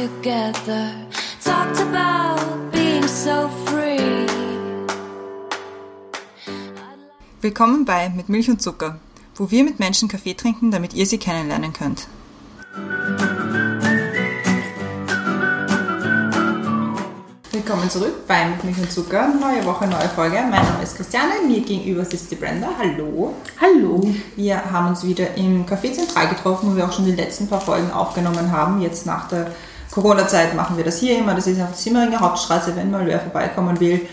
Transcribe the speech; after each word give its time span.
together. 0.00 0.92
Talked 1.44 1.78
about 1.80 2.70
being 2.72 3.06
so 3.06 3.50
free. 3.66 4.26
Willkommen 7.42 7.84
bei 7.84 8.08
Mit 8.08 8.30
Milch 8.30 8.48
und 8.48 8.62
Zucker, 8.62 8.98
wo 9.34 9.50
wir 9.50 9.62
mit 9.62 9.78
Menschen 9.78 10.08
Kaffee 10.08 10.32
trinken, 10.32 10.70
damit 10.70 10.94
ihr 10.94 11.04
sie 11.04 11.18
kennenlernen 11.18 11.74
könnt. 11.74 12.08
Willkommen 17.52 17.90
zurück 17.90 18.26
bei 18.26 18.46
Mit 18.46 18.64
Milch 18.64 18.78
und 18.78 18.90
Zucker. 18.90 19.28
Neue 19.28 19.66
Woche, 19.66 19.86
neue 19.86 20.08
Folge. 20.08 20.36
Mein 20.36 20.64
Name 20.64 20.82
ist 20.82 20.96
Christiane, 20.96 21.34
mir 21.46 21.60
gegenüber 21.60 22.06
sitzt 22.06 22.30
die 22.30 22.36
Brenda. 22.36 22.70
Hallo. 22.78 23.34
Hallo. 23.60 24.00
Wir 24.34 24.64
haben 24.72 24.88
uns 24.88 25.04
wieder 25.04 25.34
im 25.36 25.66
Café 25.66 25.92
Zentral 25.92 26.28
getroffen, 26.28 26.72
wo 26.72 26.76
wir 26.76 26.86
auch 26.86 26.92
schon 26.92 27.04
die 27.04 27.12
letzten 27.12 27.48
paar 27.48 27.60
Folgen 27.60 27.90
aufgenommen 27.90 28.50
haben. 28.50 28.80
Jetzt 28.80 29.04
nach 29.04 29.28
der 29.28 29.52
Corona-Zeit 29.90 30.54
machen 30.54 30.76
wir 30.76 30.84
das 30.84 30.98
hier 30.98 31.18
immer. 31.18 31.34
Das 31.34 31.46
ist 31.46 31.60
auf 31.60 31.68
der 31.68 31.76
Simmeringer 31.76 32.20
Hauptstraße, 32.20 32.74
wenn 32.76 32.90
mal 32.90 33.06
wer 33.06 33.20
vorbeikommen 33.20 33.78
will. 33.80 34.06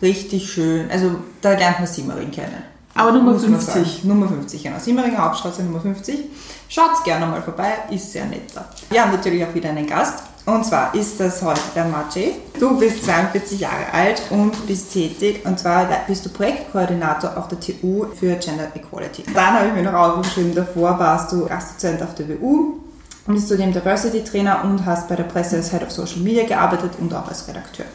Richtig 0.00 0.50
schön. 0.50 0.90
Also 0.90 1.16
da 1.40 1.52
lernt 1.52 1.80
man 1.80 1.88
Simmering 1.88 2.30
kennen. 2.30 2.62
Aber 2.94 3.10
Nummer 3.10 3.32
Muss 3.32 3.42
man 3.42 3.60
50. 3.60 3.74
sagen. 3.74 4.08
Nummer 4.08 4.28
50, 4.28 4.62
genau. 4.62 4.78
Simmeringer 4.78 5.18
Hauptstraße 5.18 5.64
Nummer 5.64 5.80
50. 5.80 6.26
Schaut's 6.68 7.02
gerne 7.02 7.26
mal 7.26 7.42
vorbei, 7.42 7.72
ist 7.90 8.12
sehr 8.12 8.24
nett 8.26 8.54
da. 8.54 8.68
Wir 8.90 9.02
haben 9.02 9.10
natürlich 9.10 9.44
auch 9.44 9.52
wieder 9.54 9.70
einen 9.70 9.86
Gast. 9.86 10.22
Und 10.46 10.64
zwar 10.64 10.94
ist 10.94 11.18
das 11.18 11.40
heute 11.42 11.60
der 11.74 11.86
Maciej. 11.86 12.36
Du 12.60 12.78
bist 12.78 13.04
42 13.04 13.60
Jahre 13.60 13.92
alt 13.92 14.22
und 14.28 14.66
bist 14.66 14.92
tätig. 14.92 15.44
Und 15.44 15.58
zwar 15.58 15.88
bist 16.06 16.26
du 16.26 16.28
Projektkoordinator 16.28 17.36
auf 17.36 17.48
der 17.48 17.58
TU 17.58 18.06
für 18.14 18.36
Gender 18.36 18.68
Equality. 18.74 19.24
Dann 19.34 19.54
habe 19.54 19.68
ich 19.68 19.72
mir 19.72 19.82
noch 19.82 19.94
aufgeschrieben, 19.94 20.54
davor 20.54 20.98
warst 20.98 21.32
du 21.32 21.46
Gastdozent 21.46 22.02
auf 22.02 22.14
der 22.14 22.28
WU 22.28 22.83
und 23.26 23.34
bist 23.34 23.48
zudem 23.48 23.72
Diversity 23.72 24.22
Trainer 24.24 24.62
und 24.64 24.84
hast 24.84 25.08
bei 25.08 25.16
der 25.16 25.24
Presse 25.24 25.56
als 25.56 25.70
Head 25.70 25.82
of 25.82 25.90
Social 25.90 26.18
Media 26.18 26.44
gearbeitet 26.46 26.92
und 27.00 27.12
auch 27.14 27.26
als 27.28 27.46
Redakteur. 27.48 27.86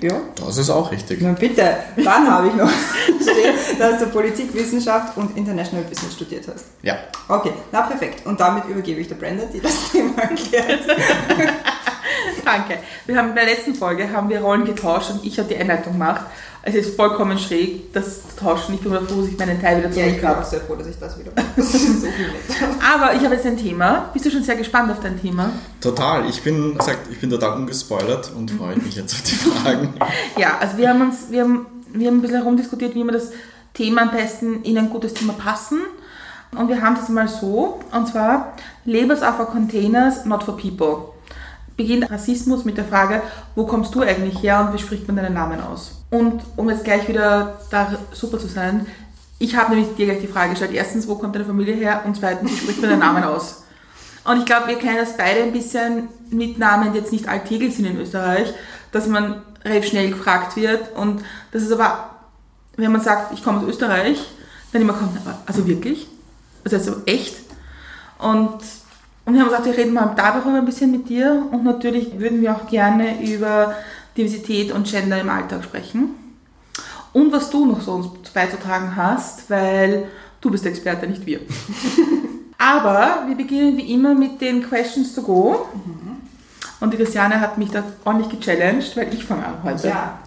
Ja, 0.00 0.14
Das 0.34 0.56
ist 0.56 0.68
auch 0.70 0.90
richtig. 0.90 1.20
na 1.22 1.30
bitte, 1.32 1.76
dann 1.96 2.28
habe 2.28 2.48
ich 2.48 2.54
noch 2.54 2.68
stehen, 3.22 3.54
dass 3.78 4.00
du 4.00 4.06
Politikwissenschaft 4.06 5.16
und 5.16 5.36
International 5.36 5.84
Business 5.84 6.14
studiert 6.14 6.44
hast. 6.52 6.64
Ja. 6.82 6.96
Okay, 7.28 7.52
na 7.70 7.82
perfekt. 7.82 8.26
Und 8.26 8.40
damit 8.40 8.64
übergebe 8.64 9.00
ich 9.00 9.06
der 9.06 9.14
Brenda, 9.14 9.44
die 9.52 9.60
das 9.60 9.74
Thema 9.92 10.22
erklärt. 10.22 10.80
Danke. 12.44 12.78
Wir 13.06 13.16
haben 13.16 13.28
in 13.30 13.34
der 13.36 13.44
letzten 13.44 13.74
Folge 13.76 14.10
haben 14.12 14.28
wir 14.28 14.40
Rollen 14.40 14.64
getauscht 14.64 15.10
und 15.10 15.24
ich 15.24 15.38
habe 15.38 15.48
die 15.48 15.56
Einleitung 15.56 15.92
gemacht. 15.92 16.22
Es 16.64 16.76
ist 16.76 16.94
vollkommen 16.94 17.38
schräg, 17.38 17.92
das 17.92 18.22
zu 18.28 18.36
tauschen. 18.36 18.74
Ich 18.74 18.80
bin 18.80 18.92
froh, 18.92 19.00
dass 19.00 19.28
ich 19.28 19.36
meinen 19.36 19.60
Teil 19.60 19.78
wieder 19.78 19.90
Ja, 19.90 20.06
ich 20.06 20.20
zurück 20.20 20.20
bin 20.20 20.30
auch 20.30 20.44
sehr 20.44 20.60
froh, 20.60 20.74
dass 20.76 20.86
ich 20.86 20.98
das 20.98 21.18
wieder 21.18 21.32
mache. 21.34 21.46
Das 21.56 21.72
so. 21.72 22.06
Aber 22.94 23.14
ich 23.14 23.24
habe 23.24 23.34
jetzt 23.34 23.46
ein 23.46 23.56
Thema. 23.56 24.10
Bist 24.12 24.26
du 24.26 24.30
schon 24.30 24.44
sehr 24.44 24.54
gespannt 24.54 24.90
auf 24.92 25.00
dein 25.00 25.20
Thema? 25.20 25.50
Total. 25.80 26.28
Ich 26.28 26.40
bin, 26.42 26.78
sagt, 26.80 27.10
ich 27.10 27.20
bin 27.20 27.30
total 27.30 27.56
ungespoilert 27.56 28.30
und 28.36 28.52
freue 28.52 28.76
mich 28.76 28.94
jetzt 28.94 29.12
auf 29.12 29.22
die 29.22 29.34
Fragen. 29.34 29.94
Ja, 30.38 30.58
also 30.60 30.76
wir 30.76 30.88
haben 30.88 31.00
uns, 31.00 31.30
wir 31.30 31.42
haben, 31.42 31.66
wir 31.92 32.06
haben 32.06 32.18
ein 32.18 32.22
bisschen 32.22 32.38
herumdiskutiert, 32.38 32.94
wie 32.94 33.02
wir 33.02 33.12
das 33.12 33.30
Thema 33.74 34.02
am 34.02 34.12
besten 34.12 34.62
in 34.62 34.78
ein 34.78 34.88
gutes 34.88 35.14
Thema 35.14 35.32
passen. 35.32 35.80
Und 36.56 36.68
wir 36.68 36.80
haben 36.80 36.94
das 36.94 37.08
mal 37.08 37.26
so, 37.26 37.80
und 37.90 38.06
zwar 38.06 38.52
Labels 38.84 39.22
are 39.22 39.34
for 39.36 39.46
containers, 39.46 40.24
not 40.26 40.44
for 40.44 40.56
people. 40.56 41.08
Beginnt 41.76 42.08
Rassismus 42.08 42.64
mit 42.64 42.76
der 42.76 42.84
Frage, 42.84 43.22
wo 43.56 43.66
kommst 43.66 43.94
du 43.94 44.02
eigentlich 44.02 44.42
her 44.42 44.60
und 44.60 44.74
wie 44.74 44.78
spricht 44.80 45.08
man 45.08 45.16
deinen 45.16 45.34
Namen 45.34 45.60
aus? 45.60 46.01
Und 46.12 46.42
um 46.56 46.68
jetzt 46.68 46.84
gleich 46.84 47.08
wieder 47.08 47.58
da 47.70 47.96
super 48.12 48.38
zu 48.38 48.46
sein, 48.46 48.86
ich 49.38 49.56
habe 49.56 49.74
nämlich 49.74 49.96
dir 49.96 50.04
gleich 50.04 50.20
die 50.20 50.26
Frage 50.26 50.50
gestellt, 50.50 50.72
erstens, 50.74 51.08
wo 51.08 51.14
kommt 51.14 51.34
deine 51.34 51.46
Familie 51.46 51.74
her? 51.74 52.02
Und 52.04 52.18
zweitens, 52.18 52.52
wie 52.52 52.56
spricht 52.56 52.82
man 52.82 52.90
deinen 52.90 52.98
Namen 52.98 53.24
aus? 53.24 53.62
Und 54.22 54.38
ich 54.38 54.44
glaube, 54.44 54.68
wir 54.68 54.76
kennen 54.76 54.98
das 54.98 55.16
beide 55.16 55.42
ein 55.42 55.52
bisschen 55.52 56.08
mit 56.28 56.58
Namen, 56.58 56.92
die 56.92 56.98
jetzt 56.98 57.12
nicht 57.12 57.28
alltäglich 57.28 57.74
sind 57.74 57.86
in 57.86 57.98
Österreich, 57.98 58.52
dass 58.92 59.06
man 59.06 59.40
relativ 59.64 59.88
schnell 59.88 60.10
gefragt 60.10 60.54
wird. 60.54 60.94
Und 60.94 61.24
das 61.50 61.62
ist 61.62 61.72
aber, 61.72 62.10
wenn 62.76 62.92
man 62.92 63.00
sagt, 63.00 63.32
ich 63.32 63.42
komme 63.42 63.60
aus 63.60 63.64
Österreich, 63.64 64.22
dann 64.70 64.82
immer 64.82 64.92
kommt, 64.92 65.18
also 65.46 65.66
wirklich? 65.66 66.08
Also, 66.62 66.76
also 66.76 66.96
echt? 67.06 67.36
Und, 68.18 68.58
und 69.24 69.32
wir 69.32 69.40
haben 69.40 69.48
gesagt, 69.48 69.64
wir 69.64 69.78
reden 69.78 69.94
mal 69.94 70.12
darüber 70.14 70.58
ein 70.58 70.66
bisschen 70.66 70.90
mit 70.90 71.08
dir. 71.08 71.46
Und 71.50 71.64
natürlich 71.64 72.20
würden 72.20 72.42
wir 72.42 72.54
auch 72.54 72.68
gerne 72.68 73.26
über 73.26 73.76
Diversität 74.16 74.72
und 74.72 74.90
Gender 74.90 75.20
im 75.20 75.28
Alltag 75.28 75.64
sprechen. 75.64 76.10
Und 77.12 77.32
was 77.32 77.50
du 77.50 77.66
noch 77.66 77.80
so 77.80 77.92
uns 77.92 78.30
beizutragen 78.30 78.96
hast, 78.96 79.50
weil 79.50 80.08
du 80.40 80.50
bist 80.50 80.64
der 80.64 80.72
Experte, 80.72 81.06
nicht 81.06 81.26
wir. 81.26 81.40
Aber 82.58 83.24
wir 83.26 83.36
beginnen 83.36 83.76
wie 83.76 83.92
immer 83.92 84.14
mit 84.14 84.40
den 84.40 84.62
Questions 84.62 85.14
to 85.14 85.22
go. 85.22 85.66
Und 86.80 86.92
die 86.92 86.96
Christiane 86.96 87.40
hat 87.40 87.58
mich 87.58 87.70
da 87.70 87.84
ordentlich 88.04 88.40
gechallenged, 88.40 88.96
weil 88.96 89.12
ich 89.12 89.24
fange 89.24 89.46
an 89.46 89.62
heute. 89.62 89.88
Ja, 89.88 90.18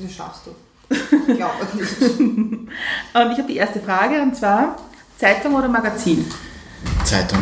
das 0.00 0.12
schaffst 0.12 0.46
du. 0.46 0.50
Ich 0.90 1.36
glaube 1.36 1.54
nicht. 1.74 2.00
Und 2.20 2.70
ich 3.14 3.38
habe 3.38 3.48
die 3.48 3.56
erste 3.56 3.80
Frage 3.80 4.20
und 4.20 4.36
zwar 4.36 4.76
Zeitung 5.16 5.54
oder 5.54 5.68
Magazin? 5.68 6.26
Zeitung. 7.04 7.38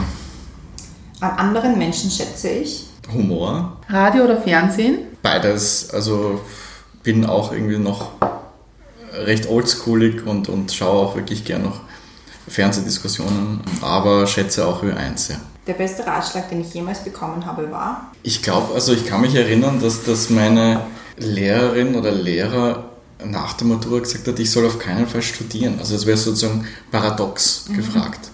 An 1.20 1.30
anderen 1.30 1.78
Menschen 1.78 2.10
schätze 2.10 2.50
ich. 2.50 2.89
Humor. 3.12 3.76
Radio 3.88 4.24
oder 4.24 4.40
Fernsehen? 4.40 4.98
Beides. 5.22 5.90
Also 5.90 6.40
bin 7.02 7.26
auch 7.26 7.52
irgendwie 7.52 7.78
noch 7.78 8.12
recht 9.12 9.48
oldschoolig 9.48 10.26
und, 10.26 10.48
und 10.48 10.72
schaue 10.72 11.06
auch 11.06 11.16
wirklich 11.16 11.44
gern 11.44 11.62
noch 11.62 11.80
Fernsehdiskussionen, 12.48 13.60
aber 13.80 14.26
schätze 14.26 14.66
auch 14.66 14.82
Ö1, 14.82 15.32
ja. 15.32 15.36
Der 15.66 15.74
beste 15.74 16.06
Ratschlag, 16.06 16.48
den 16.48 16.62
ich 16.62 16.74
jemals 16.74 17.04
bekommen 17.04 17.46
habe, 17.46 17.70
war, 17.70 18.10
Ich 18.22 18.42
glaube, 18.42 18.74
also 18.74 18.92
ich 18.92 19.06
kann 19.06 19.20
mich 19.20 19.34
erinnern, 19.34 19.80
dass, 19.80 20.04
dass 20.04 20.30
meine 20.30 20.80
Lehrerin 21.16 21.94
oder 21.94 22.10
Lehrer 22.10 22.89
nach 23.24 23.54
der 23.54 23.66
Matura 23.66 24.00
gesagt 24.00 24.26
hat, 24.26 24.38
ich 24.38 24.50
soll 24.50 24.66
auf 24.66 24.78
keinen 24.78 25.06
Fall 25.06 25.22
studieren. 25.22 25.76
Also 25.78 25.94
es 25.94 26.06
wäre 26.06 26.16
sozusagen 26.16 26.66
paradox 26.90 27.66
gefragt. 27.74 28.30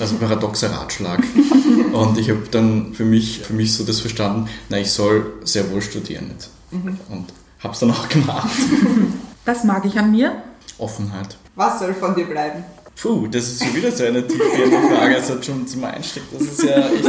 Also 0.00 0.16
paradoxer 0.16 0.70
Ratschlag. 0.70 1.22
Und 1.92 2.16
ich 2.18 2.30
habe 2.30 2.42
dann 2.50 2.94
für 2.94 3.04
mich, 3.04 3.40
für 3.40 3.52
mich 3.52 3.74
so 3.74 3.84
das 3.84 4.00
verstanden, 4.00 4.48
na, 4.68 4.78
ich 4.78 4.90
soll 4.90 5.34
sehr 5.44 5.70
wohl 5.70 5.82
studieren 5.82 6.30
jetzt. 6.32 6.50
Und 6.70 7.26
habe 7.60 7.74
es 7.74 7.80
dann 7.80 7.90
auch 7.90 8.08
gemacht. 8.08 8.48
Das 9.44 9.64
mag 9.64 9.82
ich 9.86 9.98
an 9.98 10.10
mir. 10.10 10.42
Offenheit. 10.76 11.38
was 11.54 11.78
soll 11.78 11.94
von 11.94 12.14
dir 12.14 12.26
bleiben? 12.26 12.62
Puh, 13.00 13.28
das 13.28 13.44
ist 13.44 13.64
schon 13.64 13.74
wieder 13.76 13.92
so 13.92 14.04
eine 14.04 14.26
tiefgehende 14.26 14.76
Frage. 14.88 15.16
Also 15.16 15.40
schon 15.40 15.66
zum 15.66 15.84
Einstieg, 15.84 16.24
das 16.32 16.42
ist 16.42 16.62
ja 16.64 16.76
echt. 16.88 17.04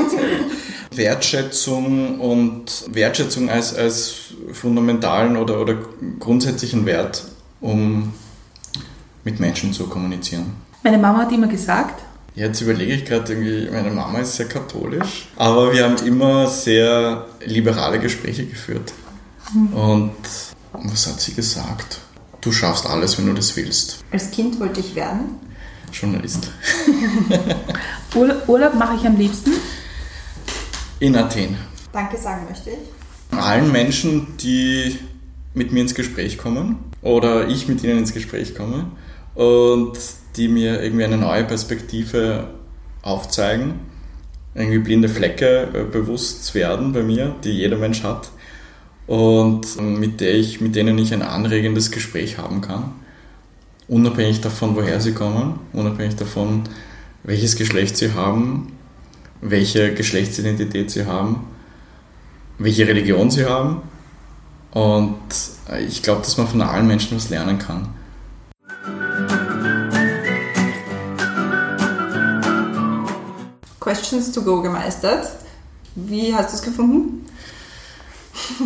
Wertschätzung 0.95 2.19
und 2.19 2.85
Wertschätzung 2.91 3.49
als, 3.49 3.73
als 3.73 4.15
fundamentalen 4.51 5.35
oder, 5.37 5.59
oder 5.61 5.77
grundsätzlichen 6.19 6.85
Wert, 6.85 7.23
um 7.61 8.13
mit 9.23 9.39
Menschen 9.39 9.73
zu 9.73 9.87
kommunizieren. 9.87 10.53
Meine 10.83 10.97
Mama 10.97 11.19
hat 11.19 11.31
immer 11.31 11.47
gesagt, 11.47 12.03
Jetzt 12.35 12.61
überlege 12.61 12.93
ich 12.93 13.03
gerade 13.03 13.33
irgendwie, 13.33 13.69
meine 13.69 13.89
Mama 13.89 14.19
ist 14.19 14.35
sehr 14.35 14.47
katholisch, 14.47 15.27
aber 15.35 15.73
wir 15.73 15.83
haben 15.83 15.97
immer 16.05 16.47
sehr 16.47 17.25
liberale 17.45 17.99
Gespräche 17.99 18.45
geführt. 18.45 18.93
Und 19.73 20.13
was 20.71 21.07
hat 21.07 21.19
sie 21.19 21.33
gesagt? 21.33 21.99
Du 22.39 22.53
schaffst 22.53 22.85
alles, 22.85 23.17
wenn 23.17 23.25
du 23.25 23.33
das 23.33 23.57
willst. 23.57 24.05
Als 24.11 24.31
Kind 24.31 24.57
wollte 24.59 24.79
ich 24.79 24.95
werden. 24.95 25.48
Journalist. 25.93 26.51
Urlaub, 28.15 28.47
Urlaub 28.47 28.75
mache 28.75 28.95
ich 28.97 29.05
am 29.05 29.17
liebsten. 29.17 29.51
In 30.99 31.15
Athen. 31.15 31.57
Danke 31.91 32.17
sagen 32.17 32.45
möchte 32.49 32.71
ich. 32.71 33.37
Allen 33.37 33.71
Menschen, 33.71 34.37
die 34.37 34.99
mit 35.53 35.71
mir 35.71 35.81
ins 35.81 35.95
Gespräch 35.95 36.37
kommen 36.37 36.79
oder 37.01 37.47
ich 37.47 37.67
mit 37.67 37.83
ihnen 37.83 37.99
ins 37.99 38.13
Gespräch 38.13 38.55
komme 38.55 38.91
und 39.35 39.97
die 40.35 40.47
mir 40.47 40.81
irgendwie 40.81 41.05
eine 41.05 41.17
neue 41.17 41.43
Perspektive 41.43 42.47
aufzeigen, 43.01 43.75
irgendwie 44.55 44.79
blinde 44.79 45.09
Flecke 45.09 45.69
äh, 45.73 45.83
bewusst 45.83 46.53
werden 46.55 46.91
bei 46.93 47.03
mir, 47.03 47.35
die 47.43 47.51
jeder 47.51 47.77
Mensch 47.77 48.03
hat 48.03 48.31
und 49.07 49.81
mit, 49.81 50.21
der 50.21 50.35
ich, 50.35 50.61
mit 50.61 50.75
denen 50.75 50.97
ich 50.99 51.13
ein 51.13 51.23
anregendes 51.23 51.89
Gespräch 51.89 52.37
haben 52.37 52.61
kann, 52.61 52.93
unabhängig 53.89 54.39
davon, 54.39 54.75
woher 54.75 55.01
sie 55.01 55.13
kommen, 55.13 55.59
unabhängig 55.73 56.15
davon, 56.15 56.63
welches 57.23 57.55
Geschlecht 57.55 57.97
sie 57.97 58.13
haben, 58.13 58.71
welche 59.41 59.93
Geschlechtsidentität 59.93 60.91
sie 60.91 61.05
haben, 61.05 61.47
welche 62.59 62.87
Religion 62.87 63.29
sie 63.31 63.45
haben. 63.45 63.81
Und 64.71 65.17
ich 65.87 66.03
glaube, 66.03 66.21
dass 66.21 66.37
man 66.37 66.47
von 66.47 66.61
allen 66.61 66.87
Menschen 66.87 67.17
was 67.17 67.29
lernen 67.29 67.57
kann. 67.57 67.89
Questions 73.79 74.31
to 74.31 74.43
go 74.43 74.61
gemeistert. 74.61 75.27
Wie 75.95 76.33
hast 76.33 76.51
du 76.51 76.57
es 76.57 76.61
gefunden? 76.61 77.25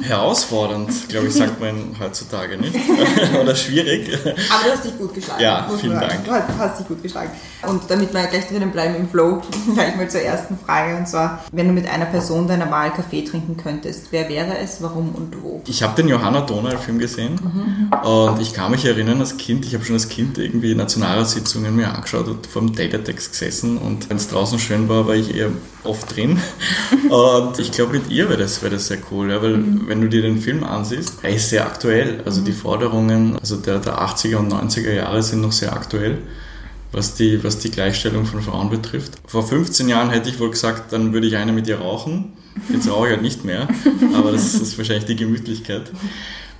Herausfordernd, 0.02 1.10
glaube 1.10 1.28
ich, 1.28 1.34
sagt 1.34 1.60
man 1.60 1.96
heutzutage 2.00 2.58
nicht. 2.58 2.76
Oder 3.42 3.56
schwierig. 3.56 4.10
Aber 4.24 4.64
du 4.66 4.72
hast 4.72 4.86
dich 4.86 4.98
gut 4.98 5.14
geschlagen. 5.14 5.42
Ja, 5.42 5.70
vielen. 5.80 6.00
Dank. 6.00 6.26
Du 6.26 6.32
hast, 6.32 6.44
hast 6.58 6.80
dich 6.80 6.88
gut 6.88 7.02
geschlagen. 7.04 7.32
Und 7.68 7.82
damit 7.90 8.14
wir 8.14 8.24
gleich 8.28 8.48
drinnen 8.48 8.72
bleiben 8.72 8.96
im 8.96 9.10
Flow, 9.10 9.42
gleich 9.74 9.96
mal 9.96 10.10
zur 10.10 10.22
ersten 10.22 10.58
Frage. 10.58 10.98
Und 10.98 11.08
zwar, 11.08 11.44
wenn 11.52 11.68
du 11.68 11.74
mit 11.74 11.88
einer 11.88 12.06
Person 12.06 12.48
deiner 12.48 12.70
Wahl 12.72 12.92
Kaffee 12.92 13.24
trinken 13.24 13.58
könntest, 13.58 14.08
wer 14.12 14.30
wäre 14.30 14.58
es, 14.58 14.82
warum 14.82 15.14
und 15.16 15.42
wo? 15.42 15.62
Ich 15.68 15.84
habe 15.84 15.96
den 15.96 16.08
Johanna 16.10 16.42
Donald-Film 16.42 17.00
gesehen 17.00 17.40
und 18.04 18.42
ich 18.42 18.54
kann 18.54 18.72
mich 18.72 18.86
erinnern 18.86 19.20
als 19.20 19.38
Kind, 19.38 19.66
ich 19.66 19.74
habe 19.74 19.86
schon 19.86 19.96
als 19.96 20.10
Kind 20.10 20.38
irgendwie 20.38 20.76
Nationalratssitzungen 20.76 21.76
mir 21.76 21.94
angeschaut 21.94 22.28
und 22.28 22.48
vor 22.48 22.62
dem 22.62 22.76
Teletext 22.76 23.32
gesessen 23.32 23.78
und 23.78 24.10
wenn 24.10 24.18
es 24.18 24.28
draußen 24.28 24.60
schön 24.60 24.90
war, 24.90 25.08
war 25.08 25.16
ich 25.16 25.36
eher 25.36 25.50
oft 25.84 26.16
drin. 26.16 26.40
Und 27.10 27.60
ich 27.60 27.72
glaube, 27.72 27.94
mit 27.94 28.10
ihr 28.10 28.30
wäre 28.30 28.40
das, 28.40 28.62
wär 28.62 28.70
das 28.70 28.88
sehr 28.88 29.00
cool, 29.12 29.32
ja, 29.32 29.42
weil 29.42 29.58
wenn 29.88 30.02
du 30.02 30.10
dir 30.10 30.22
den 30.22 30.40
Film 30.40 30.64
ansiehst, 30.64 31.20
er 31.24 31.32
ist 31.32 31.50
sehr 31.50 31.66
aktuell. 31.66 32.22
Also 32.26 32.42
die 32.42 32.52
Forderungen 32.52 33.38
also 33.40 33.58
der, 33.58 33.80
der 33.80 34.00
80er 34.00 34.38
und 34.38 34.52
90er 34.52 34.94
Jahre 34.94 35.22
sind 35.24 35.42
noch 35.42 35.52
sehr 35.52 35.74
aktuell. 35.74 36.20
Was 36.92 37.16
die, 37.16 37.44
was 37.44 37.58
die 37.58 37.72
Gleichstellung 37.72 38.26
von 38.26 38.42
Frauen 38.42 38.70
betrifft. 38.70 39.14
Vor 39.26 39.48
15 39.48 39.90
Jahren 39.90 40.12
hätte 40.12 40.30
ich 40.30 40.40
wohl 40.40 40.52
gesagt, 40.52 40.94
dann 40.94 41.12
würde 41.12 41.26
ich 41.26 41.36
eine 41.38 41.52
mit 41.52 41.68
ihr 41.68 41.80
rauchen. 41.80 42.34
Jetzt 42.72 42.88
rauche 42.88 43.08
ich 43.08 43.14
halt 43.14 43.24
nicht 43.24 43.44
mehr, 43.44 43.68
aber 44.14 44.32
das 44.32 44.54
ist 44.54 44.78
wahrscheinlich 44.78 45.06
die 45.06 45.16
Gemütlichkeit. 45.16 45.92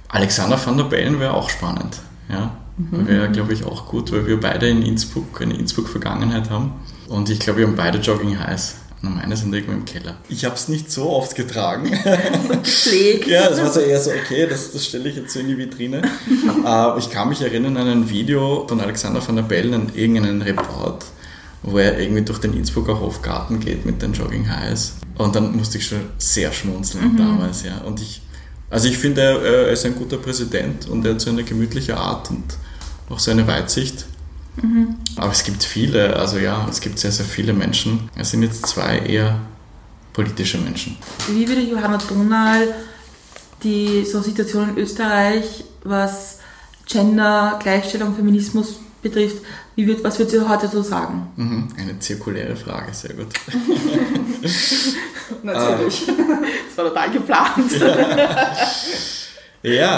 Alexander 0.08 0.60
van 0.64 0.76
der 0.78 0.86
Bellen 0.86 1.20
wäre 1.20 1.36
auch 1.36 1.52
spannend. 1.52 2.00
Ja? 2.30 2.58
Wäre, 2.78 3.30
glaube 3.30 3.54
ich, 3.54 3.64
auch 3.66 3.88
gut, 3.88 4.12
weil 4.12 4.26
wir 4.26 4.40
beide 4.40 4.68
in 4.68 4.82
Innsbruck 4.82 5.40
eine 5.42 5.54
Innsbruck-Vergangenheit 5.54 6.50
haben. 6.50 6.74
Und 7.08 7.30
ich 7.30 7.40
glaube, 7.40 7.60
wir 7.60 7.68
haben 7.68 7.76
beide 7.76 8.00
Jogging 8.00 8.40
heiß. 8.40 8.78
Und 9.04 9.16
meine 9.16 9.36
sind 9.36 9.54
irgendwo 9.54 9.74
im 9.74 9.84
Keller. 9.84 10.16
Ich 10.30 10.46
habe 10.46 10.56
es 10.56 10.70
nicht 10.70 10.90
so 10.90 11.10
oft 11.10 11.36
getragen. 11.36 11.92
Pfleg. 12.64 13.28
ja, 13.28 13.50
das 13.50 13.62
war 13.62 13.70
so 13.70 13.82
eher 13.82 14.00
so, 14.00 14.12
okay, 14.12 14.48
das, 14.50 14.72
das 14.72 14.86
stelle 14.86 15.10
ich 15.10 15.18
jetzt 15.18 15.34
so 15.34 15.42
in 15.42 15.50
die 15.50 15.58
Vitrine. 15.58 16.02
Aber 16.64 16.98
ich 17.00 17.10
kann 17.10 17.28
mich 17.28 17.42
erinnern 17.42 17.76
an 17.76 17.90
ein 17.90 18.10
Video 18.10 18.66
von 18.66 18.80
Alexander 18.80 19.26
van 19.26 19.36
der 19.36 19.44
Bellen, 19.44 19.74
an 19.74 19.92
irgendeinen 19.94 20.42
Report, 20.42 21.04
wo 21.64 21.78
er 21.80 22.00
irgendwie 22.00 22.22
durch 22.22 22.40
den 22.40 22.54
Innsbrucker 22.54 22.98
Hofgarten 22.98 23.60
geht 23.60 23.86
mit 23.86 24.02
den 24.02 24.14
Jogging 24.14 24.50
Highs. 24.50 24.94
Und 25.18 25.36
dann 25.36 25.54
musste 25.54 25.80
ich 25.80 25.86
schon 25.86 26.00
sehr 26.18 26.54
schmunzeln 26.54 27.18
damals, 27.18 27.64
ja. 27.64 27.80
Und 27.80 28.02
ich, 28.02 28.22
also 28.70 28.88
ich 28.88 28.98
finde, 28.98 29.22
er, 29.22 29.42
er 29.42 29.68
ist 29.68 29.86
ein 29.86 29.96
guter 29.96 30.18
Präsident 30.18 30.88
und 30.88 31.06
er 31.06 31.16
hat 31.16 31.22
so 31.22 31.30
eine 31.30 31.44
gemütliche 31.44 31.98
Art 31.98 32.30
und 32.30 32.44
auch 33.10 33.20
so 33.20 33.32
eine 33.32 33.46
Weitsicht. 33.48 34.06
Aber 35.16 35.32
es 35.32 35.44
gibt 35.44 35.64
viele, 35.64 36.16
also 36.16 36.38
ja, 36.38 36.68
es 36.70 36.80
gibt 36.80 37.00
sehr, 37.00 37.12
sehr 37.12 37.26
viele 37.26 37.54
Menschen. 37.54 38.10
Es 38.16 38.32
sind 38.32 38.44
jetzt 38.44 38.68
zwei 38.68 39.00
eher 39.00 39.40
politische 40.14 40.60
Menschen. 40.60 40.98
Wie 41.28 41.48
würde 41.48 41.62
Johanna 41.62 41.98
Donal 41.98 42.74
die 43.64 44.06
so 44.06 44.22
Situation 44.22 44.70
in 44.70 44.78
Österreich, 44.78 45.64
was 45.84 46.40
Gender, 46.86 47.60
Gleichstellung, 47.62 48.16
Feminismus 48.16 48.80
betrifft, 49.02 49.38
wie 49.76 49.88
wird, 49.88 50.04
was 50.04 50.20
würde 50.20 50.32
sie 50.32 50.48
heute 50.48 50.68
so 50.68 50.82
sagen? 50.82 51.28
Mhm, 51.36 51.70
eine 51.78 52.00
zirkuläre 52.00 52.56
Frage, 52.56 52.94
sehr 52.94 53.14
gut. 53.14 53.28
Natürlich. 55.44 56.04
Das 56.06 56.78
war 56.78 56.86
total 56.86 57.12
geplant. 57.12 57.72
Ja, 57.80 58.58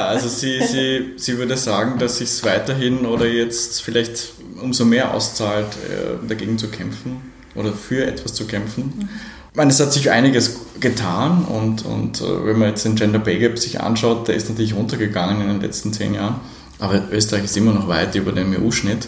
also 0.06 0.30
sie, 0.30 0.62
sie, 0.62 1.14
sie 1.18 1.38
würde 1.40 1.58
sagen, 1.58 1.98
dass 1.98 2.20
sich 2.20 2.30
es 2.30 2.44
weiterhin 2.44 3.06
oder 3.06 3.26
jetzt 3.26 3.82
vielleicht 3.82 4.34
umso 4.62 4.86
mehr 4.86 5.14
auszahlt, 5.14 5.74
äh, 5.90 6.28
dagegen 6.28 6.58
zu 6.60 6.68
kämpfen 6.68 7.34
oder 7.56 7.74
für 7.74 8.06
etwas 8.06 8.34
zu 8.36 8.46
kämpfen. 8.46 9.10
Ich 9.52 9.58
meine, 9.58 9.72
es 9.72 9.80
hat 9.80 9.92
sich 9.92 10.12
einiges 10.12 10.60
getan 10.80 11.46
und, 11.46 11.84
und 11.84 12.22
äh, 12.22 12.46
wenn 12.46 12.60
man 12.60 12.70
jetzt 12.70 12.86
den 12.86 12.96
Gender 12.96 13.20
Pay 13.20 13.40
Gap 13.40 13.58
sich 13.58 13.82
anschaut, 13.82 14.28
der 14.28 14.36
ist 14.36 14.50
natürlich 14.50 14.76
runtergegangen 14.76 15.42
in 15.42 15.48
den 15.48 15.62
letzten 15.62 15.92
zehn 15.94 16.14
Jahren, 16.14 16.42
aber 16.78 17.02
Österreich 17.12 17.46
ist 17.46 17.58
immer 17.58 17.74
noch 17.74 17.88
weit 17.88 18.14
über 18.16 18.34
dem 18.34 18.54
EU-Schnitt. 18.54 19.08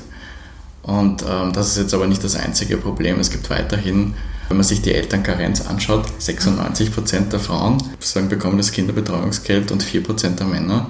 Und 0.81 1.23
ähm, 1.29 1.51
das 1.53 1.71
ist 1.71 1.77
jetzt 1.77 1.93
aber 1.93 2.07
nicht 2.07 2.23
das 2.23 2.35
einzige 2.35 2.77
Problem. 2.77 3.19
Es 3.19 3.29
gibt 3.29 3.49
weiterhin, 3.49 4.15
wenn 4.47 4.57
man 4.57 4.63
sich 4.63 4.81
die 4.81 4.93
Elternkarenz 4.93 5.61
anschaut, 5.61 6.05
96% 6.19 7.29
der 7.29 7.39
Frauen 7.39 7.81
sagen, 7.99 8.29
bekommen 8.29 8.57
das 8.57 8.71
Kinderbetreuungsgeld 8.71 9.71
und 9.71 9.83
4% 9.83 10.35
der 10.35 10.47
Männer. 10.47 10.89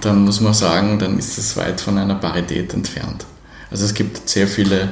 Dann 0.00 0.24
muss 0.24 0.40
man 0.40 0.54
sagen, 0.54 0.98
dann 0.98 1.18
ist 1.18 1.38
das 1.38 1.56
weit 1.56 1.80
von 1.80 1.98
einer 1.98 2.14
Parität 2.14 2.72
entfernt. 2.72 3.26
Also 3.70 3.84
es 3.84 3.94
gibt 3.94 4.28
sehr 4.28 4.46
viele 4.46 4.90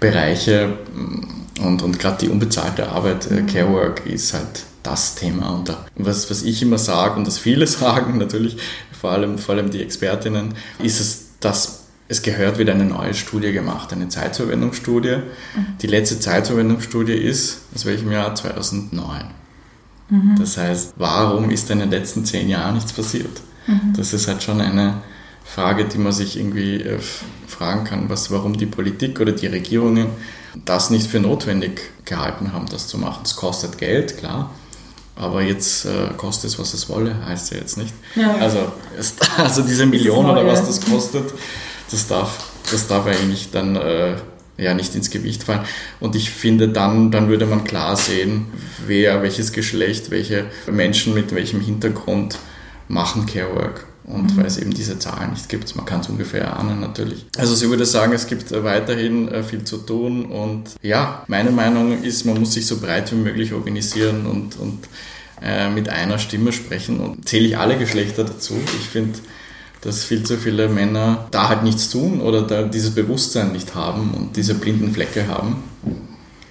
Bereiche 0.00 0.78
mm, 0.94 1.64
und, 1.64 1.82
und 1.82 1.98
gerade 1.98 2.18
die 2.18 2.28
unbezahlte 2.28 2.88
Arbeit, 2.88 3.30
äh, 3.30 3.42
Care 3.42 3.72
Work, 3.72 4.06
ist 4.06 4.34
halt 4.34 4.64
das 4.82 5.14
Thema. 5.14 5.50
Und 5.50 5.74
was, 5.96 6.30
was 6.30 6.42
ich 6.42 6.62
immer 6.62 6.78
sage 6.78 7.16
und 7.16 7.26
das 7.26 7.38
viele 7.38 7.66
sagen 7.66 8.18
natürlich, 8.18 8.56
vor 8.98 9.10
allem, 9.10 9.38
vor 9.38 9.54
allem 9.54 9.70
die 9.70 9.82
Expertinnen, 9.82 10.54
ist 10.82 11.00
es, 11.00 11.26
dass 11.40 11.75
es 12.08 12.22
gehört 12.22 12.58
wieder 12.58 12.72
eine 12.72 12.84
neue 12.84 13.14
Studie 13.14 13.52
gemacht, 13.52 13.92
eine 13.92 14.08
Zeitverwendungsstudie. 14.08 15.18
Die 15.82 15.86
letzte 15.86 16.20
Zeitverwendungsstudie 16.20 17.14
ist 17.14 17.62
aus 17.74 17.84
welchem 17.84 18.12
Jahr? 18.12 18.34
2009. 18.34 19.24
Das 20.38 20.56
heißt, 20.56 20.94
warum 20.96 21.50
ist 21.50 21.68
in 21.70 21.80
den 21.80 21.90
letzten 21.90 22.24
zehn 22.24 22.48
Jahren 22.48 22.74
nichts 22.74 22.92
passiert? 22.92 23.40
Das 23.96 24.12
ist 24.12 24.28
halt 24.28 24.42
schon 24.42 24.60
eine 24.60 25.02
Frage, 25.44 25.86
die 25.86 25.98
man 25.98 26.12
sich 26.12 26.38
irgendwie 26.38 26.80
äh, 26.82 26.98
fragen 27.46 27.84
kann, 27.84 28.08
was, 28.08 28.30
warum 28.30 28.56
die 28.56 28.66
Politik 28.66 29.20
oder 29.20 29.32
die 29.32 29.46
Regierungen 29.46 30.08
das 30.64 30.90
nicht 30.90 31.08
für 31.08 31.20
notwendig 31.20 31.80
gehalten 32.04 32.52
haben, 32.52 32.66
das 32.66 32.88
zu 32.88 32.98
machen. 32.98 33.22
Es 33.24 33.36
kostet 33.36 33.78
Geld, 33.78 34.18
klar. 34.18 34.50
Aber 35.14 35.42
jetzt 35.42 35.86
äh, 35.86 36.10
kostet 36.16 36.50
es, 36.50 36.58
was 36.58 36.74
es 36.74 36.88
wolle, 36.88 37.26
heißt 37.26 37.52
ja 37.52 37.58
jetzt 37.58 37.78
nicht. 37.78 37.94
Ja. 38.14 38.36
Also, 38.36 38.58
es, 38.98 39.14
also 39.36 39.62
diese 39.62 39.86
Million 39.86 40.26
oder 40.26 40.46
was 40.46 40.66
das 40.66 40.80
kostet, 40.80 41.32
das 41.90 42.08
darf, 42.08 42.50
das 42.70 42.88
darf 42.88 43.06
eigentlich 43.06 43.50
dann 43.50 43.76
äh, 43.76 44.16
ja 44.58 44.74
nicht 44.74 44.94
ins 44.94 45.10
Gewicht 45.10 45.44
fallen. 45.44 45.64
Und 46.00 46.16
ich 46.16 46.30
finde, 46.30 46.68
dann, 46.68 47.10
dann 47.10 47.28
würde 47.28 47.46
man 47.46 47.64
klar 47.64 47.96
sehen, 47.96 48.46
wer, 48.86 49.22
welches 49.22 49.52
Geschlecht, 49.52 50.10
welche 50.10 50.46
Menschen 50.70 51.14
mit 51.14 51.34
welchem 51.34 51.60
Hintergrund 51.60 52.38
machen 52.88 53.26
Care 53.26 53.54
Work. 53.54 53.86
Und 54.04 54.36
weil 54.36 54.46
es 54.46 54.56
eben 54.56 54.72
diese 54.72 55.00
Zahlen 55.00 55.30
nicht 55.30 55.48
gibt, 55.48 55.74
man 55.74 55.84
kann 55.84 56.00
es 56.00 56.08
ungefähr 56.08 56.42
erahnen 56.42 56.78
natürlich. 56.78 57.26
Also 57.36 57.62
ich 57.64 57.68
würde 57.68 57.84
sagen, 57.84 58.12
es 58.12 58.28
gibt 58.28 58.52
äh, 58.52 58.62
weiterhin 58.62 59.26
äh, 59.26 59.42
viel 59.42 59.64
zu 59.64 59.78
tun 59.78 60.26
und 60.26 60.76
ja, 60.80 61.24
meine 61.26 61.50
Meinung 61.50 62.04
ist, 62.04 62.24
man 62.24 62.38
muss 62.38 62.52
sich 62.52 62.66
so 62.66 62.78
breit 62.78 63.10
wie 63.10 63.16
möglich 63.16 63.52
organisieren 63.52 64.26
und, 64.26 64.60
und 64.60 64.78
äh, 65.42 65.68
mit 65.70 65.88
einer 65.88 66.20
Stimme 66.20 66.52
sprechen 66.52 67.00
und 67.00 67.28
zähle 67.28 67.48
ich 67.48 67.58
alle 67.58 67.76
Geschlechter 67.78 68.22
dazu. 68.22 68.54
Ich 68.78 68.86
finde, 68.88 69.18
dass 69.86 70.02
viel 70.02 70.24
zu 70.24 70.36
viele 70.36 70.68
Männer 70.68 71.28
da 71.30 71.48
halt 71.48 71.62
nichts 71.62 71.88
tun 71.90 72.20
oder 72.20 72.42
da 72.42 72.64
dieses 72.64 72.90
Bewusstsein 72.90 73.52
nicht 73.52 73.76
haben 73.76 74.10
und 74.16 74.36
diese 74.36 74.54
blinden 74.54 74.92
Flecke 74.92 75.28
haben 75.28 75.62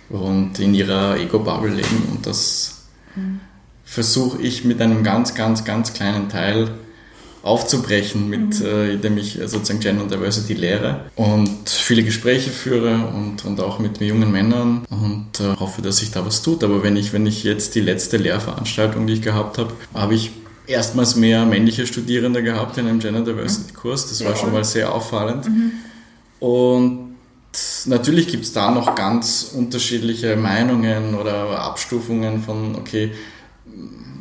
und 0.10 0.58
in 0.58 0.74
ihrer 0.74 1.18
Ego-Bubble 1.18 1.74
leben 1.74 2.08
und 2.13 2.25
das 2.25 2.86
versuche 3.84 4.42
ich 4.42 4.63
mit 4.63 4.82
einem 4.82 5.04
ganz, 5.04 5.36
ganz, 5.36 5.65
ganz 5.65 5.94
kleinen 5.94 6.30
Teil 6.30 6.70
aufzubrechen, 7.44 8.30
mit 8.30 8.62
äh, 8.62 8.96
dem 8.98 9.18
ich 9.18 9.34
sozusagen 9.46 9.82
Gender 9.82 10.04
und 10.04 10.12
Diversity 10.12 10.54
lehre 10.54 11.01
und 11.15 11.70
viele 11.70 12.04
Gespräche 12.04 12.51
führe 12.51 13.06
und, 13.13 13.44
und 13.44 13.60
auch 13.60 13.80
mit 13.80 14.00
jungen 14.00 14.32
Männern 14.32 14.86
und 14.89 15.42
äh, 15.42 15.56
hoffe, 15.60 15.82
dass 15.82 15.98
sich 15.98 16.10
da 16.10 16.25
was 16.25 16.42
tut. 16.42 16.63
Aber 16.63 16.84
wenn 16.84 16.96
ich, 16.96 17.12
wenn 17.12 17.27
ich 17.27 17.44
jetzt 17.44 17.75
die 17.75 17.82
letzte 17.82 18.18
Lehrveranstaltung, 18.18 19.06
die 19.06 19.13
ich 19.13 19.22
gehabt 19.22 19.58
habe, 19.60 19.74
habe 19.94 20.15
ich 20.15 20.32
erstmals 20.67 21.15
mehr 21.15 21.45
männliche 21.45 21.86
Studierende 21.88 22.43
gehabt 22.43 22.77
in 22.77 22.88
einem 22.88 23.00
Gender 23.00 23.22
Diversity 23.22 23.74
Kurs. 23.74 24.10
Das 24.10 24.24
war 24.24 24.36
schon 24.36 24.51
mal 24.51 24.63
sehr 24.63 24.93
auffallend. 24.93 25.48
Und 26.39 27.15
natürlich 27.86 28.27
gibt 28.27 28.45
es 28.45 28.53
da 28.53 28.72
noch 28.72 28.95
ganz 28.95 29.51
unterschiedliche 29.53 30.36
Meinungen 30.36 31.15
oder 31.15 31.60
Abstufungen 31.62 32.41
von, 32.41 32.75
okay, 32.75 33.12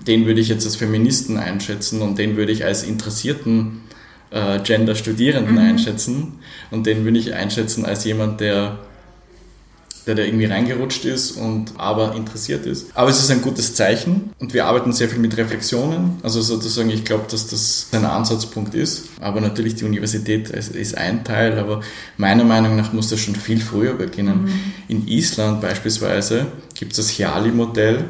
den 0.06 0.26
würde 0.26 0.40
ich 0.40 0.48
jetzt 0.48 0.66
als 0.66 0.76
Feministen 0.76 1.38
einschätzen 1.38 2.02
und 2.02 2.18
den 2.18 2.36
würde 2.36 2.52
ich 2.52 2.64
als 2.64 2.82
interessierten 2.82 3.80
äh, 4.30 4.58
Gender-Studierenden 4.60 5.58
einschätzen. 5.58 6.40
Und 6.70 6.86
den 6.86 7.04
würde 7.04 7.18
ich 7.18 7.34
einschätzen 7.34 7.86
als 7.86 8.04
jemand, 8.04 8.40
der, 8.40 8.78
der 10.06 10.14
da 10.14 10.22
irgendwie 10.22 10.44
reingerutscht 10.46 11.04
ist 11.04 11.32
und 11.32 11.72
aber 11.76 12.14
interessiert 12.14 12.66
ist. 12.66 12.88
Aber 12.94 13.10
es 13.10 13.18
ist 13.20 13.30
ein 13.30 13.40
gutes 13.40 13.74
Zeichen 13.74 14.32
und 14.38 14.52
wir 14.52 14.66
arbeiten 14.66 14.92
sehr 14.92 15.08
viel 15.08 15.18
mit 15.18 15.36
Reflexionen. 15.36 16.18
Also 16.22 16.42
sozusagen, 16.42 16.90
ich 16.90 17.04
glaube, 17.04 17.24
dass 17.30 17.46
das 17.46 17.88
ein 17.92 18.04
Ansatzpunkt 18.04 18.74
ist. 18.74 19.08
Aber 19.20 19.40
natürlich 19.40 19.76
die 19.76 19.84
Universität 19.84 20.50
ist, 20.50 20.96
ein 20.98 21.24
Teil, 21.24 21.58
aber 21.58 21.80
meiner 22.16 22.44
Meinung 22.44 22.76
nach 22.76 22.92
muss 22.92 23.08
das 23.08 23.20
schon 23.20 23.34
viel 23.34 23.60
früher 23.60 23.94
beginnen. 23.94 24.72
In 24.88 25.08
Island 25.08 25.60
beispielsweise 25.60 26.46
gibt 26.74 26.92
es 26.92 26.98
das 26.98 27.08
Chiali-Modell, 27.08 28.04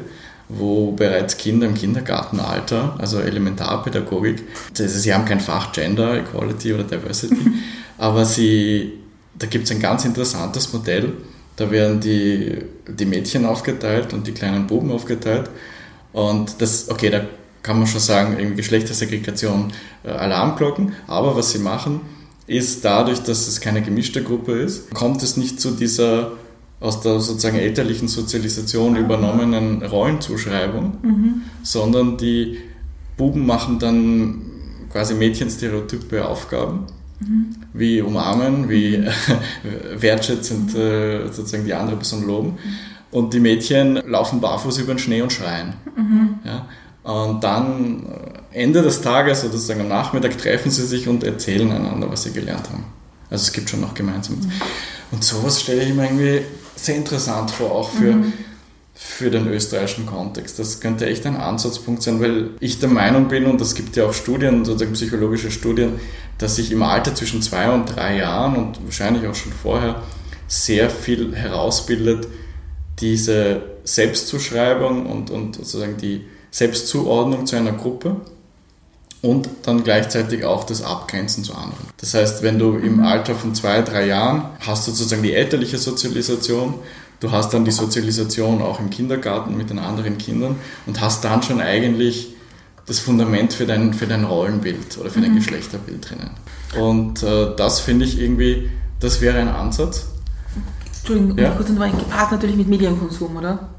wo 0.49 0.91
bereits 0.91 1.37
Kinder 1.37 1.67
im 1.67 1.73
Kindergartenalter, 1.73 2.95
also 2.99 3.19
Elementarpädagogik, 3.19 4.43
das 4.73 4.93
ist, 4.93 5.03
sie 5.03 5.13
haben 5.13 5.25
kein 5.25 5.39
Fach 5.39 5.71
Gender, 5.71 6.17
Equality 6.17 6.73
oder 6.73 6.83
Diversity, 6.83 7.37
aber 7.97 8.25
sie, 8.25 8.93
da 9.37 9.47
gibt 9.47 9.65
es 9.65 9.71
ein 9.71 9.79
ganz 9.79 10.05
interessantes 10.05 10.71
Modell. 10.71 11.13
Da 11.55 11.71
werden 11.71 11.99
die, 11.99 12.57
die 12.87 13.05
Mädchen 13.05 13.45
aufgeteilt 13.45 14.13
und 14.13 14.27
die 14.27 14.33
kleinen 14.33 14.67
Buben 14.67 14.91
aufgeteilt. 14.91 15.49
Und 16.11 16.61
das, 16.61 16.89
okay, 16.89 17.09
da 17.09 17.25
kann 17.63 17.77
man 17.77 17.87
schon 17.87 18.01
sagen, 18.01 18.37
irgendwie 18.37 18.57
Geschlechtersegregation, 18.57 19.73
äh, 20.03 20.09
Alarmglocken. 20.09 20.93
Aber 21.07 21.35
was 21.35 21.51
sie 21.51 21.59
machen, 21.59 22.01
ist 22.47 22.85
dadurch, 22.85 23.19
dass 23.23 23.47
es 23.47 23.59
keine 23.59 23.81
gemischte 23.81 24.23
Gruppe 24.23 24.53
ist, 24.53 24.93
kommt 24.93 25.23
es 25.23 25.35
nicht 25.37 25.59
zu 25.59 25.71
dieser 25.71 26.33
aus 26.79 27.01
der 27.01 27.19
sozusagen 27.19 27.57
elterlichen 27.57 28.07
Sozialisation 28.07 28.95
übernommenen 28.95 29.81
Rollenzuschreibung, 29.81 30.97
sondern 31.63 32.17
die 32.17 32.59
Buben 33.17 33.45
machen 33.45 33.79
dann 33.79 34.41
quasi 34.91 35.15
Mädchenstereotype 35.15 36.27
Aufgaben, 36.27 36.85
wie 37.73 38.01
umarmen, 38.01 38.69
wie 38.69 39.03
wertschätzend 39.95 40.75
äh, 40.75 41.27
sozusagen 41.31 41.65
die 41.65 41.73
andere 41.73 41.97
Person 41.97 42.25
loben. 42.25 42.57
Und 43.11 43.33
die 43.33 43.39
Mädchen 43.39 43.95
laufen 44.07 44.41
barfuß 44.41 44.79
über 44.79 44.93
den 44.93 44.99
Schnee 44.99 45.21
und 45.21 45.31
schreien. 45.31 45.73
Ja? 46.43 46.67
Und 47.05 47.43
dann 47.43 48.05
äh, 48.51 48.63
Ende 48.63 48.81
des 48.81 49.01
Tages 49.01 49.43
oder 49.43 49.53
sozusagen 49.53 49.81
am 49.81 49.87
Nachmittag 49.87 50.37
treffen 50.37 50.71
sie 50.71 50.85
sich 50.85 51.07
und 51.07 51.23
erzählen 51.23 51.71
einander, 51.71 52.09
was 52.09 52.23
sie 52.23 52.31
gelernt 52.31 52.69
haben. 52.69 52.85
Also 53.29 53.43
es 53.43 53.53
gibt 53.53 53.69
schon 53.69 53.81
noch 53.81 53.93
gemeinsam. 53.93 54.37
Und 55.11 55.23
sowas 55.23 55.61
stelle 55.61 55.83
ich 55.83 55.93
mir 55.93 56.05
irgendwie 56.05 56.41
sehr 56.75 56.95
interessant 56.95 57.51
vor, 57.51 57.71
auch 57.71 57.89
für, 57.89 58.15
für 58.93 59.29
den 59.29 59.47
österreichischen 59.47 60.05
Kontext. 60.05 60.57
Das 60.57 60.79
könnte 60.79 61.05
echt 61.05 61.25
ein 61.25 61.35
Ansatzpunkt 61.35 62.01
sein, 62.01 62.19
weil 62.21 62.51
ich 62.59 62.79
der 62.79 62.89
Meinung 62.89 63.27
bin, 63.27 63.45
und 63.45 63.61
es 63.61 63.75
gibt 63.75 63.95
ja 63.95 64.05
auch 64.05 64.13
Studien, 64.13 64.65
sozusagen 64.65 64.93
psychologische 64.93 65.51
Studien, 65.51 65.99
dass 66.37 66.57
sich 66.57 66.71
im 66.71 66.83
Alter 66.83 67.15
zwischen 67.15 67.41
zwei 67.41 67.69
und 67.69 67.85
drei 67.85 68.17
Jahren 68.17 68.55
und 68.55 68.83
wahrscheinlich 68.83 69.27
auch 69.27 69.35
schon 69.35 69.53
vorher 69.53 70.01
sehr 70.47 70.89
viel 70.89 71.35
herausbildet, 71.35 72.27
diese 72.99 73.61
Selbstzuschreibung 73.83 75.05
und, 75.05 75.29
und 75.29 75.55
sozusagen 75.55 75.97
die 75.97 76.25
Selbstzuordnung 76.51 77.45
zu 77.45 77.55
einer 77.55 77.73
Gruppe 77.73 78.17
und 79.21 79.49
dann 79.63 79.83
gleichzeitig 79.83 80.45
auch 80.45 80.63
das 80.63 80.83
Abgrenzen 80.83 81.43
zu 81.43 81.53
anderen. 81.53 81.87
Das 81.97 82.13
heißt, 82.13 82.43
wenn 82.43 82.59
du 82.59 82.75
im 82.75 83.01
Alter 83.01 83.35
von 83.35 83.55
zwei, 83.55 83.81
drei 83.81 84.07
Jahren 84.07 84.45
hast 84.59 84.87
du 84.87 84.91
sozusagen 84.91 85.23
die 85.23 85.33
elterliche 85.33 85.77
Sozialisation, 85.77 86.75
du 87.19 87.31
hast 87.31 87.53
dann 87.53 87.65
die 87.65 87.71
Sozialisation 87.71 88.61
auch 88.61 88.79
im 88.79 88.89
Kindergarten 88.89 89.57
mit 89.57 89.69
den 89.69 89.79
anderen 89.79 90.17
Kindern 90.17 90.57
und 90.85 91.01
hast 91.01 91.23
dann 91.23 91.41
schon 91.41 91.59
eigentlich 91.59 92.34
das 92.85 92.99
Fundament 92.99 93.53
für 93.53 93.65
dein, 93.65 93.93
für 93.93 94.05
dein 94.07 94.23
Rollenbild 94.25 94.97
oder 94.99 95.09
für 95.09 95.21
dein 95.21 95.35
Geschlechterbild 95.35 96.09
drinnen. 96.09 96.31
Und 96.79 97.23
äh, 97.23 97.55
das 97.55 97.79
finde 97.79 98.05
ich 98.05 98.19
irgendwie, 98.19 98.69
das 98.99 99.21
wäre 99.21 99.39
ein 99.39 99.47
Ansatz. 99.47 100.07
Entschuldigung, 100.99 101.37
Ja. 101.37 101.51
kurz 101.51 101.69
unterbrechen, 101.69 101.99
gepaart 101.99 102.31
natürlich 102.31 102.55
mit 102.55 102.67
Medienkonsum, 102.67 103.37
oder? 103.37 103.69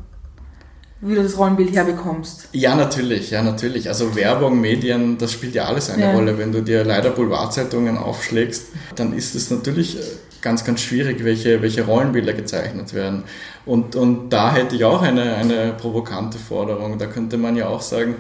Wie 1.01 1.15
du 1.15 1.23
das 1.23 1.37
Rollenbild 1.37 1.75
herbekommst. 1.75 2.49
Ja, 2.53 2.75
natürlich, 2.75 3.31
ja, 3.31 3.43
natürlich. 3.43 3.89
Also 3.89 4.15
Werbung, 4.17 4.61
Medien, 4.61 5.19
das 5.19 5.33
spielt 5.33 5.55
ja 5.55 5.67
alles 5.67 5.91
eine 5.91 6.03
Ja. 6.05 6.13
Rolle. 6.13 6.39
Wenn 6.39 6.53
du 6.53 6.63
dir 6.63 6.85
leider 6.85 7.11
Boulevardzeitungen 7.11 7.99
aufschlägst, 7.99 8.69
dann 8.95 9.13
ist 9.13 9.35
es 9.35 9.51
natürlich 9.51 9.99
äh, 9.99 10.03
ganz, 10.41 10.65
ganz 10.65 10.81
schwierig, 10.81 11.23
welche, 11.23 11.61
welche 11.61 11.85
Rollenbilder 11.85 12.33
gezeichnet 12.33 12.95
werden. 12.95 13.25
Und, 13.67 13.95
und 13.95 14.31
da 14.31 14.53
hätte 14.55 14.75
ich 14.75 14.85
auch 14.85 15.03
eine, 15.03 15.35
eine 15.37 15.75
provokante 15.75 16.39
Forderung. 16.39 16.99
Da 16.99 17.07
könnte 17.07 17.37
man 17.37 17.57
ja 17.57 17.69
auch 17.69 17.83
sagen, 17.83 18.15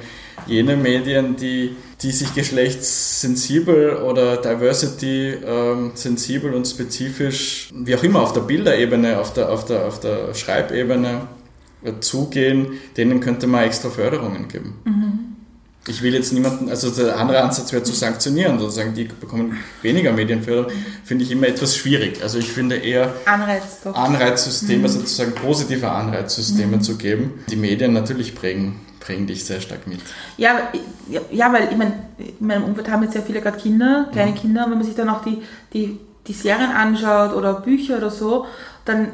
jene 0.46 0.76
Medien, 0.76 1.36
die, 1.36 1.76
die 2.02 2.10
sich 2.10 2.34
geschlechtssensibel 2.34 3.96
oder 3.96 4.36
diversity 4.36 5.34
ähm, 5.44 5.92
sensibel 5.94 6.54
und 6.54 6.66
spezifisch, 6.66 7.70
wie 7.74 7.94
auch 7.94 8.02
immer, 8.02 8.20
auf 8.20 8.32
der 8.32 8.42
Bilderebene, 8.42 9.18
auf 9.18 9.32
der, 9.32 9.50
auf 9.50 9.64
der, 9.64 9.86
auf 9.86 10.00
der 10.00 10.34
Schreibebene 10.34 11.28
äh, 11.82 11.92
zugehen, 12.00 12.78
denen 12.96 13.20
könnte 13.20 13.46
man 13.46 13.64
extra 13.64 13.90
Förderungen 13.90 14.48
geben. 14.48 14.74
Ich 15.88 16.02
will 16.02 16.14
jetzt 16.14 16.32
niemanden, 16.32 16.68
also 16.68 16.90
der 16.90 17.16
andere 17.16 17.42
Ansatz 17.42 17.72
wäre 17.72 17.82
zu 17.84 17.92
sanktionieren, 17.92 18.58
sozusagen, 18.58 18.92
die 18.94 19.04
bekommen 19.04 19.56
weniger 19.82 20.12
Medienförderung, 20.12 20.72
finde 21.04 21.24
ich 21.24 21.30
immer 21.30 21.46
etwas 21.46 21.76
schwierig. 21.76 22.22
Also 22.22 22.38
ich 22.38 22.50
finde 22.50 22.76
eher 22.76 23.14
Anreiz. 23.24 23.62
Anreizsysteme, 23.84 24.88
sozusagen 24.88 25.32
positive 25.32 25.88
Anreizsysteme 25.88 26.80
zu 26.80 26.96
geben. 26.96 27.44
Die 27.48 27.56
Medien 27.56 27.92
natürlich 27.92 28.34
prägen, 28.34 28.80
prägen 29.06 29.26
dich 29.26 29.44
sehr 29.44 29.60
stark 29.60 29.86
mit. 29.86 30.00
Ja, 30.36 30.58
ja, 31.08 31.20
ja, 31.30 31.52
weil 31.52 31.68
ich 31.70 31.76
meine, 31.76 31.94
in 32.18 32.46
meinem 32.46 32.64
Umfeld 32.64 32.90
haben 32.90 33.04
jetzt 33.04 33.12
sehr 33.12 33.22
viele 33.22 33.40
gerade 33.40 33.56
Kinder, 33.56 34.08
kleine 34.12 34.34
Kinder, 34.34 34.64
und 34.64 34.72
wenn 34.72 34.78
man 34.78 34.86
sich 34.86 34.96
dann 34.96 35.08
auch 35.08 35.22
die, 35.22 35.42
die, 35.72 36.00
die 36.26 36.32
Serien 36.32 36.72
anschaut 36.72 37.32
oder 37.32 37.54
Bücher 37.54 37.98
oder 37.98 38.10
so, 38.10 38.46
dann 38.84 39.12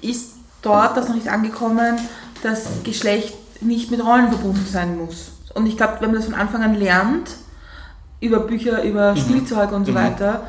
ist 0.00 0.32
dort 0.62 0.96
das 0.96 1.08
noch 1.08 1.14
nicht 1.14 1.28
angekommen, 1.28 1.96
dass 2.42 2.82
Geschlecht 2.82 3.34
nicht 3.62 3.90
mit 3.90 4.02
Rollen 4.02 4.28
verbunden 4.28 4.66
sein 4.70 4.96
muss. 4.96 5.32
Und 5.54 5.66
ich 5.66 5.76
glaube, 5.76 5.98
wenn 6.00 6.10
man 6.10 6.16
das 6.16 6.24
von 6.26 6.34
Anfang 6.34 6.62
an 6.62 6.74
lernt, 6.74 7.30
über 8.20 8.40
Bücher, 8.40 8.82
über 8.82 9.16
Spielzeug 9.16 9.72
und 9.72 9.84
so 9.84 9.94
weiter, 9.94 10.46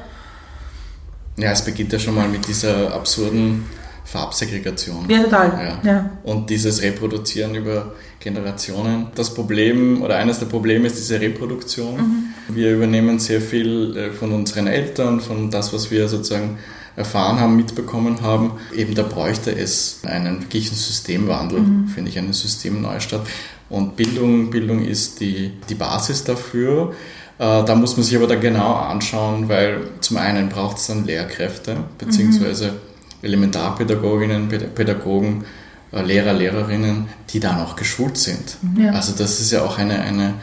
Ja, 1.37 1.51
es 1.51 1.63
beginnt 1.63 1.91
ja 1.93 1.99
schon 1.99 2.15
mal 2.15 2.27
mit 2.27 2.47
dieser 2.47 2.93
absurden 2.93 3.65
Farbsegregation. 4.07 5.05
ja, 5.09 5.23
total. 5.23 5.79
Ja. 5.83 5.91
Ja. 5.91 6.09
Und 6.23 6.49
dieses 6.49 6.81
Reproduzieren 6.81 7.55
über 7.55 7.93
Generationen. 8.19 9.07
Das 9.15 9.33
Problem 9.33 10.01
oder 10.01 10.15
eines 10.17 10.39
der 10.39 10.47
Probleme 10.47 10.87
ist 10.87 10.97
diese 10.97 11.19
Reproduktion. 11.19 12.33
Wir 12.47 12.73
übernehmen 12.73 13.19
sehr 13.19 13.41
viel 13.41 13.95
äh, 13.97 14.11
von 14.11 14.31
unseren 14.31 14.67
Eltern, 14.67 15.19
von 15.19 15.51
das, 15.51 15.73
was 15.73 15.91
wir 15.91 16.07
sozusagen 16.07 16.57
erfahren 16.95 17.39
haben, 17.39 17.55
mitbekommen 17.57 18.21
haben. 18.21 18.53
Eben 18.75 18.95
da 18.95 19.03
bräuchte 19.03 19.51
es 19.55 19.99
einen 20.05 20.41
wirklichen 20.41 20.75
Systemwandel, 20.75 21.61
finde 21.93 22.09
ich, 22.09 22.17
einen 22.17 22.33
Systemneustart. 22.33 23.27
Und 23.69 23.95
Bildung, 23.97 24.49
Bildung 24.49 24.83
ist 24.83 25.19
die, 25.19 25.51
die 25.69 25.75
Basis 25.75 26.23
dafür. 26.23 26.93
Äh, 27.37 27.63
Da 27.65 27.75
muss 27.75 27.97
man 27.97 28.03
sich 28.05 28.15
aber 28.15 28.27
dann 28.27 28.39
genau 28.41 28.73
anschauen, 28.73 29.47
weil 29.47 29.81
zum 29.99 30.17
einen 30.17 30.49
braucht 30.49 30.77
es 30.77 30.87
dann 30.87 31.05
Lehrkräfte, 31.05 31.75
beziehungsweise 31.97 32.73
Elementarpädagoginnen, 33.21 34.49
Päd- 34.49 34.73
Pädagogen, 34.75 35.45
äh, 35.91 36.01
Lehrer, 36.03 36.33
Lehrerinnen, 36.33 37.07
die 37.29 37.39
dann 37.39 37.59
auch 37.59 37.75
geschult 37.75 38.17
sind. 38.17 38.57
Ja. 38.77 38.91
Also 38.91 39.13
das 39.17 39.39
ist 39.39 39.51
ja 39.51 39.63
auch 39.63 39.77
eine, 39.77 40.01
eine, 40.01 40.33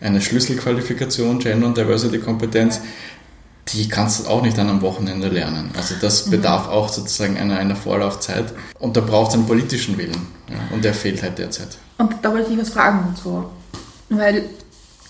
eine 0.00 0.20
Schlüsselqualifikation, 0.20 1.38
Gender 1.38 1.66
und 1.66 1.76
Diversity 1.76 2.18
Kompetenz, 2.18 2.80
die 3.68 3.88
kannst 3.88 4.24
du 4.26 4.28
auch 4.28 4.42
nicht 4.42 4.58
an 4.58 4.68
einem 4.68 4.82
Wochenende 4.82 5.28
lernen. 5.28 5.70
Also 5.76 5.94
das 6.00 6.28
bedarf 6.30 6.68
auch 6.68 6.88
sozusagen 6.88 7.36
einer, 7.38 7.58
einer 7.58 7.76
Vorlaufzeit 7.76 8.52
und 8.80 8.96
da 8.96 9.00
braucht 9.00 9.30
es 9.30 9.34
einen 9.34 9.46
politischen 9.46 9.96
Willen 9.98 10.26
ja, 10.48 10.56
und 10.74 10.84
der 10.84 10.94
fehlt 10.94 11.22
halt 11.22 11.38
derzeit. 11.38 11.78
Und 11.98 12.14
da 12.22 12.32
wollte 12.32 12.52
ich 12.52 12.58
was 12.58 12.70
fragen 12.70 13.06
und 13.08 13.16
so. 13.16 13.50
Weil 14.10 14.44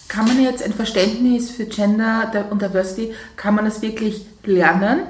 kann 0.08 0.26
man 0.26 0.42
jetzt 0.42 0.62
ein 0.62 0.74
Verständnis 0.74 1.50
für 1.50 1.64
Gender 1.64 2.46
und 2.50 2.60
Diversity, 2.60 3.12
kann 3.36 3.54
man 3.54 3.64
das 3.64 3.80
wirklich 3.80 4.26
lernen? 4.44 5.00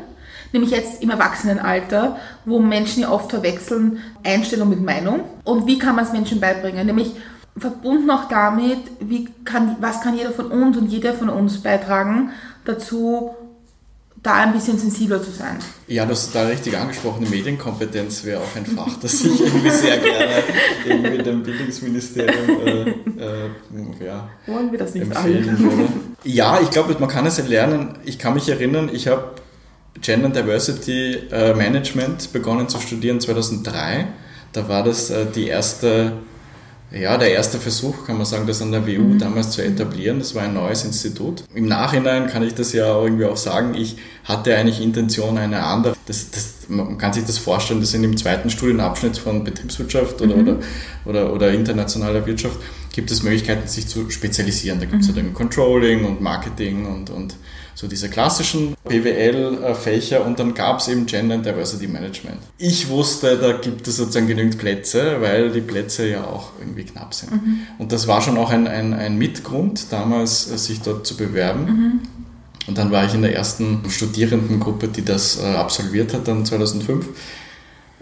Nämlich 0.53 0.71
jetzt 0.71 1.03
im 1.03 1.11
Erwachsenenalter, 1.11 2.19
wo 2.45 2.59
Menschen 2.59 3.03
ja 3.03 3.11
oft 3.11 3.31
verwechseln 3.31 3.99
Einstellung 4.23 4.69
mit 4.69 4.83
Meinung. 4.83 5.21
Und 5.45 5.67
wie 5.67 5.79
kann 5.79 5.97
man 5.97 6.05
es 6.05 6.13
Menschen 6.13 6.41
beibringen? 6.41 6.87
Nämlich 6.87 7.13
verbunden 7.57 8.11
auch 8.11 8.29
damit, 8.29 8.79
wie 9.01 9.29
kann, 9.45 9.77
was 9.81 10.01
kann 10.01 10.17
jeder 10.17 10.31
von 10.31 10.47
uns 10.47 10.77
und 10.77 10.87
jeder 10.87 11.15
von 11.15 11.29
uns 11.29 11.63
beitragen 11.63 12.31
dazu, 12.65 13.35
da 14.23 14.35
ein 14.35 14.53
bisschen 14.53 14.79
sensibler 14.79 15.23
zu 15.23 15.33
sein. 15.33 15.59
Ja, 15.89 16.07
das 16.07 16.27
ist 16.27 16.35
da 16.35 16.47
richtig 16.47 16.77
angesprochene 16.79 17.29
Medienkompetenz 17.29 18.25
wäre 18.25 18.41
auch 18.41 18.57
ein 18.57 18.65
Fach, 18.65 18.97
das 19.01 19.21
ich 19.25 19.41
irgendwie 19.41 19.71
sehr 19.71 19.99
gerne 19.99 20.45
irgendwie 20.87 21.23
dem 21.23 21.43
Bildungsministerium 21.43 22.61
äh, 22.65 22.91
äh, 22.91 24.05
ja, 24.05 24.29
Wollen 24.47 24.71
wir 24.71 24.79
das 24.79 24.95
nicht 24.95 25.03
empfehlen 25.03 25.59
würde. 25.59 25.89
Ja, 26.23 26.61
ich 26.63 26.71
glaube, 26.71 26.95
man 27.01 27.09
kann 27.09 27.27
es 27.27 27.41
erlernen. 27.41 27.99
Ich 28.05 28.21
kann 28.21 28.35
mich 28.35 28.49
erinnern, 28.49 28.91
ich 28.93 29.09
habe 29.09 29.33
Gender 30.01 30.31
Diversity 30.31 31.19
äh, 31.31 31.55
Management 31.55 32.33
begonnen 32.33 32.69
zu 32.69 32.81
studieren 32.81 33.21
2003. 33.21 34.07
Da 34.53 34.69
war 34.69 34.83
das 34.83 35.11
äh, 35.11 35.27
die 35.27 35.47
erste, 35.47 36.13
ja, 36.91 37.17
der 37.17 37.33
erste 37.33 37.59
Versuch, 37.59 38.07
kann 38.07 38.17
man 38.17 38.27
sagen, 38.27 38.47
das 38.47 38.61
an 38.63 38.73
der 38.73 38.87
WU 38.87 39.17
damals 39.19 39.51
zu 39.51 39.63
etablieren. 39.63 40.19
Das 40.19 40.35
war 40.35 40.43
ein 40.43 40.55
neues 40.55 40.85
Institut. 40.85 41.45
Im 41.55 41.67
Nachhinein 41.67 42.27
kann 42.27 42.43
ich 42.43 42.55
das 42.55 42.73
ja 42.73 43.01
irgendwie 43.01 43.27
auch 43.27 43.37
sagen, 43.37 43.75
ich 43.75 43.97
hatte 44.25 44.57
eigentlich 44.57 44.81
Intention, 44.81 45.39
eine 45.39 45.63
andere. 45.63 45.95
Das, 46.07 46.31
das, 46.31 46.55
man 46.69 46.99
kann 46.99 47.13
sich 47.13 47.25
das 47.25 47.39
vorstellen, 47.39 47.81
das 47.81 47.91
sind 47.91 48.05
im 48.05 48.17
zweiten 48.17 48.51
Studienabschnitt 48.51 49.19
von 49.19 49.45
Betriebswirtschaft 49.45 50.21
oder, 50.21 50.37
oder, 50.37 50.57
oder, 51.05 51.33
oder 51.33 51.51
internationaler 51.53 52.27
Wirtschaft 52.27 52.59
gibt 52.93 53.11
es 53.11 53.23
Möglichkeiten, 53.23 53.67
sich 53.69 53.89
zu 53.89 54.11
spezialisieren. 54.11 54.81
Da 54.81 54.87
gibt 54.87 55.03
es 55.03 55.09
ja 55.09 55.15
dann 55.15 55.33
Controlling 55.33 56.05
und 56.05 56.21
Marketing 56.21 56.87
und, 56.87 57.11
und 57.11 57.37
so 57.75 57.89
diese 57.89 58.09
klassischen 58.09 58.77
BWL-Fächer 58.89 60.25
und 60.25 60.39
dann 60.39 60.55
gab 60.55 60.81
es 60.81 60.89
eben 60.89 61.07
Gender 61.07 61.37
and 61.37 61.47
Diversity 61.47 61.89
Management. 61.89 62.39
Ich 62.59 62.89
wusste, 62.89 63.39
da 63.39 63.53
gibt 63.53 63.89
es 63.89 63.97
sozusagen 63.97 64.27
genügend 64.27 64.59
Plätze, 64.59 65.21
weil 65.21 65.51
die 65.51 65.61
Plätze 65.61 66.09
ja 66.09 66.25
auch 66.25 66.51
irgendwie 66.59 66.85
knapp 66.85 67.15
sind. 67.15 67.33
Und 67.79 67.93
das 67.93 68.07
war 68.07 68.21
schon 68.21 68.37
auch 68.37 68.51
ein, 68.51 68.67
ein, 68.69 68.93
ein 68.93 69.17
Mitgrund, 69.17 69.87
damals 69.91 70.51
äh, 70.51 70.59
sich 70.59 70.81
dort 70.81 71.07
zu 71.07 71.17
bewerben. 71.17 72.03
Und 72.67 72.79
dann 72.79 72.91
war 72.91 73.05
ich 73.05 73.15
in 73.15 73.23
der 73.23 73.35
ersten 73.35 73.83
Studierendengruppe, 73.89 74.89
die 74.89 75.05
das 75.05 75.41
äh, 75.43 75.47
absolviert 75.47 76.15
hat, 76.15 76.29
dann 76.29 76.47
2005. 76.47 77.09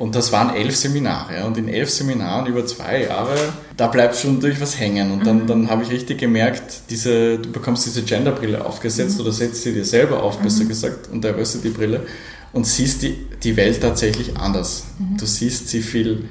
Und 0.00 0.14
das 0.14 0.33
waren 0.33 0.57
elf 0.57 0.76
Seminare. 0.76 1.45
Und 1.45 1.59
in 1.59 1.69
elf 1.69 1.90
Seminaren 1.90 2.47
über 2.47 2.64
zwei 2.64 3.02
Jahre, 3.02 3.37
da 3.76 3.87
bleibt 3.87 4.16
schon 4.16 4.40
durch 4.40 4.59
was 4.59 4.80
hängen. 4.80 5.12
Und 5.12 5.26
dann, 5.26 5.47
dann 5.47 5.69
habe 5.69 5.83
ich 5.83 5.90
richtig 5.90 6.16
gemerkt, 6.16 6.88
diese, 6.88 7.37
du 7.38 7.52
bekommst 7.52 7.85
diese 7.85 8.02
Genderbrille 8.02 8.64
aufgesetzt 8.64 9.21
oder 9.21 9.30
setzt 9.30 9.62
sie 9.62 9.75
dir 9.75 9.85
selber 9.85 10.23
auf, 10.23 10.38
besser 10.38 10.64
gesagt, 10.64 11.11
und 11.12 11.23
Diversity-Brille 11.23 12.07
und 12.54 12.66
siehst 12.66 13.02
die, 13.02 13.26
die 13.42 13.59
Welt 13.59 13.83
tatsächlich 13.83 14.38
anders. 14.38 14.85
Du 15.19 15.26
siehst 15.26 15.69
sie 15.69 15.83
viel 15.83 16.30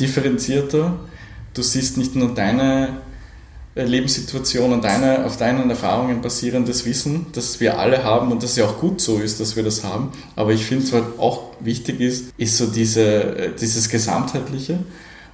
differenzierter. 0.00 0.98
Du 1.54 1.62
siehst 1.62 1.98
nicht 1.98 2.16
nur 2.16 2.34
deine 2.34 3.02
Lebenssituation 3.84 4.72
und 4.72 4.84
deine, 4.84 5.26
auf 5.26 5.36
deinen 5.36 5.68
Erfahrungen 5.68 6.22
basierendes 6.22 6.86
Wissen, 6.86 7.26
das 7.32 7.60
wir 7.60 7.78
alle 7.78 8.04
haben 8.04 8.32
und 8.32 8.42
das 8.42 8.56
ja 8.56 8.64
auch 8.64 8.80
gut 8.80 9.00
so 9.00 9.18
ist, 9.18 9.38
dass 9.38 9.54
wir 9.54 9.62
das 9.62 9.84
haben. 9.84 10.12
Aber 10.34 10.52
ich 10.52 10.64
finde, 10.64 10.90
was 10.92 11.02
auch 11.18 11.50
wichtig 11.60 12.00
ist, 12.00 12.32
ist 12.38 12.56
so 12.56 12.66
diese, 12.66 13.02
äh, 13.02 13.50
dieses 13.58 13.88
Gesamtheitliche 13.88 14.78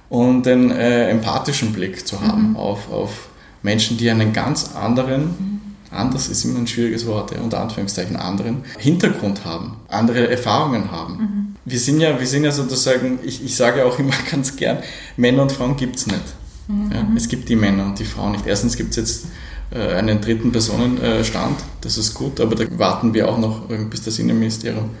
und 0.09 0.45
den 0.45 0.71
äh, 0.71 1.09
empathischen 1.09 1.71
Blick 1.71 2.05
zu 2.05 2.19
haben 2.21 2.57
auf, 2.57 2.91
auf 2.91 3.29
Menschen, 3.61 3.97
die 3.97 4.09
einen 4.09 4.33
ganz 4.33 4.75
anderen, 4.75 5.61
anders 5.89 6.27
ist 6.27 6.43
immer 6.43 6.59
ein 6.59 6.67
schwieriges 6.67 7.05
Wort, 7.05 7.31
ja, 7.31 7.39
unter 7.39 7.61
Anführungszeichen 7.61 8.17
anderen, 8.17 8.65
Hintergrund 8.77 9.45
haben, 9.45 9.77
andere 9.87 10.29
Erfahrungen 10.29 10.91
haben. 10.91 11.55
Wir 11.65 11.79
sind 11.79 12.01
ja, 12.01 12.19
wir 12.19 12.27
sind 12.27 12.43
ja 12.43 12.51
sozusagen, 12.51 13.19
ich, 13.23 13.43
ich 13.43 13.55
sage 13.55 13.85
auch 13.85 13.97
immer 13.99 14.13
ganz 14.31 14.55
gern, 14.57 14.79
Männer 15.15 15.43
und 15.43 15.51
Frauen 15.53 15.77
gibt 15.77 15.95
es 15.95 16.07
nicht. 16.07 16.23
Ja, 16.67 17.05
es 17.15 17.27
gibt 17.27 17.49
die 17.49 17.55
Männer 17.55 17.85
und 17.85 17.99
die 17.99 18.05
Frauen 18.05 18.33
nicht. 18.33 18.45
Erstens 18.45 18.77
gibt 18.77 18.91
es 18.91 18.95
jetzt 18.95 19.25
äh, 19.71 19.95
einen 19.95 20.21
dritten 20.21 20.51
Personenstand, 20.51 21.59
das 21.81 21.97
ist 21.97 22.13
gut, 22.13 22.39
aber 22.39 22.55
da 22.55 22.65
warten 22.77 23.13
wir 23.13 23.27
auch 23.29 23.37
noch, 23.37 23.69
äh, 23.69 23.83
bis 23.83 24.03
das 24.03 24.19
Innenministerium 24.19 24.91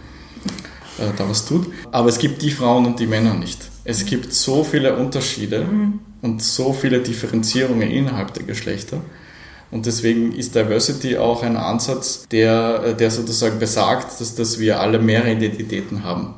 äh, 0.97 1.15
da 1.17 1.29
was 1.29 1.45
tut. 1.45 1.67
Aber 1.91 2.09
es 2.09 2.19
gibt 2.19 2.41
die 2.41 2.51
Frauen 2.51 2.85
und 2.85 2.99
die 2.99 3.07
Männer 3.07 3.33
nicht. 3.33 3.59
Es 3.85 4.05
gibt 4.05 4.33
so 4.33 4.63
viele 4.63 4.95
Unterschiede 4.97 5.65
und 6.21 6.41
so 6.41 6.73
viele 6.73 7.01
Differenzierungen 7.01 7.89
innerhalb 7.89 8.33
der 8.33 8.43
Geschlechter. 8.43 9.01
Und 9.71 9.87
deswegen 9.87 10.33
ist 10.33 10.53
Diversity 10.53 11.17
auch 11.17 11.41
ein 11.41 11.57
Ansatz, 11.57 12.27
der, 12.29 12.83
äh, 12.85 12.95
der 12.95 13.09
sozusagen 13.09 13.59
besagt, 13.59 14.19
dass, 14.21 14.35
dass 14.35 14.59
wir 14.59 14.79
alle 14.79 14.99
mehrere 14.99 15.31
Identitäten 15.31 16.03
haben. 16.03 16.35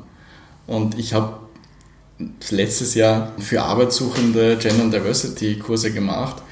Und 0.66 0.98
ich 0.98 1.12
habe 1.12 1.45
letztes 2.50 2.94
Jahr 2.94 3.32
für 3.38 3.62
Arbeitssuchende 3.62 4.56
Gender 4.56 4.84
und 4.84 4.92
Diversity 4.92 5.56
Kurse 5.58 5.92
gemacht. 5.92 6.42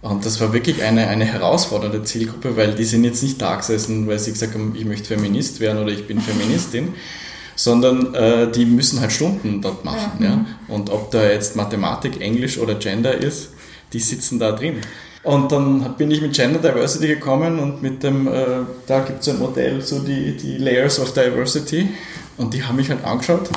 Und 0.00 0.24
das 0.24 0.40
war 0.40 0.52
wirklich 0.52 0.82
eine, 0.82 1.08
eine 1.08 1.24
herausfordernde 1.24 2.04
Zielgruppe, 2.04 2.56
weil 2.56 2.74
die 2.74 2.84
sind 2.84 3.02
jetzt 3.02 3.22
nicht 3.22 3.42
da 3.42 3.56
gesessen, 3.56 4.06
weil 4.06 4.18
sie 4.18 4.32
gesagt 4.32 4.54
haben, 4.54 4.74
ich 4.76 4.84
möchte 4.84 5.08
Feminist 5.08 5.58
werden 5.58 5.82
oder 5.82 5.90
ich 5.90 6.06
bin 6.06 6.20
Feministin, 6.20 6.94
sondern 7.56 8.14
äh, 8.14 8.50
die 8.50 8.64
müssen 8.64 9.00
halt 9.00 9.10
Stunden 9.10 9.60
dort 9.60 9.84
machen. 9.84 10.22
Ja. 10.22 10.46
Und 10.68 10.90
ob 10.90 11.10
da 11.10 11.28
jetzt 11.28 11.56
Mathematik, 11.56 12.20
Englisch 12.20 12.58
oder 12.58 12.76
Gender 12.76 13.14
ist, 13.14 13.50
die 13.92 13.98
sitzen 13.98 14.38
da 14.38 14.52
drin. 14.52 14.76
Und 15.24 15.50
dann 15.50 15.96
bin 15.96 16.12
ich 16.12 16.22
mit 16.22 16.32
Gender 16.34 16.60
Diversity 16.60 17.08
gekommen 17.08 17.58
und 17.58 17.82
mit 17.82 18.04
dem, 18.04 18.28
äh, 18.28 18.60
da 18.86 19.00
gibt 19.00 19.22
es 19.22 19.28
ein 19.28 19.40
Modell, 19.40 19.82
so 19.82 19.98
die, 19.98 20.36
die 20.36 20.58
Layers 20.58 21.00
of 21.00 21.12
Diversity. 21.12 21.88
Und 22.36 22.54
die 22.54 22.62
haben 22.62 22.76
mich 22.76 22.88
halt 22.88 23.04
angeschaut 23.04 23.50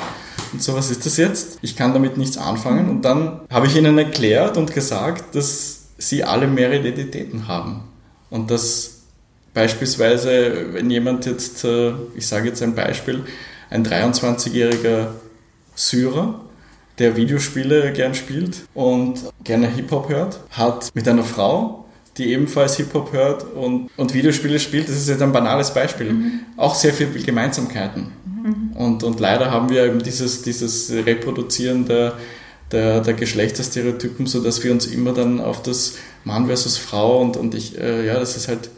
und 0.52 0.62
so, 0.62 0.74
was 0.74 0.90
ist 0.90 1.06
das 1.06 1.16
jetzt? 1.16 1.58
Ich 1.62 1.76
kann 1.76 1.92
damit 1.92 2.16
nichts 2.16 2.36
anfangen. 2.36 2.88
Und 2.88 3.02
dann 3.02 3.40
habe 3.50 3.66
ich 3.66 3.76
ihnen 3.76 3.96
erklärt 3.98 4.56
und 4.56 4.72
gesagt, 4.72 5.34
dass 5.34 5.86
sie 5.98 6.24
alle 6.24 6.46
mehrere 6.46 6.78
Identitäten 6.78 7.48
haben. 7.48 7.84
Und 8.30 8.50
dass 8.50 9.02
beispielsweise, 9.54 10.72
wenn 10.72 10.90
jemand 10.90 11.26
jetzt, 11.26 11.64
äh, 11.64 11.92
ich 12.16 12.26
sage 12.26 12.48
jetzt 12.48 12.62
ein 12.62 12.74
Beispiel, 12.74 13.24
ein 13.70 13.84
23-jähriger 13.84 15.08
Syrer, 15.74 16.40
der 16.98 17.16
Videospiele 17.16 17.92
gern 17.92 18.14
spielt 18.14 18.62
und 18.74 19.20
gerne 19.44 19.68
Hip-Hop 19.68 20.08
hört, 20.08 20.40
hat 20.50 20.94
mit 20.94 21.08
einer 21.08 21.24
Frau, 21.24 21.86
die 22.18 22.32
ebenfalls 22.32 22.76
Hip-Hop 22.76 23.12
hört 23.12 23.44
und, 23.54 23.88
und 23.96 24.12
Videospiele 24.12 24.60
spielt, 24.60 24.88
das 24.88 24.96
ist 24.96 25.08
jetzt 25.08 25.22
ein 25.22 25.32
banales 25.32 25.72
Beispiel, 25.72 26.14
auch 26.56 26.74
sehr 26.74 26.92
viele 26.92 27.10
Gemeinsamkeiten. 27.10 28.12
Und, 28.74 29.04
und 29.04 29.20
leider 29.20 29.50
haben 29.50 29.68
wir 29.68 29.84
eben 29.84 30.02
dieses, 30.02 30.42
dieses 30.42 30.90
Reproduzieren 30.90 31.86
der, 31.86 32.14
der, 32.70 33.00
der 33.00 33.14
Geschlechterstereotypen, 33.14 34.26
sodass 34.26 34.62
wir 34.64 34.72
uns 34.72 34.86
immer 34.86 35.12
dann 35.12 35.40
auf 35.40 35.62
das 35.62 35.96
Mann 36.24 36.46
versus 36.46 36.78
Frau 36.78 37.20
und, 37.20 37.36
und 37.36 37.54
ich, 37.54 37.78
äh, 37.78 38.06
ja, 38.06 38.18
das 38.18 38.36
ist 38.36 38.48
halt 38.48 38.70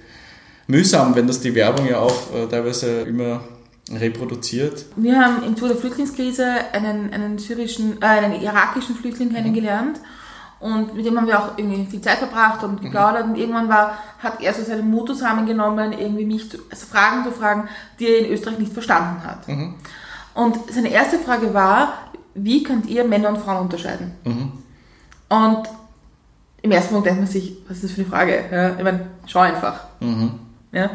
mühsam, 0.67 1.15
wenn 1.15 1.27
das 1.27 1.41
die 1.41 1.55
Werbung 1.55 1.87
ja 1.87 2.01
auch 2.01 2.35
äh, 2.35 2.47
teilweise 2.49 3.03
immer 3.03 3.45
reproduziert. 3.93 4.87
Wir 4.97 5.19
haben 5.19 5.45
im 5.45 5.57
Zuge 5.57 5.73
der 5.73 5.77
Flüchtlingskrise 5.77 6.47
einen, 6.73 7.13
einen 7.13 7.39
syrischen, 7.39 8.01
äh, 8.01 8.07
einen 8.07 8.41
irakischen 8.41 8.97
Flüchtling 8.97 9.33
kennengelernt 9.33 10.01
und 10.65 10.95
mit 10.95 11.05
dem 11.05 11.15
haben 11.19 11.27
wir 11.27 11.39
auch 11.39 11.59
irgendwie 11.59 11.85
viel 11.85 12.01
Zeit 12.01 12.17
verbracht 12.17 12.65
und 12.65 12.81
geplaudert 12.81 13.25
und 13.25 13.37
irgendwann 13.37 13.69
war, 13.69 13.99
hat 14.19 14.41
er 14.41 14.55
so 14.55 14.63
seinen 14.63 14.91
Mut 14.91 15.09
zusammengenommen, 15.09 15.93
irgendwie 15.93 16.25
mich 16.25 16.51
zu, 16.51 16.57
also 16.71 16.87
Fragen 16.87 17.23
zu 17.23 17.33
fragen, 17.33 17.69
die 17.99 18.07
er 18.07 18.21
in 18.21 18.33
Österreich 18.33 18.59
nicht 18.59 18.73
verstanden 18.73 19.23
hat. 19.27 19.47
Und 20.33 20.57
seine 20.73 20.89
erste 20.89 21.19
Frage 21.19 21.53
war, 21.53 21.93
wie 22.35 22.63
könnt 22.63 22.87
ihr 22.87 23.05
Männer 23.05 23.29
und 23.29 23.41
Frauen 23.41 23.59
unterscheiden? 23.65 24.13
Und 25.29 25.69
im 26.63 26.71
ersten 26.71 26.95
Moment 26.95 27.09
denkt 27.09 27.21
man 27.21 27.31
sich, 27.31 27.59
was 27.69 27.77
ist 27.77 27.85
das 27.85 27.91
für 27.93 28.01
eine 28.01 28.11
Frage? 28.11 28.45
Ja, 28.51 28.71
ich 28.79 28.83
meine, 28.83 29.07
schau 29.27 29.41
einfach. 29.41 29.81
Ja? 30.73 30.91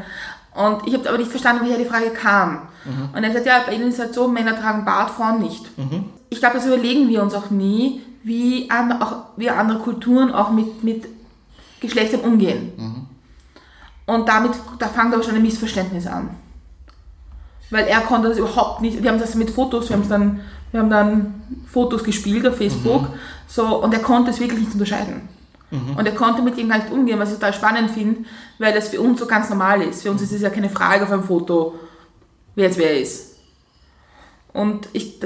Und 0.55 0.87
ich 0.87 0.95
habe 0.95 1.07
aber 1.09 1.19
nicht 1.19 1.29
verstanden, 1.29 1.63
woher 1.63 1.77
die 1.77 1.85
Frage 1.85 2.09
kam. 2.09 2.69
Und 3.13 3.23
er 3.23 3.29
hat 3.29 3.35
gesagt, 3.35 3.45
ja, 3.45 3.63
bei 3.67 3.75
Ihnen 3.75 3.89
ist 3.89 3.99
es 3.99 3.99
halt 3.99 4.15
so, 4.15 4.27
Männer 4.27 4.59
tragen 4.59 4.83
Bart, 4.83 5.11
Frauen 5.11 5.39
nicht. 5.41 5.69
Ich 6.29 6.39
glaube, 6.39 6.55
das 6.55 6.65
überlegen 6.65 7.09
wir 7.09 7.23
uns 7.23 7.33
auch 7.33 7.49
nie, 7.49 8.01
wie, 8.23 8.69
an, 8.69 9.01
auch, 9.01 9.23
wie 9.37 9.49
andere 9.49 9.79
Kulturen 9.79 10.31
auch 10.31 10.51
mit, 10.51 10.83
mit 10.83 11.07
Geschlechtern 11.79 12.21
umgehen. 12.21 12.73
Und 14.05 14.27
damit, 14.27 14.51
da 14.79 14.87
fängt 14.87 15.13
aber 15.13 15.23
schon 15.23 15.35
ein 15.35 15.41
Missverständnis 15.41 16.07
an. 16.07 16.31
Weil 17.69 17.85
er 17.85 18.01
konnte 18.01 18.29
das 18.29 18.37
überhaupt 18.37 18.81
nicht, 18.81 19.01
wir 19.01 19.11
haben 19.11 19.19
das 19.19 19.35
mit 19.35 19.49
Fotos, 19.51 19.89
wir 19.89 19.97
haben 19.97 20.09
dann, 20.09 20.41
wir 20.71 20.79
haben 20.79 20.89
dann 20.89 21.41
Fotos 21.67 22.03
gespielt 22.03 22.47
auf 22.47 22.57
Facebook, 22.57 23.07
so, 23.47 23.83
und 23.83 23.93
er 23.93 23.99
konnte 23.99 24.31
es 24.31 24.39
wirklich 24.39 24.59
nicht 24.59 24.73
unterscheiden. 24.73 25.29
Und 25.71 26.05
er 26.05 26.15
konnte 26.15 26.41
mit 26.41 26.57
ihm 26.57 26.69
gar 26.69 26.79
nicht 26.79 26.91
umgehen, 26.91 27.19
was 27.19 27.29
ich 27.29 27.35
total 27.35 27.53
spannend 27.53 27.91
finde, 27.91 28.21
weil 28.57 28.73
das 28.73 28.89
für 28.89 28.99
uns 29.01 29.19
so 29.19 29.27
ganz 29.27 29.49
normal 29.49 29.83
ist. 29.83 30.01
Für 30.01 30.09
uns 30.09 30.21
ist 30.21 30.31
es 30.31 30.41
ja 30.41 30.49
keine 30.49 30.69
Frage 30.69 31.03
auf 31.03 31.11
einem 31.11 31.23
Foto, 31.23 31.75
wer 32.55 32.65
jetzt 32.65 32.79
wer 32.79 32.99
ist. 32.99 33.35
Und 34.51 34.89
ich, 34.93 35.19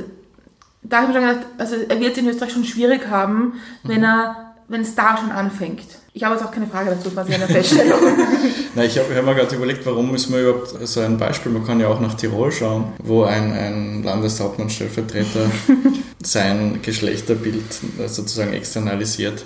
da, 0.84 1.02
habe 1.02 1.12
ich 1.12 1.17
mir 1.17 1.22
schon 1.22 1.30
gedacht, 1.30 1.48
also 1.58 1.76
er 1.88 2.00
wird 2.00 2.12
es 2.12 2.17
in 2.17 2.28
Österreich 2.28 2.52
schon 2.52 2.65
schwierig 2.65 3.08
haben, 3.10 3.54
wenn 3.84 4.04
er, 4.04 4.54
wenn 4.67 4.82
es 4.82 4.96
da 4.96 5.17
schon 5.17 5.32
anfängt. 5.32 5.86
Ich 6.15 6.24
habe 6.24 6.36
jetzt 6.36 6.43
auch 6.43 6.52
keine 6.52 6.67
Frage 6.67 6.91
dazu, 6.91 7.10
quasi 7.10 7.34
eine 7.34 7.48
Feststellung. 7.48 8.00
Na, 8.76 8.84
ich 8.84 8.98
habe 9.00 9.15
hab 9.15 9.26
mir 9.26 9.34
gerade 9.34 9.56
überlegt, 9.56 9.86
warum 9.86 10.13
ist 10.13 10.30
man 10.30 10.41
überhaupt 10.41 10.76
so 10.88 11.00
ein 11.00 11.17
Beispiel, 11.17 11.52
man 11.52 11.65
kann 11.65 11.80
ja 11.80 11.88
auch 11.88 12.00
nach 12.00 12.13
Tirol 12.13 12.52
schauen, 12.52 12.93
wo 13.02 13.24
ein, 13.24 13.52
ein 13.52 14.04
Landeshauptmannstellvertreter 14.04 15.50
sein 16.24 16.80
Geschlechterbild 16.82 17.63
sozusagen 18.08 18.54
externalisiert. 18.54 19.46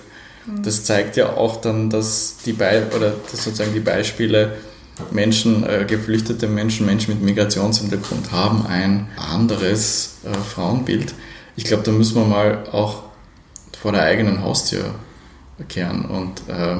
Das 0.64 0.86
zeigt 0.86 1.18
ja 1.18 1.34
auch 1.34 1.58
dann, 1.58 1.90
dass 1.90 2.38
die 2.46 2.54
Be 2.54 2.88
oder 2.96 3.14
dass 3.32 3.44
sozusagen 3.44 3.74
die 3.74 3.82
Beispiele 3.82 4.56
Menschen, 5.12 5.68
äh, 5.68 5.86
geflüchtete 5.86 6.48
Menschen, 6.48 6.86
Menschen 6.86 7.14
mit 7.14 7.24
Migrationshintergrund 7.24 8.32
haben 8.32 8.66
ein 8.66 9.08
anderes 9.18 10.18
äh, 10.24 10.34
Frauenbild. 10.34 11.14
Ich 11.58 11.66
glaube, 11.66 11.84
da 11.84 11.92
müssen 11.92 12.16
wir 12.16 12.26
mal 12.26 12.64
auch 12.72 13.04
vor 13.78 13.92
der 13.92 14.04
eigenen 14.04 14.42
Haustür 14.44 14.86
kehren 15.68 16.06
und, 16.06 16.42
äh, 16.48 16.78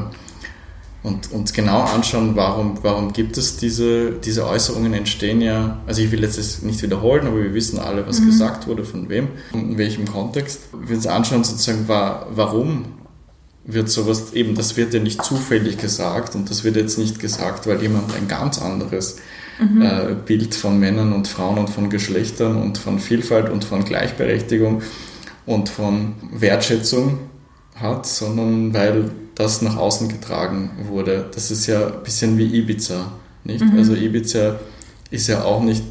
und 1.04 1.32
uns 1.32 1.52
genau 1.54 1.82
anschauen, 1.82 2.36
warum, 2.36 2.78
warum 2.84 3.12
gibt 3.12 3.38
es 3.38 3.58
diese, 3.58 4.12
diese 4.12 4.46
Äußerungen 4.48 4.94
entstehen 4.94 5.42
ja, 5.42 5.80
also 5.88 6.02
ich 6.02 6.12
will 6.12 6.22
jetzt 6.22 6.38
das 6.38 6.62
nicht 6.62 6.82
wiederholen, 6.84 7.28
aber 7.28 7.42
wir 7.42 7.54
wissen 7.54 7.80
alle, 7.80 8.06
was 8.08 8.24
gesagt 8.24 8.68
wurde, 8.68 8.84
von 8.86 9.10
wem, 9.10 9.30
und 9.52 9.72
in 9.72 9.78
welchem 9.78 10.06
Kontext. 10.06 10.62
Wir 10.80 10.96
uns 10.96 11.08
anschauen 11.08 11.44
sozusagen, 11.44 11.88
wa- 11.88 12.28
warum 12.30 12.86
wird 13.66 13.90
sowas, 13.90 14.34
eben 14.34 14.56
das 14.56 14.78
wird 14.78 14.94
ja 14.94 15.00
nicht 15.00 15.24
zufällig 15.26 15.78
gesagt 15.78 16.36
und 16.36 16.50
das 16.50 16.64
wird 16.64 16.76
jetzt 16.78 16.98
nicht 16.98 17.20
gesagt, 17.20 17.68
weil 17.68 17.82
jemand 17.82 18.16
ein 18.16 18.28
ganz 18.28 18.62
anderes 18.62 19.18
äh, 19.60 20.16
Bild 20.26 20.56
von 20.56 20.80
Männern 20.80 21.14
und 21.14 21.28
Frauen 21.28 21.58
und 21.58 21.70
von 21.70 21.90
Geschlechtern 21.90 22.62
und 22.62 22.78
von 22.78 23.00
Vielfalt 23.00 23.50
und 23.50 23.64
von 23.64 23.84
Gleichberechtigung 23.84 24.82
und 25.46 25.70
von 25.70 26.14
Wertschätzung 26.32 27.20
hat, 27.76 28.06
sondern 28.06 28.74
weil 28.74 29.12
das 29.36 29.62
nach 29.62 29.78
außen 29.78 30.10
getragen 30.10 30.72
wurde. 30.90 31.30
Das 31.34 31.52
ist 31.52 31.68
ja 31.68 31.88
ein 31.88 32.04
bisschen 32.04 32.38
wie 32.38 32.58
Ibiza, 32.58 33.12
nicht? 33.44 33.64
Also 33.76 33.94
Ibiza 33.96 34.60
ist 35.12 35.28
ja 35.28 35.44
auch 35.44 35.62
nicht, 35.62 35.84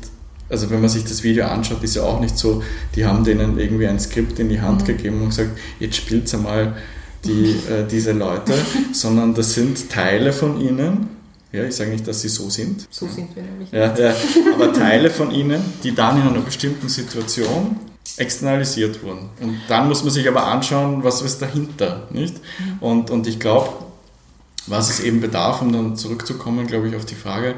also 0.49 0.71
wenn 0.71 0.81
man 0.81 0.91
sich 0.91 1.05
das 1.05 1.23
Video 1.23 1.47
anschaut, 1.47 1.83
ist 1.83 1.97
ja 1.97 2.03
auch 2.03 2.21
nicht 2.21 2.37
so, 2.37 2.63
die 2.95 3.07
haben 3.07 3.25
denen 3.25 3.59
irgendwie 3.59 3.87
ein 3.87 3.99
Skript 4.01 4.39
in 4.39 4.49
die 4.49 4.61
Hand 4.61 4.85
gegeben 4.85 5.23
und 5.23 5.29
gesagt, 5.29 5.59
jetzt 5.79 5.97
spielt's 5.97 6.35
einmal 6.35 6.77
die, 7.25 7.57
äh, 7.71 7.87
diese 7.91 8.13
Leute, 8.13 8.55
sondern 8.93 9.35
das 9.35 9.55
sind 9.55 9.91
Teile 9.91 10.33
von 10.33 10.61
ihnen. 10.61 11.16
Ja, 11.53 11.65
ich 11.65 11.77
sage 11.77 11.91
nicht, 11.91 12.07
dass 12.07 12.21
sie 12.21 12.29
so 12.29 12.51
sind. 12.51 12.87
So 12.91 13.07
sind 13.07 13.35
wir 13.35 13.43
nämlich. 13.43 13.71
Ja, 13.71 13.95
ja, 13.97 14.15
aber 14.55 14.73
Teile 14.73 15.11
von 15.11 15.31
ihnen, 15.31 15.63
die 15.83 15.95
dann 15.95 16.21
in 16.21 16.29
einer 16.29 16.41
bestimmten 16.41 16.89
Situation 16.89 17.77
externalisiert 18.17 19.03
wurden. 19.03 19.31
Und 19.41 19.61
dann 19.69 19.89
muss 19.89 20.03
man 20.03 20.13
sich 20.13 20.27
aber 20.29 20.47
anschauen, 20.47 21.05
was 21.05 21.23
ist 21.23 21.41
dahinter, 21.43 22.09
nicht? 22.11 22.37
Und, 22.81 23.11
und 23.11 23.27
ich 23.27 23.39
glaube, 23.39 23.71
was 24.67 24.91
es 24.91 25.01
eben 25.01 25.21
bedarf, 25.21 25.63
um 25.63 25.73
dann 25.73 25.97
zurückzukommen, 25.97 26.67
glaube 26.67 26.89
ich, 26.89 26.97
auf 26.97 27.05
die 27.05 27.15
Frage, 27.15 27.55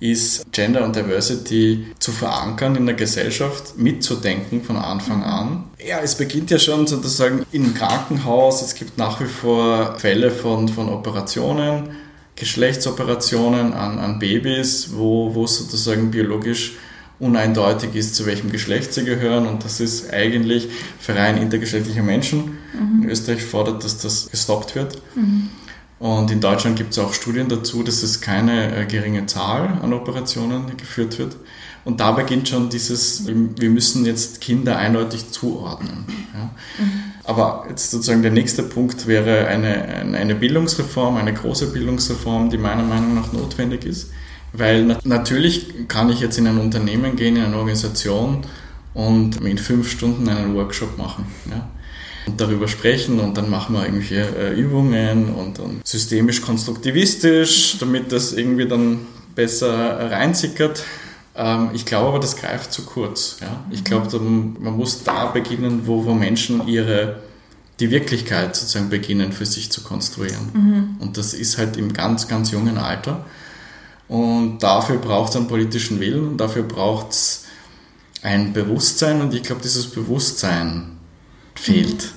ist 0.00 0.50
Gender 0.50 0.84
und 0.84 0.96
Diversity 0.96 1.86
zu 2.00 2.10
verankern 2.10 2.74
in 2.74 2.86
der 2.86 2.96
Gesellschaft, 2.96 3.78
mitzudenken 3.78 4.64
von 4.64 4.76
Anfang 4.76 5.22
an. 5.22 5.64
Ja, 5.78 6.00
es 6.00 6.16
beginnt 6.16 6.50
ja 6.50 6.58
schon 6.58 6.88
sozusagen 6.88 7.46
im 7.52 7.72
Krankenhaus. 7.72 8.62
Es 8.62 8.74
gibt 8.74 8.98
nach 8.98 9.20
wie 9.20 9.26
vor 9.26 9.96
Fälle 9.98 10.32
von, 10.32 10.68
von 10.68 10.88
Operationen, 10.88 11.90
Geschlechtsoperationen 12.36 13.72
an, 13.72 13.98
an 13.98 14.18
Babys, 14.18 14.90
wo, 14.94 15.34
wo 15.34 15.46
sozusagen 15.46 16.10
biologisch 16.10 16.72
uneindeutig 17.18 17.94
ist, 17.94 18.16
zu 18.16 18.26
welchem 18.26 18.50
Geschlecht 18.50 18.92
sie 18.92 19.04
gehören. 19.04 19.46
Und 19.46 19.64
das 19.64 19.80
ist 19.80 20.12
eigentlich 20.12 20.68
Verein 20.98 21.36
intergeschlechtlicher 21.36 22.02
Menschen. 22.02 22.58
Mhm. 22.72 23.04
In 23.04 23.10
Österreich 23.10 23.42
fordert, 23.42 23.84
dass 23.84 23.98
das 23.98 24.30
gestoppt 24.30 24.74
wird. 24.74 25.00
Mhm. 25.14 25.48
Und 26.00 26.32
in 26.32 26.40
Deutschland 26.40 26.76
gibt 26.76 26.92
es 26.92 26.98
auch 26.98 27.14
Studien 27.14 27.48
dazu, 27.48 27.84
dass 27.84 28.02
es 28.02 28.20
keine 28.20 28.74
äh, 28.74 28.86
geringe 28.86 29.26
Zahl 29.26 29.78
an 29.80 29.92
Operationen 29.92 30.76
geführt 30.76 31.18
wird. 31.20 31.36
Und 31.84 32.00
da 32.00 32.10
beginnt 32.10 32.48
schon 32.48 32.70
dieses, 32.70 33.24
wir 33.26 33.70
müssen 33.70 34.04
jetzt 34.04 34.40
Kinder 34.40 34.78
eindeutig 34.78 35.30
zuordnen. 35.30 36.04
Ja. 36.34 36.50
Mhm. 36.78 37.11
Aber 37.24 37.66
jetzt 37.68 37.90
sozusagen 37.90 38.22
der 38.22 38.32
nächste 38.32 38.62
Punkt 38.64 39.06
wäre 39.06 39.46
eine, 39.46 39.84
eine 40.16 40.34
Bildungsreform, 40.34 41.16
eine 41.16 41.32
große 41.32 41.72
Bildungsreform, 41.72 42.50
die 42.50 42.58
meiner 42.58 42.82
Meinung 42.82 43.14
nach 43.14 43.32
notwendig 43.32 43.84
ist. 43.84 44.10
Weil 44.52 44.96
natürlich 45.04 45.88
kann 45.88 46.10
ich 46.10 46.20
jetzt 46.20 46.36
in 46.38 46.46
ein 46.46 46.58
Unternehmen 46.58 47.16
gehen, 47.16 47.36
in 47.36 47.44
eine 47.44 47.56
Organisation 47.56 48.44
und 48.92 49.40
in 49.40 49.56
fünf 49.56 49.90
Stunden 49.90 50.28
einen 50.28 50.54
Workshop 50.54 50.98
machen. 50.98 51.26
Ja 51.48 51.68
und 52.26 52.40
darüber 52.40 52.68
sprechen 52.68 53.20
und 53.20 53.36
dann 53.36 53.50
machen 53.50 53.74
wir 53.74 53.84
irgendwelche 53.84 54.20
äh, 54.36 54.54
Übungen 54.54 55.34
und, 55.34 55.58
und 55.58 55.86
systemisch-konstruktivistisch, 55.86 57.78
damit 57.78 58.12
das 58.12 58.32
irgendwie 58.32 58.66
dann 58.66 59.00
besser 59.34 60.10
reinsickert. 60.10 60.84
Ähm, 61.34 61.70
ich 61.72 61.86
glaube 61.86 62.08
aber, 62.08 62.20
das 62.20 62.36
greift 62.36 62.72
zu 62.72 62.82
kurz. 62.82 63.38
Ja? 63.40 63.64
Ich 63.70 63.84
glaube, 63.84 64.18
man 64.18 64.76
muss 64.76 65.04
da 65.04 65.26
beginnen, 65.26 65.86
wo, 65.86 66.04
wo 66.04 66.12
Menschen 66.14 66.66
ihre 66.68 67.22
die 67.80 67.90
Wirklichkeit 67.90 68.54
sozusagen 68.54 68.90
beginnen 68.90 69.32
für 69.32 69.46
sich 69.46 69.72
zu 69.72 69.82
konstruieren. 69.82 70.50
Mhm. 70.52 70.96
Und 71.00 71.16
das 71.16 71.34
ist 71.34 71.58
halt 71.58 71.76
im 71.76 71.92
ganz, 71.92 72.28
ganz 72.28 72.52
jungen 72.52 72.78
Alter. 72.78 73.24
Und 74.08 74.58
dafür 74.58 74.98
braucht 74.98 75.30
es 75.30 75.36
einen 75.36 75.48
politischen 75.48 75.98
Willen 75.98 76.28
und 76.28 76.36
dafür 76.38 76.62
braucht 76.62 77.10
es 77.10 77.44
ein 78.22 78.52
Bewusstsein 78.52 79.20
und 79.20 79.34
ich 79.34 79.42
glaube, 79.42 79.62
dieses 79.62 79.90
Bewusstsein 79.90 80.98
fehlt. 81.54 82.12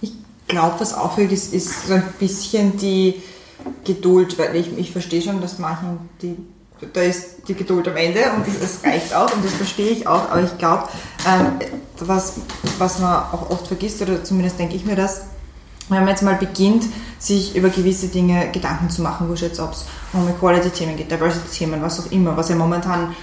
Ich 0.00 0.12
glaube, 0.48 0.80
was 0.80 0.92
auffällt, 0.92 1.30
ist, 1.30 1.52
ist 1.52 1.86
so 1.86 1.94
ein 1.94 2.02
bisschen 2.18 2.76
die 2.78 3.22
Geduld, 3.84 4.38
weil 4.38 4.56
ich, 4.56 4.76
ich 4.76 4.90
verstehe 4.90 5.22
schon, 5.22 5.40
dass 5.40 5.58
manchen 5.58 6.08
die 6.20 6.36
da 6.92 7.00
ist 7.00 7.48
die 7.48 7.54
Geduld 7.54 7.88
am 7.88 7.96
Ende 7.96 8.20
und 8.36 8.44
das 8.60 8.84
reicht 8.84 9.14
auch 9.14 9.32
und 9.34 9.44
das 9.44 9.52
verstehe 9.54 9.90
ich 9.90 10.06
auch, 10.06 10.30
aber 10.30 10.42
ich 10.42 10.58
glaube, 10.58 10.88
ähm, 11.26 11.52
was, 12.00 12.34
was 12.78 12.98
man 12.98 13.14
auch 13.32 13.50
oft 13.50 13.66
vergisst, 13.66 14.02
oder 14.02 14.22
zumindest 14.22 14.58
denke 14.58 14.76
ich 14.76 14.84
mir 14.84 14.96
das, 14.96 15.22
wenn 15.88 16.00
man 16.00 16.08
jetzt 16.08 16.22
mal 16.22 16.34
beginnt, 16.34 16.84
sich 17.18 17.56
über 17.56 17.68
gewisse 17.68 18.08
Dinge 18.08 18.50
Gedanken 18.50 18.90
zu 18.90 19.02
machen, 19.02 19.28
wo 19.28 19.34
jetzt 19.34 19.60
ob 19.60 19.72
es 19.72 19.86
um 20.12 20.28
Equality-Themen 20.28 20.96
geht, 20.96 21.10
Diversity-Themen, 21.10 21.80
was 21.80 22.00
auch 22.00 22.10
immer, 22.10 22.36
was 22.36 22.48
ja 22.48 22.56
momentan 22.56 23.14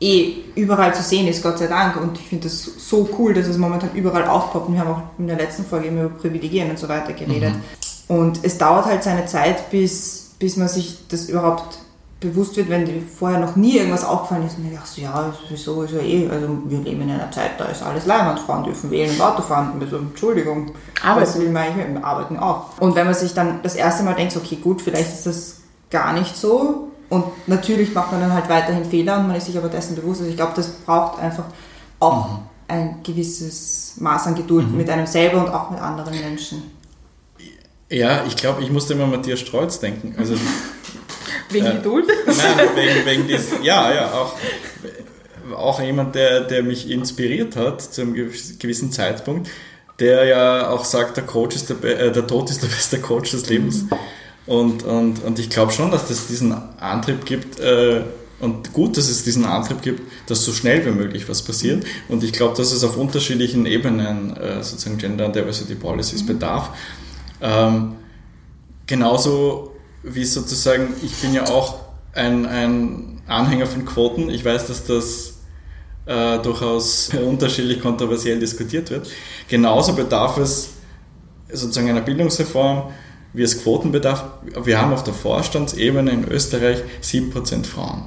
eh 0.00 0.44
überall 0.54 0.94
zu 0.94 1.02
sehen 1.02 1.28
ist, 1.28 1.42
Gott 1.42 1.58
sei 1.58 1.66
Dank. 1.66 1.96
Und 1.96 2.18
ich 2.18 2.26
finde 2.26 2.44
das 2.44 2.62
so 2.62 3.08
cool, 3.18 3.34
dass 3.34 3.46
es 3.46 3.56
momentan 3.56 3.90
überall 3.94 4.26
aufpoppt. 4.26 4.68
Und 4.68 4.74
wir 4.74 4.80
haben 4.80 4.90
auch 4.90 5.02
in 5.18 5.26
der 5.26 5.36
letzten 5.36 5.64
Folge 5.64 5.88
immer 5.88 6.02
über 6.04 6.16
Privilegien 6.16 6.70
und 6.70 6.78
so 6.78 6.88
weiter 6.88 7.12
geredet. 7.12 7.54
Mhm. 7.54 8.16
Und 8.16 8.40
es 8.42 8.58
dauert 8.58 8.86
halt 8.86 9.02
seine 9.02 9.26
Zeit, 9.26 9.70
bis, 9.70 10.32
bis 10.38 10.56
man 10.56 10.68
sich 10.68 10.98
das 11.08 11.28
überhaupt 11.28 11.78
bewusst 12.22 12.56
wird, 12.56 12.70
wenn 12.70 12.86
dir 12.86 13.02
vorher 13.02 13.38
noch 13.38 13.56
nie 13.56 13.76
irgendwas 13.76 14.04
aufgefallen 14.04 14.46
ist. 14.46 14.56
Und 14.56 14.66
ich 14.66 14.74
dachte 14.74 14.88
so, 14.88 15.00
ja, 15.02 15.32
wieso 15.48 15.82
ist 15.82 15.92
ja 15.92 16.00
eh, 16.00 16.28
also 16.30 16.48
wir 16.64 16.78
leben 16.78 17.02
in 17.02 17.10
einer 17.10 17.30
Zeit, 17.30 17.52
da 17.58 17.66
ist 17.66 17.82
alles 17.82 18.06
Leihwand, 18.06 18.40
Frauen 18.40 18.64
dürfen 18.64 18.90
wählen 18.90 19.10
und 19.10 19.20
Auto 19.20 19.42
fahren. 19.42 19.72
Also, 19.80 19.98
Entschuldigung, 19.98 20.72
aber 21.04 21.20
das 21.20 21.38
will 21.38 21.50
man 21.50 21.64
eigentlich 21.64 22.04
arbeiten 22.04 22.38
auch. 22.38 22.78
Und 22.80 22.94
wenn 22.94 23.04
man 23.06 23.14
sich 23.14 23.34
dann 23.34 23.60
das 23.62 23.74
erste 23.74 24.02
Mal 24.04 24.14
denkt, 24.14 24.36
okay, 24.36 24.56
gut, 24.56 24.80
vielleicht 24.80 25.12
ist 25.12 25.26
das 25.26 25.60
gar 25.90 26.12
nicht 26.14 26.36
so, 26.36 26.88
und 27.12 27.26
natürlich 27.46 27.92
macht 27.92 28.10
man 28.10 28.22
dann 28.22 28.32
halt 28.32 28.48
weiterhin 28.48 28.86
Fehler 28.86 29.18
und 29.18 29.26
man 29.26 29.36
ist 29.36 29.44
sich 29.44 29.58
aber 29.58 29.68
dessen 29.68 29.96
bewusst. 29.96 30.20
Also 30.20 30.30
ich 30.30 30.36
glaube, 30.38 30.54
das 30.56 30.70
braucht 30.70 31.20
einfach 31.20 31.44
auch 32.00 32.30
mhm. 32.30 32.38
ein 32.68 33.02
gewisses 33.02 33.96
Maß 33.98 34.28
an 34.28 34.34
Geduld 34.34 34.70
mhm. 34.70 34.78
mit 34.78 34.88
einem 34.88 35.06
selber 35.06 35.44
und 35.44 35.52
auch 35.52 35.68
mit 35.68 35.78
anderen 35.78 36.18
Menschen. 36.18 36.62
Ja, 37.90 38.24
ich 38.26 38.34
glaube, 38.36 38.62
ich 38.62 38.70
musste 38.70 38.94
immer 38.94 39.06
Matthias 39.06 39.40
Strolz 39.40 39.78
denken. 39.78 40.14
Also, 40.16 40.36
wegen 41.50 41.66
äh, 41.66 41.74
Geduld? 41.74 42.06
Nein, 42.26 42.68
wegen, 42.74 43.06
wegen 43.06 43.28
des, 43.28 43.50
ja, 43.62 43.92
ja, 43.92 44.12
auch, 44.12 44.34
auch 45.56 45.80
jemand, 45.80 46.14
der, 46.14 46.42
der 46.42 46.62
mich 46.62 46.90
inspiriert 46.90 47.56
hat 47.56 47.80
zu 47.80 48.02
einem 48.02 48.14
gewissen 48.14 48.92
Zeitpunkt, 48.92 49.48
der 49.98 50.24
ja 50.24 50.70
auch 50.70 50.84
sagt, 50.84 51.16
der 51.16 51.24
Coach 51.24 51.56
ist 51.56 51.70
der, 51.70 51.82
äh, 51.84 52.12
der 52.12 52.26
Tod 52.26 52.50
ist 52.50 52.62
der 52.62 52.68
beste 52.68 53.00
Coach 53.00 53.32
des 53.32 53.48
Lebens. 53.48 53.82
Mhm. 53.82 53.90
Und, 54.44 54.82
und, 54.82 55.22
und 55.22 55.38
ich 55.38 55.50
glaube 55.50 55.72
schon, 55.72 55.90
dass 55.90 56.10
es 56.10 56.26
diesen 56.26 56.52
Antrieb 56.80 57.24
gibt, 57.24 57.60
äh, 57.60 58.02
und 58.42 58.72
gut, 58.72 58.96
dass 58.96 59.08
es 59.08 59.22
diesen 59.22 59.44
Antrieb 59.44 59.82
gibt, 59.82 60.02
dass 60.28 60.44
so 60.44 60.52
schnell 60.52 60.84
wie 60.84 60.90
möglich 60.90 61.28
was 61.28 61.42
passiert. 61.42 61.84
Und 62.08 62.24
ich 62.24 62.32
glaube, 62.32 62.56
dass 62.56 62.72
es 62.72 62.82
auf 62.82 62.96
unterschiedlichen 62.96 63.66
Ebenen 63.66 64.36
äh, 64.36 64.64
sozusagen 64.64 64.98
Gender 64.98 65.28
Diversity 65.28 65.76
Policies 65.76 66.26
bedarf. 66.26 66.70
Ähm, 67.40 67.94
genauso 68.88 69.71
wie 70.02 70.24
sozusagen, 70.24 70.94
ich 71.02 71.14
bin 71.16 71.34
ja 71.34 71.48
auch 71.48 71.80
ein, 72.12 72.46
ein 72.46 73.22
Anhänger 73.26 73.66
von 73.66 73.84
Quoten. 73.84 74.30
Ich 74.30 74.44
weiß, 74.44 74.66
dass 74.66 74.84
das 74.84 75.34
äh, 76.06 76.38
durchaus 76.38 77.10
unterschiedlich 77.14 77.80
kontroversiell 77.80 78.38
diskutiert 78.38 78.90
wird. 78.90 79.08
Genauso 79.48 79.94
bedarf 79.94 80.38
es 80.38 80.70
sozusagen 81.52 81.90
einer 81.90 82.00
Bildungsreform, 82.00 82.90
wie 83.32 83.42
es 83.42 83.62
Quotenbedarf, 83.62 84.24
wir 84.64 84.80
haben 84.80 84.92
auf 84.92 85.04
der 85.04 85.14
Vorstandsebene 85.14 86.10
in 86.10 86.28
Österreich 86.28 86.82
7% 87.02 87.64
Frauen. 87.64 88.02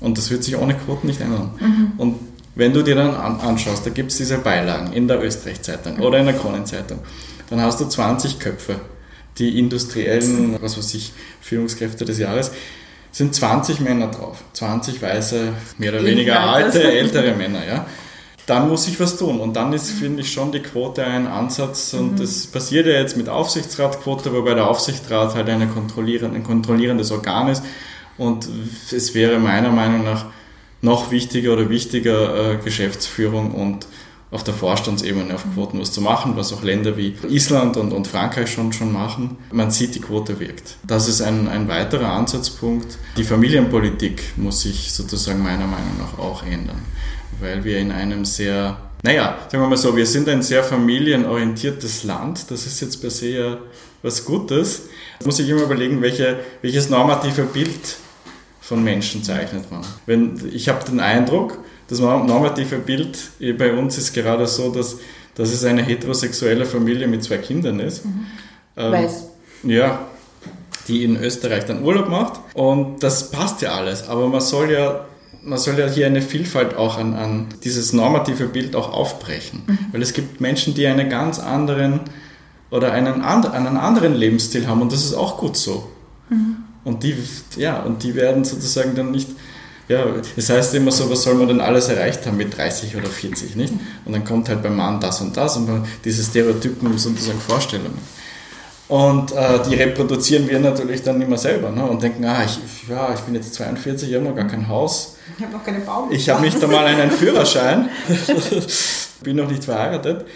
Und 0.00 0.18
das 0.18 0.30
wird 0.30 0.44
sich 0.44 0.56
ohne 0.56 0.74
Quoten 0.74 1.06
nicht 1.06 1.20
ändern. 1.20 1.50
Mhm. 1.60 1.92
Und 1.98 2.18
wenn 2.54 2.72
du 2.72 2.82
dir 2.82 2.94
dann 2.94 3.14
anschaust, 3.14 3.84
da 3.84 3.90
gibt 3.90 4.12
es 4.12 4.18
diese 4.18 4.38
Beilagen 4.38 4.92
in 4.92 5.08
der 5.08 5.22
Österreich-Zeitung 5.22 5.98
oder 5.98 6.18
in 6.18 6.26
der 6.26 6.34
Kronenzeitung, 6.34 7.00
dann 7.50 7.60
hast 7.60 7.80
du 7.80 7.86
20 7.86 8.38
Köpfe, 8.38 8.76
die 9.38 9.58
industriellen, 9.58 10.56
was 10.60 10.78
weiß 10.78 10.94
ich, 10.94 11.12
Führungskräfte 11.40 12.04
des 12.04 12.18
Jahres, 12.18 12.52
sind 13.10 13.34
20 13.34 13.80
Männer 13.80 14.08
drauf. 14.08 14.42
20 14.54 15.00
weiße, 15.00 15.52
mehr 15.78 15.92
oder 15.92 16.04
weniger 16.04 16.40
alte, 16.40 16.82
ältere 16.82 17.34
Männer, 17.34 17.66
ja 17.66 17.86
dann 18.46 18.68
muss 18.68 18.86
ich 18.88 19.00
was 19.00 19.16
tun. 19.16 19.40
Und 19.40 19.54
dann 19.56 19.72
ist, 19.72 19.90
finde 19.90 20.20
ich, 20.20 20.32
schon 20.32 20.52
die 20.52 20.60
Quote 20.60 21.04
ein 21.04 21.26
Ansatz. 21.26 21.94
Und 21.94 22.12
mhm. 22.12 22.16
das 22.16 22.46
passiert 22.46 22.86
ja 22.86 22.92
jetzt 22.92 23.16
mit 23.16 23.28
Aufsichtsratquote, 23.28 24.32
wobei 24.32 24.54
der 24.54 24.68
Aufsichtsrat 24.68 25.34
halt 25.34 25.48
eine 25.48 25.66
kontrollierende, 25.66 26.36
ein 26.36 26.44
kontrollierendes 26.44 27.10
Organ 27.10 27.48
ist. 27.48 27.64
Und 28.18 28.48
es 28.92 29.14
wäre 29.14 29.38
meiner 29.38 29.70
Meinung 29.70 30.04
nach 30.04 30.26
noch 30.82 31.10
wichtiger 31.10 31.54
oder 31.54 31.70
wichtiger, 31.70 32.52
äh, 32.52 32.56
Geschäftsführung 32.62 33.52
und 33.52 33.86
auf 34.34 34.44
der 34.44 34.52
Vorstandsebene 34.52 35.34
auf 35.34 35.44
Quoten 35.54 35.80
was 35.80 35.92
zu 35.92 36.00
machen, 36.00 36.36
was 36.36 36.52
auch 36.52 36.62
Länder 36.62 36.96
wie 36.96 37.14
Island 37.28 37.76
und, 37.76 37.92
und 37.92 38.08
Frankreich 38.08 38.50
schon, 38.50 38.72
schon 38.72 38.92
machen. 38.92 39.38
Man 39.52 39.70
sieht, 39.70 39.94
die 39.94 40.00
Quote 40.00 40.40
wirkt. 40.40 40.76
Das 40.86 41.08
ist 41.08 41.22
ein, 41.22 41.48
ein 41.48 41.68
weiterer 41.68 42.10
Ansatzpunkt. 42.10 42.98
Die 43.16 43.24
Familienpolitik 43.24 44.22
muss 44.36 44.62
sich 44.62 44.92
sozusagen 44.92 45.42
meiner 45.42 45.66
Meinung 45.66 45.98
nach 45.98 46.18
auch 46.18 46.42
ändern 46.44 46.82
weil 47.40 47.64
wir 47.64 47.78
in 47.78 47.92
einem 47.92 48.24
sehr, 48.24 48.76
naja, 49.02 49.38
sagen 49.50 49.62
wir 49.62 49.68
mal 49.68 49.76
so, 49.76 49.96
wir 49.96 50.06
sind 50.06 50.28
ein 50.28 50.42
sehr 50.42 50.62
familienorientiertes 50.62 52.04
Land. 52.04 52.50
Das 52.50 52.66
ist 52.66 52.80
jetzt 52.80 53.00
per 53.00 53.10
se 53.10 53.28
ja 53.28 53.58
was 54.02 54.24
Gutes. 54.24 54.88
Da 55.18 55.26
muss 55.26 55.38
ich 55.38 55.48
immer 55.48 55.62
überlegen, 55.62 56.02
welche, 56.02 56.38
welches 56.62 56.88
normative 56.88 57.42
Bild 57.42 57.96
von 58.60 58.82
Menschen 58.82 59.22
zeichnet 59.22 59.70
man. 59.70 59.84
Wenn, 60.06 60.50
ich 60.52 60.68
habe 60.68 60.84
den 60.84 61.00
Eindruck, 61.00 61.58
das 61.88 62.00
normative 62.00 62.78
Bild 62.78 63.18
bei 63.58 63.72
uns 63.72 63.98
ist 63.98 64.12
gerade 64.12 64.46
so, 64.46 64.72
dass, 64.72 64.98
dass 65.34 65.52
es 65.52 65.64
eine 65.64 65.82
heterosexuelle 65.82 66.64
Familie 66.64 67.06
mit 67.06 67.22
zwei 67.22 67.38
Kindern 67.38 67.80
ist. 67.80 68.04
Mhm. 68.04 68.26
Ähm, 68.76 68.92
Weiß. 68.92 69.26
Ja, 69.64 70.06
die 70.88 71.04
in 71.04 71.16
Österreich 71.16 71.64
dann 71.64 71.82
Urlaub 71.82 72.08
macht. 72.08 72.40
Und 72.54 73.02
das 73.02 73.30
passt 73.30 73.62
ja 73.62 73.72
alles. 73.72 74.08
Aber 74.08 74.28
man 74.28 74.40
soll 74.40 74.70
ja 74.70 75.06
man 75.44 75.58
soll 75.58 75.78
ja 75.78 75.86
hier 75.86 76.06
eine 76.06 76.22
Vielfalt 76.22 76.74
auch 76.74 76.98
an, 76.98 77.14
an 77.14 77.48
dieses 77.62 77.92
normative 77.92 78.46
Bild 78.46 78.74
auch 78.74 78.92
aufbrechen. 78.92 79.62
Mhm. 79.66 79.78
Weil 79.92 80.02
es 80.02 80.12
gibt 80.12 80.40
Menschen, 80.40 80.74
die 80.74 80.86
einen 80.86 81.08
ganz 81.10 81.38
anderen 81.38 82.00
oder 82.70 82.92
einen, 82.92 83.22
and, 83.22 83.50
einen 83.52 83.76
anderen 83.76 84.14
Lebensstil 84.14 84.66
haben 84.66 84.82
und 84.82 84.92
das 84.92 85.04
ist 85.04 85.14
auch 85.14 85.38
gut 85.38 85.56
so. 85.56 85.88
Mhm. 86.30 86.56
Und 86.84 87.02
die, 87.02 87.14
ja, 87.56 87.82
und 87.82 88.02
die 88.02 88.14
werden 88.14 88.44
sozusagen 88.44 88.94
dann 88.94 89.10
nicht 89.10 89.28
Ja, 89.88 90.06
das 90.34 90.48
heißt 90.48 90.74
immer 90.74 90.90
so, 90.90 91.10
was 91.10 91.22
soll 91.22 91.34
man 91.34 91.48
denn 91.48 91.60
alles 91.60 91.88
erreicht 91.88 92.26
haben 92.26 92.38
mit 92.38 92.56
30 92.56 92.96
oder 92.96 93.08
40, 93.08 93.54
nicht? 93.56 93.74
Und 94.04 94.12
dann 94.12 94.24
kommt 94.24 94.48
halt 94.48 94.62
beim 94.62 94.76
Mann 94.76 94.98
das 94.98 95.20
und 95.20 95.36
das 95.36 95.56
und 95.56 95.68
diese 96.04 96.22
Stereotypen 96.22 96.96
sozusagen 96.96 97.40
Vorstellungen. 97.40 97.98
Und 98.88 99.32
äh, 99.32 99.60
die 99.68 99.74
reproduzieren 99.76 100.48
wir 100.48 100.58
natürlich 100.60 101.02
dann 101.02 101.20
immer 101.20 101.38
selber 101.38 101.70
ne? 101.70 101.84
und 101.84 102.02
denken, 102.02 102.24
ah, 102.24 102.44
ich, 102.44 102.88
ja, 102.88 103.14
ich 103.14 103.20
bin 103.20 103.34
jetzt 103.34 103.54
42, 103.54 104.08
ich 104.08 104.14
habe 104.14 104.26
noch 104.26 104.36
gar 104.36 104.46
kein 104.46 104.68
Haus. 104.68 105.16
Ich 105.36 105.42
habe 105.42 105.54
noch 105.54 105.64
keine 105.64 105.80
Baum. 105.80 106.12
Ich 106.12 106.28
habe 106.28 106.42
nicht 106.42 106.62
einmal 106.62 106.84
einen 106.86 107.10
Führerschein, 107.10 107.88
bin 109.22 109.36
noch 109.36 109.50
nicht 109.50 109.64
verheiratet 109.64 110.26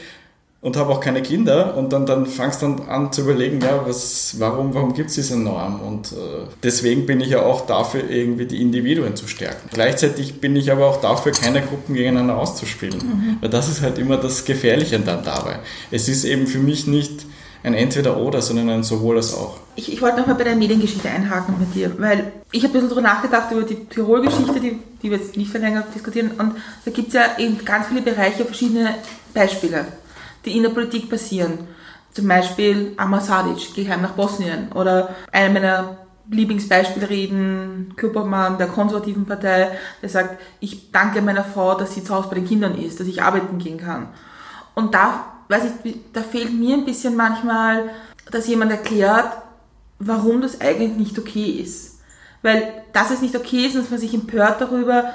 und 0.61 0.77
habe 0.77 0.91
auch 0.91 1.01
keine 1.01 1.23
Kinder 1.23 1.77
und 1.77 1.93
dann, 1.93 2.05
dann 2.05 2.27
fangst 2.27 2.63
du 2.63 2.67
dann 2.67 2.89
an 2.89 3.13
zu 3.13 3.21
überlegen, 3.21 3.61
ja, 3.61 3.83
was, 3.87 4.35
warum, 4.41 4.75
warum 4.75 4.93
gibt 4.93 5.11
es 5.11 5.15
diese 5.15 5.39
Norm? 5.39 5.81
Und 5.81 6.13
äh, 6.13 6.47
deswegen 6.65 7.07
bin 7.07 7.21
ich 7.21 7.29
ja 7.29 7.43
auch 7.43 7.65
dafür, 7.65 8.11
irgendwie 8.11 8.47
die 8.47 8.61
Individuen 8.61 9.15
zu 9.15 9.29
stärken. 9.29 9.69
Gleichzeitig 9.73 10.41
bin 10.41 10.57
ich 10.57 10.73
aber 10.73 10.87
auch 10.87 11.01
dafür, 11.01 11.31
keine 11.31 11.63
Gruppen 11.63 11.95
gegeneinander 11.95 12.37
auszuspielen. 12.37 12.99
Mhm. 12.99 13.37
Weil 13.41 13.51
das 13.51 13.69
ist 13.69 13.83
halt 13.83 13.99
immer 13.99 14.17
das 14.17 14.45
Gefährliche 14.45 14.99
dann 14.99 15.23
dabei. 15.23 15.61
Es 15.93 16.09
ist 16.09 16.25
eben 16.25 16.49
für 16.49 16.59
mich 16.59 16.89
nicht 16.89 17.25
ein 17.63 17.75
Entweder-Oder, 17.75 18.43
sondern 18.43 18.71
ein 18.71 18.83
sowohl 18.83 19.17
als 19.17 19.35
auch. 19.35 19.59
Ich, 19.77 19.93
ich 19.93 20.03
wollte 20.03 20.19
nochmal 20.19 20.37
bei 20.37 20.45
der 20.45 20.57
Mediengeschichte 20.57 21.09
einhaken 21.09 21.55
mit 21.59 21.75
dir, 21.75 21.93
weil 21.99 22.33
ich 22.51 22.65
habe 22.65 22.71
ein 22.71 22.73
bisschen 22.73 22.89
darüber 22.89 23.09
nachgedacht, 23.09 23.53
über 23.53 23.63
die 23.63 23.85
Tirol-Geschichte, 23.87 24.61
die, 24.61 24.79
die 25.03 25.11
wir 25.11 25.19
jetzt 25.19 25.37
nicht 25.37 25.51
für 25.51 25.59
länger 25.59 25.85
diskutieren. 25.95 26.33
Und 26.39 26.55
da 26.85 26.91
gibt 26.91 27.09
es 27.09 27.15
ja 27.15 27.23
in 27.37 27.65
ganz 27.65 27.87
viele 27.89 28.03
Bereiche 28.03 28.45
verschiedene 28.45 28.95
Beispiele, 29.35 29.87
die 30.49 30.57
in 30.57 30.63
der 30.63 30.71
Politik 30.71 31.09
passieren. 31.11 31.69
Zum 32.13 32.27
Beispiel 32.27 32.95
Amar 32.97 33.21
Sadic, 33.21 33.75
geh 33.75 33.89
heim 33.89 34.03
nach 34.03 34.13
Bosnien. 34.13 34.73
Oder 34.73 35.15
einer 35.31 35.53
meiner 35.53 35.99
Lieblingsbeispielreden, 36.31 37.95
Küppermann 37.97 38.59
der 38.59 38.67
konservativen 38.69 39.25
Partei, 39.25 39.71
der 40.03 40.09
sagt, 40.09 40.41
ich 40.61 40.91
danke 40.91 41.23
meiner 41.23 41.45
Frau, 41.45 41.75
dass 41.75 41.95
sie 41.95 42.05
zu 42.05 42.15
Hause 42.15 42.29
bei 42.29 42.35
den 42.37 42.47
Kindern 42.47 42.77
ist, 42.77 43.01
dass 43.01 43.07
ich 43.07 43.23
arbeiten 43.23 43.59
gehen 43.59 43.79
kann. 43.79 44.09
Und 44.75 44.95
da 44.95 45.33
weiß 45.49 45.63
ich, 45.85 45.97
da 46.13 46.23
fehlt 46.23 46.53
mir 46.53 46.77
ein 46.77 46.85
bisschen 46.85 47.17
manchmal, 47.17 47.91
dass 48.31 48.47
jemand 48.47 48.71
erklärt, 48.71 49.39
warum 49.99 50.43
das 50.43 50.61
eigentlich 50.61 50.97
nicht 50.97 51.19
okay 51.19 51.51
ist. 51.63 52.01
Weil, 52.43 52.85
dass 52.93 53.11
es 53.11 53.23
nicht 53.23 53.35
okay 53.35 53.67
ist 53.67 53.75
und 53.75 53.83
dass 53.83 53.91
man 53.91 54.01
sich 54.01 54.15
empört 54.15 54.61
darüber, 54.61 55.15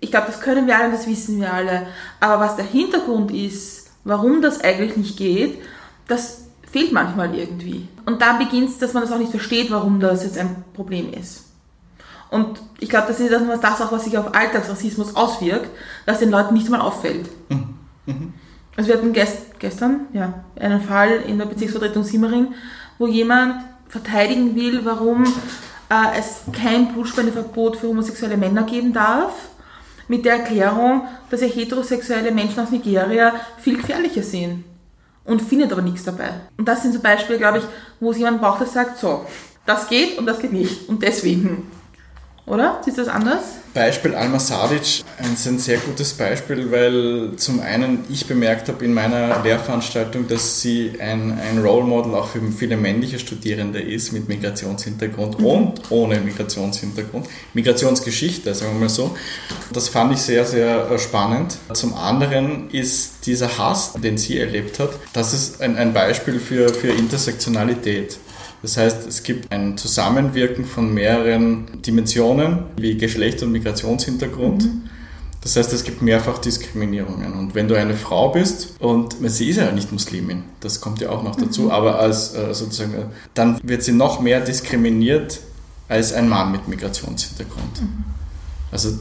ich 0.00 0.10
glaube, 0.10 0.26
das 0.26 0.40
können 0.40 0.66
wir 0.66 0.76
alle 0.76 0.86
und 0.86 0.94
das 0.94 1.06
wissen 1.06 1.40
wir 1.40 1.52
alle. 1.52 1.86
Aber 2.20 2.44
was 2.44 2.56
der 2.56 2.64
Hintergrund 2.64 3.30
ist, 3.30 3.85
warum 4.06 4.40
das 4.40 4.62
eigentlich 4.62 4.96
nicht 4.96 5.16
geht, 5.18 5.58
das 6.06 6.44
fehlt 6.70 6.92
manchmal 6.92 7.34
irgendwie. 7.34 7.88
Und 8.06 8.22
dann 8.22 8.38
beginnt 8.38 8.70
es, 8.70 8.78
dass 8.78 8.94
man 8.94 9.02
das 9.02 9.12
auch 9.12 9.18
nicht 9.18 9.30
versteht, 9.32 9.70
warum 9.70 10.00
das 10.00 10.22
jetzt 10.22 10.38
ein 10.38 10.64
Problem 10.74 11.12
ist. 11.12 11.44
Und 12.30 12.60
ich 12.78 12.88
glaube, 12.88 13.08
das 13.08 13.20
ist 13.20 13.32
das 13.32 13.80
auch, 13.80 13.92
was 13.92 14.04
sich 14.04 14.16
auf 14.16 14.34
Alltagsrassismus 14.34 15.14
auswirkt, 15.14 15.70
dass 16.06 16.20
den 16.20 16.30
Leuten 16.30 16.54
nicht 16.54 16.70
mal 16.70 16.80
auffällt. 16.80 17.28
Mhm. 17.48 17.74
Mhm. 18.06 18.34
Also 18.76 18.88
wir 18.88 18.96
hatten 18.96 19.12
gest, 19.12 19.58
gestern 19.58 20.06
ja, 20.12 20.44
einen 20.58 20.80
Fall 20.80 21.22
in 21.26 21.38
der 21.38 21.46
Bezirksvertretung 21.46 22.04
Simmering, 22.04 22.54
wo 22.98 23.06
jemand 23.06 23.64
verteidigen 23.88 24.54
will, 24.54 24.84
warum 24.84 25.24
äh, 25.24 26.18
es 26.18 26.42
kein 26.52 26.92
Blutspendeverbot 26.92 27.76
für 27.76 27.88
homosexuelle 27.88 28.36
Männer 28.36 28.64
geben 28.64 28.92
darf, 28.92 29.32
mit 30.08 30.24
der 30.24 30.34
Erklärung, 30.34 31.02
dass 31.30 31.40
ja 31.40 31.46
heterosexuelle 31.48 32.30
Menschen 32.30 32.60
aus 32.60 32.70
Nigeria 32.70 33.34
viel 33.58 33.76
gefährlicher 33.76 34.22
sind 34.22 34.64
und 35.24 35.42
findet 35.42 35.72
aber 35.72 35.82
nichts 35.82 36.04
dabei. 36.04 36.30
Und 36.56 36.66
das 36.66 36.82
sind 36.82 36.94
so 36.94 37.00
Beispiele, 37.00 37.38
glaube 37.38 37.58
ich, 37.58 37.64
wo 38.00 38.10
es 38.10 38.18
jemand 38.18 38.40
braucht, 38.40 38.60
der 38.60 38.66
sagt, 38.66 38.98
so, 38.98 39.26
das 39.66 39.88
geht 39.88 40.18
und 40.18 40.26
das 40.26 40.40
geht 40.40 40.52
nicht 40.52 40.88
und 40.88 41.02
deswegen. 41.02 41.70
Oder? 42.46 42.80
Siehst 42.84 42.98
du 42.98 43.02
das 43.04 43.12
anders? 43.12 43.42
Beispiel 43.74 44.14
Alma 44.14 44.38
Sadic 44.38 44.80
ist 44.80 45.46
ein 45.46 45.58
sehr 45.58 45.78
gutes 45.78 46.14
Beispiel, 46.14 46.70
weil 46.70 47.36
zum 47.36 47.60
einen 47.60 48.04
ich 48.08 48.26
bemerkt 48.26 48.68
habe 48.68 48.84
in 48.84 48.94
meiner 48.94 49.42
Lehrveranstaltung, 49.42 50.28
dass 50.28 50.60
sie 50.60 50.92
ein, 50.98 51.38
ein 51.38 51.58
Role 51.58 51.84
Model 51.84 52.14
auch 52.14 52.28
für 52.28 52.40
viele 52.52 52.76
männliche 52.76 53.18
Studierende 53.18 53.80
ist 53.80 54.12
mit 54.12 54.28
Migrationshintergrund 54.28 55.40
mhm. 55.40 55.44
und 55.44 55.90
ohne 55.90 56.20
Migrationshintergrund. 56.20 57.26
Migrationsgeschichte, 57.52 58.54
sagen 58.54 58.74
wir 58.74 58.80
mal 58.80 58.88
so. 58.88 59.14
Das 59.72 59.88
fand 59.88 60.12
ich 60.12 60.20
sehr, 60.20 60.46
sehr 60.46 60.90
äh, 60.90 60.98
spannend. 60.98 61.58
Zum 61.74 61.94
anderen 61.94 62.70
ist 62.70 63.26
dieser 63.26 63.58
Hass, 63.58 63.92
den 63.94 64.16
sie 64.16 64.38
erlebt 64.38 64.78
hat, 64.78 64.90
das 65.12 65.34
ist 65.34 65.60
ein, 65.60 65.76
ein 65.76 65.92
Beispiel 65.92 66.38
für, 66.38 66.72
für 66.72 66.88
Intersektionalität. 66.88 68.18
Das 68.66 68.76
heißt, 68.76 69.06
es 69.06 69.22
gibt 69.22 69.52
ein 69.52 69.78
Zusammenwirken 69.78 70.64
von 70.64 70.92
mehreren 70.92 71.66
Dimensionen 71.82 72.64
wie 72.76 72.96
Geschlecht 72.96 73.40
und 73.44 73.52
Migrationshintergrund. 73.52 74.64
Mhm. 74.64 74.82
Das 75.40 75.54
heißt, 75.54 75.72
es 75.72 75.84
gibt 75.84 76.02
mehrfach 76.02 76.38
Diskriminierungen. 76.38 77.34
Und 77.34 77.54
wenn 77.54 77.68
du 77.68 77.76
eine 77.76 77.94
Frau 77.94 78.30
bist 78.30 78.74
und 78.80 79.14
sie 79.26 79.50
ist 79.50 79.58
ja 79.58 79.70
nicht 79.70 79.92
Muslimin, 79.92 80.42
das 80.58 80.80
kommt 80.80 81.00
ja 81.00 81.10
auch 81.10 81.22
noch 81.22 81.36
dazu, 81.36 81.62
mhm. 81.62 81.70
aber 81.70 82.00
als 82.00 82.34
äh, 82.34 82.52
sozusagen, 82.54 82.94
äh, 82.94 83.04
dann 83.34 83.60
wird 83.62 83.84
sie 83.84 83.92
noch 83.92 84.18
mehr 84.18 84.40
diskriminiert 84.40 85.38
als 85.86 86.12
ein 86.12 86.28
Mann 86.28 86.50
mit 86.50 86.66
Migrationshintergrund. 86.66 87.82
Mhm. 87.82 88.04
Also 88.72 88.98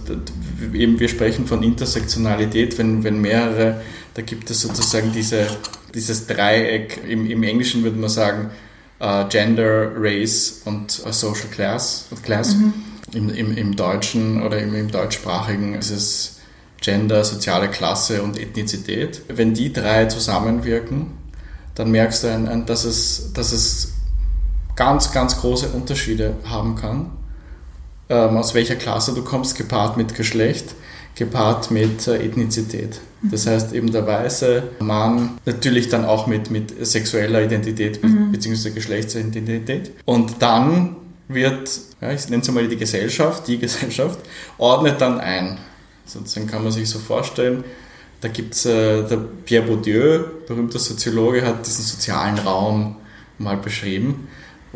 eben 0.75 0.99
wir 0.99 1.09
sprechen 1.09 1.47
von 1.47 1.63
Intersektionalität, 1.63 2.77
wenn, 2.77 3.03
wenn 3.03 3.19
mehrere, 3.19 3.81
da 4.13 4.21
gibt 4.21 4.51
es 4.51 4.61
sozusagen 4.61 5.11
diese, 5.11 5.47
dieses 5.95 6.27
Dreieck, 6.27 7.01
im, 7.09 7.25
im 7.25 7.41
Englischen 7.41 7.81
würde 7.81 7.97
man 7.97 8.09
sagen, 8.09 8.51
uh, 9.01 9.27
Gender, 9.29 9.91
Race 9.95 10.61
und 10.65 11.01
uh, 11.05 11.11
Social 11.11 11.47
Class. 11.49 12.07
class. 12.23 12.55
Mhm. 12.55 12.73
Im, 13.13 13.29
im, 13.29 13.57
Im 13.57 13.75
Deutschen 13.75 14.41
oder 14.41 14.59
im, 14.59 14.73
im 14.75 14.91
Deutschsprachigen 14.91 15.75
ist 15.75 15.91
es 15.91 16.37
Gender, 16.81 17.23
soziale 17.23 17.69
Klasse 17.69 18.21
und 18.21 18.37
Ethnizität. 18.39 19.21
Wenn 19.27 19.53
die 19.53 19.71
drei 19.71 20.05
zusammenwirken, 20.05 21.11
dann 21.75 21.91
merkst 21.91 22.23
du, 22.23 22.63
dass, 22.65 22.83
es, 22.83 23.31
dass 23.33 23.51
es 23.51 23.93
ganz, 24.75 25.11
ganz 25.11 25.39
große 25.39 25.69
Unterschiede 25.69 26.35
haben 26.45 26.75
kann, 26.75 27.11
ähm, 28.09 28.37
aus 28.37 28.53
welcher 28.53 28.75
Klasse 28.75 29.13
du 29.13 29.23
kommst, 29.23 29.55
gepaart 29.55 29.97
mit 29.97 30.15
Geschlecht 30.15 30.75
gepaart 31.15 31.71
mit 31.71 32.07
äh, 32.07 32.17
Ethnizität. 32.17 32.99
Das 33.31 33.47
heißt 33.47 33.73
eben 33.73 33.91
der 33.91 34.05
weiße 34.05 34.63
Mann 34.79 35.37
natürlich 35.45 35.89
dann 35.89 36.05
auch 36.05 36.27
mit, 36.27 36.51
mit 36.51 36.85
sexueller 36.85 37.43
Identität 37.43 38.03
mhm. 38.03 38.31
bzw. 38.31 38.71
Geschlechtsidentität. 38.71 39.91
Und 40.05 40.41
dann 40.41 40.95
wird, 41.27 41.69
ja, 42.01 42.11
ich 42.11 42.29
nenne 42.29 42.43
es 42.43 42.51
mal 42.51 42.67
die 42.67 42.77
Gesellschaft, 42.77 43.47
die 43.47 43.57
Gesellschaft, 43.59 44.19
ordnet 44.57 45.01
dann 45.01 45.19
ein. 45.19 45.57
Sozusagen 46.05 46.47
kann 46.47 46.63
man 46.63 46.71
sich 46.71 46.89
so 46.89 46.99
vorstellen, 46.99 47.63
da 48.21 48.27
gibt 48.27 48.53
es, 48.53 48.65
äh, 48.65 49.03
der 49.07 49.17
Pierre 49.45 49.65
Bourdieu, 49.65 50.19
berühmter 50.47 50.79
Soziologe, 50.79 51.45
hat 51.45 51.65
diesen 51.65 51.83
sozialen 51.83 52.37
Raum 52.39 52.97
mal 53.37 53.57
beschrieben 53.57 54.27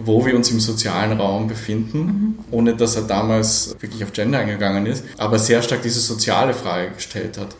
wo 0.05 0.25
wir 0.25 0.35
uns 0.35 0.49
im 0.51 0.59
sozialen 0.59 1.19
Raum 1.19 1.47
befinden, 1.47 1.99
mhm. 1.99 2.39
ohne 2.51 2.75
dass 2.75 2.95
er 2.95 3.03
damals 3.03 3.75
wirklich 3.79 4.03
auf 4.03 4.13
Gender 4.13 4.39
eingegangen 4.39 4.85
ist, 4.85 5.03
aber 5.17 5.39
sehr 5.39 5.61
stark 5.61 5.81
diese 5.81 5.99
soziale 5.99 6.53
Frage 6.53 6.91
gestellt 6.91 7.37
hat. 7.37 7.55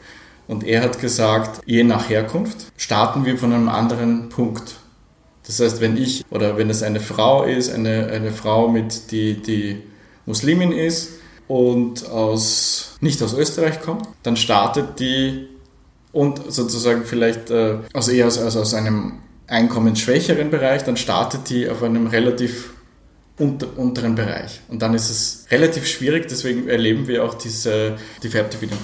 Und 0.49 0.63
er 0.63 0.81
hat 0.81 0.99
gesagt, 0.99 1.61
je 1.67 1.83
nach 1.83 2.09
Herkunft 2.09 2.71
starten 2.75 3.23
wir 3.23 3.37
von 3.37 3.53
einem 3.53 3.69
anderen 3.69 4.29
Punkt. 4.29 4.77
Das 5.45 5.59
heißt, 5.59 5.79
wenn 5.79 5.95
ich 5.95 6.25
oder 6.31 6.57
wenn 6.57 6.71
es 6.71 6.81
eine 6.81 6.99
Frau 6.99 7.43
ist, 7.43 7.71
eine, 7.71 8.07
eine 8.07 8.31
Frau 8.31 8.67
mit 8.67 9.11
die, 9.11 9.35
die 9.35 9.83
Muslimin 10.25 10.71
ist 10.71 11.11
und 11.47 12.09
aus, 12.09 12.97
nicht 12.99 13.21
aus 13.21 13.35
Österreich 13.35 13.79
kommt, 13.79 14.07
dann 14.23 14.37
startet 14.37 14.99
die 14.99 15.49
und 16.13 16.51
sozusagen 16.51 17.05
vielleicht 17.05 17.51
äh, 17.51 17.77
also 17.93 18.11
eher 18.11 18.25
aus, 18.25 18.39
also 18.39 18.61
aus 18.61 18.73
einem 18.73 19.19
einkommensschwächeren 19.45 20.49
Bereich, 20.49 20.83
dann 20.83 20.97
startet 20.97 21.51
die 21.51 21.69
auf 21.69 21.83
einem 21.83 22.07
relativ 22.07 22.71
unter, 23.37 23.67
unteren 23.77 24.15
Bereich. 24.15 24.61
Und 24.67 24.81
dann 24.81 24.95
ist 24.95 25.11
es 25.11 25.45
relativ 25.51 25.85
schwierig, 25.85 26.27
deswegen 26.27 26.67
erleben 26.67 27.07
wir 27.07 27.23
auch 27.23 27.35
diese 27.35 27.97
die 28.23 28.29
Färbdividende. 28.29 28.83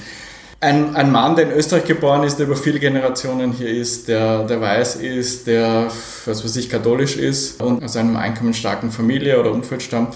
Ein, 0.65 0.95
ein 0.95 1.11
Mann, 1.11 1.35
der 1.35 1.45
in 1.45 1.51
Österreich 1.51 1.85
geboren 1.85 2.23
ist, 2.23 2.37
der 2.37 2.47
über 2.47 2.55
viele 2.55 2.79
Generationen 2.79 3.51
hier 3.51 3.69
ist, 3.69 4.07
der, 4.07 4.45
der 4.45 4.59
weiß 4.59 4.95
ist, 4.95 5.45
der, 5.45 5.91
was 6.25 6.43
weiß 6.43 6.55
ich, 6.55 6.69
katholisch 6.69 7.17
ist 7.17 7.61
und 7.61 7.83
aus 7.83 7.95
einer 7.95 8.17
einkommensstarken 8.17 8.89
Familie 8.89 9.39
oder 9.39 9.51
Umfeld 9.51 9.83
stammt, 9.83 10.15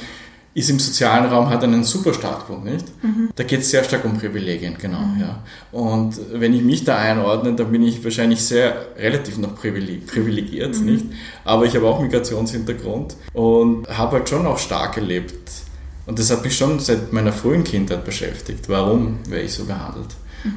ist 0.56 0.72
im 0.72 0.80
sozialen 0.80 1.26
Raum, 1.26 1.52
hat 1.52 1.64
einen 1.64 1.84
super 1.84 2.16
Startpunkt, 2.16 2.66
nicht? 2.66 2.86
Mhm. 3.04 3.30
Da 3.36 3.44
geht 3.44 3.60
es 3.60 3.70
sehr 3.70 3.84
stark 3.84 4.04
um 4.06 4.18
Privilegien, 4.18 4.76
genau, 4.82 5.02
mhm. 5.02 5.22
ja. 5.22 5.44
Und 5.72 6.20
wenn 6.34 6.56
ich 6.56 6.64
mich 6.64 6.84
da 6.84 6.98
einordne, 6.98 7.54
dann 7.54 7.72
bin 7.72 7.84
ich 7.84 8.04
wahrscheinlich 8.04 8.42
sehr 8.42 8.88
relativ 8.98 9.38
noch 9.38 9.54
privilegiert, 9.56 10.80
mhm. 10.80 10.86
nicht? 10.86 11.06
Aber 11.46 11.66
ich 11.66 11.76
habe 11.76 11.86
auch 11.86 12.02
Migrationshintergrund 12.02 13.16
und 13.34 13.88
habe 13.88 14.18
halt 14.18 14.30
schon 14.30 14.48
auch 14.48 14.58
stark 14.58 14.98
erlebt. 14.98 15.48
Und 16.08 16.18
das 16.18 16.32
hat 16.32 16.44
mich 16.44 16.58
schon 16.58 16.80
seit 16.80 17.14
meiner 17.14 17.34
frühen 17.34 17.64
Kindheit 17.64 18.04
beschäftigt. 18.04 18.68
Warum 18.68 19.20
werde 19.30 19.46
ich 19.46 19.54
so 19.54 19.66
behandelt? 19.66 20.08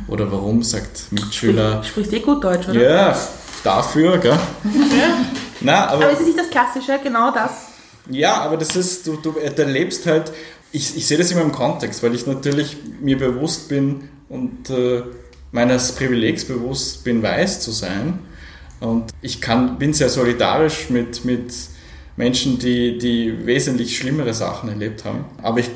Oder 0.08 0.30
warum 0.30 0.62
sagt 0.62 1.10
Mitschüler... 1.10 1.82
Sprichst 1.82 2.12
eh 2.12 2.20
gut 2.20 2.42
Deutsch, 2.44 2.68
oder? 2.68 2.80
Ja, 2.80 3.18
dafür, 3.64 4.18
gell? 4.18 4.32
Ja. 4.32 5.18
Na, 5.60 5.86
aber, 5.88 6.04
aber 6.04 6.12
ist 6.12 6.20
es 6.20 6.26
nicht 6.26 6.38
das 6.38 6.50
Klassische, 6.50 6.98
genau 7.02 7.32
das? 7.32 7.68
Ja, 8.10 8.40
aber 8.40 8.56
das 8.56 8.74
ist, 8.74 9.06
du, 9.06 9.16
du 9.16 9.34
erlebst 9.38 10.06
halt 10.06 10.32
ich, 10.72 10.96
ich 10.96 11.06
sehe 11.06 11.18
das 11.18 11.30
immer 11.30 11.42
im 11.42 11.52
Kontext, 11.52 12.02
weil 12.02 12.14
ich 12.14 12.26
natürlich 12.26 12.78
mir 13.00 13.18
bewusst 13.18 13.68
bin 13.68 14.08
und 14.28 14.70
äh, 14.70 15.02
meines 15.52 15.92
Privilegs 15.92 16.46
bewusst 16.46 17.04
bin, 17.04 17.22
weiß 17.22 17.60
zu 17.60 17.70
sein. 17.70 18.18
Und 18.80 19.12
ich 19.20 19.40
kann, 19.40 19.78
bin 19.78 19.92
sehr 19.92 20.08
solidarisch 20.08 20.88
mit, 20.88 21.24
mit 21.24 21.52
Menschen, 22.16 22.58
die, 22.58 22.98
die 22.98 23.46
wesentlich 23.46 23.96
schlimmere 23.96 24.32
Sachen 24.32 24.70
erlebt 24.70 25.04
haben. 25.04 25.26
Aber 25.42 25.60
ich 25.60 25.70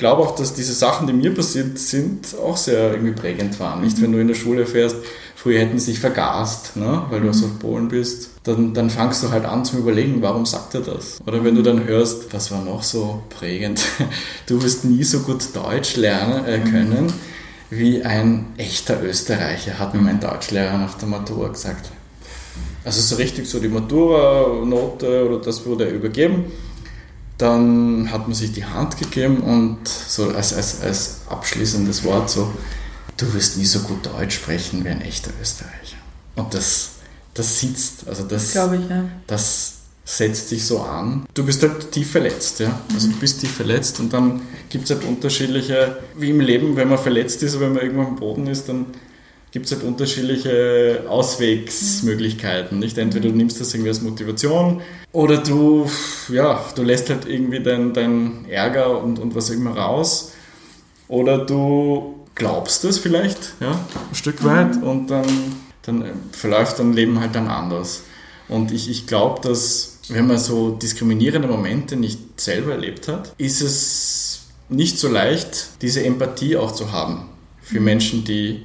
glaube 0.00 0.22
auch, 0.22 0.34
dass 0.34 0.52
diese 0.54 0.72
Sachen, 0.72 1.06
die 1.06 1.12
mir 1.12 1.32
passiert 1.32 1.78
sind, 1.78 2.34
auch 2.44 2.56
sehr 2.56 2.90
irgendwie 2.90 3.12
prägend 3.12 3.60
waren. 3.60 3.82
Nicht, 3.82 4.02
wenn 4.02 4.10
du 4.10 4.18
in 4.18 4.26
der 4.26 4.34
Schule 4.34 4.66
fährst, 4.66 4.96
früher 5.36 5.60
hätten 5.60 5.78
sie 5.78 5.92
sich 5.92 6.00
vergast, 6.00 6.76
ne, 6.76 7.04
weil 7.08 7.20
du 7.20 7.30
aus 7.30 7.42
Polen 7.60 7.88
bist, 7.88 8.30
dann, 8.42 8.74
dann 8.74 8.90
fangst 8.90 9.22
du 9.22 9.30
halt 9.30 9.44
an 9.44 9.64
zu 9.64 9.78
überlegen, 9.78 10.20
warum 10.20 10.44
sagt 10.44 10.74
er 10.74 10.80
das? 10.80 11.20
Oder 11.24 11.44
wenn 11.44 11.54
du 11.54 11.62
dann 11.62 11.84
hörst, 11.84 12.34
was 12.34 12.50
war 12.50 12.62
noch 12.64 12.82
so 12.82 13.22
prägend? 13.30 13.80
Du 14.46 14.60
wirst 14.62 14.84
nie 14.84 15.04
so 15.04 15.20
gut 15.20 15.44
Deutsch 15.54 15.94
lernen 15.96 16.44
äh, 16.44 16.58
können 16.58 17.12
wie 17.70 18.02
ein 18.02 18.46
echter 18.56 19.00
Österreicher, 19.02 19.78
hat 19.78 19.94
mir 19.94 20.00
mein 20.00 20.18
Deutschlehrer 20.18 20.76
nach 20.76 20.94
der 20.94 21.06
Matura 21.06 21.48
gesagt. 21.48 21.90
Also 22.84 23.00
so 23.00 23.16
richtig 23.16 23.48
so 23.48 23.60
die 23.60 23.68
Matura-Note 23.68 25.26
oder 25.26 25.38
das 25.38 25.64
wurde 25.66 25.84
übergeben. 25.88 26.46
Dann 27.40 28.10
hat 28.12 28.28
man 28.28 28.34
sich 28.34 28.52
die 28.52 28.66
Hand 28.66 28.98
gegeben 28.98 29.38
und 29.38 29.88
so 29.88 30.28
als, 30.28 30.52
als, 30.52 30.82
als 30.82 31.20
abschließendes 31.30 32.04
Wort 32.04 32.28
so, 32.28 32.52
du 33.16 33.32
wirst 33.32 33.56
nie 33.56 33.64
so 33.64 33.80
gut 33.80 34.04
Deutsch 34.04 34.34
sprechen 34.36 34.84
wie 34.84 34.90
ein 34.90 35.00
echter 35.00 35.30
Österreicher. 35.40 35.96
Und 36.36 36.52
das, 36.52 36.90
das 37.32 37.60
sitzt, 37.60 38.06
also 38.06 38.24
das, 38.24 38.52
Glaube 38.52 38.76
ich, 38.76 38.90
ja. 38.90 39.04
das 39.26 39.72
setzt 40.04 40.50
dich 40.50 40.66
so 40.66 40.82
an. 40.82 41.24
Du 41.32 41.44
bist 41.44 41.62
halt 41.62 41.90
tief 41.90 42.10
verletzt, 42.10 42.60
ja. 42.60 42.78
Also 42.92 43.08
du 43.08 43.16
bist 43.16 43.40
tief 43.40 43.52
verletzt 43.52 44.00
und 44.00 44.12
dann 44.12 44.42
gibt 44.68 44.84
es 44.84 44.90
halt 44.90 45.08
unterschiedliche, 45.08 45.98
wie 46.18 46.30
im 46.30 46.40
Leben, 46.40 46.76
wenn 46.76 46.88
man 46.88 46.98
verletzt 46.98 47.42
ist, 47.42 47.58
wenn 47.58 47.72
man 47.72 47.82
irgendwo 47.82 48.02
am 48.02 48.16
Boden 48.16 48.48
ist, 48.48 48.68
dann 48.68 48.86
gibt 49.52 49.66
es 49.66 49.72
halt 49.72 49.82
unterschiedliche 49.82 51.04
Auswegsmöglichkeiten. 51.08 52.78
Nicht 52.78 52.98
entweder 52.98 53.28
du 53.28 53.34
nimmst 53.34 53.60
das 53.60 53.74
irgendwie 53.74 53.90
als 53.90 54.00
Motivation 54.00 54.80
oder 55.12 55.38
du, 55.38 55.90
ja, 56.28 56.64
du 56.74 56.82
lässt 56.82 57.10
halt 57.10 57.26
irgendwie 57.26 57.60
dein, 57.60 57.92
dein 57.92 58.44
Ärger 58.48 59.02
und, 59.02 59.18
und 59.18 59.34
was 59.34 59.50
immer 59.50 59.76
raus. 59.76 60.32
Oder 61.08 61.38
du 61.38 62.26
glaubst 62.36 62.84
es 62.84 62.98
vielleicht, 62.98 63.54
ja, 63.60 63.72
ein 63.72 64.14
Stück 64.14 64.44
weit 64.44 64.80
und 64.82 65.08
dann, 65.08 65.26
dann 65.82 66.04
verläuft 66.30 66.78
dein 66.78 66.92
Leben 66.92 67.18
halt 67.18 67.34
dann 67.34 67.48
anders. 67.48 68.02
Und 68.48 68.70
ich, 68.70 68.88
ich 68.88 69.06
glaube, 69.06 69.40
dass 69.40 69.98
wenn 70.08 70.26
man 70.26 70.38
so 70.38 70.70
diskriminierende 70.70 71.48
Momente 71.48 71.96
nicht 71.96 72.40
selber 72.40 72.72
erlebt 72.72 73.08
hat, 73.08 73.32
ist 73.38 73.60
es 73.60 74.40
nicht 74.68 74.98
so 74.98 75.08
leicht, 75.08 75.70
diese 75.82 76.04
Empathie 76.04 76.56
auch 76.56 76.72
zu 76.72 76.92
haben 76.92 77.28
für 77.60 77.80
Menschen, 77.80 78.24
die 78.24 78.62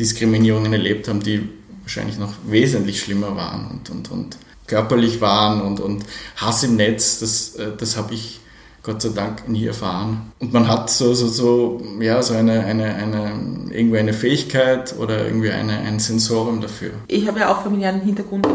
Diskriminierungen 0.00 0.72
erlebt 0.72 1.06
haben, 1.06 1.20
die 1.20 1.48
wahrscheinlich 1.82 2.18
noch 2.18 2.32
wesentlich 2.46 3.00
schlimmer 3.00 3.36
waren 3.36 3.66
und, 3.70 3.90
und, 3.90 4.10
und 4.10 4.36
körperlich 4.66 5.20
waren 5.20 5.60
und, 5.60 5.80
und 5.80 6.04
Hass 6.36 6.62
im 6.64 6.76
Netz, 6.76 7.20
das, 7.20 7.56
äh, 7.56 7.72
das 7.76 7.96
habe 7.96 8.14
ich 8.14 8.40
Gott 8.82 9.02
sei 9.02 9.10
Dank 9.10 9.46
nie 9.46 9.66
erfahren. 9.66 10.32
Und 10.38 10.54
man 10.54 10.66
hat 10.66 10.88
so, 10.88 11.12
so, 11.12 11.28
so, 11.28 11.82
ja, 12.00 12.22
so 12.22 12.32
eine, 12.34 12.64
eine, 12.64 12.94
eine, 12.94 13.32
irgendwie 13.70 13.98
eine 13.98 14.14
Fähigkeit 14.14 14.94
oder 14.98 15.26
irgendwie 15.26 15.50
eine, 15.50 15.78
ein 15.80 15.98
Sensorium 15.98 16.60
dafür. 16.62 16.92
Ich 17.08 17.28
habe 17.28 17.40
ja 17.40 17.52
auch 17.52 17.62
familiären 17.62 18.00
Hintergrund, 18.00 18.46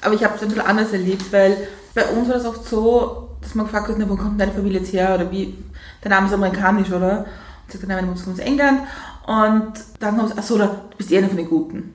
aber 0.00 0.14
ich 0.14 0.24
habe 0.24 0.34
es 0.34 0.42
ein 0.42 0.48
bisschen 0.48 0.66
anders 0.66 0.92
erlebt, 0.92 1.32
weil 1.32 1.56
bei 1.94 2.04
uns 2.06 2.28
war 2.28 2.34
das 2.34 2.46
oft 2.46 2.68
so, 2.68 3.28
dass 3.40 3.54
man 3.54 3.66
gefragt 3.66 3.88
hat, 3.88 4.08
wo 4.08 4.16
kommt 4.16 4.40
deine 4.40 4.52
Familie 4.52 4.80
jetzt 4.80 4.92
her 4.92 5.14
oder 5.14 5.30
wie, 5.30 5.54
der 6.02 6.10
Name 6.10 6.26
ist 6.26 6.32
amerikanisch, 6.32 6.90
oder? 6.90 7.26
Und 7.64 7.72
sagt, 7.72 7.86
nein, 7.86 7.96
meine 7.96 8.08
Mutter 8.08 8.24
kommt 8.24 8.40
aus 8.40 8.44
England. 8.44 8.80
Und 9.28 9.72
dann 10.00 10.16
haben 10.16 10.26
sie, 10.28 10.34
ach 10.36 10.42
so, 10.42 10.56
du 10.58 10.68
bist 10.96 11.12
eh 11.12 11.18
einer 11.18 11.28
von 11.28 11.36
den 11.36 11.48
Guten. 11.48 11.94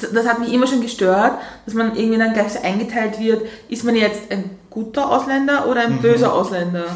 Das- 0.00 0.10
Das 0.12 0.26
hat 0.26 0.40
mich 0.40 0.52
immer 0.52 0.66
schon 0.66 0.80
gestört, 0.82 1.34
dass 1.64 1.74
man 1.74 1.94
irgendwie 1.96 2.18
dann 2.18 2.32
gleich 2.34 2.52
so 2.52 2.58
eingeteilt 2.60 3.20
wird, 3.20 3.42
ist 3.68 3.84
man 3.84 3.94
jetzt 3.94 4.30
ein 4.32 4.50
guter 4.68 5.08
Ausländer 5.10 5.68
oder 5.68 5.82
ein 5.82 5.98
böser 6.02 6.32
Ausländer? 6.32 6.86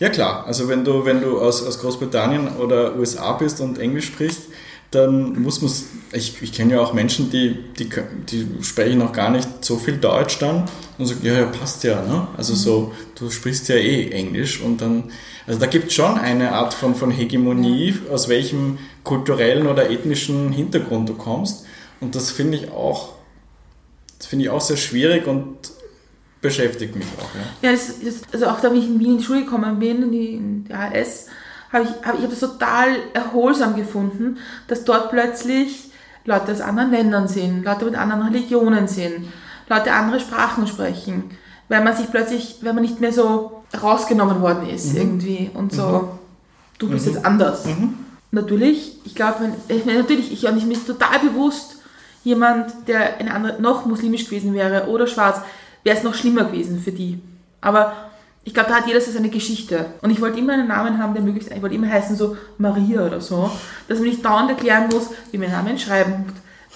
Ja 0.00 0.08
klar, 0.08 0.44
also 0.46 0.68
wenn 0.68 0.82
du, 0.84 1.04
wenn 1.04 1.20
du 1.20 1.38
aus, 1.38 1.64
aus 1.66 1.78
Großbritannien 1.80 2.48
oder 2.56 2.96
USA 2.96 3.32
bist 3.32 3.60
und 3.60 3.78
Englisch 3.78 4.06
sprichst, 4.06 4.44
dann 4.96 5.42
muss 5.42 5.60
man, 5.62 5.70
ich, 6.12 6.42
ich 6.42 6.52
kenne 6.52 6.74
ja 6.74 6.80
auch 6.80 6.92
Menschen, 6.92 7.30
die, 7.30 7.56
die, 7.78 7.88
die 8.30 8.62
sprechen 8.62 8.98
noch 8.98 9.12
gar 9.12 9.30
nicht 9.30 9.64
so 9.64 9.76
viel 9.76 9.98
Deutsch 9.98 10.38
dann 10.38 10.64
und 10.98 11.06
sagen, 11.06 11.20
ja, 11.22 11.34
ja, 11.34 11.46
passt 11.46 11.84
ja, 11.84 12.02
ne? 12.02 12.28
Also 12.36 12.54
so, 12.54 12.92
du 13.18 13.30
sprichst 13.30 13.68
ja 13.68 13.76
eh 13.76 14.10
Englisch 14.10 14.60
und 14.60 14.80
dann, 14.80 15.10
also 15.46 15.60
da 15.60 15.66
gibt 15.66 15.88
es 15.88 15.94
schon 15.94 16.18
eine 16.18 16.52
Art 16.52 16.74
von, 16.74 16.94
von 16.94 17.10
Hegemonie, 17.10 17.94
aus 18.10 18.28
welchem 18.28 18.78
kulturellen 19.04 19.66
oder 19.66 19.90
ethnischen 19.90 20.52
Hintergrund 20.52 21.08
du 21.08 21.14
kommst 21.14 21.66
und 22.00 22.14
das 22.14 22.30
finde 22.30 22.58
ich 22.58 22.70
auch, 22.70 23.10
das 24.18 24.26
finde 24.26 24.46
ich 24.46 24.50
auch 24.50 24.60
sehr 24.60 24.76
schwierig 24.78 25.26
und 25.26 25.56
beschäftigt 26.40 26.96
mich 26.96 27.06
auch, 27.18 27.34
ja. 27.34 27.68
Ja, 27.68 27.72
das, 27.72 28.00
das, 28.00 28.22
also 28.32 28.46
auch 28.46 28.60
da, 28.60 28.72
wie 28.72 28.78
ich 28.78 28.86
in 28.86 28.98
Wien 28.98 29.12
in 29.12 29.18
die 29.18 29.24
Schule 29.24 29.44
gekommen 29.44 29.78
bin, 29.78 30.02
in 30.04 30.12
die, 30.12 30.34
in 30.34 30.64
die 30.64 30.72
AS, 30.72 31.26
habe 31.72 31.84
ich, 31.84 32.06
hab, 32.06 32.16
ich 32.16 32.22
hab 32.22 32.30
das 32.30 32.40
total 32.40 32.96
erholsam 33.12 33.76
gefunden, 33.76 34.38
dass 34.68 34.84
dort 34.84 35.10
plötzlich 35.10 35.90
Leute 36.24 36.52
aus 36.52 36.60
anderen 36.60 36.90
Ländern 36.90 37.28
sind, 37.28 37.64
Leute 37.64 37.84
mit 37.84 37.96
anderen 37.96 38.22
Religionen 38.22 38.88
sind, 38.88 39.28
Leute 39.68 39.92
andere 39.92 40.20
Sprachen 40.20 40.66
sprechen, 40.66 41.30
weil 41.68 41.82
man 41.82 41.96
sich 41.96 42.10
plötzlich, 42.10 42.58
weil 42.62 42.72
man 42.72 42.82
nicht 42.82 43.00
mehr 43.00 43.12
so 43.12 43.64
rausgenommen 43.80 44.40
worden 44.40 44.68
ist 44.68 44.94
irgendwie 44.94 45.50
und 45.54 45.72
so, 45.72 46.18
du 46.78 46.88
bist 46.88 47.06
jetzt 47.06 47.24
anders. 47.24 47.64
Natürlich, 48.30 48.98
ich 49.04 49.14
glaube, 49.14 49.52
natürlich, 49.68 50.32
ich, 50.32 50.46
und 50.48 50.56
ich 50.58 50.70
ist 50.70 50.86
total 50.86 51.18
bewusst, 51.20 51.76
jemand, 52.24 52.88
der 52.88 53.18
eine 53.18 53.32
andere, 53.32 53.62
noch 53.62 53.86
muslimisch 53.86 54.24
gewesen 54.24 54.52
wäre 54.52 54.88
oder 54.88 55.06
schwarz, 55.06 55.40
wäre 55.84 55.96
es 55.96 56.02
noch 56.02 56.14
schlimmer 56.14 56.44
gewesen 56.44 56.80
für 56.80 56.92
die. 56.92 57.20
Aber 57.60 57.92
ich 58.46 58.54
glaube, 58.54 58.68
da 58.70 58.76
hat 58.76 58.86
jeder 58.86 59.00
so 59.00 59.10
seine 59.10 59.28
Geschichte. 59.28 59.86
Und 60.02 60.10
ich 60.10 60.20
wollte 60.20 60.38
immer 60.38 60.52
einen 60.52 60.68
Namen 60.68 61.02
haben, 61.02 61.14
der 61.14 61.22
möglichst, 61.22 61.50
ich 61.50 61.60
wollte 61.60 61.74
immer 61.74 61.90
heißen 61.90 62.16
so 62.16 62.36
Maria 62.58 63.04
oder 63.04 63.20
so, 63.20 63.50
dass 63.88 63.98
man 63.98 64.08
nicht 64.08 64.24
dauernd 64.24 64.48
erklären 64.48 64.88
muss, 64.88 65.08
wie 65.32 65.38
mein 65.38 65.50
Name 65.50 65.76
schreiben, 65.76 66.26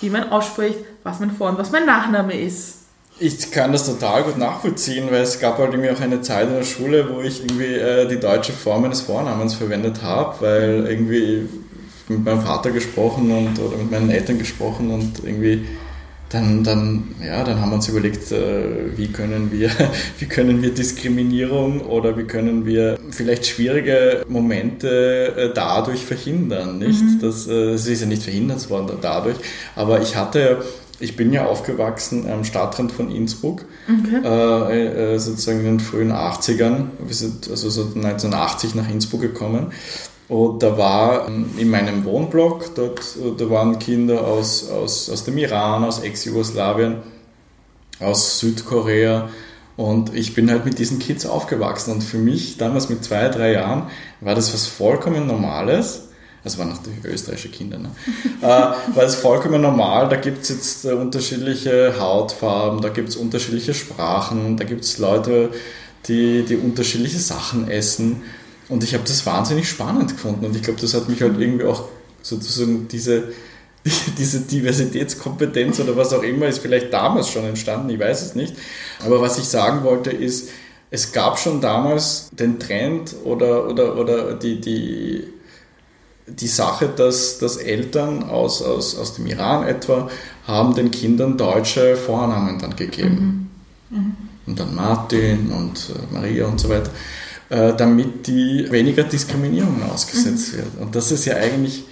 wie 0.00 0.11
man 0.11 0.30
ausspricht, 0.30 0.80
was 1.04 1.20
mein 1.20 1.30
Vor- 1.30 1.50
und 1.50 1.59
was 1.59 1.70
mein 1.70 1.87
Nachname 1.87 2.38
ist. 2.38 2.78
Ich 3.20 3.52
kann 3.52 3.70
das 3.70 3.87
total 3.87 4.24
gut 4.24 4.37
nachvollziehen, 4.37 5.09
weil 5.11 5.22
es 5.22 5.38
gab 5.38 5.59
halt 5.59 5.72
irgendwie 5.72 5.90
auch 5.90 6.00
eine 6.00 6.20
Zeit 6.22 6.48
in 6.48 6.54
der 6.54 6.64
Schule, 6.64 7.09
wo 7.14 7.20
ich 7.20 7.40
irgendwie 7.40 7.74
äh, 7.74 8.09
die 8.09 8.18
deutsche 8.18 8.52
Form 8.52 8.83
meines 8.83 9.02
Vornamens 9.02 9.54
verwendet 9.54 10.02
habe, 10.02 10.40
weil 10.40 10.87
irgendwie 10.88 11.48
mit 12.09 12.24
meinem 12.24 12.40
Vater 12.40 12.72
gesprochen 12.72 13.30
und 13.30 13.59
oder 13.61 13.76
mit 13.76 13.92
meinen 13.92 14.11
Eltern 14.11 14.38
gesprochen 14.38 14.90
und 14.90 15.22
irgendwie 15.22 15.66
dann, 16.30 16.62
dann, 16.64 17.14
ja, 17.24 17.42
dann 17.44 17.60
haben 17.60 17.70
wir 17.70 17.74
uns 17.74 17.88
überlegt, 17.88 18.30
äh, 18.32 18.96
wie 18.96 19.08
können 19.08 19.50
wir, 19.52 19.70
wie 20.18 20.26
können 20.26 20.62
wir 20.62 20.72
Diskriminierung 20.72 21.80
oder 21.82 22.16
wie 22.16 22.24
können 22.24 22.64
wir 22.64 22.98
vielleicht 23.10 23.46
schwierige 23.46 24.24
Momente 24.28 25.34
äh, 25.36 25.54
dadurch 25.54 26.04
verhindern, 26.04 26.78
nicht? 26.78 27.02
Das, 27.20 27.46
äh, 27.46 27.72
es 27.72 27.86
ist 27.86 28.00
ja 28.00 28.06
nicht 28.06 28.22
verhindert 28.22 28.70
worden 28.70 28.98
dadurch, 29.00 29.36
aber 29.74 30.00
ich 30.00 30.16
hatte 30.16 30.62
ich 31.00 31.16
bin 31.16 31.32
ja 31.32 31.46
aufgewachsen 31.46 32.30
am 32.30 32.44
Stadtrand 32.44 32.92
von 32.92 33.10
Innsbruck, 33.10 33.64
äh, 34.22 35.14
äh, 35.14 35.18
sozusagen 35.18 35.60
in 35.60 35.64
den 35.64 35.80
frühen 35.80 36.12
80ern. 36.12 36.88
Wir 36.98 37.14
sind 37.14 37.48
also 37.48 37.70
so 37.70 37.84
1980 37.94 38.74
nach 38.74 38.88
Innsbruck 38.88 39.22
gekommen. 39.22 39.72
Und 40.30 40.62
da 40.62 40.78
war 40.78 41.26
ähm, 41.26 41.50
in 41.58 41.70
meinem 41.70 42.04
Wohnblock, 42.04 42.76
dort, 42.76 43.00
da 43.36 43.50
waren 43.50 43.80
Kinder 43.80 44.24
aus, 44.24 44.70
aus, 44.70 45.10
aus 45.10 45.24
dem 45.24 45.36
Iran, 45.36 45.82
aus 45.82 45.98
Ex-Jugoslawien, 45.98 46.98
aus 47.98 48.38
Südkorea. 48.38 49.28
Und 49.76 50.14
ich 50.14 50.32
bin 50.34 50.48
halt 50.48 50.64
mit 50.64 50.78
diesen 50.78 51.00
Kids 51.00 51.26
aufgewachsen. 51.26 51.94
Und 51.94 52.04
für 52.04 52.18
mich, 52.18 52.58
damals 52.58 52.88
mit 52.88 53.02
zwei, 53.02 53.28
drei 53.28 53.54
Jahren, 53.54 53.90
war 54.20 54.36
das 54.36 54.54
was 54.54 54.68
vollkommen 54.68 55.26
Normales. 55.26 56.04
Das 56.44 56.58
waren 56.58 56.68
natürlich 56.68 57.04
österreichische 57.04 57.48
Kinder, 57.48 57.78
ne? 57.78 57.90
äh, 58.40 58.46
war 58.46 58.76
das 58.94 59.16
vollkommen 59.16 59.60
normal. 59.60 60.08
Da 60.08 60.16
gibt 60.16 60.44
es 60.44 60.48
jetzt 60.50 60.84
äh, 60.84 60.92
unterschiedliche 60.92 61.98
Hautfarben, 61.98 62.80
da 62.80 62.90
gibt 62.90 63.08
es 63.08 63.16
unterschiedliche 63.16 63.74
Sprachen, 63.74 64.56
da 64.56 64.62
gibt 64.62 64.84
es 64.84 64.98
Leute, 64.98 65.50
die, 66.06 66.44
die 66.44 66.56
unterschiedliche 66.56 67.18
Sachen 67.18 67.68
essen. 67.68 68.22
Und 68.71 68.85
ich 68.85 68.94
habe 68.94 69.04
das 69.04 69.27
wahnsinnig 69.27 69.68
spannend 69.68 70.12
gefunden. 70.12 70.46
Und 70.46 70.56
ich 70.56 70.62
glaube, 70.62 70.81
das 70.81 70.94
hat 70.94 71.08
mich 71.08 71.21
halt 71.21 71.38
irgendwie 71.38 71.64
auch 71.64 71.88
sozusagen 72.23 72.88
diese, 72.88 73.33
diese 74.18 74.40
Diversitätskompetenz 74.40 75.81
oder 75.81 75.96
was 75.96 76.12
auch 76.12 76.23
immer 76.23 76.46
ist 76.46 76.60
vielleicht 76.60 76.92
damals 76.92 77.29
schon 77.29 77.44
entstanden, 77.44 77.90
ich 77.90 77.98
weiß 77.98 78.23
es 78.23 78.35
nicht. 78.35 78.54
Aber 79.04 79.21
was 79.21 79.38
ich 79.38 79.44
sagen 79.44 79.85
wollte 79.85 80.10
ist, 80.10 80.50
es 80.90 81.12
gab 81.12 81.38
schon 81.38 81.60
damals 81.60 82.31
den 82.33 82.58
Trend 82.58 83.14
oder, 83.25 83.68
oder, 83.68 83.96
oder 83.96 84.35
die, 84.35 84.60
die, 84.60 85.25
die 86.27 86.48
Sache, 86.48 86.88
dass, 86.88 87.38
dass 87.38 87.56
Eltern 87.56 88.25
aus, 88.25 88.62
aus, 88.62 88.96
aus 88.96 89.14
dem 89.14 89.27
Iran 89.27 89.66
etwa 89.66 90.10
haben 90.46 90.75
den 90.75 90.90
Kindern 90.90 91.37
deutsche 91.37 91.96
Vornamen 91.96 92.58
dann 92.58 92.75
gegeben. 92.75 93.50
Und 94.46 94.58
dann 94.58 94.75
Martin 94.75 95.52
und 95.52 95.90
äh, 95.90 96.12
Maria 96.12 96.46
und 96.46 96.60
so 96.60 96.68
weiter. 96.68 96.90
Äh, 97.51 97.75
damit 97.77 98.27
die 98.27 98.67
weniger 98.71 99.03
Diskriminierung 99.05 99.83
ausgesetzt 99.83 100.57
wird. 100.57 100.69
Und 100.81 100.94
das 100.96 101.13
ist 101.13 101.25
ja 101.27 101.35
eigentlich 101.37 101.85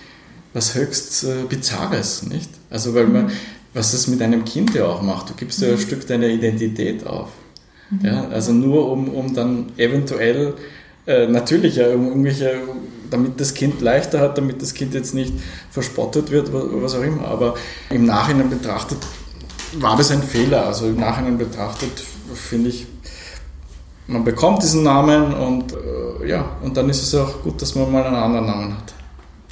was 0.54 0.74
höchst 0.74 1.24
äh, 1.24 1.44
Bizarres, 1.48 2.22
nicht? 2.22 2.50
Also 2.70 2.94
weil 2.94 3.06
man, 3.06 3.30
was 3.74 3.92
das 3.92 4.06
mit 4.06 4.22
einem 4.22 4.44
Kind 4.44 4.74
ja 4.74 4.86
auch 4.86 5.02
macht, 5.02 5.28
du 5.30 5.34
gibst 5.34 5.60
ja 5.60 5.68
ein 5.68 5.78
Stück 5.78 6.06
deiner 6.06 6.28
Identität 6.28 7.06
auf. 7.06 7.28
Ja, 8.02 8.28
also 8.28 8.52
nur 8.52 8.90
um, 8.90 9.08
um 9.08 9.34
dann 9.34 9.72
eventuell 9.78 10.54
äh, 11.06 11.26
natürlich 11.26 11.76
ja, 11.76 11.88
um 11.94 12.08
irgendwelche, 12.08 12.60
damit 13.10 13.40
das 13.40 13.54
Kind 13.54 13.80
leichter 13.80 14.20
hat, 14.20 14.36
damit 14.36 14.60
das 14.60 14.74
Kind 14.74 14.92
jetzt 14.92 15.14
nicht 15.14 15.32
verspottet 15.70 16.30
wird, 16.30 16.52
wa- 16.52 16.66
was 16.70 16.94
auch 16.94 17.02
immer. 17.02 17.26
Aber 17.26 17.54
im 17.88 18.04
Nachhinein 18.04 18.50
betrachtet 18.50 18.98
war 19.78 19.96
das 19.96 20.10
ein 20.10 20.22
Fehler. 20.22 20.66
Also 20.66 20.86
im 20.86 20.96
Nachhinein 21.00 21.38
betrachtet 21.38 22.02
finde 22.34 22.68
ich, 22.68 22.86
man 24.08 24.24
bekommt 24.24 24.62
diesen 24.62 24.82
Namen 24.82 25.34
und 25.34 25.72
äh, 25.72 26.28
ja, 26.28 26.44
und 26.62 26.76
dann 26.76 26.88
ist 26.88 27.02
es 27.02 27.14
auch 27.14 27.42
gut, 27.42 27.60
dass 27.62 27.74
man 27.74 27.92
mal 27.92 28.04
einen 28.04 28.16
anderen 28.16 28.46
Namen 28.46 28.76
hat. 28.76 28.94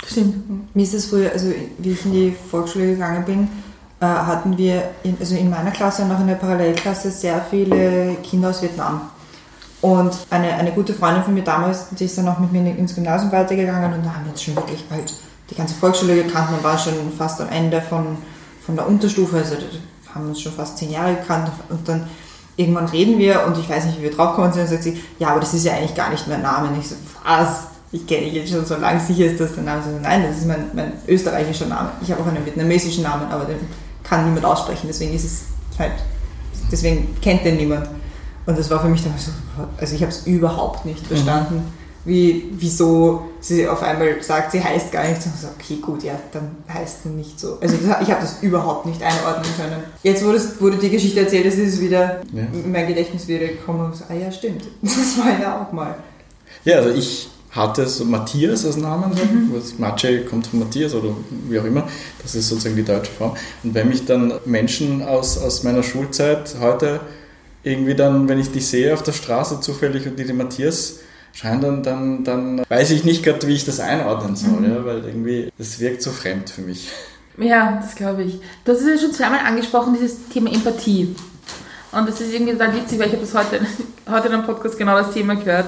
Stimmt. 0.07 0.75
Mir 0.75 0.83
ist 0.83 0.95
es 0.95 1.07
früher, 1.07 1.31
also 1.33 1.53
wie 1.79 1.93
ich 1.93 2.05
in 2.05 2.13
die 2.13 2.37
Volksschule 2.51 2.87
gegangen 2.87 3.25
bin, 3.25 3.49
äh, 4.01 4.07
hatten 4.07 4.57
wir, 4.57 4.91
in, 5.05 5.17
also 5.21 5.37
in 5.37 5.51
meiner 5.51 5.71
Klasse 5.71 6.03
und 6.03 6.13
auch 6.13 6.21
in 6.21 6.27
der 6.27 6.35
Parallelklasse 6.35 7.11
sehr 7.11 7.45
viele 7.49 8.17
Kinder 8.23 8.51
aus 8.51 8.63
Vietnam. 8.63 9.03
Und 9.83 10.17
eine, 10.31 10.55
eine 10.55 10.73
gute 10.73 10.95
Freundin 10.95 11.23
von 11.23 11.35
mir 11.35 11.45
damals, 11.45 11.91
die 11.91 12.07
ist 12.07 12.17
dann 12.17 12.29
auch 12.29 12.39
mit 12.39 12.51
mir 12.51 12.77
ins 12.77 12.95
Gymnasium 12.95 13.31
weitergegangen 13.31 13.93
und 13.93 14.05
da 14.05 14.15
haben 14.15 14.25
wir 14.25 14.33
uns 14.33 14.43
schon 14.43 14.57
wirklich 14.57 14.85
halt 14.91 15.15
die 15.51 15.55
ganze 15.55 15.75
Volksschule 15.75 16.15
gekannt. 16.17 16.51
Man 16.51 16.65
war 16.65 16.79
schon 16.79 16.95
fast 17.17 17.41
am 17.41 17.49
Ende 17.51 17.81
von, 17.83 18.17
von 18.65 18.75
der 18.75 18.87
Unterstufe, 18.89 19.37
also 19.37 19.57
haben 20.15 20.29
uns 20.29 20.41
schon 20.41 20.53
fast 20.53 20.79
zehn 20.79 20.91
Jahre 20.91 21.15
gekannt 21.17 21.51
und 21.69 21.87
dann 21.87 22.09
irgendwann 22.57 22.87
reden 22.87 23.19
wir 23.19 23.45
und 23.47 23.59
ich 23.59 23.69
weiß 23.69 23.87
nicht, 23.87 23.99
wie 23.99 24.05
wir 24.05 24.11
draufgekommen 24.11 24.53
sind 24.53 24.63
und 24.63 24.69
sagt 24.69 24.83
sie, 24.83 25.01
ja, 25.19 25.29
aber 25.29 25.41
das 25.41 25.55
ist 25.55 25.65
ja 25.65 25.75
eigentlich 25.75 25.95
gar 25.95 26.11
nicht 26.11 26.27
mein 26.27 26.43
Name. 26.43 26.69
Und 26.69 26.79
ich 26.81 26.89
so, 26.89 26.97
was? 27.25 27.69
Ich 27.93 28.07
kenne 28.07 28.25
dich 28.25 28.35
jetzt 28.35 28.51
schon 28.51 28.65
so 28.65 28.77
lange, 28.77 28.99
sicher 28.99 29.27
ist 29.27 29.41
das 29.41 29.55
der 29.55 29.63
Name. 29.63 29.83
So, 29.83 29.91
nein, 30.03 30.25
das 30.27 30.39
ist 30.39 30.47
mein, 30.47 30.71
mein 30.75 30.93
österreichischer 31.07 31.67
Name. 31.67 31.91
Ich 32.03 32.11
habe 32.11 32.23
auch 32.23 32.27
einen 32.27 32.45
vietnamesischen 32.45 33.05
Namen, 33.05 33.31
aber 33.31 33.45
den 33.45 33.59
kann 34.03 34.25
niemand 34.25 34.45
aussprechen, 34.45 34.87
deswegen 34.89 35.15
ist 35.15 35.25
es 35.25 35.43
halt, 35.79 35.93
deswegen 36.71 37.17
kennt 37.21 37.45
den 37.45 37.57
niemand. 37.57 37.89
Und 38.47 38.59
das 38.59 38.71
war 38.71 38.81
für 38.81 38.89
mich 38.89 39.03
dann 39.03 39.15
so, 39.17 39.33
also 39.77 39.95
ich 39.95 40.03
habe 40.03 40.11
es 40.11 40.27
überhaupt 40.27 40.85
nicht 40.85 41.07
verstanden, 41.07 41.73
wie, 42.07 42.45
wieso 42.53 43.23
sie 43.41 43.67
auf 43.69 43.83
einmal 43.83 44.23
sagt, 44.23 44.53
sie 44.53 44.63
heißt 44.63 44.91
gar 44.93 45.07
nicht 45.07 45.21
so. 45.21 45.29
Ich 45.35 45.41
so, 45.41 45.49
okay, 45.49 45.77
gut, 45.83 46.03
ja, 46.03 46.19
dann 46.33 46.57
heißt 46.73 47.03
sie 47.03 47.09
nicht 47.11 47.39
so. 47.39 47.59
Also 47.61 47.77
das, 47.77 48.01
ich 48.03 48.11
habe 48.11 48.21
das 48.23 48.43
überhaupt 48.43 48.87
nicht 48.87 49.03
einordnen 49.03 49.51
können. 49.57 49.83
Jetzt, 50.03 50.25
wo, 50.25 50.33
das, 50.33 50.61
wo 50.61 50.71
du 50.71 50.77
die 50.77 50.89
Geschichte 50.91 51.21
erzählt 51.21 51.47
hast, 51.47 51.55
ist 51.59 51.75
es 51.75 51.81
wieder 51.81 52.23
Ja. 52.33 52.43
in 52.53 52.73
mein 52.73 52.87
Gedächtnis 52.87 53.27
wieder 53.29 53.47
gekommen 53.49 53.85
und 53.87 53.97
so, 53.97 54.05
ah 54.09 54.15
ja, 54.15 54.31
stimmt, 54.33 54.63
das 54.83 55.19
war 55.19 55.39
ja 55.41 55.61
auch 55.63 55.73
mal. 55.73 55.97
Ja, 56.65 56.77
also 56.77 56.91
ich 56.91 57.29
hatte 57.51 57.87
so 57.87 58.05
Matthias 58.05 58.65
als 58.67 58.77
Namen, 58.77 59.13
so, 59.15 59.57
was 59.57 59.79
Maciej 59.79 60.27
kommt 60.27 60.47
von 60.47 60.61
Matthias 60.61 60.95
oder 60.95 61.09
wie 61.49 61.59
auch 61.59 61.65
immer, 61.65 61.89
das 62.23 62.35
ist 62.35 62.49
sozusagen 62.49 62.77
die 62.77 62.85
deutsche 62.85 63.11
Form. 63.13 63.35
Und 63.65 63.75
wenn 63.75 63.89
mich 63.89 64.05
dann 64.05 64.33
Menschen 64.45 65.03
aus, 65.03 65.39
aus 65.39 65.63
meiner 65.63 65.83
Schulzeit 65.83 66.55
heute 66.61 67.01
irgendwie 67.63 67.95
dann, 67.95 68.29
wenn 68.29 68.39
ich 68.39 68.53
die 68.53 68.61
sehe 68.61 68.93
auf 68.95 69.03
der 69.03 69.13
Straße 69.13 69.61
zufällig 69.61 70.07
und 70.07 70.19
die 70.19 70.25
den 70.25 70.37
Matthias 70.37 70.97
scheinen, 71.37 71.61
dann, 71.61 71.83
dann, 71.83 72.25
dann 72.25 72.63
weiß 72.69 72.91
ich 72.93 73.05
nicht 73.05 73.23
gerade, 73.23 73.47
wie 73.47 73.55
ich 73.55 73.65
das 73.65 73.79
einordnen 73.79 74.37
soll, 74.37 74.65
ja, 74.65 74.85
weil 74.85 75.05
irgendwie, 75.05 75.53
das 75.59 75.79
wirkt 75.81 76.03
so 76.03 76.11
fremd 76.11 76.49
für 76.49 76.63
mich. 76.63 76.89
Ja, 77.37 77.79
das 77.83 77.95
glaube 77.95 78.23
ich. 78.23 78.41
Du 78.65 78.73
hast 78.73 78.81
es 78.81 78.87
ja 78.87 78.99
schon 78.99 79.13
zweimal 79.13 79.41
angesprochen, 79.41 79.95
dieses 79.95 80.29
Thema 80.29 80.51
Empathie. 80.51 81.15
Und 81.93 82.09
das 82.09 82.21
ist 82.21 82.33
irgendwie 82.33 82.53
total 82.53 82.75
witzig, 82.75 82.99
weil 82.99 83.09
ich 83.09 83.13
habe 83.13 83.27
das 83.27 83.35
heute, 83.35 83.61
heute 84.11 84.29
in 84.29 84.35
einem 84.35 84.47
Podcast 84.47 84.79
genau 84.79 84.97
das 84.97 85.13
Thema 85.13 85.37
gehört. 85.37 85.67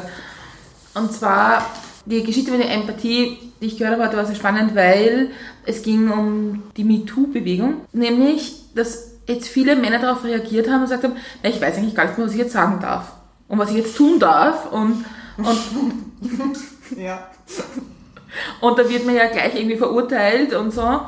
Und 0.95 1.13
zwar 1.13 1.67
die 2.07 2.23
Geschichte 2.23 2.51
mit 2.51 2.61
der 2.61 2.73
Empathie, 2.73 3.39
die 3.61 3.67
ich 3.67 3.77
gehört 3.77 3.95
habe 3.95 4.07
heute, 4.07 4.17
war 4.17 4.25
sehr 4.25 4.37
spannend, 4.37 4.75
weil 4.75 5.31
es 5.67 5.83
ging 5.83 6.11
um 6.11 6.63
die 6.79 6.85
MeToo-Bewegung. 6.85 7.83
Nämlich, 7.93 8.65
dass 8.75 9.13
jetzt 9.27 9.49
viele 9.49 9.77
Männer 9.77 9.99
darauf 9.99 10.25
reagiert 10.25 10.69
haben 10.69 10.77
und 10.77 10.85
gesagt 10.85 11.05
haben, 11.05 11.17
na, 11.43 11.51
ich 11.51 11.61
weiß 11.61 11.77
eigentlich 11.77 11.95
gar 11.95 12.07
nicht 12.07 12.17
mehr, 12.17 12.27
was 12.27 12.33
ich 12.33 12.41
jetzt 12.41 12.53
sagen 12.53 12.81
darf. 12.81 13.13
Und 13.49 13.59
was 13.59 13.71
ich 13.71 13.77
jetzt 13.77 13.97
tun 13.97 14.19
darf. 14.19 14.73
Und, 14.73 15.05
und 15.39 16.99
Ja. 16.99 17.31
und 18.61 18.79
da 18.79 18.89
wird 18.89 19.07
man 19.07 19.15
ja 19.15 19.27
gleich 19.29 19.55
irgendwie 19.55 19.77
verurteilt 19.77 20.55
und 20.55 20.73
so. 20.73 21.01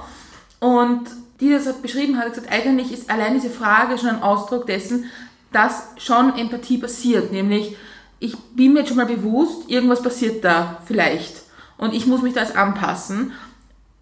Und 0.61 1.09
die 1.41 1.51
das 1.51 1.66
hat 1.66 1.83
beschrieben 1.83 2.16
hat, 2.16 2.26
hat 2.26 2.35
gesagt, 2.35 2.53
eigentlich 2.53 2.93
ist 2.93 3.11
allein 3.11 3.35
diese 3.35 3.51
Frage 3.51 3.99
schon 3.99 4.11
ein 4.11 4.22
Ausdruck 4.22 4.66
dessen, 4.66 5.07
dass 5.53 5.85
schon 5.97 6.37
Empathie 6.37 6.78
passiert. 6.78 7.33
Nämlich, 7.33 7.76
ich 8.18 8.37
bin 8.55 8.72
mir 8.72 8.81
jetzt 8.81 8.89
schon 8.89 8.99
mal 8.99 9.07
bewusst, 9.07 9.68
irgendwas 9.68 10.03
passiert 10.03 10.45
da 10.45 10.83
vielleicht. 10.85 11.43
Und 11.78 11.95
ich 11.95 12.07
muss 12.07 12.22
mich 12.22 12.35
da 12.35 12.43
jetzt 12.43 12.57
anpassen. 12.57 13.33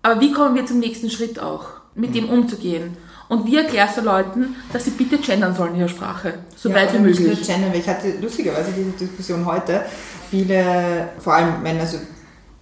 Aber 0.03 0.21
wie 0.21 0.33
kommen 0.33 0.57
wir 0.57 0.67
zum 0.67 0.81
nächsten 0.81 1.11
Schritt 1.11 1.39
auch, 1.39 1.69
mit 1.95 2.15
dem 2.15 2.29
umzugehen? 2.29 2.97
Und 3.29 3.47
wie 3.47 3.57
erklärst 3.57 3.99
du 3.99 4.01
Leuten, 4.01 4.57
dass 4.73 4.85
sie 4.87 4.93
bitte 4.93 5.19
gendern 5.19 5.55
sollen 5.55 5.75
in 5.75 5.81
ihrer 5.81 5.89
Sprache? 5.89 6.35
So 6.57 6.73
weit 6.73 6.93
wie 6.93 6.97
aber 6.97 7.07
nicht 7.07 7.21
möglich. 7.21 7.39
Nur 7.39 7.47
gendern, 7.47 7.73
weil 7.73 7.81
ich 7.81 7.89
hatte 7.89 8.15
lustigerweise 8.21 8.73
diese 8.77 8.91
Diskussion 8.93 9.45
heute. 9.45 9.83
Viele, 10.31 11.11
vor 11.19 11.35
allem 11.35 11.63
Männer, 11.63 11.81
also 11.81 11.99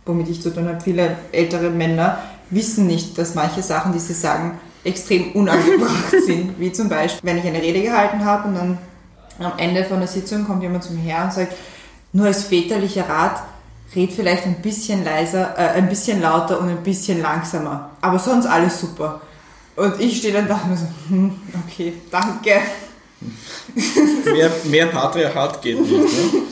womit 0.04 0.28
ich 0.28 0.42
zu 0.42 0.50
tun 0.52 0.68
habe, 0.68 0.80
viele 0.80 1.16
ältere 1.32 1.70
Männer 1.70 2.18
wissen 2.50 2.86
nicht, 2.86 3.16
dass 3.18 3.34
manche 3.34 3.62
Sachen, 3.62 3.92
die 3.92 3.98
sie 3.98 4.14
sagen, 4.14 4.58
extrem 4.84 5.32
unangebracht 5.32 6.10
sind. 6.26 6.58
Wie 6.58 6.72
zum 6.72 6.88
Beispiel, 6.88 7.20
wenn 7.22 7.38
ich 7.38 7.46
eine 7.46 7.60
Rede 7.60 7.82
gehalten 7.82 8.24
habe 8.24 8.48
und 8.48 8.54
dann 8.54 8.78
am 9.38 9.52
Ende 9.58 9.84
von 9.84 9.98
der 9.98 10.08
Sitzung 10.08 10.46
kommt 10.46 10.62
jemand 10.62 10.84
zum 10.84 10.96
Herr 10.96 11.24
und 11.24 11.32
sagt, 11.32 11.52
nur 12.12 12.26
als 12.26 12.44
väterlicher 12.44 13.08
Rat, 13.08 13.42
red 13.94 14.12
vielleicht 14.12 14.46
ein 14.46 14.56
bisschen 14.62 15.04
leiser, 15.04 15.54
äh, 15.56 15.76
ein 15.76 15.88
bisschen 15.88 16.20
lauter 16.20 16.60
und 16.60 16.68
ein 16.68 16.82
bisschen 16.82 17.20
langsamer. 17.20 17.90
Aber 18.00 18.18
sonst 18.18 18.46
alles 18.46 18.80
super. 18.80 19.20
Und 19.76 20.00
ich 20.00 20.18
stehe 20.18 20.32
dann 20.32 20.48
da 20.48 20.60
und 20.68 20.76
so, 20.76 20.86
hm, 21.08 21.32
okay, 21.66 21.92
danke. 22.10 22.60
Mehr, 24.24 24.50
mehr 24.64 24.86
Patriarchat 24.86 25.62
geht 25.62 25.80
nicht. 25.80 25.92
Ne? 25.92 26.42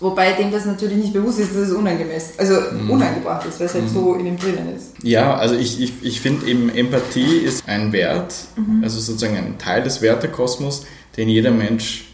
Wobei 0.00 0.32
dem 0.32 0.50
das 0.50 0.64
natürlich 0.64 0.96
nicht 0.96 1.12
bewusst 1.12 1.40
ist, 1.40 1.50
dass 1.50 1.68
es 1.68 1.72
unangemessen, 1.72 2.32
also 2.38 2.54
unangebracht 2.88 3.46
ist, 3.46 3.60
weil 3.60 3.66
es 3.66 3.74
halt 3.74 3.88
so 3.90 4.14
in 4.14 4.26
ihm 4.26 4.38
drinnen 4.38 4.74
ist. 4.74 4.94
Ja, 5.02 5.36
also 5.36 5.54
ich, 5.54 5.80
ich, 5.80 5.92
ich 6.00 6.20
finde 6.22 6.46
eben 6.46 6.70
Empathie 6.70 7.36
ist 7.36 7.68
ein 7.68 7.92
Wert, 7.92 8.34
also 8.82 8.98
sozusagen 8.98 9.36
ein 9.36 9.58
Teil 9.58 9.82
des 9.82 10.00
Wertekosmos, 10.00 10.86
den 11.18 11.28
jeder 11.28 11.50
Mensch 11.50 12.09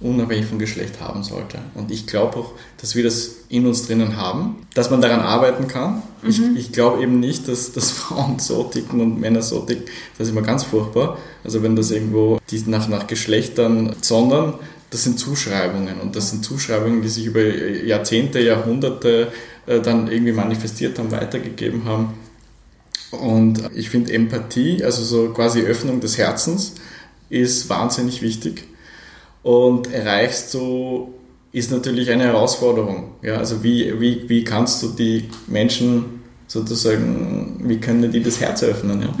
unabhängig 0.00 0.46
vom 0.46 0.58
Geschlecht 0.58 1.00
haben 1.00 1.22
sollte. 1.22 1.58
Und 1.74 1.90
ich 1.90 2.06
glaube 2.06 2.36
auch, 2.36 2.52
dass 2.80 2.94
wir 2.94 3.04
das 3.04 3.36
in 3.48 3.66
uns 3.66 3.86
drinnen 3.86 4.16
haben, 4.16 4.66
dass 4.74 4.90
man 4.90 5.00
daran 5.00 5.20
arbeiten 5.20 5.68
kann. 5.68 6.02
Ich, 6.22 6.40
ich 6.56 6.72
glaube 6.72 7.02
eben 7.02 7.20
nicht, 7.20 7.48
dass, 7.48 7.72
dass 7.72 7.90
Frauen 7.92 8.38
so 8.38 8.64
ticken 8.64 9.00
und 9.00 9.20
Männer 9.20 9.42
so 9.42 9.60
ticken. 9.60 9.84
Das 10.18 10.26
ist 10.26 10.32
immer 10.32 10.42
ganz 10.42 10.64
furchtbar. 10.64 11.18
Also 11.42 11.62
wenn 11.62 11.76
das 11.76 11.90
irgendwo 11.90 12.38
die 12.50 12.62
nach, 12.66 12.88
nach 12.88 13.06
Geschlechtern, 13.06 13.94
sondern 14.00 14.54
das 14.90 15.04
sind 15.04 15.18
Zuschreibungen 15.18 16.00
und 16.00 16.14
das 16.14 16.30
sind 16.30 16.44
Zuschreibungen, 16.44 17.02
die 17.02 17.08
sich 17.08 17.26
über 17.26 17.42
Jahrzehnte, 17.42 18.40
Jahrhunderte 18.40 19.32
äh, 19.66 19.80
dann 19.80 20.08
irgendwie 20.08 20.32
manifestiert 20.32 20.98
haben, 20.98 21.10
weitergegeben 21.10 21.84
haben. 21.84 22.14
Und 23.10 23.70
ich 23.74 23.90
finde 23.90 24.12
Empathie, 24.12 24.84
also 24.84 25.02
so 25.02 25.30
quasi 25.30 25.60
Öffnung 25.62 26.00
des 26.00 26.18
Herzens, 26.18 26.74
ist 27.30 27.68
wahnsinnig 27.68 28.22
wichtig. 28.22 28.64
Und 29.44 29.92
erreichst 29.92 30.52
du, 30.54 31.14
ist 31.52 31.70
natürlich 31.70 32.10
eine 32.10 32.24
Herausforderung. 32.24 33.12
Ja, 33.22 33.36
also 33.36 33.62
wie, 33.62 34.00
wie, 34.00 34.28
wie 34.28 34.42
kannst 34.42 34.82
du 34.82 34.88
die 34.88 35.28
Menschen 35.46 36.22
sozusagen, 36.48 37.60
wie 37.62 37.78
können 37.78 38.10
die 38.10 38.22
das 38.22 38.40
Herz 38.40 38.62
öffnen? 38.62 39.02
Ja? 39.02 39.14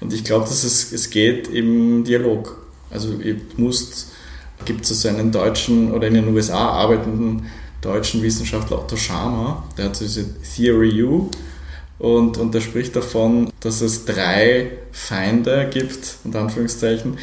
Und 0.00 0.12
ich 0.12 0.24
glaube, 0.24 0.44
dass 0.44 0.64
es, 0.64 0.92
es 0.92 1.08
geht 1.08 1.48
im 1.48 2.04
Dialog. 2.04 2.66
Also 2.90 3.14
ihr 3.22 3.36
musst, 3.56 4.08
gibt 4.64 4.84
es 4.84 4.90
also 4.90 5.16
einen 5.16 5.30
deutschen 5.30 5.92
oder 5.92 6.08
in 6.08 6.14
den 6.14 6.28
USA 6.34 6.68
arbeitenden 6.70 7.46
deutschen 7.80 8.22
Wissenschaftler 8.22 8.80
Otto 8.80 8.96
Scharmer, 8.96 9.64
der 9.76 9.86
hat 9.86 10.00
diese 10.00 10.26
Theory 10.56 11.02
U, 11.04 11.30
und, 11.98 12.38
und 12.38 12.54
er 12.54 12.60
spricht 12.60 12.94
davon, 12.94 13.50
dass 13.60 13.80
es 13.80 14.04
drei 14.04 14.70
Feinde 14.92 15.68
gibt, 15.72 16.16
unter 16.24 16.40
Anführungszeichen, 16.40 17.18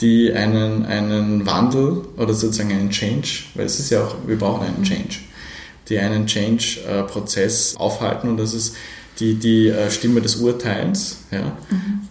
die 0.00 0.32
einen, 0.32 0.86
einen 0.86 1.46
Wandel 1.46 2.02
oder 2.16 2.34
sozusagen 2.34 2.70
einen 2.70 2.90
Change, 2.90 3.44
weil 3.54 3.66
es 3.66 3.78
ist 3.78 3.90
ja 3.90 4.04
auch, 4.04 4.14
wir 4.26 4.38
brauchen 4.38 4.66
einen 4.66 4.82
Change, 4.82 5.18
die 5.88 5.98
einen 5.98 6.26
Change-Prozess 6.26 7.76
aufhalten 7.76 8.28
und 8.28 8.36
das 8.38 8.54
ist 8.54 8.76
die, 9.18 9.34
die 9.34 9.68
äh, 9.68 9.90
Stimme 9.90 10.20
des 10.22 10.36
Urteils, 10.36 11.18
ja? 11.30 11.56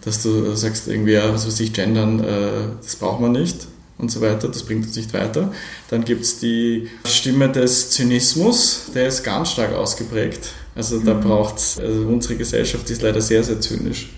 dass 0.04 0.22
du 0.22 0.54
sagst 0.54 0.86
irgendwie, 0.88 1.12
ja, 1.12 1.32
was 1.32 1.46
weiß 1.46 1.58
ich, 1.60 1.72
gendern, 1.72 2.20
äh, 2.20 2.68
das 2.82 2.96
braucht 2.96 3.20
man 3.20 3.32
nicht 3.32 3.66
und 3.98 4.10
so 4.10 4.20
weiter, 4.20 4.48
das 4.48 4.62
bringt 4.62 4.86
uns 4.86 4.96
nicht 4.96 5.12
weiter. 5.12 5.52
Dann 5.88 6.04
gibt 6.04 6.22
es 6.22 6.38
die 6.38 6.88
Stimme 7.04 7.50
des 7.50 7.90
Zynismus, 7.90 8.86
der 8.94 9.08
ist 9.08 9.24
ganz 9.24 9.50
stark 9.50 9.74
ausgeprägt. 9.74 10.52
Also 10.74 11.00
da 11.00 11.14
braucht 11.14 11.58
es, 11.58 11.78
also 11.78 12.06
unsere 12.06 12.36
Gesellschaft 12.36 12.88
ist 12.90 13.02
leider 13.02 13.20
sehr, 13.20 13.42
sehr 13.42 13.60
zynisch 13.60 14.10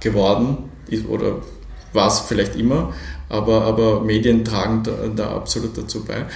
geworden 0.00 0.58
oder 1.08 1.42
war 1.92 2.08
es 2.08 2.20
vielleicht 2.20 2.56
immer, 2.56 2.92
aber, 3.28 3.62
aber 3.62 4.00
Medien 4.00 4.44
tragen 4.44 4.82
da, 4.82 4.92
da 5.14 5.36
absolut 5.36 5.76
dazu 5.76 6.04
bei. 6.04 6.26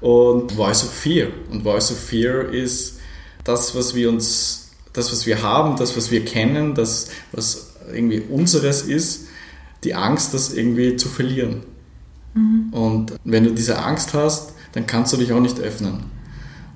und 0.00 0.52
Voice 0.52 0.84
of 0.84 0.92
Fear. 0.92 1.28
Und 1.50 1.62
Voice 1.62 1.90
of 1.90 1.98
Fear 1.98 2.50
ist 2.50 2.98
das, 3.44 3.74
was 3.74 3.94
wir 3.94 4.08
uns, 4.08 4.70
das, 4.92 5.12
was 5.12 5.26
wir 5.26 5.42
haben, 5.42 5.76
das, 5.76 5.96
was 5.96 6.10
wir 6.10 6.24
kennen, 6.24 6.74
das, 6.74 7.08
was 7.32 7.74
irgendwie 7.92 8.20
unseres 8.20 8.82
ist, 8.82 9.26
die 9.84 9.94
Angst, 9.94 10.34
das 10.34 10.52
irgendwie 10.52 10.96
zu 10.96 11.08
verlieren. 11.08 11.62
Und 12.70 13.14
wenn 13.24 13.44
du 13.44 13.50
diese 13.52 13.82
Angst 13.82 14.12
hast, 14.12 14.52
dann 14.72 14.86
kannst 14.86 15.12
du 15.12 15.16
dich 15.16 15.32
auch 15.32 15.40
nicht 15.40 15.58
öffnen. 15.58 16.04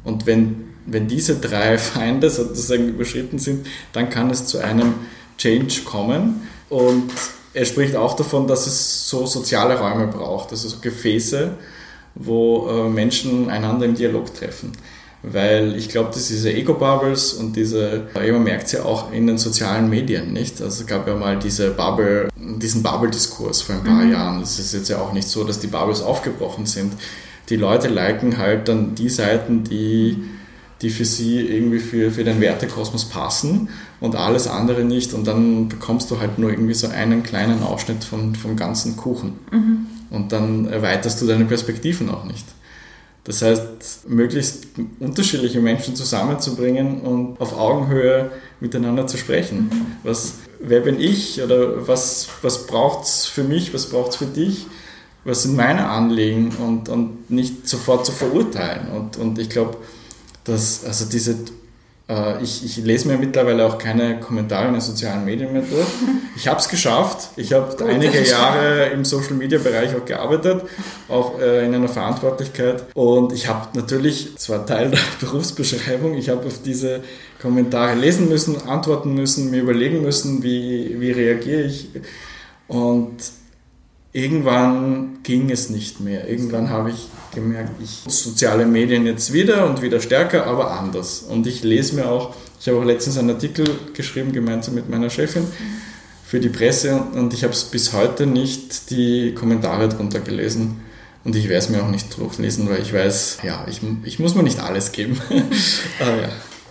Und 0.04 0.26
wenn, 0.26 0.68
wenn 0.86 1.06
diese 1.06 1.36
drei 1.36 1.76
Feinde 1.78 2.30
sozusagen 2.30 2.88
überschritten 2.88 3.38
sind, 3.38 3.66
dann 3.92 4.08
kann 4.08 4.30
es 4.30 4.46
zu 4.46 4.58
einem 4.58 4.94
Change 5.36 5.82
kommen. 5.84 6.48
Und 6.70 7.10
er 7.52 7.64
spricht 7.64 7.96
auch 7.96 8.14
davon, 8.14 8.46
dass 8.46 8.66
es 8.66 9.08
so 9.08 9.26
soziale 9.26 9.78
Räume 9.78 10.06
braucht, 10.06 10.50
also 10.50 10.68
so 10.68 10.76
Gefäße, 10.80 11.52
wo 12.14 12.68
äh, 12.68 12.88
Menschen 12.88 13.50
einander 13.50 13.86
im 13.86 13.94
Dialog 13.94 14.34
treffen. 14.34 14.72
Weil 15.22 15.76
ich 15.76 15.90
glaube, 15.90 16.10
dass 16.14 16.28
diese 16.28 16.50
Ego-Bubbles 16.50 17.34
und 17.34 17.54
diese, 17.54 18.06
man 18.14 18.42
merkt 18.42 18.66
es 18.66 18.72
ja 18.72 18.84
auch 18.84 19.12
in 19.12 19.26
den 19.26 19.36
sozialen 19.36 19.90
Medien, 19.90 20.32
nicht? 20.32 20.62
Also 20.62 20.80
es 20.80 20.86
gab 20.86 21.06
ja 21.06 21.14
mal 21.14 21.38
diese 21.38 21.70
Bubble, 21.72 22.28
diesen 22.36 22.82
Bubble-Diskurs 22.82 23.60
vor 23.60 23.74
ein 23.74 23.84
paar 23.84 24.02
Mhm. 24.02 24.12
Jahren. 24.12 24.40
Es 24.42 24.58
ist 24.58 24.72
jetzt 24.72 24.88
ja 24.88 24.98
auch 24.98 25.12
nicht 25.12 25.28
so, 25.28 25.44
dass 25.44 25.58
die 25.60 25.66
Bubbles 25.66 26.00
aufgebrochen 26.00 26.64
sind. 26.64 26.94
Die 27.50 27.56
Leute 27.56 27.88
liken 27.88 28.38
halt 28.38 28.68
dann 28.68 28.94
die 28.94 29.10
Seiten, 29.10 29.62
die, 29.64 30.24
die 30.80 30.88
für 30.88 31.04
sie 31.04 31.40
irgendwie 31.40 31.80
für, 31.80 32.10
für 32.10 32.24
den 32.24 32.40
Wertekosmos 32.40 33.04
passen 33.04 33.68
und 34.00 34.16
alles 34.16 34.46
andere 34.46 34.84
nicht. 34.84 35.12
Und 35.12 35.26
dann 35.26 35.68
bekommst 35.68 36.10
du 36.10 36.20
halt 36.20 36.38
nur 36.38 36.50
irgendwie 36.50 36.74
so 36.74 36.88
einen 36.88 37.22
kleinen 37.22 37.62
Ausschnitt 37.62 38.04
vom, 38.04 38.34
vom 38.34 38.56
ganzen 38.56 38.96
Kuchen. 38.96 39.38
Und 40.10 40.32
dann 40.32 40.66
erweiterst 40.68 41.20
du 41.22 41.26
deine 41.26 41.44
Perspektiven 41.44 42.08
auch 42.10 42.24
nicht. 42.24 42.46
Das 43.24 43.42
heißt, 43.42 44.08
möglichst 44.08 44.66
unterschiedliche 44.98 45.60
Menschen 45.60 45.94
zusammenzubringen 45.94 47.02
und 47.02 47.40
auf 47.40 47.56
Augenhöhe 47.56 48.30
miteinander 48.60 49.06
zu 49.06 49.18
sprechen. 49.18 49.70
Was, 50.02 50.38
wer 50.58 50.80
bin 50.80 50.98
ich 50.98 51.42
oder 51.42 51.86
was, 51.86 52.28
was 52.42 52.66
braucht 52.66 53.04
es 53.04 53.26
für 53.26 53.44
mich, 53.44 53.74
was 53.74 53.90
braucht 53.90 54.12
es 54.12 54.16
für 54.16 54.26
dich, 54.26 54.66
was 55.24 55.42
sind 55.42 55.54
meine 55.54 55.88
Anliegen 55.88 56.50
und, 56.66 56.88
und 56.88 57.30
nicht 57.30 57.68
sofort 57.68 58.06
zu 58.06 58.12
verurteilen. 58.12 58.88
Und, 58.88 59.18
und 59.18 59.38
ich 59.38 59.50
glaube, 59.50 59.76
dass 60.44 60.84
also 60.84 61.04
diese, 61.04 61.36
ich, 62.42 62.64
ich 62.64 62.76
lese 62.78 63.08
mir 63.08 63.18
mittlerweile 63.18 63.64
auch 63.66 63.78
keine 63.78 64.18
Kommentare 64.18 64.66
in 64.68 64.72
den 64.72 64.80
sozialen 64.80 65.24
Medien 65.24 65.52
mehr 65.52 65.62
durch. 65.62 65.86
Ich 66.36 66.48
habe 66.48 66.58
es 66.58 66.70
geschafft. 66.70 67.30
Ich 67.36 67.52
habe 67.52 67.84
einige 67.84 68.26
Jahre 68.26 68.86
im 68.86 69.04
Social 69.04 69.34
Media 69.34 69.58
Bereich 69.58 69.94
auch 69.94 70.06
gearbeitet, 70.06 70.62
auch 71.06 71.38
äh, 71.38 71.66
in 71.66 71.74
einer 71.74 71.88
Verantwortlichkeit. 71.88 72.84
Und 72.94 73.34
ich 73.34 73.46
habe 73.46 73.76
natürlich, 73.76 74.34
das 74.36 74.48
war 74.48 74.64
Teil 74.64 74.90
der 74.90 75.00
Berufsbeschreibung, 75.20 76.14
ich 76.14 76.30
habe 76.30 76.46
auf 76.46 76.62
diese 76.62 77.02
Kommentare 77.42 77.94
lesen 77.94 78.30
müssen, 78.30 78.56
antworten 78.66 79.12
müssen, 79.12 79.50
mir 79.50 79.60
überlegen 79.60 80.00
müssen, 80.00 80.42
wie, 80.42 80.98
wie 80.98 81.10
reagiere 81.10 81.62
ich. 81.62 81.90
Und 82.68 83.18
irgendwann 84.12 85.18
ging 85.22 85.50
es 85.50 85.70
nicht 85.70 86.00
mehr. 86.00 86.28
Irgendwann 86.28 86.70
habe 86.70 86.90
ich 86.90 87.08
gemerkt, 87.34 87.80
ich 87.82 88.02
soziale 88.12 88.66
Medien 88.66 89.06
jetzt 89.06 89.32
wieder 89.32 89.66
und 89.66 89.82
wieder 89.82 90.00
stärker, 90.00 90.46
aber 90.46 90.72
anders. 90.72 91.20
Und 91.20 91.46
ich 91.46 91.62
lese 91.62 91.96
mir 91.96 92.08
auch, 92.08 92.34
ich 92.60 92.68
habe 92.68 92.78
auch 92.78 92.84
letztens 92.84 93.18
einen 93.18 93.30
Artikel 93.30 93.66
geschrieben, 93.94 94.32
gemeinsam 94.32 94.74
mit 94.74 94.88
meiner 94.88 95.10
Chefin 95.10 95.46
für 96.24 96.40
die 96.40 96.48
Presse 96.48 97.02
und 97.14 97.34
ich 97.34 97.42
habe 97.42 97.52
es 97.52 97.64
bis 97.64 97.92
heute 97.92 98.26
nicht 98.26 98.90
die 98.90 99.34
Kommentare 99.34 99.88
drunter 99.88 100.20
gelesen. 100.20 100.80
Und 101.22 101.36
ich 101.36 101.48
werde 101.48 101.58
es 101.58 101.68
mir 101.68 101.82
auch 101.82 101.90
nicht 101.90 102.16
durchlesen, 102.16 102.68
weil 102.70 102.80
ich 102.80 102.94
weiß, 102.94 103.38
ja, 103.42 103.66
ich, 103.68 103.80
ich 104.04 104.18
muss 104.18 104.34
mir 104.34 104.42
nicht 104.42 104.60
alles 104.60 104.92
geben. 104.92 105.20
aber 106.00 106.22
ja. 106.22 106.28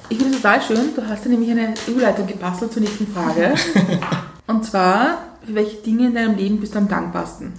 Ich 0.09 0.17
finde 0.17 0.35
es 0.35 0.41
total 0.41 0.61
schön, 0.61 0.95
du 0.95 1.07
hast 1.07 1.25
ja 1.25 1.29
nämlich 1.29 1.51
eine 1.51 1.73
Überleitung 1.87 2.25
gebastelt 2.25 2.73
zur 2.73 2.81
nächsten 2.81 3.05
Frage. 3.07 3.53
Und 4.47 4.65
zwar, 4.65 5.28
für 5.45 5.55
welche 5.55 5.77
Dinge 5.77 6.07
in 6.07 6.15
deinem 6.15 6.35
Leben 6.35 6.59
bist 6.59 6.75
du 6.75 6.79
am 6.79 6.87
dankbarsten? 6.87 7.53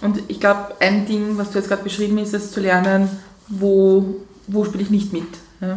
Und 0.00 0.20
ich 0.28 0.40
glaube, 0.40 0.74
ein 0.80 1.06
Ding, 1.06 1.38
was 1.38 1.50
du 1.50 1.58
jetzt 1.58 1.68
gerade 1.68 1.84
beschrieben 1.84 2.18
hast, 2.18 2.34
ist 2.34 2.52
zu 2.52 2.60
lernen, 2.60 3.08
wo, 3.48 4.16
wo 4.48 4.64
spiele 4.64 4.82
ich 4.82 4.90
nicht 4.90 5.12
mit. 5.12 5.28
Ja? 5.60 5.74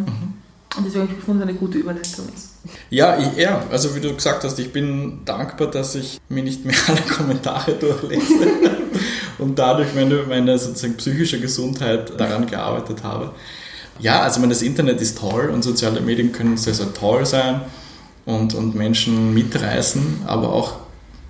Und 0.78 0.86
deswegen 0.86 1.04
habe 1.04 1.14
ich 1.14 1.20
gefunden, 1.20 1.44
eine 1.44 1.54
gute 1.54 1.78
Überleitung 1.78 2.26
ist. 2.36 2.56
Ja, 2.90 3.18
ich, 3.18 3.38
ja, 3.38 3.64
also 3.72 3.96
wie 3.96 4.02
du 4.02 4.14
gesagt 4.14 4.44
hast, 4.44 4.58
ich 4.60 4.74
bin 4.74 5.20
dankbar, 5.24 5.70
dass 5.70 5.96
ich 5.96 6.20
mir 6.28 6.44
nicht 6.44 6.66
mehr 6.66 6.76
alle 6.88 7.02
Kommentare 7.02 7.74
durchlese 7.80 8.48
und 9.38 9.58
dadurch 9.58 9.94
meine, 9.94 10.24
meine 10.24 10.58
sozusagen 10.58 10.96
psychische 10.98 11.40
Gesundheit 11.40 12.20
daran 12.20 12.48
gearbeitet 12.48 13.04
habe. 13.04 13.32
Ja, 14.00 14.22
also 14.22 14.40
meine, 14.42 14.54
das 14.54 14.62
Internet 14.62 15.00
ist 15.00 15.20
toll 15.20 15.50
und 15.54 15.64
soziale 15.64 16.02
Medien 16.02 16.32
können 16.32 16.58
sehr, 16.58 16.74
sehr 16.74 16.94
toll 16.94 17.26
sein 17.26 17.62
und, 18.26 18.54
und 18.54 18.76
Menschen 18.76 19.34
mitreißen, 19.34 20.24
aber 20.26 20.52
auch 20.52 20.85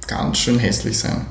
ganz 0.07 0.37
schön 0.37 0.59
hässlich 0.59 0.99
sein 0.99 1.25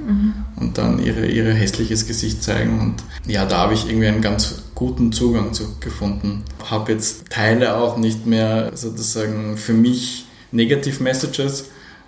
und 0.57 0.79
dann 0.79 0.99
ihre, 0.99 1.27
ihre 1.27 1.53
hässliches 1.53 2.07
Gesicht 2.07 2.43
zeigen. 2.43 2.81
Und 2.81 2.97
ja, 3.31 3.45
da 3.45 3.59
habe 3.59 3.75
ich 3.75 3.89
irgendwie 3.89 4.09
einen 4.09 4.22
ganz 4.22 4.62
guten 4.75 5.12
Zugang 5.12 5.53
zu 5.53 5.77
gefunden. 5.81 6.43
Habe 6.68 6.93
jetzt 6.93 7.31
Teile 7.31 7.77
auch 7.77 7.97
nicht 7.97 8.27
mehr 8.27 8.72
sozusagen 8.75 9.57
für 9.57 9.72
mich 9.72 10.27
Negative 10.53 11.03
Messages, 11.03 11.66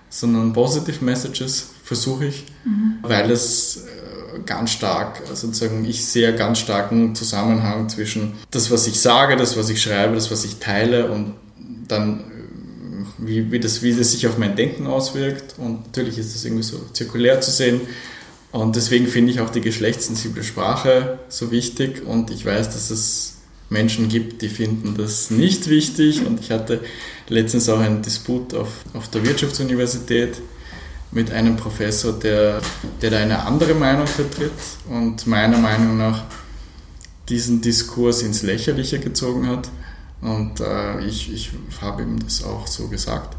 sondern 0.08 0.52
Positive 0.52 1.04
Messages 1.04 1.70
versuche 1.82 2.26
ich, 2.26 2.44
weil 3.02 3.30
es 3.30 3.76
äh, 3.76 4.40
ganz 4.44 4.70
stark, 4.70 5.22
sozusagen, 5.32 5.84
ich 5.84 6.04
sehe 6.06 6.28
einen 6.28 6.36
ganz 6.36 6.58
starken 6.58 7.14
Zusammenhang 7.14 7.88
zwischen 7.88 8.34
das, 8.50 8.70
was 8.70 8.86
ich 8.86 9.00
sage, 9.00 9.36
das, 9.36 9.56
was 9.56 9.68
ich 9.68 9.80
schreibe, 9.80 10.14
das, 10.14 10.30
was 10.30 10.44
ich 10.44 10.56
teile 10.58 11.10
und 11.10 11.34
dann 11.88 12.24
wie, 13.18 13.50
wie, 13.50 13.60
das, 13.60 13.82
wie 13.82 13.94
das 13.94 14.12
sich 14.12 14.26
auf 14.26 14.38
mein 14.38 14.56
Denken 14.56 14.86
auswirkt. 14.86 15.54
Und 15.58 15.86
natürlich 15.86 16.18
ist 16.18 16.34
das 16.34 16.44
irgendwie 16.44 16.62
so 16.62 16.78
zirkulär 16.92 17.40
zu 17.40 17.50
sehen. 17.50 17.80
Und 18.52 18.76
deswegen 18.76 19.06
finde 19.06 19.32
ich 19.32 19.40
auch 19.40 19.50
die 19.50 19.60
geschlechtssensible 19.60 20.42
Sprache 20.42 21.18
so 21.28 21.50
wichtig. 21.50 22.06
Und 22.06 22.30
ich 22.30 22.44
weiß, 22.44 22.70
dass 22.70 22.90
es 22.90 23.36
Menschen 23.68 24.08
gibt, 24.08 24.42
die 24.42 24.48
finden 24.48 24.96
das 24.96 25.30
nicht 25.30 25.68
wichtig. 25.68 26.24
Und 26.24 26.40
ich 26.40 26.50
hatte 26.50 26.80
letztens 27.28 27.68
auch 27.68 27.80
einen 27.80 28.02
Disput 28.02 28.54
auf, 28.54 28.68
auf 28.94 29.08
der 29.08 29.24
Wirtschaftsuniversität 29.24 30.40
mit 31.10 31.30
einem 31.32 31.56
Professor, 31.56 32.12
der, 32.12 32.60
der 33.00 33.10
da 33.10 33.18
eine 33.18 33.44
andere 33.44 33.74
Meinung 33.74 34.06
vertritt 34.06 34.52
und 34.88 35.26
meiner 35.26 35.58
Meinung 35.58 35.96
nach 35.96 36.24
diesen 37.28 37.60
Diskurs 37.60 38.22
ins 38.22 38.42
Lächerliche 38.42 38.98
gezogen 38.98 39.48
hat. 39.48 39.68
Und 40.20 40.60
äh, 40.60 41.00
ich, 41.04 41.32
ich 41.32 41.50
habe 41.80 42.02
ihm 42.02 42.18
das 42.18 42.42
auch 42.44 42.66
so 42.66 42.88
gesagt. 42.88 43.36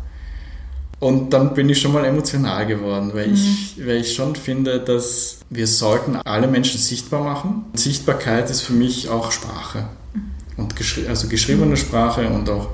Und 1.00 1.32
dann 1.32 1.54
bin 1.54 1.70
ich 1.70 1.80
schon 1.80 1.94
mal 1.94 2.06
emotional 2.06 2.66
geworden, 2.66 3.12
weil, 3.14 3.32
ich, 3.32 3.76
weil 3.86 3.98
ich 3.98 4.16
schon 4.16 4.36
finde, 4.36 4.80
dass 4.80 5.40
wir 5.50 5.68
sollten 5.68 6.16
alle 6.16 6.48
Menschen 6.48 6.80
sichtbar 6.80 7.24
machen. 7.24 7.66
Sichtbarkeit 7.74 8.50
ist 8.50 8.62
für 8.62 8.74
mich 8.74 9.10
auch 9.10 9.32
Sprache. 9.32 9.90
Und 10.56 10.76
geschri 10.76 11.08
also 11.08 11.28
geschriebene 11.28 11.78
Sprache 11.78 12.28
und 12.28 12.50
auch 12.50 12.70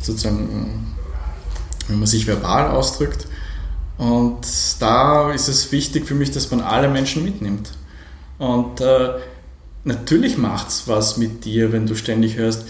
sozusagen, 0.00 0.94
wenn 1.88 1.98
man 1.98 2.06
sich 2.06 2.26
verbal 2.26 2.70
ausdrückt. 2.70 3.26
Und 3.98 4.46
da 4.78 5.30
ist 5.32 5.48
es 5.48 5.70
wichtig 5.70 6.06
für 6.06 6.14
mich, 6.14 6.30
dass 6.30 6.50
man 6.50 6.62
alle 6.62 6.88
Menschen 6.88 7.22
mitnimmt. 7.22 7.72
Und 8.38 8.80
äh, 8.80 9.10
natürlich 9.84 10.38
macht 10.38 10.68
es 10.68 10.88
was 10.88 11.18
mit 11.18 11.44
dir, 11.44 11.72
wenn 11.72 11.86
du 11.86 11.96
ständig 11.96 12.36
hörst, 12.36 12.64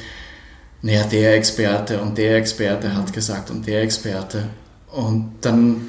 naja, 0.82 1.04
der 1.04 1.34
Experte 1.34 2.00
und 2.00 2.16
der 2.18 2.36
Experte 2.36 2.94
hat 2.94 3.12
gesagt 3.12 3.50
und 3.50 3.66
der 3.66 3.82
Experte. 3.82 4.44
Und 4.90 5.32
dann 5.40 5.88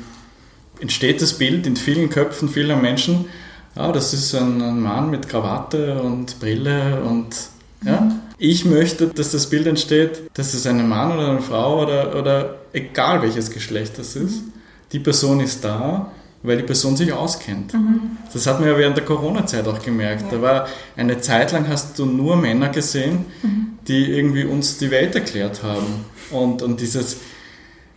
entsteht 0.79 1.21
das 1.21 1.33
Bild 1.33 1.67
in 1.67 1.75
vielen 1.75 2.09
Köpfen 2.09 2.49
vieler 2.49 2.75
Menschen, 2.75 3.25
ja, 3.75 3.91
das 3.91 4.13
ist 4.13 4.33
ein, 4.35 4.61
ein 4.61 4.79
Mann 4.81 5.09
mit 5.09 5.29
Krawatte 5.29 6.01
und 6.01 6.39
Brille 6.39 7.01
und 7.01 7.35
ja. 7.85 8.11
Ich 8.37 8.65
möchte, 8.65 9.07
dass 9.07 9.31
das 9.31 9.49
Bild 9.49 9.67
entsteht, 9.67 10.21
dass 10.33 10.53
es 10.53 10.65
ein 10.65 10.87
Mann 10.87 11.11
oder 11.11 11.29
eine 11.29 11.41
Frau 11.41 11.81
oder, 11.83 12.17
oder 12.17 12.55
egal 12.73 13.21
welches 13.21 13.51
Geschlecht 13.51 13.97
das 13.97 14.15
ist, 14.15 14.43
die 14.91 14.99
Person 14.99 15.39
ist 15.39 15.63
da, 15.63 16.11
weil 16.41 16.57
die 16.57 16.63
Person 16.63 16.95
sich 16.95 17.11
auskennt. 17.11 17.73
Das 18.31 18.47
hat 18.47 18.59
man 18.59 18.69
ja 18.69 18.77
während 18.77 18.97
der 18.97 19.05
Corona-Zeit 19.05 19.67
auch 19.67 19.81
gemerkt. 19.81 20.31
Da 20.31 20.41
war 20.41 20.67
eine 20.95 21.19
Zeit 21.19 21.51
lang 21.51 21.67
hast 21.67 21.99
du 21.99 22.05
nur 22.05 22.35
Männer 22.35 22.69
gesehen, 22.69 23.25
die 23.87 24.11
irgendwie 24.11 24.45
uns 24.45 24.77
die 24.77 24.91
Welt 24.91 25.15
erklärt 25.15 25.63
haben. 25.63 26.05
Und, 26.31 26.61
und 26.61 26.79
dieses, 26.79 27.17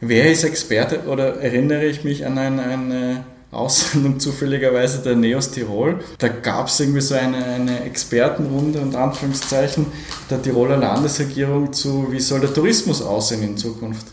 wer 0.00 0.30
ist 0.30 0.42
Experte? 0.44 1.04
Oder 1.06 1.36
erinnere 1.40 1.84
ich 1.84 2.02
mich 2.02 2.26
an 2.26 2.38
eine, 2.38 2.62
eine 2.62 3.24
Aussendung 3.52 4.18
zufälligerweise 4.18 5.02
der 5.02 5.14
Neos 5.14 5.50
Tirol. 5.50 6.00
Da 6.18 6.28
gab 6.28 6.68
es 6.68 6.80
irgendwie 6.80 7.02
so 7.02 7.14
eine, 7.14 7.44
eine 7.44 7.84
Expertenrunde 7.84 8.80
und 8.80 8.96
Anführungszeichen 8.96 9.86
der 10.30 10.42
Tiroler 10.42 10.78
Landesregierung 10.78 11.72
zu, 11.72 12.08
wie 12.10 12.20
soll 12.20 12.40
der 12.40 12.52
Tourismus 12.52 13.02
aussehen 13.02 13.42
in 13.42 13.56
Zukunft. 13.56 14.06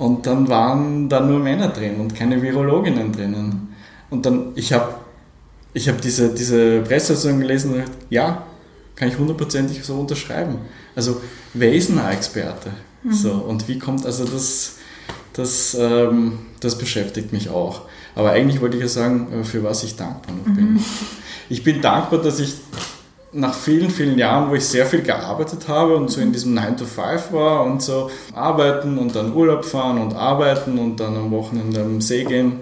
Und 0.00 0.26
dann 0.26 0.48
waren 0.48 1.10
da 1.10 1.20
nur 1.20 1.38
Männer 1.38 1.68
drin 1.68 2.00
und 2.00 2.14
keine 2.14 2.40
Virologinnen 2.40 3.12
drinnen. 3.12 3.68
Und 4.08 4.24
dann, 4.24 4.52
ich 4.54 4.72
habe 4.72 4.94
ich 5.74 5.90
hab 5.90 6.00
diese, 6.00 6.34
diese 6.34 6.80
Presseaussendung 6.80 7.42
gelesen 7.42 7.72
und 7.72 7.76
gedacht, 7.80 7.92
ja, 8.08 8.46
kann 8.96 9.08
ich 9.08 9.18
hundertprozentig 9.18 9.84
so 9.84 10.00
unterschreiben. 10.00 10.56
Also, 10.96 11.20
wer 11.52 11.74
ist 11.74 11.90
ein 11.90 11.98
Experte? 12.12 12.70
So, 13.10 13.32
und 13.32 13.68
wie 13.68 13.78
kommt, 13.78 14.06
also 14.06 14.24
das, 14.24 14.76
das, 15.34 15.76
ähm, 15.78 16.38
das 16.60 16.78
beschäftigt 16.78 17.34
mich 17.34 17.50
auch. 17.50 17.82
Aber 18.14 18.30
eigentlich 18.30 18.62
wollte 18.62 18.78
ich 18.78 18.82
ja 18.82 18.88
sagen, 18.88 19.28
äh, 19.32 19.44
für 19.44 19.62
was 19.62 19.84
ich 19.84 19.96
dankbar 19.96 20.34
noch 20.34 20.54
bin. 20.54 20.82
Ich 21.50 21.62
bin 21.62 21.82
dankbar, 21.82 22.22
dass 22.22 22.40
ich 22.40 22.54
nach 23.32 23.54
vielen, 23.54 23.90
vielen 23.90 24.18
Jahren, 24.18 24.50
wo 24.50 24.54
ich 24.54 24.64
sehr 24.64 24.86
viel 24.86 25.02
gearbeitet 25.02 25.68
habe 25.68 25.96
und 25.96 26.10
so 26.10 26.20
in 26.20 26.32
diesem 26.32 26.54
9 26.54 26.76
to 26.76 26.84
5 26.84 27.32
war 27.32 27.64
und 27.64 27.80
so 27.82 28.10
arbeiten 28.34 28.98
und 28.98 29.14
dann 29.14 29.34
Urlaub 29.34 29.64
fahren 29.64 29.98
und 29.98 30.14
arbeiten 30.14 30.78
und 30.78 30.98
dann 30.98 31.16
am 31.16 31.30
Wochenende 31.30 31.80
am 31.80 32.00
See 32.00 32.24
gehen, 32.24 32.60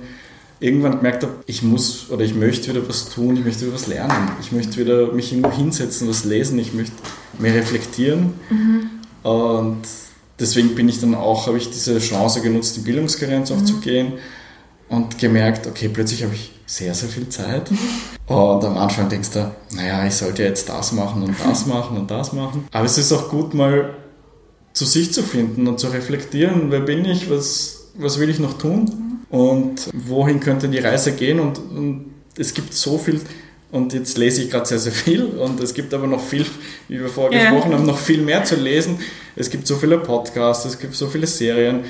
irgendwann 0.60 0.96
gemerkt 0.98 1.22
habe, 1.22 1.32
ich 1.46 1.62
muss 1.62 2.10
oder 2.10 2.22
ich 2.24 2.34
möchte 2.34 2.70
wieder 2.70 2.86
was 2.86 3.08
tun, 3.08 3.36
ich 3.36 3.44
möchte 3.44 3.62
wieder 3.62 3.74
was 3.74 3.86
lernen, 3.86 4.30
ich 4.40 4.52
möchte 4.52 4.76
wieder 4.78 5.12
mich 5.12 5.32
irgendwo 5.32 5.52
hinsetzen, 5.52 6.08
was 6.08 6.24
lesen, 6.24 6.58
ich 6.58 6.74
möchte 6.74 6.94
mehr 7.38 7.54
reflektieren. 7.54 8.34
Und 9.22 9.82
deswegen 10.38 10.74
bin 10.74 10.88
ich 10.88 11.00
dann 11.00 11.14
auch, 11.14 11.46
habe 11.46 11.56
ich 11.56 11.70
diese 11.70 11.98
Chance 11.98 12.42
genutzt, 12.42 12.76
die 12.76 12.80
Bildungsgrenze 12.80 13.54
auch 13.54 13.64
zu 13.64 13.80
gehen 13.80 14.14
und 14.88 15.18
gemerkt, 15.18 15.66
okay, 15.66 15.88
plötzlich 15.88 16.24
habe 16.24 16.34
ich 16.34 16.57
sehr, 16.68 16.94
sehr 16.94 17.08
viel 17.08 17.28
Zeit. 17.30 17.70
Und 18.26 18.64
am 18.64 18.76
Anfang 18.76 19.08
denkst 19.08 19.30
du, 19.30 19.50
naja, 19.74 20.06
ich 20.06 20.14
sollte 20.14 20.42
jetzt 20.42 20.68
das 20.68 20.92
machen 20.92 21.22
und 21.22 21.34
das 21.42 21.64
machen 21.64 21.96
und 21.96 22.10
das 22.10 22.34
machen. 22.34 22.68
Aber 22.70 22.84
es 22.84 22.98
ist 22.98 23.10
auch 23.10 23.30
gut, 23.30 23.54
mal 23.54 23.94
zu 24.74 24.84
sich 24.84 25.12
zu 25.12 25.22
finden 25.22 25.66
und 25.66 25.80
zu 25.80 25.88
reflektieren, 25.88 26.70
wer 26.70 26.80
bin 26.80 27.06
ich, 27.06 27.30
was, 27.30 27.88
was 27.96 28.18
will 28.20 28.28
ich 28.28 28.38
noch 28.38 28.58
tun 28.58 29.20
und 29.30 29.88
wohin 29.94 30.40
könnte 30.40 30.68
die 30.68 30.78
Reise 30.78 31.12
gehen. 31.12 31.40
Und, 31.40 31.58
und 31.58 32.10
es 32.36 32.52
gibt 32.52 32.74
so 32.74 32.98
viel, 32.98 33.22
und 33.72 33.94
jetzt 33.94 34.18
lese 34.18 34.42
ich 34.42 34.50
gerade 34.50 34.66
sehr, 34.66 34.78
sehr 34.78 34.92
viel 34.92 35.24
und 35.24 35.60
es 35.60 35.72
gibt 35.72 35.94
aber 35.94 36.06
noch 36.06 36.20
viel, 36.22 36.44
wie 36.88 37.00
wir 37.00 37.08
vorher 37.08 37.42
Ja. 37.42 37.50
gesprochen 37.50 37.72
haben, 37.72 37.86
noch 37.86 37.98
viel 37.98 38.20
mehr 38.20 38.44
zu 38.44 38.56
lesen. 38.56 38.98
Es 39.36 39.48
gibt 39.48 39.66
so 39.66 39.76
viele 39.76 39.96
Podcasts, 39.98 40.66
es 40.66 40.78
gibt 40.78 40.94
so 40.94 41.06
viele 41.08 41.26
Serien 41.26 41.80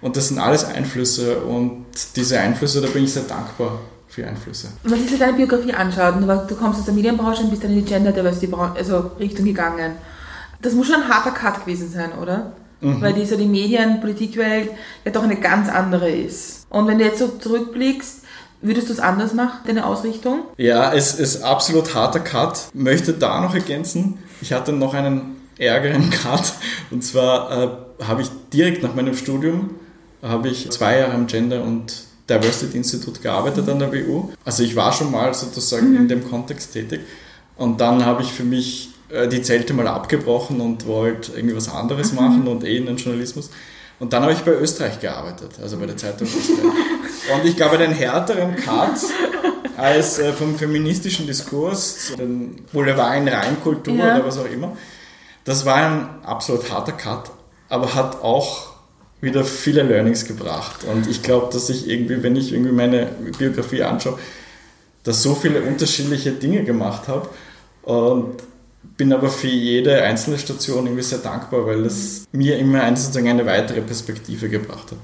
und 0.00 0.16
das 0.16 0.28
sind 0.28 0.38
alles 0.38 0.64
Einflüsse 0.64 1.40
und 1.40 1.86
diese 2.14 2.38
Einflüsse, 2.38 2.80
da 2.80 2.86
bin 2.86 3.02
ich 3.02 3.12
sehr 3.12 3.24
dankbar 3.24 3.80
für 4.18 4.26
Einflüsse. 4.26 4.68
Wenn 4.82 4.98
man 4.98 5.08
sich 5.08 5.18
deine 5.18 5.34
Biografie 5.34 5.72
anschaut, 5.72 6.14
du 6.48 6.56
kommst 6.56 6.80
aus 6.80 6.84
der 6.84 6.94
Medienbranche 6.94 7.42
und 7.42 7.50
bist 7.50 7.62
dann 7.62 7.70
in 7.70 7.84
die 7.84 7.90
Gender 7.90 8.12
Diversity 8.12 8.52
also 8.52 9.12
Richtung 9.18 9.44
gegangen, 9.44 9.92
das 10.60 10.72
muss 10.72 10.88
schon 10.88 11.02
ein 11.02 11.08
harter 11.08 11.30
Cut 11.30 11.64
gewesen 11.64 11.90
sein, 11.90 12.12
oder? 12.20 12.52
Weil 12.80 13.12
die, 13.12 13.26
so 13.26 13.36
die 13.36 13.46
Medien, 13.46 14.00
Politikwelt 14.00 14.70
ja 15.04 15.10
doch 15.10 15.24
eine 15.24 15.36
ganz 15.36 15.68
andere 15.68 16.10
ist. 16.10 16.64
Und 16.70 16.86
wenn 16.86 16.98
du 16.98 17.04
jetzt 17.04 17.18
so 17.18 17.26
zurückblickst, 17.26 18.20
würdest 18.60 18.88
du 18.88 18.92
es 18.92 19.00
anders 19.00 19.34
machen, 19.34 19.60
deine 19.66 19.84
Ausrichtung? 19.84 20.42
Ja, 20.56 20.92
es 20.92 21.14
ist 21.14 21.42
absolut 21.42 21.94
harter 21.94 22.20
Cut. 22.20 22.68
Möchte 22.74 23.14
da 23.14 23.40
noch 23.40 23.54
ergänzen, 23.54 24.18
ich 24.40 24.52
hatte 24.52 24.72
noch 24.72 24.94
einen 24.94 25.36
ärgeren 25.58 26.10
Cut 26.22 26.52
und 26.92 27.02
zwar 27.02 27.50
äh, 27.50 28.04
habe 28.04 28.22
ich 28.22 28.30
direkt 28.52 28.84
nach 28.84 28.94
meinem 28.94 29.16
Studium 29.16 29.70
habe 30.22 30.48
ich 30.48 30.70
zwei 30.70 30.98
Jahre 30.98 31.12
am 31.12 31.26
Gender 31.26 31.62
und 31.62 32.07
Diversity 32.28 32.76
Institut 32.76 33.22
gearbeitet 33.22 33.68
an 33.68 33.78
der 33.78 33.92
WU. 33.92 34.30
Also 34.44 34.62
ich 34.62 34.76
war 34.76 34.92
schon 34.92 35.10
mal 35.10 35.32
sozusagen 35.34 35.96
in 35.96 36.08
dem 36.08 36.28
Kontext 36.28 36.72
tätig 36.72 37.00
und 37.56 37.80
dann 37.80 38.04
habe 38.04 38.22
ich 38.22 38.32
für 38.32 38.44
mich 38.44 38.90
äh, 39.10 39.28
die 39.28 39.42
Zelte 39.42 39.72
mal 39.74 39.88
abgebrochen 39.88 40.60
und 40.60 40.86
wollte 40.86 41.32
irgendwie 41.36 41.56
was 41.56 41.68
anderes 41.72 42.12
machen 42.12 42.46
und 42.46 42.64
eh 42.64 42.76
in 42.76 42.86
den 42.86 42.96
Journalismus. 42.96 43.50
Und 44.00 44.12
dann 44.12 44.22
habe 44.22 44.32
ich 44.32 44.40
bei 44.40 44.52
Österreich 44.52 45.00
gearbeitet, 45.00 45.52
also 45.60 45.76
bei 45.78 45.86
der 45.86 45.96
Zeitung 45.96 46.28
Österreich. 46.28 46.62
Und 47.34 47.44
ich 47.44 47.56
glaube, 47.56 47.78
den 47.78 47.90
härteren 47.90 48.54
Cut 48.56 48.96
als 49.76 50.18
äh, 50.18 50.32
vom 50.32 50.56
feministischen 50.56 51.26
Diskurs, 51.26 52.12
den 52.18 52.64
Boulevard 52.72 53.16
in 53.18 53.28
Reinkultur 53.28 53.94
Ja. 53.94 54.16
oder 54.16 54.26
was 54.26 54.38
auch 54.38 54.44
immer. 54.50 54.76
Das 55.44 55.64
war 55.64 55.76
ein 55.76 56.08
absolut 56.24 56.70
harter 56.70 56.92
Cut, 56.92 57.30
aber 57.68 57.94
hat 57.94 58.22
auch 58.22 58.72
wieder 59.20 59.44
viele 59.44 59.82
Learnings 59.82 60.24
gebracht. 60.24 60.84
Und 60.84 61.08
ich 61.08 61.22
glaube, 61.22 61.52
dass 61.52 61.70
ich 61.70 61.88
irgendwie, 61.88 62.22
wenn 62.22 62.36
ich 62.36 62.52
irgendwie 62.52 62.72
meine 62.72 63.06
Biografie 63.38 63.82
anschaue, 63.82 64.18
da 65.02 65.12
so 65.12 65.34
viele 65.34 65.62
unterschiedliche 65.62 66.32
Dinge 66.32 66.64
gemacht 66.64 67.08
habe 67.08 67.28
und 67.82 68.36
bin 68.96 69.12
aber 69.12 69.28
für 69.28 69.48
jede 69.48 70.02
einzelne 70.02 70.38
Station 70.38 70.86
irgendwie 70.86 71.02
sehr 71.02 71.18
dankbar, 71.18 71.66
weil 71.66 71.84
es 71.84 72.26
mir 72.32 72.58
immer 72.58 72.82
eine, 72.82 72.96
sozusagen 72.96 73.28
eine 73.28 73.46
weitere 73.46 73.80
Perspektive 73.80 74.48
gebracht 74.48 74.90
hat. 74.92 74.98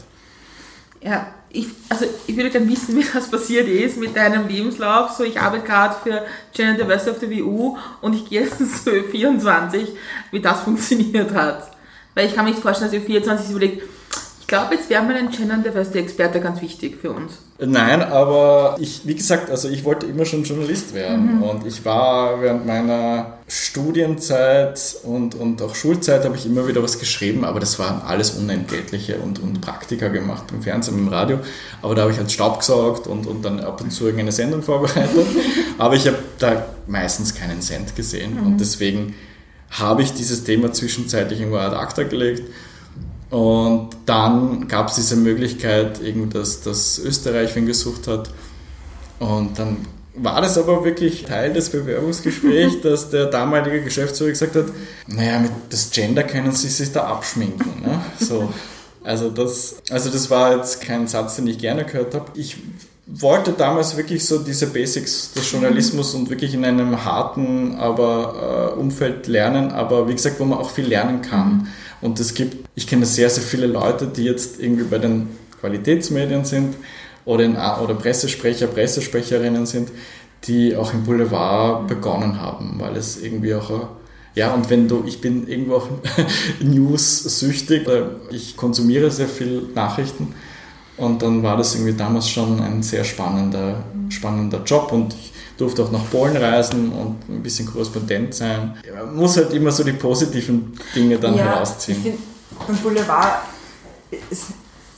Ja, 1.00 1.34
ich, 1.50 1.66
also 1.88 2.06
ich 2.26 2.36
würde 2.36 2.50
gerne 2.50 2.68
wissen, 2.68 2.96
wie 2.98 3.04
das 3.04 3.30
passiert 3.30 3.68
ist 3.68 3.96
mit 3.96 4.16
deinem 4.16 4.48
Lebenslauf. 4.48 5.12
So, 5.12 5.24
ich 5.24 5.40
arbeite 5.40 5.64
gerade 5.64 5.94
für 6.02 6.22
Gender 6.52 6.84
Diversity 6.84 7.10
auf 7.10 7.18
der 7.18 7.30
WU 7.30 7.76
und 8.00 8.14
ich 8.14 8.28
gehe 8.28 8.42
jetzt 8.42 8.58
zu 8.84 8.90
24, 8.90 9.88
wie 10.30 10.40
das 10.40 10.60
funktioniert 10.64 11.32
hat. 11.32 11.70
Weil 12.14 12.26
ich 12.26 12.34
kann 12.34 12.44
mir 12.44 12.52
nicht 12.52 12.62
vorstellen, 12.62 12.90
dass 12.90 13.00
ihr 13.00 13.06
24 13.06 13.46
sich 13.46 13.56
überlegt, 13.56 13.82
ich 14.44 14.48
glaube, 14.48 14.74
jetzt 14.74 14.90
wäre 14.90 15.02
mal 15.02 15.16
ein 15.16 15.30
Gender 15.30 15.56
Diversity 15.56 16.00
Experte 16.00 16.38
ganz 16.38 16.60
wichtig 16.60 16.98
für 17.00 17.12
uns. 17.12 17.32
Nein, 17.58 18.02
aber 18.02 18.76
ich, 18.78 19.00
wie 19.06 19.14
gesagt, 19.14 19.48
also 19.48 19.70
ich 19.70 19.86
wollte 19.86 20.04
immer 20.04 20.26
schon 20.26 20.44
Journalist 20.44 20.92
werden 20.92 21.42
und 21.42 21.66
ich 21.66 21.82
war 21.86 22.42
während 22.42 22.66
meiner 22.66 23.38
Studienzeit 23.48 24.96
und, 25.04 25.34
und 25.34 25.62
auch 25.62 25.74
Schulzeit 25.74 26.26
habe 26.26 26.36
ich 26.36 26.44
immer 26.44 26.68
wieder 26.68 26.82
was 26.82 26.98
geschrieben, 26.98 27.42
aber 27.46 27.58
das 27.58 27.78
waren 27.78 28.02
alles 28.02 28.32
unentgeltliche 28.32 29.16
und, 29.16 29.38
und 29.38 29.62
Praktika 29.62 30.08
gemacht 30.08 30.48
beim 30.50 30.60
Fernsehen, 30.60 30.98
im 30.98 31.08
Radio. 31.08 31.38
Aber 31.80 31.94
da 31.94 32.02
habe 32.02 32.12
ich 32.12 32.18
halt 32.18 32.30
Staub 32.30 32.58
gesaugt 32.58 33.06
und, 33.06 33.26
und 33.26 33.42
dann 33.46 33.60
ab 33.60 33.80
und 33.80 33.92
zu 33.92 34.04
irgendeine 34.04 34.32
Sendung 34.32 34.62
vorbereitet. 34.62 35.26
aber 35.78 35.94
ich 35.94 36.06
habe 36.06 36.18
da 36.38 36.66
meistens 36.86 37.34
keinen 37.34 37.62
Cent 37.62 37.96
gesehen 37.96 38.38
und 38.40 38.60
deswegen 38.60 39.14
habe 39.70 40.02
ich 40.02 40.12
dieses 40.12 40.44
Thema 40.44 40.70
zwischenzeitlich 40.70 41.40
irgendwo 41.40 41.60
ad 41.60 41.74
acta 41.74 42.02
gelegt 42.02 42.42
und 43.30 43.90
dann 44.06 44.68
gab 44.68 44.88
es 44.88 44.96
diese 44.96 45.16
Möglichkeit, 45.16 46.00
dass, 46.32 46.60
dass 46.62 46.98
Österreich 46.98 47.54
wen 47.56 47.66
gesucht 47.66 48.06
hat. 48.06 48.30
Und 49.18 49.58
dann 49.58 49.78
war 50.16 50.40
das 50.40 50.56
aber 50.58 50.84
wirklich 50.84 51.24
Teil 51.24 51.52
des 51.52 51.70
Bewerbungsgesprächs, 51.70 52.80
dass 52.82 53.10
der 53.10 53.26
damalige 53.26 53.82
Geschäftsführer 53.82 54.30
gesagt 54.30 54.54
hat, 54.54 54.66
naja, 55.08 55.38
mit 55.38 55.50
das 55.70 55.90
Gender 55.90 56.22
können 56.22 56.52
Sie 56.52 56.68
sich 56.68 56.92
da 56.92 57.04
abschminken. 57.04 57.82
Ne? 57.82 58.00
So. 58.20 58.52
Also, 59.02 59.28
das, 59.28 59.76
also 59.90 60.10
das 60.10 60.30
war 60.30 60.56
jetzt 60.56 60.80
kein 60.80 61.06
Satz, 61.08 61.36
den 61.36 61.46
ich 61.46 61.58
gerne 61.58 61.84
gehört 61.84 62.14
habe. 62.14 62.26
Ich 62.34 62.56
wollte 63.06 63.52
damals 63.52 63.96
wirklich 63.98 64.24
so 64.24 64.38
diese 64.38 64.68
Basics 64.68 65.32
des 65.32 65.52
Journalismus 65.52 66.14
und 66.14 66.30
wirklich 66.30 66.54
in 66.54 66.64
einem 66.64 67.04
harten 67.04 67.76
aber 67.76 68.72
äh, 68.76 68.80
Umfeld 68.80 69.26
lernen, 69.26 69.72
aber 69.72 70.08
wie 70.08 70.14
gesagt, 70.14 70.40
wo 70.40 70.44
man 70.46 70.58
auch 70.58 70.70
viel 70.70 70.86
lernen 70.86 71.20
kann. 71.20 71.68
Und 72.00 72.18
es 72.18 72.32
gibt, 72.32 72.63
ich 72.74 72.86
kenne 72.86 73.06
sehr, 73.06 73.30
sehr 73.30 73.42
viele 73.42 73.66
Leute, 73.66 74.06
die 74.06 74.24
jetzt 74.24 74.60
irgendwie 74.60 74.84
bei 74.84 74.98
den 74.98 75.28
Qualitätsmedien 75.60 76.44
sind 76.44 76.74
oder, 77.24 77.44
in, 77.44 77.56
oder 77.56 77.94
Pressesprecher, 77.94 78.66
Pressesprecherinnen 78.66 79.66
sind, 79.66 79.90
die 80.44 80.76
auch 80.76 80.92
im 80.92 81.04
Boulevard 81.04 81.86
begonnen 81.86 82.40
haben, 82.40 82.74
weil 82.78 82.96
es 82.96 83.22
irgendwie 83.22 83.54
auch, 83.54 83.88
ja, 84.34 84.52
und 84.52 84.68
wenn 84.68 84.88
du, 84.88 85.04
ich 85.06 85.20
bin 85.20 85.46
irgendwo 85.48 85.76
auch 85.76 85.88
news-süchtig, 86.60 87.88
ich 88.30 88.56
konsumiere 88.56 89.10
sehr 89.10 89.28
viel 89.28 89.68
Nachrichten 89.74 90.34
und 90.96 91.22
dann 91.22 91.42
war 91.42 91.56
das 91.56 91.74
irgendwie 91.74 91.94
damals 91.94 92.28
schon 92.28 92.60
ein 92.60 92.82
sehr 92.82 93.04
spannender, 93.04 93.84
spannender 94.10 94.62
Job 94.64 94.92
und 94.92 95.14
ich 95.14 95.32
durfte 95.56 95.84
auch 95.84 95.92
nach 95.92 96.10
Polen 96.10 96.36
reisen 96.36 96.90
und 96.92 97.28
ein 97.28 97.42
bisschen 97.42 97.66
Korrespondent 97.66 98.34
sein. 98.34 98.74
Man 98.92 99.16
muss 99.16 99.36
halt 99.36 99.52
immer 99.52 99.70
so 99.70 99.84
die 99.84 99.92
positiven 99.92 100.72
Dinge 100.94 101.16
dann 101.18 101.34
ich 101.34 101.40
herausziehen. 101.40 102.33
Beim 102.66 102.76
Boulevard, 102.76 103.42
ist, 104.30 104.46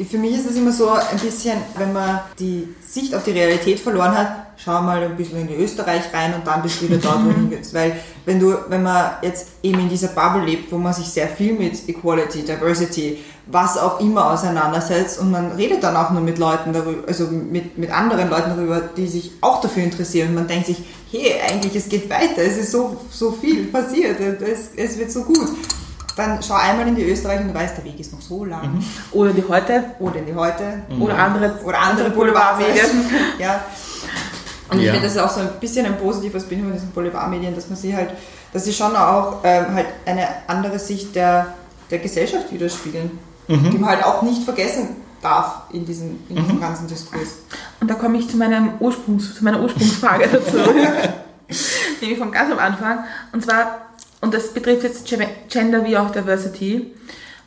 für 0.05 0.19
mich 0.19 0.37
ist 0.37 0.51
es 0.51 0.57
immer 0.57 0.73
so 0.73 0.91
ein 0.91 1.19
bisschen, 1.19 1.59
wenn 1.79 1.93
man 1.93 2.21
die 2.39 2.69
Sicht 2.87 3.15
auf 3.15 3.25
die 3.25 3.31
Realität 3.31 3.81
verloren 3.81 4.17
hat, 4.17 4.47
schau 4.63 4.83
mal 4.83 5.03
ein 5.03 5.17
bisschen 5.17 5.49
in 5.49 5.61
Österreich 5.61 6.03
rein 6.13 6.35
und 6.35 6.47
dann 6.47 6.63
bist 6.63 6.81
du 6.81 6.89
wieder 6.89 6.99
dort, 6.99 7.25
wo 7.25 7.31
du 7.31 7.35
hingehst. 7.35 7.73
Weil 7.73 7.97
wenn 8.25 8.39
du, 8.39 8.55
wenn 8.69 8.83
man 8.83 9.13
jetzt 9.23 9.49
eben 9.63 9.81
in 9.81 9.89
dieser 9.89 10.09
Bubble 10.09 10.45
lebt, 10.45 10.71
wo 10.71 10.79
man 10.79 10.93
sich 10.93 11.07
sehr 11.07 11.29
viel 11.29 11.55
mit 11.55 11.89
Equality, 11.89 12.43
Diversity, 12.43 13.19
was 13.47 13.79
auch 13.79 14.01
immer 14.01 14.33
auseinandersetzt 14.33 15.21
und 15.21 15.31
man 15.31 15.53
redet 15.53 15.83
dann 15.83 15.97
auch 15.97 16.11
nur 16.11 16.21
mit 16.21 16.39
Leuten 16.39 16.73
darüber, 16.73 17.07
also 17.07 17.29
mit, 17.29 17.79
mit 17.79 17.91
anderen 17.91 18.29
Leuten 18.29 18.51
darüber, 18.51 18.81
die 18.81 19.07
sich 19.07 19.33
auch 19.41 19.61
dafür 19.61 19.85
interessieren 19.85 20.31
und 20.31 20.35
man 20.35 20.49
denkt 20.49 20.67
sich, 20.67 20.79
hey, 21.11 21.35
eigentlich 21.49 21.77
es 21.77 21.89
geht 21.89 22.11
weiter, 22.11 22.43
es 22.43 22.57
ist 22.57 22.73
so, 22.73 22.97
so 23.11 23.31
viel 23.31 23.67
passiert, 23.67 24.19
es, 24.21 24.71
es 24.77 24.99
wird 24.99 25.13
so 25.13 25.23
gut. 25.23 25.49
Dann 26.17 26.43
schau 26.43 26.55
einmal 26.55 26.89
in 26.89 26.95
die 26.97 27.05
Österreich 27.05 27.41
und 27.41 27.49
du 27.49 27.55
weißt, 27.55 27.77
der 27.77 27.85
Weg 27.85 28.01
ist 28.01 28.13
noch 28.13 28.21
so 28.23 28.45
lang. 28.45 28.83
Oder 29.13 29.33
die 29.33 29.45
heute, 29.47 29.85
Oder 29.99 30.17
in 30.17 30.27
die 30.27 30.35
heute. 30.35 30.83
oder 30.99 31.19
andere, 31.19 31.61
Oder 31.65 31.79
andere 31.79 32.11
Boulevardmedien. 32.11 32.87
Ja. 33.39 33.61
Und 34.71 34.79
ich 34.79 34.87
Ja. 34.87 34.93
finde, 34.95 35.07
das 35.07 35.17
ist 35.17 35.23
auch 35.23 35.31
so 35.31 35.41
ein 35.41 35.51
bisschen 35.61 35.87
ein 35.87 35.97
positives 35.99 36.45
Bild 36.45 36.63
von 36.63 36.73
diesen 36.73 36.91
Boulevardmedien, 36.91 37.55
dass 37.55 37.69
man 37.69 37.77
sie 37.79 37.95
halt, 37.95 38.11
dass 38.53 38.65
sie 38.65 38.73
schon 38.73 38.97
auch 38.97 39.41
ähm, 39.45 39.75
halt 39.75 39.87
eine 40.07 40.27
andere 40.49 40.79
Sicht 40.79 41.15
der, 41.15 41.49
der 41.91 41.99
Gesellschaft 41.99 42.51
widerspiegeln, 42.53 43.11
die 43.49 43.79
man 43.79 43.91
halt 43.91 44.05
auch 44.05 44.23
nicht 44.23 44.43
vergessen 44.43 44.97
darf 45.23 45.63
in 45.73 45.85
diesem, 45.87 46.19
in 46.29 46.35
diesem 46.37 46.61
ganzen 46.61 46.89
Diskurs. 46.89 47.29
Und 47.81 47.89
da 47.89 47.95
komme 47.95 48.19
ich 48.19 48.29
zu, 48.29 48.37
meinem 48.39 48.71
Ursprungs, 48.81 49.37
zu 49.37 49.45
meiner 49.45 49.61
Ursprungsfrage 49.61 50.27
dazu. 50.33 50.57
Nämlich 52.01 52.19
von 52.19 52.33
ganz 52.33 52.51
am 52.51 52.59
Anfang. 52.59 53.05
Und 53.33 53.45
zwar, 53.45 53.86
und 54.27 54.35
das 54.35 54.53
betrifft 54.53 54.83
jetzt 54.83 55.07
Ge- 55.07 55.27
Gender 55.49 55.85
wie 55.85 55.97
auch 55.97 56.11
Diversity 56.11 56.93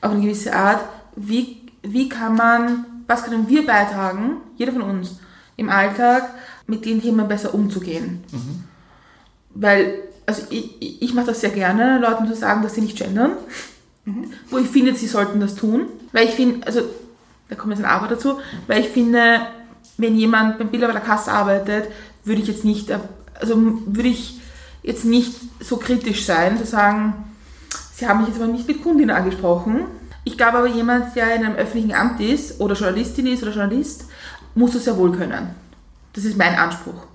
auf 0.02 0.12
eine 0.12 0.22
gewisse 0.22 0.54
Art, 0.56 0.82
wie, 1.16 1.58
wie 1.84 2.08
kann 2.10 2.36
man, 2.36 2.86
was 3.06 3.24
können 3.24 3.48
wir 3.50 3.66
beitragen, 3.66 4.38
jeder 4.56 4.72
von 4.72 4.82
uns, 4.84 5.18
im 5.58 5.70
Alltag 5.70 6.30
mit 6.68 6.86
den 6.86 7.02
Themen 7.02 7.28
besser 7.28 7.54
umzugehen. 7.54 8.24
Weil, 9.54 9.96
also 10.26 10.44
ich, 10.50 11.02
ich- 11.02 11.14
mache 11.14 11.28
das 11.28 11.42
sehr 11.42 11.50
gerne, 11.50 12.00
Leuten 12.00 12.28
zu 12.28 12.36
sagen, 12.36 12.62
dass 12.64 12.76
sie 12.76 12.82
nicht 12.82 12.98
gendern, 12.98 13.32
wo 14.50 14.58
ich 14.58 14.68
finde, 14.68 14.96
sie 14.96 15.08
sollten 15.08 15.40
das 15.40 15.56
tun. 15.56 15.88
Weil 16.14 16.26
ich 16.28 16.32
finde, 16.36 16.66
also 16.66 16.82
da 17.50 17.56
kommt 17.56 17.74
jetzt 17.74 17.84
ein 17.84 17.90
Aber 17.90 18.08
dazu, 18.08 18.40
weil 18.68 18.82
ich 18.82 18.90
finde, 18.90 19.42
wenn 19.98 20.16
jemand 20.16 20.58
beim 20.60 20.70
Bilder 20.70 20.88
bei 20.88 20.94
der 20.94 21.02
Kasse 21.02 21.32
arbeitet, 21.32 21.90
würde 22.24 22.42
ich 22.42 22.48
jetzt 22.48 22.64
nicht, 22.64 22.90
also 23.40 23.56
würde 23.86 24.08
ich 24.10 24.39
jetzt 24.84 25.06
nicht 25.06 25.34
so 25.60 25.78
kritisch 25.78 26.26
sein, 26.26 26.58
zu 26.58 26.66
sagen, 26.66 27.14
Sie 28.00 28.08
haben 28.08 28.20
mich 28.20 28.30
jetzt 28.30 28.42
aber 28.42 28.50
nicht 28.50 28.66
mit 28.66 28.82
Kundin 28.82 29.12
angesprochen. 29.12 29.82
Ich 30.24 30.38
glaube 30.38 30.60
aber, 30.60 30.68
jemand, 30.68 31.18
der 31.18 31.36
in 31.36 31.44
einem 31.44 31.56
öffentlichen 31.56 31.94
Amt 31.94 32.22
ist 32.22 32.62
oder 32.62 32.74
Journalistin 32.74 33.28
ist 33.28 33.44
oder 33.44 33.52
Journalist, 33.52 34.06
muss 34.56 34.72
das 34.72 34.86
sehr 34.86 34.96
wohl 34.96 35.12
können. 35.12 35.50
Das 36.14 36.24
ist 36.24 36.38
mein 36.38 36.56
Anspruch. 36.56 37.08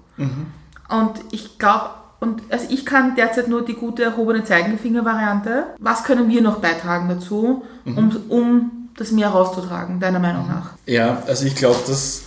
Und 0.88 1.12
ich 1.30 1.58
glaube, 1.58 1.90
und 2.20 2.42
also 2.50 2.66
ich 2.68 2.84
kann 2.84 3.16
derzeit 3.16 3.48
nur 3.48 3.64
die 3.64 3.74
gute 3.74 4.04
erhobene 4.04 4.44
Zeigefinger-Variante. 4.44 5.68
Was 5.78 6.04
können 6.04 6.28
wir 6.28 6.42
noch 6.42 6.58
beitragen 6.58 7.08
dazu, 7.08 7.64
um, 7.84 8.16
um 8.28 8.88
das 8.96 9.10
mehr 9.10 9.28
rauszutragen, 9.28 10.00
deiner 10.00 10.20
Meinung 10.20 10.46
nach? 10.48 10.72
Ja, 10.86 11.22
also 11.26 11.46
ich 11.46 11.54
glaube, 11.54 11.80
dass 11.86 12.24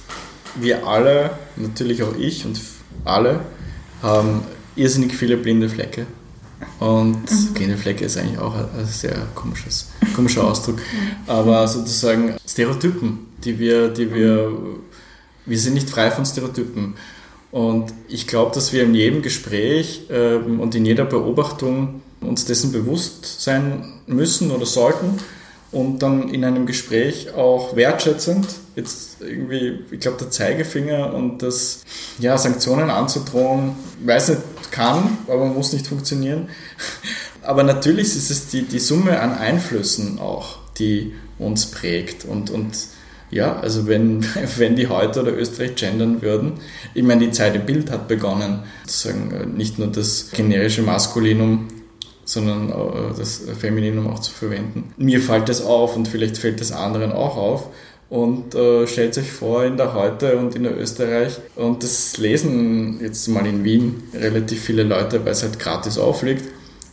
wir 0.56 0.88
alle, 0.88 1.32
natürlich 1.56 2.02
auch 2.04 2.16
ich 2.16 2.46
und 2.46 2.60
alle, 3.06 3.40
haben 4.02 4.44
irrsinnig 4.78 5.16
viele 5.16 5.38
blinde 5.38 5.70
Flecke. 5.70 6.06
Und 6.80 7.54
blinde 7.54 7.78
Flecke 7.78 8.06
ist 8.06 8.18
eigentlich 8.18 8.40
auch 8.40 8.56
ein, 8.56 8.66
ein 8.78 8.86
sehr 8.86 9.16
komisches, 9.36 9.90
komischer 10.16 10.46
Ausdruck. 10.46 10.80
Aber 11.28 11.68
sozusagen 11.68 12.36
Stereotypen, 12.48 13.28
die 13.44 13.60
wir, 13.60 13.90
die 13.90 14.14
wir, 14.14 14.52
wir 15.46 15.60
sind 15.60 15.74
nicht 15.74 15.90
frei 15.90 16.12
von 16.12 16.26
Stereotypen. 16.26 16.96
Und 17.52 17.94
ich 18.08 18.28
glaube, 18.28 18.54
dass 18.54 18.74
wir 18.74 18.84
in 18.84 18.94
jedem 18.94 19.22
Gespräch 19.22 20.08
ähm, 20.10 20.60
und 20.60 20.76
in 20.76 20.86
jeder 20.86 21.06
Beobachtung 21.06 22.02
uns 22.22 22.46
dessen 22.46 22.72
bewusst 22.72 23.42
sein 23.42 23.94
müssen 24.08 24.52
oder 24.52 24.66
sollten 24.66 25.20
und 25.72 26.00
dann 26.00 26.30
in 26.30 26.44
einem 26.46 26.66
Gespräch 26.66 27.34
auch 27.34 27.76
wertschätzend, 27.76 28.48
jetzt 28.76 29.22
irgendwie, 29.22 29.80
ich 29.92 30.00
glaube, 30.00 30.18
der 30.18 30.30
Zeigefinger 30.32 31.14
und 31.14 31.42
das, 31.42 31.84
ja, 32.20 32.38
Sanktionen 32.38 32.90
anzudrohen, 32.90 33.76
weiß 34.04 34.30
nicht, 34.30 34.42
kann, 34.72 35.18
aber 35.28 35.46
muss 35.46 35.74
nicht 35.74 35.88
funktionieren. 35.88 36.50
Aber 37.42 37.64
natürlich 37.64 38.08
ist 38.08 38.30
es 38.30 38.48
die, 38.48 38.64
die 38.64 38.80
Summe 38.80 39.20
an 39.20 39.34
Einflüssen 39.34 40.20
auch, 40.20 40.58
die 40.80 41.14
uns 41.40 41.68
prägt 41.68 42.26
und, 42.26 42.50
und 42.50 42.76
ja, 43.30 43.60
also 43.60 43.88
wenn, 43.88 44.26
wenn 44.58 44.76
die 44.76 44.88
heute 44.88 45.22
oder 45.22 45.34
Österreich 45.34 45.76
gendern 45.76 46.22
würden, 46.22 46.54
ich 46.94 47.04
meine, 47.04 47.26
die 47.26 47.32
Zeit 47.32 47.56
im 47.56 47.66
Bild 47.66 47.92
hat 47.92 48.08
begonnen, 48.08 48.64
sozusagen 48.86 49.56
nicht 49.56 49.80
nur 49.80 49.88
das 49.88 50.32
generische 50.32 50.82
Maskulinum, 50.82 51.68
sondern 52.26 52.70
äh, 52.70 53.18
das 53.18 53.44
Femininum 53.58 54.08
auch 54.08 54.20
zu 54.20 54.32
verwenden. 54.32 54.94
Mir 54.98 55.22
fällt 55.22 55.50
das 55.50 55.62
auf 55.62 55.96
und 55.96 56.08
vielleicht 56.08 56.38
fällt 56.38 56.60
das 56.60 56.72
anderen 56.72 57.12
auch 57.12 57.38
auf. 57.38 57.70
Und 58.10 58.56
äh, 58.56 58.88
stellt 58.88 59.18
euch 59.18 59.32
vor, 59.32 59.66
in 59.66 59.76
der 59.76 59.94
Heute 59.94 60.38
und 60.38 60.56
in 60.56 60.64
der 60.64 60.78
Österreich, 60.78 61.40
und 61.56 61.84
das 61.84 62.18
lesen 62.18 63.00
jetzt 63.02 63.28
mal 63.28 63.46
in 63.46 63.64
Wien 63.64 64.04
relativ 64.14 64.62
viele 64.62 64.84
Leute, 64.84 65.26
weil 65.26 65.34
es 65.34 65.44
halt 65.44 65.60
gratis 65.60 65.98
aufliegt, 65.98 66.46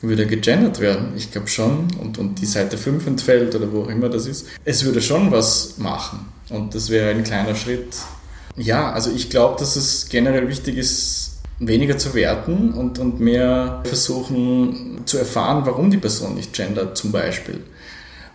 würde 0.02 0.26
gegendert 0.26 0.80
werden. 0.80 1.12
Ich 1.16 1.30
glaube 1.30 1.48
schon, 1.48 1.88
und, 2.00 2.18
und 2.18 2.40
die 2.40 2.46
Seite 2.46 2.76
5 2.76 3.06
entfällt 3.06 3.54
oder 3.54 3.72
wo 3.72 3.82
auch 3.82 3.88
immer 3.88 4.08
das 4.08 4.26
ist. 4.26 4.46
Es 4.64 4.84
würde 4.84 5.00
schon 5.00 5.30
was 5.30 5.78
machen. 5.78 6.26
Und 6.50 6.74
das 6.74 6.90
wäre 6.90 7.10
ein 7.10 7.24
kleiner 7.24 7.54
Schritt. 7.54 7.94
Ja, 8.56 8.92
also 8.92 9.10
ich 9.10 9.30
glaube, 9.30 9.58
dass 9.58 9.76
es 9.76 10.08
generell 10.08 10.48
wichtig 10.48 10.76
ist, 10.76 11.38
weniger 11.58 11.96
zu 11.96 12.14
werten 12.14 12.72
und, 12.72 12.98
und 12.98 13.20
mehr 13.20 13.82
versuchen 13.84 15.02
zu 15.06 15.18
erfahren, 15.18 15.62
warum 15.64 15.90
die 15.90 15.98
Person 15.98 16.34
nicht 16.34 16.52
gendert 16.52 16.96
zum 16.96 17.12
Beispiel. 17.12 17.60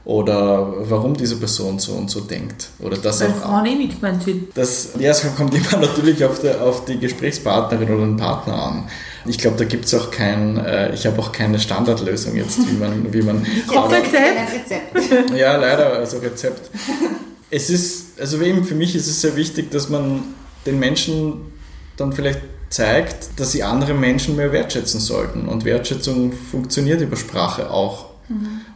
Oder 0.10 0.74
warum 0.90 1.16
diese 1.16 1.36
Person 1.36 1.78
so 1.78 1.92
und 1.92 2.10
so 2.10 2.22
denkt. 2.22 2.70
Oder 2.80 2.98
das 2.98 3.22
Weil 3.22 3.30
auch 3.30 3.36
Frauen 3.36 3.66
eh 3.68 3.76
nicht 3.76 4.02
gemeint 4.02 4.24
sind. 4.24 4.58
das, 4.58 4.94
ja, 4.98 5.12
es 5.12 5.24
kommt 5.36 5.54
immer 5.54 5.78
natürlich 5.82 6.26
auf, 6.26 6.42
der, 6.42 6.64
auf 6.64 6.84
die 6.86 6.98
Gesprächspartnerin 6.98 7.92
oder 7.92 8.06
den 8.08 8.18
Partner 8.18 8.56
an. 8.56 8.90
Ich 9.28 9.38
glaube, 9.38 9.58
da 9.58 9.66
gibt 9.66 9.86
es 9.86 9.94
auch 9.94 10.10
kein, 10.10 10.58
äh, 10.58 10.96
ich 10.96 11.06
habe 11.06 11.20
auch 11.20 11.32
keine 11.32 11.60
Standardlösung 11.60 12.36
jetzt, 12.36 12.58
wie 12.58 12.78
man, 12.78 13.14
wie 13.14 13.22
man 13.22 13.46
Kochrezept? 13.68 14.52
Rezept. 14.52 15.30
ja, 15.38 15.56
leider, 15.58 15.94
also 15.94 16.18
Rezept. 16.18 16.72
Es 17.52 17.70
ist, 17.70 18.20
also 18.20 18.42
eben 18.42 18.64
für 18.64 18.74
mich 18.74 18.96
ist 18.96 19.06
es 19.06 19.22
sehr 19.22 19.36
wichtig, 19.36 19.70
dass 19.70 19.90
man 19.90 20.24
den 20.66 20.80
Menschen 20.80 21.52
dann 21.98 22.14
vielleicht 22.14 22.42
zeigt, 22.72 23.40
dass 23.40 23.52
sie 23.52 23.62
andere 23.62 23.94
Menschen 23.94 24.38
mehr 24.38 24.52
wertschätzen 24.52 25.02
sollten. 25.02 25.48
Und 25.48 25.66
Wertschätzung 25.66 26.34
funktioniert 26.34 27.00
über 27.00 27.16
Sprache 27.16 27.70
auch. 27.70 28.10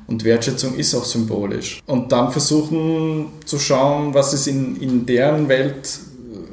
Und 0.08 0.24
Wertschätzung 0.24 0.76
ist 0.76 0.94
auch 0.96 1.06
symbolisch. 1.06 1.82
Und 1.86 2.12
dann 2.12 2.32
versuchen 2.32 3.28
zu 3.46 3.60
schauen, 3.60 4.14
was 4.14 4.34
ist 4.34 4.48
in, 4.48 4.76
in 4.82 5.06
deren 5.06 5.48
Welt 5.50 6.00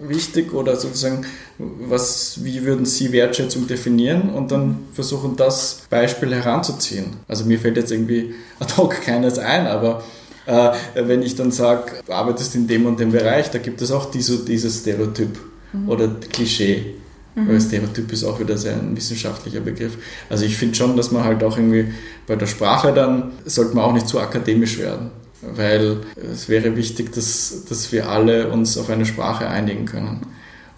wichtig 0.06 0.52
oder 0.52 0.76
sozusagen, 0.76 1.26
was, 1.58 2.42
wie 2.42 2.64
würden 2.64 2.86
sie 2.86 3.12
Wertschätzung 3.12 3.66
definieren 3.66 4.30
und 4.30 4.50
dann 4.50 4.78
versuchen, 4.92 5.36
das 5.36 5.82
Beispiel 5.90 6.34
heranzuziehen. 6.34 7.16
Also 7.28 7.44
mir 7.44 7.58
fällt 7.58 7.76
jetzt 7.76 7.92
irgendwie 7.92 8.34
ad 8.58 8.76
hoc 8.76 9.00
keines 9.02 9.38
ein, 9.38 9.66
aber 9.66 10.02
äh, 10.46 10.70
wenn 10.94 11.22
ich 11.22 11.34
dann 11.36 11.50
sage, 11.50 11.92
du 12.06 12.12
arbeitest 12.12 12.54
in 12.54 12.66
dem 12.66 12.86
und 12.86 12.98
dem 12.98 13.12
Bereich, 13.12 13.50
da 13.50 13.58
gibt 13.58 13.82
es 13.82 13.90
auch 13.90 14.10
diese, 14.10 14.44
dieses 14.44 14.80
Stereotyp 14.80 15.38
oder 15.86 16.08
Klischee. 16.32 16.94
Weil 17.34 17.60
Stereotyp 17.60 18.12
ist 18.12 18.24
auch 18.24 18.40
wieder 18.40 18.58
sehr 18.58 18.74
ein 18.74 18.96
wissenschaftlicher 18.96 19.60
Begriff. 19.60 19.96
Also 20.28 20.44
ich 20.44 20.56
finde 20.56 20.74
schon, 20.74 20.96
dass 20.96 21.12
man 21.12 21.24
halt 21.24 21.44
auch 21.44 21.56
irgendwie 21.56 21.92
bei 22.26 22.36
der 22.36 22.46
Sprache 22.46 22.92
dann, 22.92 23.32
sollte 23.44 23.76
man 23.76 23.84
auch 23.84 23.92
nicht 23.92 24.08
zu 24.08 24.20
akademisch 24.20 24.78
werden. 24.78 25.10
Weil 25.42 25.98
es 26.32 26.48
wäre 26.48 26.76
wichtig, 26.76 27.12
dass, 27.12 27.64
dass 27.68 27.92
wir 27.92 28.08
alle 28.08 28.50
uns 28.50 28.76
auf 28.76 28.90
eine 28.90 29.06
Sprache 29.06 29.48
einigen 29.48 29.86
können. 29.86 30.20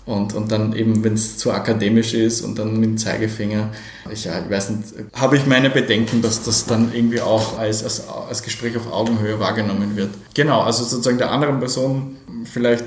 Und, 0.05 0.34
und 0.34 0.50
dann 0.50 0.72
eben, 0.74 1.05
wenn 1.05 1.14
es 1.14 1.38
zu 1.38 1.53
akademisch 1.53 2.12
ist 2.14 2.42
und 2.42 2.59
dann 2.59 2.74
mit 2.74 2.84
dem 2.84 2.98
Zeigefinger, 2.98 3.70
ich, 4.11 4.24
ja, 4.24 4.40
ich 4.44 4.50
weiß 4.50 4.70
nicht, 4.70 4.82
habe 5.14 5.36
ich 5.36 5.46
meine 5.46 5.70
Bedenken, 5.70 6.22
dass 6.22 6.42
das 6.42 6.66
dann 6.66 6.92
irgendwie 6.92 7.20
auch 7.20 7.59
als, 7.59 7.84
als, 7.84 8.09
als 8.09 8.42
Gespräch 8.42 8.76
auf 8.76 8.92
Augenhöhe 8.92 9.38
wahrgenommen 9.38 9.96
wird. 9.96 10.11
Genau, 10.34 10.62
also 10.62 10.82
sozusagen 10.82 11.18
der 11.18 11.30
anderen 11.30 11.61
Person 11.61 12.16
vielleicht 12.44 12.84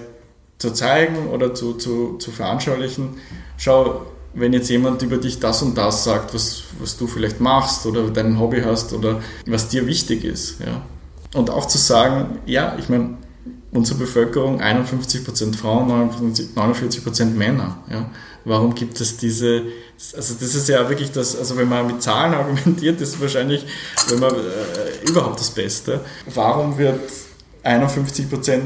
zu 0.57 0.71
zeigen 0.71 1.27
oder 1.27 1.53
zu, 1.53 1.73
zu, 1.73 2.17
zu 2.17 2.31
veranschaulichen, 2.31 3.15
schau, 3.57 4.05
wenn 4.33 4.53
jetzt 4.53 4.69
jemand 4.69 5.01
über 5.01 5.17
dich 5.17 5.39
das 5.39 5.61
und 5.61 5.77
das 5.77 6.03
sagt, 6.03 6.33
was, 6.33 6.63
was 6.79 6.97
du 6.97 7.07
vielleicht 7.07 7.39
machst 7.39 7.85
oder 7.85 8.09
dein 8.09 8.39
Hobby 8.39 8.61
hast 8.61 8.93
oder 8.93 9.21
was 9.47 9.69
dir 9.69 9.87
wichtig 9.87 10.23
ist. 10.23 10.59
Ja. 10.59 10.81
Und 11.33 11.49
auch 11.49 11.65
zu 11.65 11.77
sagen, 11.77 12.39
ja, 12.45 12.75
ich 12.77 12.89
meine, 12.89 13.17
unsere 13.71 13.99
Bevölkerung 13.99 14.61
51% 14.61 15.55
Frauen, 15.55 16.11
49% 16.55 17.25
Männer. 17.25 17.77
Ja. 17.89 18.09
Warum 18.45 18.75
gibt 18.75 19.01
es 19.01 19.17
diese, 19.17 19.63
also 20.15 20.35
das 20.39 20.55
ist 20.55 20.69
ja 20.69 20.87
wirklich 20.87 21.11
das, 21.11 21.35
also 21.37 21.57
wenn 21.57 21.67
man 21.67 21.87
mit 21.87 22.01
Zahlen 22.01 22.33
argumentiert, 22.35 23.01
ist 23.01 23.19
wahrscheinlich, 23.19 23.65
wenn 24.09 24.19
man 24.19 24.33
äh, 24.33 25.09
überhaupt 25.09 25.39
das 25.39 25.49
Beste. 25.49 26.01
Warum 26.33 26.77
wird 26.77 26.99
51% 27.65 28.61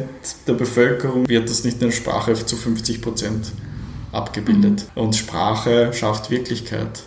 der 0.46 0.54
Bevölkerung 0.54 1.28
wird 1.28 1.50
das 1.50 1.64
nicht 1.64 1.76
in 1.76 1.88
der 1.88 1.92
Sprache 1.92 2.34
zu 2.34 2.56
50% 2.56 3.30
abgebildet? 4.12 4.86
Und 4.96 5.16
Sprache 5.16 5.94
schafft 5.94 6.30
Wirklichkeit. 6.30 7.04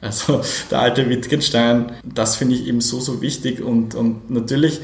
Also 0.00 0.42
der 0.70 0.80
alte 0.80 1.08
Wittgenstein, 1.08 1.92
das 2.04 2.36
finde 2.36 2.54
ich 2.54 2.66
eben 2.66 2.80
so, 2.80 3.00
so 3.00 3.22
wichtig 3.22 3.62
und, 3.62 3.94
und 3.94 4.30
natürlich 4.30 4.80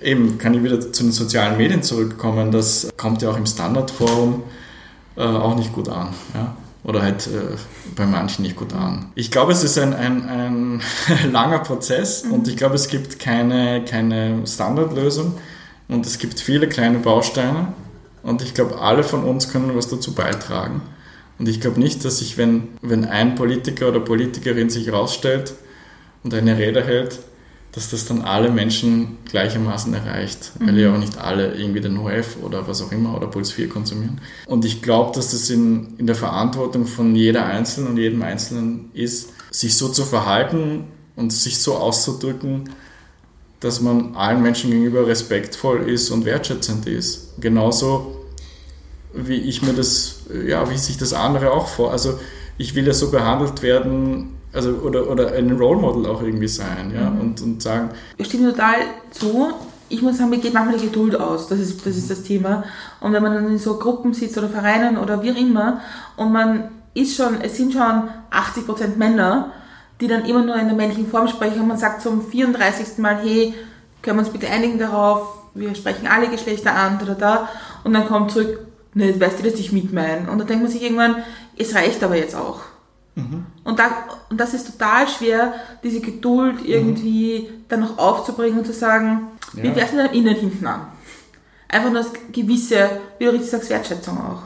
eben 0.00 0.38
kann 0.38 0.54
ich 0.54 0.62
wieder 0.62 0.80
zu 0.92 1.02
den 1.02 1.12
sozialen 1.12 1.58
Medien 1.58 1.82
zurückkommen, 1.82 2.50
das 2.50 2.88
kommt 2.96 3.20
ja 3.22 3.30
auch 3.30 3.36
im 3.36 3.46
Standardforum 3.46 4.42
äh, 5.16 5.22
auch 5.22 5.56
nicht 5.56 5.72
gut 5.72 5.88
an. 5.88 6.08
Ja? 6.34 6.56
Oder 6.84 7.02
halt 7.02 7.28
äh, 7.28 7.56
bei 7.94 8.06
manchen 8.06 8.42
nicht 8.42 8.56
gut 8.56 8.72
an. 8.72 9.12
Ich 9.14 9.30
glaube, 9.30 9.52
es 9.52 9.62
ist 9.62 9.78
ein, 9.78 9.94
ein, 9.94 10.28
ein 10.28 10.82
langer 11.32 11.60
Prozess 11.60 12.22
und 12.22 12.48
ich 12.48 12.56
glaube, 12.56 12.74
es 12.74 12.88
gibt 12.88 13.20
keine, 13.20 13.84
keine 13.84 14.44
Standardlösung 14.46 15.34
und 15.88 16.06
es 16.06 16.18
gibt 16.18 16.40
viele 16.40 16.68
kleine 16.68 16.98
Bausteine 16.98 17.68
und 18.22 18.42
ich 18.42 18.54
glaube, 18.54 18.80
alle 18.80 19.04
von 19.04 19.22
uns 19.24 19.48
können 19.50 19.76
was 19.76 19.88
dazu 19.88 20.14
beitragen. 20.14 20.82
Und 21.38 21.48
ich 21.48 21.60
glaube 21.60 21.80
nicht, 21.80 22.04
dass 22.04 22.18
sich, 22.18 22.36
wenn, 22.38 22.68
wenn 22.82 23.04
ein 23.04 23.34
Politiker 23.34 23.88
oder 23.88 24.00
Politikerin 24.00 24.70
sich 24.70 24.92
rausstellt 24.92 25.54
und 26.22 26.34
eine 26.34 26.56
Rede 26.56 26.84
hält, 26.84 27.18
dass 27.72 27.90
das 27.90 28.04
dann 28.04 28.20
alle 28.20 28.50
Menschen 28.50 29.16
gleichermaßen 29.30 29.94
erreicht, 29.94 30.52
weil 30.58 30.78
ja 30.78 30.94
auch 30.94 30.98
nicht 30.98 31.16
alle 31.16 31.54
irgendwie 31.54 31.80
den 31.80 31.96
OF 31.96 32.36
oder 32.42 32.68
was 32.68 32.82
auch 32.82 32.92
immer 32.92 33.16
oder 33.16 33.26
Puls 33.28 33.50
4 33.50 33.70
konsumieren. 33.70 34.20
Und 34.46 34.66
ich 34.66 34.82
glaube, 34.82 35.14
dass 35.14 35.30
das 35.30 35.48
in, 35.48 35.94
in 35.96 36.06
der 36.06 36.14
Verantwortung 36.14 36.86
von 36.86 37.16
jeder 37.16 37.46
Einzelnen 37.46 37.88
und 37.88 37.96
jedem 37.96 38.22
Einzelnen 38.22 38.90
ist, 38.92 39.30
sich 39.50 39.76
so 39.76 39.88
zu 39.88 40.04
verhalten 40.04 40.84
und 41.16 41.32
sich 41.32 41.58
so 41.58 41.76
auszudrücken, 41.76 42.68
dass 43.60 43.80
man 43.80 44.16
allen 44.16 44.42
Menschen 44.42 44.70
gegenüber 44.70 45.06
respektvoll 45.06 45.88
ist 45.88 46.10
und 46.10 46.26
wertschätzend 46.26 46.86
ist. 46.86 47.40
Genauso 47.40 48.22
wie 49.14 49.36
ich 49.36 49.62
mir 49.62 49.72
das, 49.72 50.24
ja, 50.46 50.68
wie 50.70 50.76
sich 50.76 50.98
das 50.98 51.14
andere 51.14 51.52
auch 51.52 51.68
vor. 51.68 51.90
Also 51.90 52.18
ich 52.58 52.74
will 52.74 52.86
ja 52.86 52.92
so 52.92 53.10
behandelt 53.10 53.62
werden, 53.62 54.34
also 54.52 54.70
oder, 54.70 55.08
oder 55.08 55.32
ein 55.32 55.50
Role 55.52 55.80
Model 55.80 56.06
auch 56.06 56.22
irgendwie 56.22 56.48
sein, 56.48 56.92
ja, 56.94 57.08
und, 57.08 57.40
und 57.40 57.62
sagen, 57.62 57.90
Ich 58.18 58.26
stimme 58.26 58.50
total 58.50 58.76
zu. 59.10 59.50
Ich 59.88 60.00
muss 60.00 60.16
sagen, 60.16 60.30
mir 60.30 60.38
geht 60.38 60.54
manchmal 60.54 60.78
die 60.78 60.86
Geduld 60.86 61.16
aus. 61.16 61.48
Das 61.48 61.58
ist, 61.58 61.86
das 61.86 61.96
ist 61.96 62.10
das 62.10 62.22
Thema. 62.22 62.64
Und 63.00 63.12
wenn 63.12 63.22
man 63.22 63.34
dann 63.34 63.48
in 63.48 63.58
so 63.58 63.78
Gruppen 63.78 64.14
sitzt 64.14 64.38
oder 64.38 64.48
Vereinen 64.48 64.96
oder 64.96 65.22
wie 65.22 65.32
auch 65.32 65.36
immer 65.36 65.80
und 66.16 66.32
man 66.32 66.70
ist 66.94 67.16
schon, 67.16 67.40
es 67.40 67.56
sind 67.56 67.72
schon 67.72 67.80
80% 67.80 68.96
Männer, 68.96 69.52
die 70.00 70.08
dann 70.08 70.24
immer 70.24 70.42
nur 70.42 70.56
in 70.56 70.66
der 70.66 70.76
männlichen 70.76 71.08
Form 71.08 71.28
sprechen 71.28 71.60
und 71.60 71.68
man 71.68 71.76
sagt 71.78 72.02
zum 72.02 72.26
34. 72.26 72.98
Mal, 72.98 73.18
hey, 73.22 73.54
können 74.02 74.18
wir 74.18 74.24
uns 74.24 74.32
bitte 74.32 74.48
einigen 74.48 74.78
darauf, 74.78 75.42
wir 75.54 75.74
sprechen 75.74 76.06
alle 76.06 76.28
Geschlechter 76.28 76.74
an, 76.74 76.98
da, 76.98 77.06
da, 77.06 77.14
da. 77.14 77.48
Und 77.84 77.92
dann 77.92 78.06
kommt 78.06 78.32
zurück, 78.32 78.66
ne, 78.94 79.18
weißt 79.18 79.38
du, 79.38 79.48
dass 79.48 79.60
ich 79.60 79.72
mit 79.72 79.92
meine. 79.92 80.30
Und 80.30 80.38
dann 80.38 80.46
denkt 80.46 80.62
man 80.62 80.72
sich 80.72 80.82
irgendwann, 80.82 81.16
es 81.56 81.74
reicht 81.74 82.02
aber 82.02 82.16
jetzt 82.16 82.34
auch. 82.34 82.60
Und, 83.14 83.78
da, 83.78 83.90
und 84.30 84.40
das 84.40 84.54
ist 84.54 84.72
total 84.72 85.06
schwer, 85.06 85.52
diese 85.84 86.00
Geduld 86.00 86.64
irgendwie 86.64 87.48
dann 87.68 87.80
noch 87.80 87.98
aufzubringen 87.98 88.58
und 88.60 88.64
zu 88.66 88.72
sagen, 88.72 89.28
Ja. 89.54 89.62
wie 89.64 89.76
wär's 89.76 89.90
denn 89.90 89.98
dann 89.98 90.14
innen 90.14 90.34
hinten 90.34 90.66
an? 90.66 90.86
Einfach 91.68 91.90
nur 91.90 92.02
das 92.02 92.12
gewisse, 92.32 92.88
wie 93.18 93.24
du 93.26 93.32
richtig 93.32 93.50
sagst, 93.50 93.68
Wertschätzung 93.70 94.16
auch. 94.18 94.42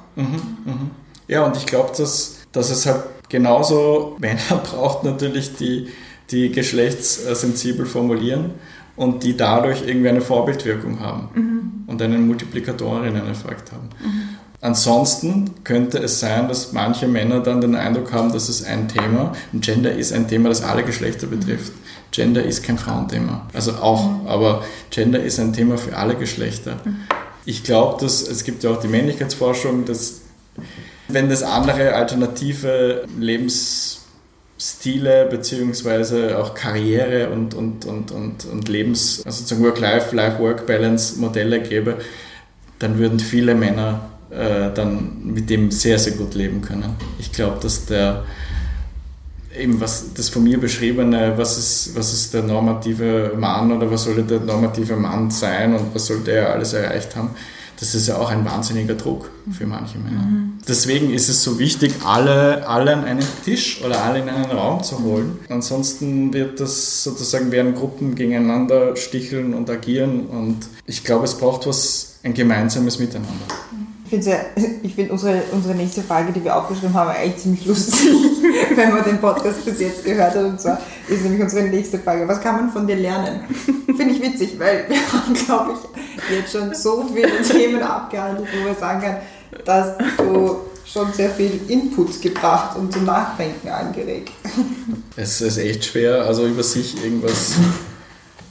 Ja, 1.29 1.45
und 1.45 1.57
ich 1.57 1.67
glaube, 1.67 1.91
dass, 1.97 2.39
dass 2.53 2.71
es 2.71 2.87
halt 2.87 3.05
genauso 3.29 4.17
Männer 4.21 4.61
braucht 4.65 5.05
natürlich, 5.05 5.55
die, 5.57 5.89
die 6.31 6.51
geschlechtssensibel 6.51 7.87
formulieren 7.87 8.51
und 8.97 9.23
die 9.23 9.37
dadurch 9.37 9.87
irgendwie 9.87 10.09
eine 10.09 10.21
Vorbildwirkung 10.21 11.01
haben 11.01 11.85
und 11.87 12.03
einen 12.03 12.27
Multiplikatorinnen-Effekt 12.27 13.73
haben. 13.73 13.89
Ansonsten 14.61 15.51
könnte 15.65 15.99
es 15.99 16.21
sein, 16.21 16.49
dass 16.49 16.73
manche 16.73 17.07
Männer 17.07 17.41
dann 17.41 17.61
den 17.61 17.75
Eindruck 17.75 18.13
haben, 18.13 18.33
dass 18.33 18.49
es 18.49 18.65
ein 18.65 18.89
Thema, 18.89 19.33
und 19.53 19.65
Gender 19.65 19.93
ist 19.93 20.13
ein 20.13 20.29
Thema, 20.29 20.49
das 20.49 20.63
alle 20.63 20.83
Geschlechter 20.83 21.27
betrifft. 21.27 21.73
Gender 22.11 22.43
ist 22.43 22.63
kein 22.63 22.79
Frauenthema. 22.79 23.47
Also 23.53 23.73
auch, 23.73 24.27
aber 24.27 24.65
Gender 24.91 25.23
ist 25.23 25.39
ein 25.39 25.53
Thema 25.53 25.77
für 25.77 25.97
alle 25.97 26.15
Geschlechter. 26.15 26.77
Ich 27.45 27.63
glaube, 27.63 28.03
dass 28.03 28.27
es 28.27 28.45
gibt 28.45 28.65
ja 28.65 28.71
auch 28.71 28.81
die 28.81 28.89
Männlichkeitsforschung, 28.89 29.85
dass 29.85 30.23
wenn 31.09 31.29
das 31.29 31.43
andere 31.43 31.95
alternative 31.95 33.05
Lebensstile 33.19 35.27
beziehungsweise 35.31 36.39
auch 36.39 36.55
Karriere 36.55 37.31
und, 37.31 37.55
und, 37.55 37.85
und, 37.85 38.11
und, 38.11 38.47
und 38.47 38.69
Lebens, 38.69 39.23
also 39.25 39.41
sozusagen 39.41 39.65
Work-Life, 39.65 40.17
Life-Work-Balance-Modelle 40.17 41.61
gäbe, 41.61 41.99
dann 42.79 42.99
würden 42.99 43.21
viele 43.21 43.55
Männer 43.55 44.11
äh, 44.31 44.73
dann 44.75 45.23
mit 45.25 45.49
dem 45.51 45.71
sehr, 45.71 45.99
sehr 45.99 46.15
gut 46.15 46.35
leben 46.35 46.61
können. 46.63 46.97
Ich 47.19 47.33
glaube, 47.33 47.59
dass 47.61 47.87
der 47.87 48.25
eben 49.59 49.81
was 49.81 50.13
das 50.15 50.29
von 50.29 50.45
mir 50.45 50.61
beschriebene, 50.61 51.33
was 51.37 51.59
ist, 51.59 51.97
was 51.97 52.13
ist 52.13 52.35
der 52.35 52.43
normative 52.43 53.33
Mann 53.39 53.73
oder 53.73 53.91
was 53.91 54.05
sollte 54.05 54.23
der 54.23 54.41
normative 54.41 54.97
Mann 54.97 55.31
sein 55.31 55.75
und 55.75 55.95
was 55.95 56.07
sollte 56.07 56.33
er 56.33 56.53
alles 56.53 56.73
erreicht 56.73 57.17
haben, 57.17 57.31
das 57.79 57.95
ist 57.95 58.09
ja 58.09 58.17
auch 58.17 58.31
ein 58.31 58.45
wahnsinniger 58.45 58.95
Druck 58.95 59.31
für 59.51 59.67
manche 59.67 59.99
Männer. 59.99 60.27
Deswegen 60.67 61.13
ist 61.13 61.29
es 61.29 61.43
so 61.43 61.59
wichtig, 61.59 61.93
alle, 62.05 62.67
alle 62.67 62.95
an 62.95 63.05
einen 63.05 63.27
Tisch 63.45 63.83
oder 63.85 64.03
alle 64.03 64.21
in 64.21 64.29
einen 64.29 64.47
Raum 64.47 64.83
zu 64.83 65.03
holen. 65.03 65.39
Ansonsten 65.51 66.33
wird 66.33 66.59
das 66.59 67.05
sozusagen, 67.05 67.53
werden 67.53 67.75
Gruppen 67.75 68.15
gegeneinander 68.15 68.97
sticheln 68.97 69.53
und 69.53 69.69
agieren 69.69 70.27
und 70.27 70.57
ich 70.87 71.05
glaube, 71.05 71.25
es 71.25 71.35
braucht 71.35 71.67
was, 71.67 72.19
ein 72.23 72.35
gemeinsames 72.35 72.99
Miteinander. 72.99 73.47
Ich 74.09 74.11
finde 74.11 74.47
ich 74.85 74.95
find 74.95 75.11
unsere, 75.11 75.43
unsere 75.51 75.75
nächste 75.75 76.01
Frage, 76.01 76.33
die 76.33 76.45
wir 76.45 76.57
aufgeschrieben 76.57 76.95
haben, 76.95 77.11
eigentlich 77.11 77.39
ziemlich 77.39 77.67
lustig, 77.67 78.09
wenn 78.77 78.95
man 78.95 79.03
den 79.03 79.19
Podcast 79.19 79.65
bis 79.65 79.81
jetzt 79.81 80.05
gehört 80.05 80.37
hat. 80.37 80.45
Und 80.45 80.61
zwar 80.61 80.79
ist 81.09 81.25
nämlich 81.25 81.43
unsere 81.43 81.67
nächste 81.67 81.99
Frage, 81.99 82.29
was 82.29 82.41
kann 82.41 82.55
man 82.55 82.71
von 82.71 82.87
dir 82.87 82.95
lernen? 82.95 83.41
Finde 83.85 84.15
ich 84.15 84.23
witzig, 84.23 84.57
weil 84.59 84.89
wir 84.89 84.99
haben, 85.13 85.35
glaube 85.35 85.73
ich, 85.73 86.37
jetzt 86.37 86.53
schon 86.53 86.73
so 86.73 87.05
viele 87.13 87.43
Themen 87.43 87.83
abgehandelt, 87.83 88.49
wo 88.57 88.69
man 88.69 88.77
sagen 88.77 89.01
kann, 89.01 89.17
dass 89.65 89.99
du 90.19 90.59
schon 90.85 91.13
sehr 91.13 91.31
viel 91.31 91.61
Input 91.67 92.23
gebracht 92.23 92.77
und 92.77 92.93
zum 92.93 93.07
Nachdenken 93.07 93.69
angeregt. 93.69 94.31
Es 95.17 95.41
ist 95.41 95.59
echt 95.59 95.85
schwer, 95.85 96.23
also 96.23 96.47
über 96.47 96.63
sich 96.63 97.03
irgendwas 97.03 97.57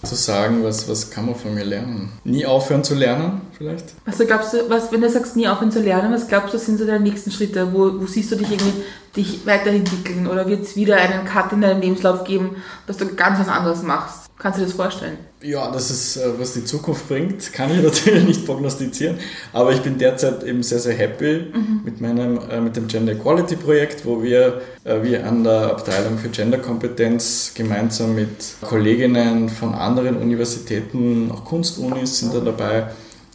zu 0.03 0.15
sagen, 0.15 0.63
was, 0.63 0.87
was 0.87 1.09
kann 1.09 1.25
man 1.25 1.35
von 1.35 1.53
mir 1.53 1.63
lernen. 1.63 2.11
Nie 2.23 2.45
aufhören 2.45 2.83
zu 2.83 2.93
lernen, 2.95 3.41
vielleicht? 3.57 3.93
Was 4.05 4.17
du 4.17 4.25
glaubst 4.25 4.53
du, 4.53 4.69
was, 4.69 4.91
wenn 4.91 5.01
du 5.01 5.09
sagst, 5.09 5.35
nie 5.35 5.47
aufhören 5.47 5.71
zu 5.71 5.81
lernen, 5.81 6.13
was 6.13 6.27
glaubst 6.27 6.53
du, 6.53 6.57
sind 6.57 6.77
so 6.77 6.85
deine 6.85 6.99
nächsten 7.03 7.31
Schritte? 7.31 7.73
Wo, 7.73 7.99
wo 7.99 8.05
siehst 8.05 8.31
du 8.31 8.35
dich 8.35 8.51
irgendwie 8.51 8.83
dich 9.15 9.45
weiterentwickeln? 9.45 10.27
Oder 10.27 10.47
wird 10.47 10.63
es 10.63 10.75
wieder 10.75 10.97
einen 10.97 11.25
Cut 11.25 11.51
in 11.51 11.61
deinem 11.61 11.81
Lebenslauf 11.81 12.23
geben, 12.23 12.57
dass 12.87 12.97
du 12.97 13.07
ganz 13.15 13.39
was 13.39 13.47
anderes 13.47 13.83
machst? 13.83 14.25
Kannst 14.37 14.59
du 14.59 14.63
dir 14.63 14.67
das 14.67 14.75
vorstellen? 14.75 15.17
Ja, 15.41 15.71
das 15.71 15.89
ist, 15.89 16.17
äh, 16.17 16.37
was 16.37 16.53
die 16.53 16.65
Zukunft 16.65 17.07
bringt, 17.07 17.53
kann 17.53 17.71
ich 17.71 17.81
natürlich 17.81 18.25
nicht 18.25 18.45
prognostizieren. 18.45 19.17
Aber 19.53 19.71
ich 19.71 19.81
bin 19.81 19.97
derzeit 19.97 20.43
eben 20.43 20.61
sehr, 20.61 20.79
sehr 20.79 20.93
happy 20.93 21.45
mit, 21.85 22.01
meinem, 22.01 22.39
äh, 22.49 22.59
mit 22.59 22.75
dem 22.75 22.87
Gender 22.87 23.13
Equality 23.13 23.55
Projekt, 23.55 24.05
wo 24.05 24.21
wir, 24.21 24.61
äh, 24.83 25.01
wir 25.03 25.25
an 25.25 25.43
der 25.45 25.71
Abteilung 25.71 26.17
für 26.17 26.29
Genderkompetenz 26.29 27.53
gemeinsam 27.55 28.15
mit 28.15 28.55
Kolleginnen 28.61 29.47
von 29.47 29.73
anderen 29.73 30.17
Universitäten, 30.17 31.31
auch 31.31 31.45
Kunstunis 31.45 32.19
sind 32.19 32.33
da 32.33 32.39
dabei, 32.39 32.89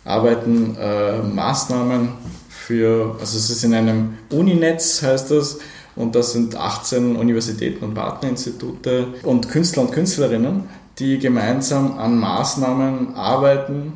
arbeiten 0.05 0.77
äh, 0.77 1.19
Maßnahmen 1.19 2.11
für, 2.49 3.17
also 3.21 3.37
es 3.37 3.51
ist 3.51 3.65
in 3.65 3.75
einem 3.75 4.19
Uninetz 4.31 5.03
heißt 5.03 5.31
das, 5.31 5.59
und 5.97 6.15
das 6.15 6.33
sind 6.33 6.57
18 6.57 7.17
Universitäten 7.17 7.85
und 7.85 7.95
Partnerinstitute 7.95 9.09
und 9.23 9.49
Künstler 9.49 9.83
und 9.83 9.93
Künstlerinnen, 9.93 10.65
die 10.99 11.19
gemeinsam 11.19 11.99
an 11.99 12.19
Maßnahmen 12.19 13.15
arbeiten, 13.15 13.95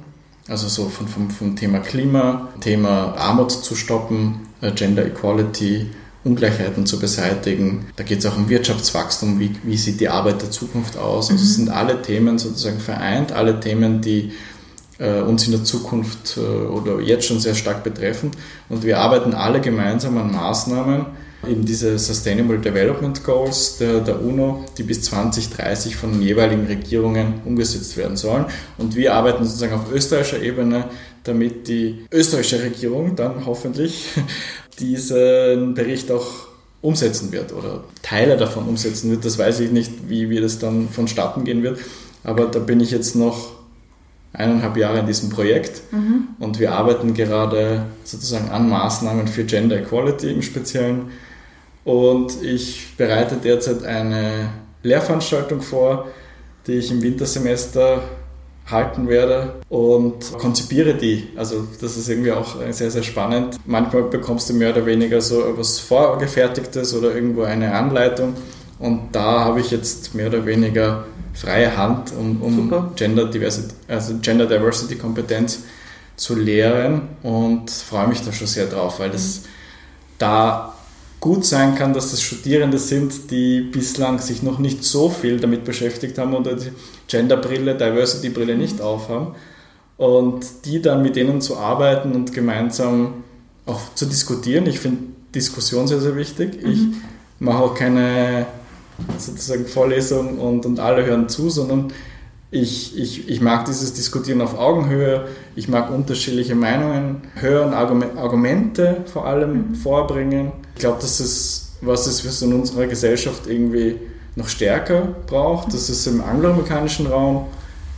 also 0.48 0.68
so 0.68 0.88
von, 0.88 1.08
vom, 1.08 1.30
vom 1.30 1.56
Thema 1.56 1.78
Klima, 1.78 2.48
Thema 2.60 3.14
Armut 3.16 3.52
zu 3.52 3.74
stoppen, 3.74 4.40
äh, 4.60 4.72
Gender 4.72 5.06
Equality, 5.06 5.86
Ungleichheiten 6.24 6.86
zu 6.86 6.98
beseitigen. 6.98 7.86
Da 7.96 8.04
geht 8.04 8.20
es 8.20 8.26
auch 8.26 8.36
um 8.36 8.48
Wirtschaftswachstum, 8.48 9.38
wie, 9.38 9.52
wie 9.62 9.76
sieht 9.76 10.00
die 10.00 10.08
Arbeit 10.08 10.42
der 10.42 10.50
Zukunft 10.50 10.96
aus. 10.96 11.30
Also 11.30 11.42
es 11.42 11.54
sind 11.54 11.68
alle 11.68 12.00
Themen 12.00 12.38
sozusagen 12.38 12.80
vereint, 12.80 13.32
alle 13.32 13.60
Themen, 13.60 14.00
die 14.00 14.32
äh, 15.04 15.20
uns 15.20 15.44
in 15.46 15.52
der 15.52 15.64
Zukunft 15.64 16.36
äh, 16.36 16.40
oder 16.40 17.00
jetzt 17.00 17.26
schon 17.26 17.38
sehr 17.38 17.54
stark 17.54 17.84
betreffen. 17.84 18.30
Und 18.68 18.84
wir 18.84 18.98
arbeiten 18.98 19.34
alle 19.34 19.60
gemeinsam 19.60 20.16
an 20.18 20.32
Maßnahmen, 20.32 21.06
eben 21.46 21.64
diese 21.64 21.98
Sustainable 21.98 22.58
Development 22.58 23.22
Goals 23.22 23.76
der, 23.76 24.00
der 24.00 24.22
UNO, 24.22 24.64
die 24.78 24.82
bis 24.82 25.02
2030 25.02 25.96
von 25.96 26.12
den 26.12 26.22
jeweiligen 26.22 26.66
Regierungen 26.66 27.42
umgesetzt 27.44 27.96
werden 27.96 28.16
sollen. 28.16 28.46
Und 28.78 28.96
wir 28.96 29.14
arbeiten 29.14 29.44
sozusagen 29.44 29.74
auf 29.74 29.92
österreichischer 29.92 30.42
Ebene, 30.42 30.86
damit 31.24 31.68
die 31.68 32.06
österreichische 32.10 32.62
Regierung 32.62 33.14
dann 33.14 33.44
hoffentlich 33.44 34.06
diesen 34.78 35.74
Bericht 35.74 36.10
auch 36.10 36.26
umsetzen 36.80 37.32
wird 37.32 37.52
oder 37.52 37.84
Teile 38.02 38.36
davon 38.36 38.68
umsetzen 38.68 39.10
wird. 39.10 39.24
Das 39.24 39.38
weiß 39.38 39.60
ich 39.60 39.70
nicht, 39.70 39.90
wie, 40.08 40.28
wie 40.30 40.40
das 40.40 40.58
dann 40.58 40.88
vonstatten 40.88 41.44
gehen 41.44 41.62
wird. 41.62 41.78
Aber 42.22 42.46
da 42.46 42.58
bin 42.58 42.80
ich 42.80 42.90
jetzt 42.90 43.16
noch 43.16 43.63
eineinhalb 44.34 44.76
Jahre 44.76 44.98
in 44.98 45.06
diesem 45.06 45.30
Projekt 45.30 45.82
und 46.38 46.58
wir 46.58 46.72
arbeiten 46.72 47.14
gerade 47.14 47.86
sozusagen 48.02 48.50
an 48.50 48.68
Maßnahmen 48.68 49.28
für 49.28 49.44
Gender 49.44 49.78
Equality 49.78 50.30
im 50.32 50.42
Speziellen. 50.42 51.10
Und 51.84 52.42
ich 52.42 52.96
bereite 52.96 53.36
derzeit 53.36 53.84
eine 53.84 54.50
Lehrveranstaltung 54.82 55.60
vor, 55.60 56.08
die 56.66 56.72
ich 56.72 56.90
im 56.90 57.02
Wintersemester 57.02 58.02
halten 58.66 59.08
werde 59.08 59.56
und 59.68 60.32
konzipiere 60.38 60.94
die. 60.94 61.28
Also 61.36 61.66
das 61.80 61.96
ist 61.96 62.08
irgendwie 62.08 62.32
auch 62.32 62.56
sehr, 62.70 62.90
sehr 62.90 63.02
spannend. 63.02 63.58
Manchmal 63.66 64.04
bekommst 64.04 64.48
du 64.48 64.54
mehr 64.54 64.70
oder 64.70 64.86
weniger 64.86 65.20
so 65.20 65.44
etwas 65.44 65.78
Vorgefertigtes 65.78 66.94
oder 66.94 67.14
irgendwo 67.14 67.42
eine 67.42 67.72
Anleitung 67.74 68.34
und 68.78 69.10
da 69.12 69.44
habe 69.44 69.60
ich 69.60 69.70
jetzt 69.70 70.14
mehr 70.14 70.28
oder 70.28 70.44
weniger 70.46 71.04
freie 71.34 71.76
Hand, 71.76 72.12
um, 72.18 72.40
um. 72.42 72.94
Gender, 72.96 73.26
Diversity, 73.26 73.74
also 73.88 74.14
Gender 74.22 74.46
Diversity 74.46 74.96
Kompetenz 74.96 75.64
zu 76.16 76.36
lehren 76.36 77.02
und 77.22 77.70
freue 77.70 78.08
mich 78.08 78.22
da 78.22 78.32
schon 78.32 78.46
sehr 78.46 78.66
drauf, 78.66 79.00
weil 79.00 79.10
das 79.10 79.42
da 80.18 80.74
gut 81.20 81.44
sein 81.44 81.74
kann, 81.74 81.92
dass 81.92 82.10
das 82.10 82.22
Studierende 82.22 82.78
sind, 82.78 83.30
die 83.30 83.62
bislang 83.62 84.18
sich 84.18 84.42
noch 84.42 84.58
nicht 84.58 84.84
so 84.84 85.08
viel 85.08 85.40
damit 85.40 85.64
beschäftigt 85.64 86.18
haben 86.18 86.34
oder 86.34 86.54
die 86.54 86.70
Genderbrille, 87.08 87.74
Diversity-Brille 87.74 88.56
nicht 88.56 88.80
aufhaben 88.80 89.34
und 89.96 90.44
die 90.64 90.82
dann 90.82 91.02
mit 91.02 91.16
denen 91.16 91.40
zu 91.40 91.56
arbeiten 91.56 92.12
und 92.12 92.32
gemeinsam 92.32 93.24
auch 93.66 93.80
zu 93.94 94.06
diskutieren. 94.06 94.66
Ich 94.66 94.78
finde 94.78 94.98
Diskussion 95.34 95.86
sehr, 95.88 96.00
sehr 96.00 96.14
wichtig. 96.14 96.58
Ich 96.62 96.80
mache 97.38 97.62
auch 97.62 97.74
keine 97.74 98.46
sozusagen 99.18 99.66
Vorlesung 99.66 100.38
und, 100.38 100.66
und 100.66 100.80
alle 100.80 101.04
hören 101.04 101.28
zu, 101.28 101.50
sondern 101.50 101.92
ich, 102.50 102.96
ich, 102.96 103.28
ich 103.28 103.40
mag 103.40 103.64
dieses 103.64 103.94
Diskutieren 103.94 104.40
auf 104.40 104.56
Augenhöhe, 104.58 105.26
ich 105.56 105.68
mag 105.68 105.90
unterschiedliche 105.90 106.54
Meinungen 106.54 107.22
hören, 107.34 107.74
Argumente 107.74 108.98
vor 109.12 109.26
allem 109.26 109.70
mhm. 109.70 109.74
vorbringen. 109.74 110.52
Ich 110.74 110.80
glaube, 110.80 110.98
das 111.00 111.20
ist 111.20 111.64
was 111.86 112.06
es 112.06 112.42
in 112.42 112.52
unserer 112.52 112.86
Gesellschaft 112.86 113.46
irgendwie 113.46 113.96
noch 114.36 114.48
stärker 114.48 115.14
braucht. 115.26 115.72
Das 115.72 115.90
ist 115.90 116.06
im 116.06 116.22
angloamerikanischen 116.22 117.06
Raum, 117.06 117.46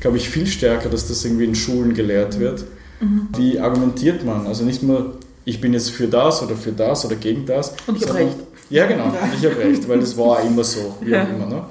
glaube 0.01 0.17
ich, 0.17 0.29
viel 0.29 0.47
stärker, 0.47 0.89
dass 0.89 1.09
das 1.09 1.25
irgendwie 1.25 1.45
in 1.45 1.55
Schulen 1.55 1.95
gelehrt 1.95 2.39
wird. 2.39 2.65
Mhm. 3.01 3.29
Wie 3.37 3.59
argumentiert 3.59 4.25
man? 4.25 4.47
Also 4.47 4.65
nicht 4.65 4.83
nur, 4.83 5.19
ich 5.45 5.61
bin 5.61 5.73
jetzt 5.73 5.91
für 5.91 6.09
das 6.09 6.43
oder 6.43 6.57
für 6.57 6.73
das 6.73 7.05
oder 7.05 7.17
gegen 7.17 7.47
das. 7.47 7.75
Und 7.87 7.97
ich 7.97 8.09
habe 8.09 8.19
recht. 8.19 8.37
Ja, 8.69 8.87
genau, 8.87 9.13
ich 9.35 9.45
habe 9.45 9.59
recht, 9.59 9.89
weil 9.89 10.01
das 10.01 10.17
war 10.17 10.41
immer 10.43 10.65
so, 10.65 10.97
wie 11.01 11.11
ja. 11.11 11.23
auch 11.23 11.29
immer. 11.29 11.47
Ne? 11.47 11.65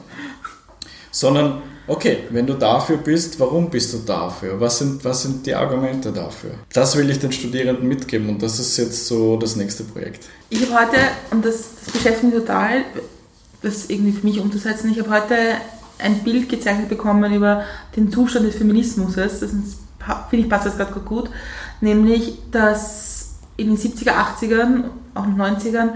Sondern 1.12 1.62
okay, 1.88 2.20
wenn 2.30 2.48
du 2.48 2.54
dafür 2.54 2.98
bist, 2.98 3.40
warum 3.40 3.70
bist 3.70 3.94
du 3.94 3.98
dafür? 4.00 4.60
Was 4.60 4.80
sind, 4.80 5.04
was 5.04 5.24
sind 5.24 5.46
die 5.46 5.54
Argumente 5.54 6.12
dafür? 6.12 6.52
Das 6.74 6.96
will 6.98 7.10
ich 7.10 7.20
den 7.20 7.32
Studierenden 7.32 7.88
mitgeben 7.88 8.30
und 8.30 8.42
das 8.42 8.60
ist 8.60 8.78
jetzt 8.78 9.08
so 9.08 9.38
das 9.38 9.56
nächste 9.56 9.84
Projekt. 9.84 10.26
Ich 10.50 10.62
habe 10.62 10.86
heute, 10.86 10.98
und 11.32 11.46
das, 11.46 11.64
das 11.84 11.94
beschäftigt 11.94 12.34
mich 12.34 12.34
total, 12.34 12.84
das 13.62 13.90
irgendwie 13.90 14.12
für 14.12 14.26
mich 14.26 14.40
umzusetzen, 14.40 14.92
ich 14.92 15.00
habe 15.00 15.10
heute 15.10 15.36
ein 15.98 16.24
Bild 16.24 16.50
gezeichnet 16.50 16.90
bekommen 16.90 17.34
über 17.34 17.64
den 17.96 18.12
Zustand 18.12 18.46
des 18.46 18.56
Feminismus. 18.56 19.16
Das 19.16 19.40
finde 19.40 19.66
ich 20.32 20.50
passt 20.50 20.66
das 20.66 20.78
gerade 20.78 21.00
gut, 21.00 21.30
nämlich 21.82 22.38
dass 22.52 23.36
in 23.58 23.68
den 23.68 23.78
70er, 23.78 24.12
80ern, 24.12 24.84
auch 25.14 25.24
in 25.26 25.38
den 25.38 25.42
90ern, 25.42 25.90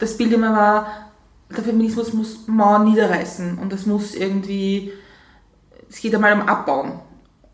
das 0.00 0.16
Bild 0.16 0.32
immer 0.32 0.52
war, 0.52 0.86
der 1.56 1.64
Feminismus 1.64 2.12
muss 2.12 2.48
Mauern 2.48 2.84
niederreißen 2.84 3.58
und 3.58 3.72
das 3.72 3.86
muss 3.86 4.14
irgendwie 4.14 4.92
es 5.90 6.00
geht 6.00 6.14
einmal 6.14 6.32
um 6.32 6.42
Abbauen. 6.42 6.92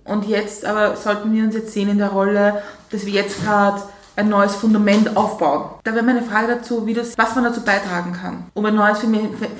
Und 0.04 0.26
jetzt 0.26 0.64
aber 0.64 0.96
sollten 0.96 1.32
wir 1.32 1.42
uns 1.42 1.54
jetzt 1.54 1.72
sehen 1.72 1.88
in 1.88 1.98
der 1.98 2.10
Rolle, 2.10 2.62
dass 2.90 3.06
wir 3.06 3.12
jetzt 3.12 3.42
gerade 3.42 3.82
ein 4.14 4.28
neues 4.28 4.54
Fundament 4.54 5.16
aufbauen. 5.16 5.70
Da 5.84 5.94
wäre 5.94 6.04
meine 6.04 6.22
Frage 6.22 6.48
dazu, 6.48 6.86
wie 6.86 6.94
das, 6.94 7.18
was 7.18 7.34
man 7.34 7.44
dazu 7.44 7.62
beitragen 7.62 8.12
kann, 8.12 8.46
um 8.54 8.64
ein 8.64 8.74
neues 8.74 8.98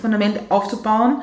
Fundament 0.01 0.41
aufzubauen, 0.49 1.23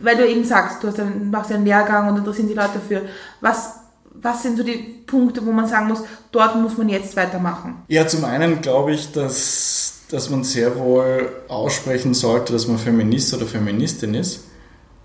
weil 0.00 0.16
du 0.16 0.26
eben 0.26 0.44
sagst, 0.44 0.82
du 0.82 0.88
hast 0.88 0.98
einen, 0.98 1.30
machst 1.30 1.52
einen 1.52 1.64
Lehrgang 1.64 2.08
und 2.08 2.18
interessieren 2.18 2.48
sich 2.48 2.56
Leute 2.56 2.74
dafür. 2.74 3.02
Was, 3.40 3.76
was 4.14 4.42
sind 4.42 4.58
so 4.58 4.62
die 4.62 5.04
Punkte, 5.06 5.46
wo 5.46 5.52
man 5.52 5.68
sagen 5.68 5.86
muss, 5.86 6.02
dort 6.32 6.56
muss 6.56 6.76
man 6.76 6.88
jetzt 6.88 7.16
weitermachen? 7.16 7.82
Ja, 7.88 8.06
zum 8.06 8.24
einen 8.24 8.60
glaube 8.60 8.92
ich, 8.92 9.12
dass, 9.12 9.95
dass 10.10 10.30
man 10.30 10.44
sehr 10.44 10.78
wohl 10.78 11.28
aussprechen 11.48 12.14
sollte, 12.14 12.52
dass 12.52 12.66
man 12.66 12.78
Feminist 12.78 13.34
oder 13.34 13.46
Feministin 13.46 14.14
ist 14.14 14.40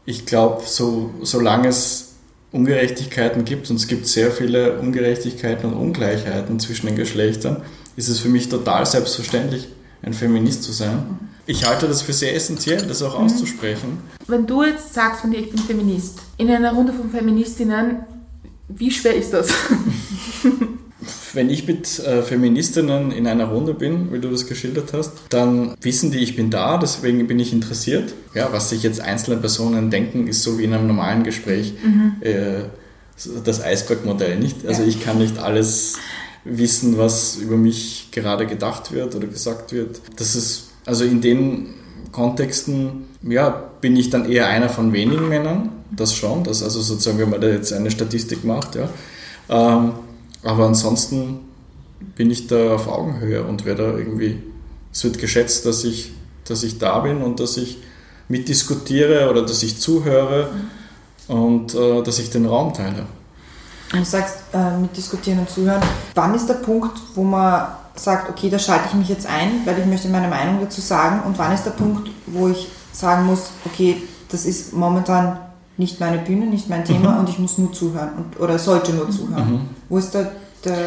ich 0.05 0.25
glaube, 0.25 0.63
so, 0.65 1.11
solange 1.21 1.67
es 1.67 2.13
Ungerechtigkeiten 2.51 3.45
gibt, 3.45 3.69
und 3.69 3.77
es 3.77 3.87
gibt 3.87 4.07
sehr 4.07 4.31
viele 4.31 4.79
Ungerechtigkeiten 4.79 5.71
und 5.71 5.79
Ungleichheiten 5.79 6.59
zwischen 6.59 6.87
den 6.87 6.95
Geschlechtern, 6.95 7.61
ist 7.95 8.09
es 8.09 8.19
für 8.19 8.29
mich 8.29 8.49
total 8.49 8.85
selbstverständlich, 8.85 9.69
ein 10.01 10.13
Feminist 10.13 10.63
zu 10.63 10.71
sein. 10.71 11.29
Ich 11.45 11.65
halte 11.65 11.87
das 11.87 12.01
für 12.01 12.13
sehr 12.13 12.35
essentiell, 12.35 12.81
das 12.85 13.01
auch 13.01 13.17
mhm. 13.17 13.25
auszusprechen. 13.25 13.99
Wenn 14.27 14.47
du 14.47 14.63
jetzt 14.63 14.93
sagst 14.93 15.21
von 15.21 15.31
dir, 15.31 15.39
ich 15.39 15.51
bin 15.51 15.59
Feminist, 15.59 16.19
in 16.37 16.49
einer 16.49 16.73
Runde 16.73 16.93
von 16.93 17.09
Feministinnen, 17.09 17.97
wie 18.67 18.91
schwer 18.91 19.15
ist 19.15 19.33
das? 19.33 19.49
Wenn 21.33 21.49
ich 21.49 21.67
mit 21.67 21.99
äh, 21.99 22.21
Feministinnen 22.21 23.11
in 23.11 23.25
einer 23.25 23.45
Runde 23.45 23.73
bin, 23.73 24.11
wie 24.13 24.19
du 24.19 24.29
das 24.29 24.45
geschildert 24.45 24.93
hast, 24.93 25.13
dann 25.29 25.75
wissen 25.81 26.11
die, 26.11 26.19
ich 26.19 26.35
bin 26.35 26.49
da, 26.49 26.77
deswegen 26.77 27.25
bin 27.27 27.39
ich 27.39 27.53
interessiert. 27.53 28.13
Ja, 28.33 28.49
was 28.51 28.69
sich 28.69 28.83
jetzt 28.83 29.01
einzelne 29.01 29.37
Personen 29.37 29.89
denken, 29.89 30.27
ist 30.27 30.43
so 30.43 30.59
wie 30.59 30.65
in 30.65 30.73
einem 30.73 30.87
normalen 30.87 31.23
Gespräch 31.23 31.73
mhm. 31.83 32.15
äh, 32.21 32.63
das 33.43 33.63
Eisbergmodell 33.63 34.37
nicht. 34.37 34.65
Also 34.67 34.83
ja. 34.83 34.87
ich 34.87 35.03
kann 35.03 35.17
nicht 35.17 35.39
alles 35.39 35.95
wissen, 36.43 36.97
was 36.97 37.37
über 37.37 37.57
mich 37.57 38.09
gerade 38.11 38.47
gedacht 38.47 38.91
wird 38.91 39.15
oder 39.15 39.27
gesagt 39.27 39.73
wird. 39.73 40.01
Das 40.17 40.35
ist 40.35 40.69
also 40.85 41.03
in 41.03 41.21
den 41.21 41.75
Kontexten, 42.11 43.05
ja, 43.23 43.49
bin 43.49 43.95
ich 43.95 44.09
dann 44.09 44.29
eher 44.29 44.47
einer 44.47 44.69
von 44.69 44.93
wenigen 44.93 45.29
Männern, 45.29 45.69
das 45.91 46.13
schon, 46.13 46.43
das 46.43 46.63
also 46.63 46.81
sozusagen, 46.81 47.19
wenn 47.19 47.29
man 47.29 47.41
da 47.41 47.47
jetzt 47.47 47.73
eine 47.73 47.91
Statistik 47.91 48.43
macht, 48.43 48.75
ja. 48.75 48.89
Ähm, 49.49 49.93
aber 50.43 50.65
ansonsten 50.65 51.39
bin 52.15 52.31
ich 52.31 52.47
da 52.47 52.75
auf 52.75 52.87
Augenhöhe 52.87 53.43
und 53.43 53.65
werde 53.65 53.95
irgendwie, 53.97 54.41
es 54.91 55.03
wird 55.03 55.19
geschätzt, 55.19 55.65
dass 55.65 55.83
ich, 55.83 56.11
dass 56.45 56.63
ich 56.63 56.79
da 56.79 56.99
bin 56.99 57.21
und 57.21 57.39
dass 57.39 57.57
ich 57.57 57.77
mitdiskutiere 58.27 59.29
oder 59.29 59.43
dass 59.43 59.61
ich 59.61 59.79
zuhöre 59.79 60.49
und 61.27 61.75
äh, 61.75 62.01
dass 62.01 62.19
ich 62.19 62.29
den 62.29 62.45
Raum 62.45 62.73
teile. 62.73 63.05
Du 63.91 64.03
sagst, 64.05 64.37
äh, 64.53 64.77
mitdiskutieren 64.77 65.39
und 65.39 65.49
zuhören. 65.49 65.81
Wann 66.15 66.33
ist 66.33 66.47
der 66.47 66.55
Punkt, 66.55 66.97
wo 67.13 67.23
man 67.23 67.67
sagt, 67.95 68.29
okay, 68.29 68.49
da 68.49 68.57
schalte 68.57 68.85
ich 68.87 68.93
mich 68.93 69.09
jetzt 69.09 69.27
ein, 69.27 69.65
weil 69.65 69.77
ich 69.79 69.85
möchte 69.85 70.07
meine 70.07 70.29
Meinung 70.29 70.59
dazu 70.61 70.79
sagen 70.79 71.21
und 71.25 71.37
wann 71.37 71.53
ist 71.53 71.65
der 71.65 71.71
Punkt, 71.71 72.09
wo 72.25 72.47
ich 72.47 72.69
sagen 72.93 73.25
muss, 73.25 73.51
okay, 73.65 74.01
das 74.29 74.45
ist 74.45 74.73
momentan 74.73 75.37
nicht 75.81 75.99
meine 75.99 76.19
Bühne, 76.19 76.45
nicht 76.45 76.69
mein 76.69 76.85
Thema 76.85 77.13
mhm. 77.13 77.19
und 77.21 77.29
ich 77.29 77.39
muss 77.39 77.57
nur 77.57 77.73
zuhören 77.73 78.11
und, 78.15 78.39
oder 78.39 78.59
sollte 78.59 78.93
nur 78.93 79.09
zuhören. 79.09 79.51
Mhm. 79.51 79.59
Wo 79.89 79.97
ist 79.97 80.13
da 80.13 80.31
der 80.63 80.77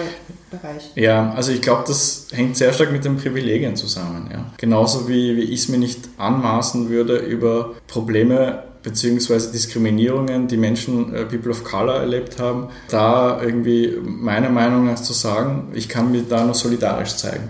Bereich? 0.52 0.92
Ja, 0.94 1.32
also 1.32 1.50
ich 1.50 1.60
glaube, 1.60 1.82
das 1.86 2.28
hängt 2.30 2.56
sehr 2.56 2.72
stark 2.72 2.92
mit 2.92 3.04
den 3.04 3.16
Privilegien 3.16 3.74
zusammen. 3.74 4.28
Ja. 4.32 4.52
Genauso 4.56 5.08
wie, 5.08 5.36
wie 5.36 5.42
ich 5.42 5.62
es 5.62 5.68
mir 5.68 5.78
nicht 5.78 6.08
anmaßen 6.16 6.88
würde, 6.88 7.16
über 7.16 7.74
Probleme 7.88 8.62
bzw. 8.84 9.50
Diskriminierungen, 9.52 10.46
die 10.46 10.56
Menschen, 10.56 11.12
äh, 11.12 11.24
People 11.24 11.50
of 11.50 11.64
Color 11.64 11.96
erlebt 11.96 12.38
haben, 12.38 12.68
da 12.88 13.42
irgendwie 13.42 13.98
meiner 14.00 14.50
Meinung 14.50 14.86
nach 14.86 15.00
zu 15.00 15.12
sagen, 15.12 15.72
ich 15.74 15.88
kann 15.88 16.12
mir 16.12 16.22
da 16.22 16.44
nur 16.44 16.54
solidarisch 16.54 17.16
zeigen. 17.16 17.48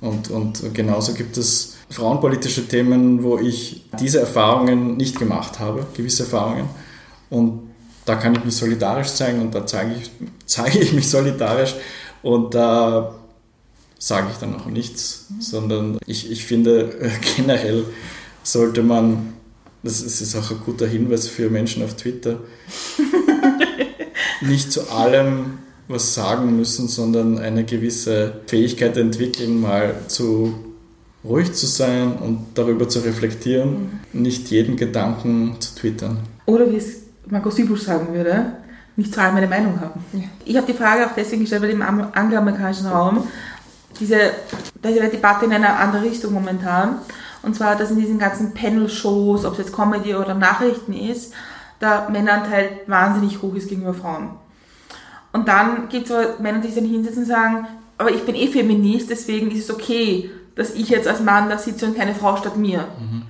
Und, 0.00 0.30
und 0.30 0.74
genauso 0.74 1.12
gibt 1.12 1.36
es 1.36 1.71
frauenpolitische 1.92 2.66
Themen, 2.66 3.22
wo 3.22 3.38
ich 3.38 3.84
diese 4.00 4.20
Erfahrungen 4.20 4.96
nicht 4.96 5.18
gemacht 5.18 5.60
habe, 5.60 5.86
gewisse 5.94 6.24
Erfahrungen. 6.24 6.68
Und 7.30 7.70
da 8.04 8.16
kann 8.16 8.34
ich 8.34 8.44
mich 8.44 8.56
solidarisch 8.56 9.08
zeigen 9.08 9.40
und 9.40 9.54
da 9.54 9.66
zeige 9.66 9.94
ich, 9.94 10.10
zeige 10.46 10.78
ich 10.78 10.92
mich 10.92 11.08
solidarisch 11.08 11.74
und 12.22 12.54
da 12.54 13.14
sage 13.98 14.28
ich 14.32 14.38
dann 14.38 14.56
auch 14.56 14.66
nichts, 14.66 15.26
sondern 15.38 15.98
ich, 16.06 16.30
ich 16.30 16.44
finde 16.44 17.12
generell 17.36 17.84
sollte 18.42 18.82
man, 18.82 19.34
das 19.84 20.00
ist 20.02 20.34
auch 20.34 20.50
ein 20.50 20.60
guter 20.64 20.86
Hinweis 20.86 21.28
für 21.28 21.50
Menschen 21.50 21.84
auf 21.84 21.94
Twitter, 21.94 22.40
nicht 24.40 24.72
zu 24.72 24.90
allem 24.90 25.58
was 25.88 26.14
sagen 26.14 26.56
müssen, 26.56 26.88
sondern 26.88 27.38
eine 27.38 27.64
gewisse 27.64 28.40
Fähigkeit 28.46 28.96
entwickeln, 28.96 29.60
mal 29.60 29.94
zu 30.08 30.71
ruhig 31.24 31.52
zu 31.52 31.66
sein 31.66 32.14
und 32.14 32.46
darüber 32.54 32.88
zu 32.88 33.00
reflektieren, 33.00 34.00
mhm. 34.12 34.22
nicht 34.22 34.50
jeden 34.50 34.76
Gedanken 34.76 35.56
zu 35.60 35.74
twittern. 35.74 36.18
Oder 36.46 36.70
wie 36.70 36.76
es 36.76 37.02
Markus 37.26 37.56
Sibusch 37.56 37.82
sagen 37.82 38.12
würde, 38.12 38.52
nicht 38.96 39.14
zu 39.14 39.20
allem 39.20 39.36
eine 39.36 39.46
Meinung 39.46 39.80
haben. 39.80 40.04
Ja. 40.12 40.24
Ich 40.44 40.56
habe 40.56 40.66
die 40.66 40.76
Frage 40.76 41.06
auch 41.06 41.14
deswegen 41.16 41.42
gestellt, 41.42 41.62
weil 41.62 41.70
im 41.70 41.82
angloamerikanischen 41.82 42.86
Raum 42.86 43.26
diese, 44.00 44.32
da 44.80 44.88
ist 44.88 45.00
eine 45.00 45.10
Debatte 45.10 45.44
in 45.44 45.52
einer 45.52 45.78
anderen 45.78 46.04
Richtung 46.04 46.32
momentan. 46.34 46.98
Und 47.42 47.54
zwar, 47.56 47.76
dass 47.76 47.90
in 47.90 47.98
diesen 47.98 48.18
ganzen 48.18 48.54
Panel-Shows, 48.54 49.44
ob 49.44 49.52
es 49.52 49.58
jetzt 49.58 49.72
Comedy 49.72 50.14
oder 50.14 50.34
Nachrichten 50.34 50.92
ist, 50.92 51.32
der 51.80 52.08
Männeranteil 52.10 52.80
wahnsinnig 52.86 53.42
hoch 53.42 53.54
ist 53.54 53.68
gegenüber 53.68 53.94
Frauen. 53.94 54.30
Und 55.32 55.48
dann 55.48 55.88
gibt 55.88 56.04
es 56.04 56.10
so 56.10 56.42
Männer, 56.42 56.60
die 56.60 56.68
sich 56.68 56.76
dann 56.76 56.84
hinsetzen 56.84 57.22
und 57.22 57.28
sagen, 57.28 57.66
aber 57.98 58.10
ich 58.10 58.24
bin 58.24 58.34
eh 58.34 58.48
Feminist, 58.48 59.10
deswegen 59.10 59.50
ist 59.50 59.64
es 59.64 59.74
okay, 59.74 60.30
dass 60.54 60.74
ich 60.74 60.88
jetzt 60.88 61.08
als 61.08 61.20
Mann 61.20 61.48
da 61.48 61.58
sitze 61.58 61.86
und 61.86 61.96
keine 61.96 62.14
Frau 62.14 62.36
statt 62.36 62.56
mir. 62.56 62.88
Mhm. 62.98 63.22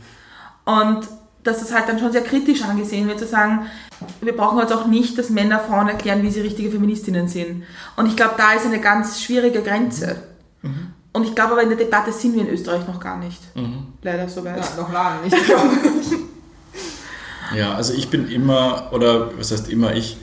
Und 0.64 1.08
dass 1.42 1.58
das 1.58 1.74
halt 1.74 1.88
dann 1.88 1.98
schon 1.98 2.12
sehr 2.12 2.22
kritisch 2.22 2.62
angesehen 2.62 3.08
wird, 3.08 3.18
zu 3.18 3.26
sagen, 3.26 3.66
wir 4.20 4.36
brauchen 4.36 4.58
jetzt 4.60 4.72
auch 4.72 4.86
nicht, 4.86 5.18
dass 5.18 5.30
Männer 5.30 5.58
Frauen 5.58 5.88
erklären, 5.88 6.22
wie 6.22 6.30
sie 6.30 6.40
richtige 6.40 6.70
Feministinnen 6.70 7.28
sind. 7.28 7.64
Und 7.96 8.06
ich 8.06 8.16
glaube, 8.16 8.34
da 8.36 8.52
ist 8.52 8.64
eine 8.64 8.80
ganz 8.80 9.20
schwierige 9.20 9.62
Grenze. 9.62 10.22
Mhm. 10.62 10.92
Und 11.12 11.24
ich 11.24 11.34
glaube 11.34 11.52
aber, 11.52 11.62
in 11.62 11.68
der 11.68 11.78
Debatte 11.78 12.12
sind 12.12 12.34
wir 12.34 12.42
in 12.42 12.48
Österreich 12.48 12.86
noch 12.86 13.00
gar 13.00 13.18
nicht. 13.18 13.40
Mhm. 13.56 13.88
Leider 14.02 14.28
soweit. 14.28 14.58
Ja, 14.58 14.82
noch 14.82 14.92
lange 14.92 15.22
nicht, 15.22 15.36
Ja, 17.56 17.74
also 17.74 17.92
ich 17.92 18.08
bin 18.08 18.30
immer, 18.30 18.88
oder 18.92 19.36
was 19.36 19.50
heißt 19.50 19.68
immer, 19.68 19.94
ich, 19.94 20.16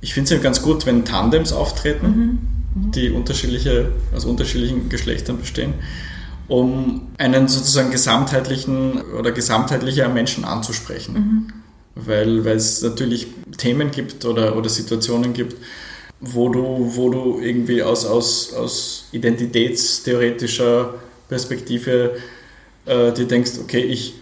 ich 0.00 0.12
finde 0.12 0.24
es 0.24 0.30
ja 0.30 0.42
ganz 0.42 0.60
gut, 0.60 0.86
wenn 0.86 1.04
Tandems 1.04 1.52
auftreten, 1.52 2.06
mhm. 2.06 2.82
mhm. 2.86 2.90
die 2.90 3.10
unterschiedliche, 3.10 3.92
aus 4.14 4.24
unterschiedlichen 4.24 4.88
Geschlechtern 4.88 5.38
bestehen 5.38 5.74
um 6.48 7.08
einen 7.18 7.48
sozusagen 7.48 7.90
gesamtheitlichen 7.90 9.00
oder 9.18 9.32
gesamtheitlicher 9.32 10.08
Menschen 10.08 10.44
anzusprechen. 10.44 11.14
Mhm. 11.14 11.52
Weil, 11.94 12.44
weil 12.44 12.56
es 12.56 12.82
natürlich 12.82 13.26
Themen 13.56 13.90
gibt 13.90 14.24
oder, 14.24 14.56
oder 14.56 14.68
Situationen 14.68 15.32
gibt, 15.32 15.56
wo 16.20 16.48
du, 16.48 16.92
wo 16.94 17.10
du 17.10 17.40
irgendwie 17.40 17.82
aus, 17.82 18.06
aus, 18.06 18.52
aus 18.54 19.08
identitätstheoretischer 19.12 20.94
Perspektive 21.28 22.16
äh, 22.86 23.12
dir 23.12 23.26
denkst, 23.26 23.52
okay, 23.60 23.80
ich 23.80 24.14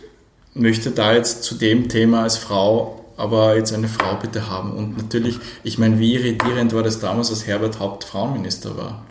möchte 0.55 0.91
da 0.91 1.15
jetzt 1.15 1.43
zu 1.43 1.55
dem 1.55 1.89
Thema 1.89 2.23
als 2.23 2.39
Frau 2.39 2.97
aber 3.17 3.57
jetzt 3.57 3.73
eine 3.73 3.89
Frau 3.89 4.17
bitte 4.17 4.49
haben. 4.49 4.73
Und 4.73 4.97
natürlich, 4.97 5.39
ich 5.63 5.79
meine, 5.79 5.99
wie 5.99 6.15
irritierend 6.15 6.75
war 6.75 6.83
das 6.83 7.01
damals, 7.01 7.31
als 7.31 7.47
Herbert 7.47 7.81
Haupt 7.81 8.05
Frauenminister 8.05 8.77
war. 8.77 9.07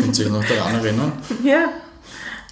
Könnt 0.00 0.18
ihr 0.18 0.26
euch 0.26 0.32
noch 0.32 0.44
daran 0.44 0.76
erinnern? 0.76 1.12
Ja. 1.44 1.68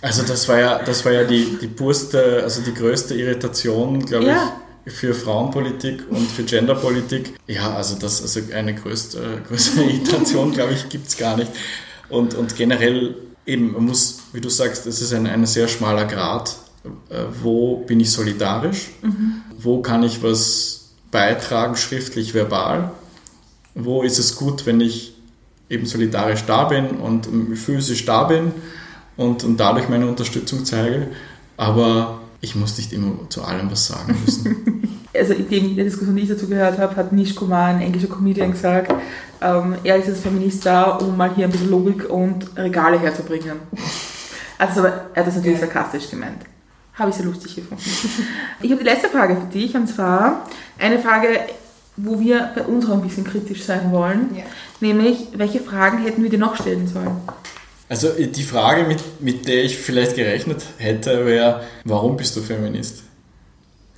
Also 0.03 0.23
das 0.23 0.49
war 0.49 0.59
ja, 0.59 0.79
das 0.83 1.05
war 1.05 1.13
ja 1.13 1.25
die, 1.25 1.59
die 1.61 1.67
purste, 1.67 2.43
also 2.43 2.63
die 2.63 2.73
größte 2.75 3.15
Irritation, 3.15 4.05
glaube 4.05 4.27
Ja. 4.27 4.53
ich, 4.87 4.93
für 4.95 5.13
Frauenpolitik 5.15 6.05
und 6.11 6.31
für 6.31 6.43
Genderpolitik. 6.43 7.35
Ja, 7.47 7.75
also 7.75 7.97
das, 7.99 8.23
also 8.23 8.41
eine 8.55 8.75
größte, 8.75 9.43
größere 9.49 9.83
Irritation, 9.85 10.53
glaube 10.53 10.73
ich, 10.73 10.89
gibt 10.89 11.09
es 11.09 11.17
gar 11.19 11.37
nicht. 11.37 11.51
Und, 12.09 12.35
und 12.35 12.57
generell 12.57 13.15
eben, 13.47 13.73
man 13.73 13.85
muss, 13.87 14.21
wie 14.33 14.41
du 14.41 14.49
sagst, 14.49 14.87
es 14.87 15.01
ist 15.03 15.13
ein, 15.13 15.27
ein 15.27 15.45
sehr 15.47 15.69
schmaler 15.69 16.07
Grad. 16.07 16.57
Äh, 17.11 17.25
Wo 17.43 17.77
bin 17.79 18.01
ich 18.01 18.11
solidarisch? 18.11 18.89
Wo 19.59 19.83
kann 19.83 20.03
ich 20.03 20.23
was 20.23 20.93
beitragen, 21.11 21.77
schriftlich, 21.77 22.33
verbal? 22.33 22.91
Wo 23.75 24.03
ist 24.03 24.19
es 24.19 24.35
gut, 24.37 24.65
wenn 24.67 24.81
ich 24.81 25.15
eben 25.69 25.85
solidarisch 25.87 26.45
da 26.47 26.65
bin 26.65 26.87
und 26.93 27.27
ähm, 27.29 27.55
physisch 27.55 28.07
da 28.07 28.25
bin 28.25 28.53
und, 29.17 29.45
und 29.45 29.59
dadurch 29.59 29.89
meine 29.89 30.07
Unterstützung 30.07 30.65
zeige? 30.65 31.09
Aber 31.57 32.21
ich 32.41 32.55
muss 32.55 32.79
nicht 32.79 32.93
immer 32.93 33.13
zu 33.29 33.43
allem 33.43 33.71
was 33.71 33.87
sagen 33.87 34.17
müssen. 34.25 34.87
Also 35.13 35.33
in 35.35 35.75
der 35.75 35.85
Diskussion, 35.85 36.15
die 36.15 36.23
ich 36.23 36.29
dazu 36.29 36.47
gehört 36.47 36.79
habe, 36.79 36.95
hat 36.95 37.13
Nish 37.13 37.35
Kumar, 37.35 37.67
ein 37.67 37.81
englischer 37.81 38.07
Comedian, 38.07 38.53
gesagt, 38.53 38.95
ähm, 39.41 39.75
er 39.83 39.97
ist 39.97 40.09
als 40.09 40.21
Feminist 40.21 40.65
da, 40.65 40.85
um 40.85 41.17
mal 41.17 41.35
hier 41.35 41.47
ein 41.47 41.51
bisschen 41.51 41.69
Logik 41.69 42.09
und 42.09 42.57
Regale 42.57 42.99
herzubringen. 43.01 43.57
Also 44.57 44.85
er 44.85 45.11
hat 45.17 45.27
das 45.27 45.35
natürlich 45.35 45.59
sarkastisch 45.59 46.11
gemeint. 46.11 46.43
Habe 46.95 47.11
ich 47.11 47.17
sehr 47.17 47.27
lustig 47.27 47.57
gefunden. 47.57 47.83
Ich 48.63 48.71
habe 48.71 48.85
die 48.85 48.89
letzte 48.89 49.09
Frage 49.09 49.37
für 49.37 49.47
dich, 49.47 49.75
und 49.75 49.89
zwar 49.89 50.47
eine 50.79 50.99
Frage, 51.01 51.41
wo 51.97 52.21
wir 52.21 52.51
bei 52.55 52.63
uns 52.63 52.89
auch 52.89 52.95
ein 52.95 53.03
bisschen 53.03 53.25
kritisch 53.25 53.65
sein 53.65 53.91
wollen. 53.91 54.35
Ja. 54.37 54.43
Nämlich, 54.81 55.29
welche 55.35 55.61
Fragen 55.61 55.99
hätten 55.99 56.23
wir 56.23 56.31
dir 56.31 56.39
noch 56.39 56.57
stellen 56.57 56.87
sollen? 56.87 57.17
Also 57.91 58.11
die 58.13 58.45
Frage, 58.45 58.85
mit, 58.85 59.21
mit 59.21 59.49
der 59.49 59.65
ich 59.65 59.77
vielleicht 59.77 60.15
gerechnet 60.15 60.63
hätte, 60.79 61.27
wäre, 61.27 61.65
warum 61.85 62.17
bist 62.17 62.37
du 62.37 62.41
Feminist? 62.41 63.03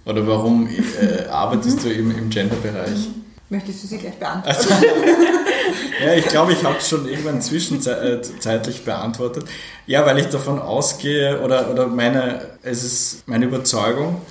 Oder 0.07 0.27
warum 0.27 0.67
äh, 0.67 1.27
arbeitest 1.31 1.85
du 1.85 1.93
im, 1.93 2.11
im 2.11 2.31
Gender-Bereich? 2.31 3.09
Möchtest 3.51 3.83
du 3.83 3.89
sie 3.89 3.99
gleich 3.99 4.15
beantworten? 4.15 4.49
Also, 4.49 4.71
ja, 6.07 6.15
ich 6.15 6.25
glaube, 6.25 6.55
ich 6.55 6.65
habe 6.65 6.79
es 6.79 6.89
schon 6.89 7.07
irgendwann 7.07 7.43
zwischenzeitlich 7.43 8.83
beantwortet. 8.83 9.45
Ja, 9.87 10.07
weil 10.07 10.19
ich 10.21 10.27
davon 10.29 10.59
ausgehe 10.59 11.43
oder, 11.43 11.71
oder 11.71 11.87
meine, 11.87 12.47
es 12.63 12.85
ist 12.85 13.29
meine 13.29 13.45
Überzeugung, 13.45 14.23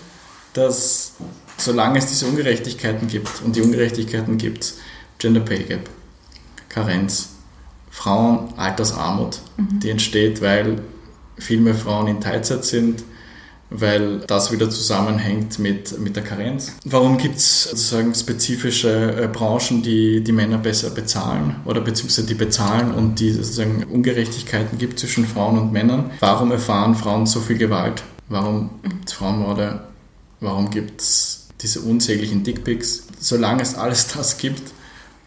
dass 0.53 1.13
solange 1.57 1.99
es 1.99 2.07
diese 2.07 2.25
Ungerechtigkeiten 2.25 3.07
gibt, 3.07 3.43
und 3.45 3.55
die 3.55 3.61
Ungerechtigkeiten 3.61 4.39
gibt 4.39 4.73
Gender 5.19 5.41
Pay 5.41 5.65
Gap, 5.65 5.87
Karenz, 6.67 7.29
Frauen, 7.91 8.53
Altersarmut, 8.57 9.41
die 9.57 9.89
entsteht, 9.89 10.41
weil 10.41 10.81
viel 11.37 11.59
mehr 11.59 11.75
Frauen 11.75 12.07
in 12.07 12.21
Teilzeit 12.21 12.63
sind, 12.63 13.03
weil 13.69 14.19
das 14.19 14.51
wieder 14.51 14.69
zusammenhängt 14.69 15.59
mit, 15.59 15.99
mit 15.99 16.15
der 16.15 16.23
Karenz. 16.23 16.73
Warum 16.85 17.17
gibt 17.17 17.37
es 17.37 17.65
sozusagen 17.65 18.15
spezifische 18.15 19.23
äh, 19.23 19.27
Branchen, 19.27 19.81
die 19.81 20.23
die 20.23 20.31
Männer 20.31 20.57
besser 20.57 20.89
bezahlen 20.89 21.57
oder 21.65 21.81
beziehungsweise 21.81 22.27
die 22.27 22.33
bezahlen 22.33 22.91
und 22.93 23.19
die 23.19 23.31
sozusagen 23.31 23.83
Ungerechtigkeiten 23.83 24.77
gibt 24.77 24.99
zwischen 24.99 25.25
Frauen 25.25 25.57
und 25.57 25.71
Männern? 25.71 26.11
Warum 26.19 26.51
erfahren 26.51 26.95
Frauen 26.95 27.25
so 27.25 27.39
viel 27.39 27.57
Gewalt? 27.57 28.03
Warum 28.27 28.69
gibt 28.83 29.09
es 29.09 29.13
Frauenmorde? 29.13 29.81
Warum 30.39 30.69
gibt 30.69 31.01
es 31.01 31.47
diese 31.61 31.81
unsäglichen 31.81 32.43
Dickpics? 32.43 33.03
Solange 33.19 33.61
es 33.61 33.75
alles 33.75 34.07
das 34.07 34.37
gibt 34.37 34.61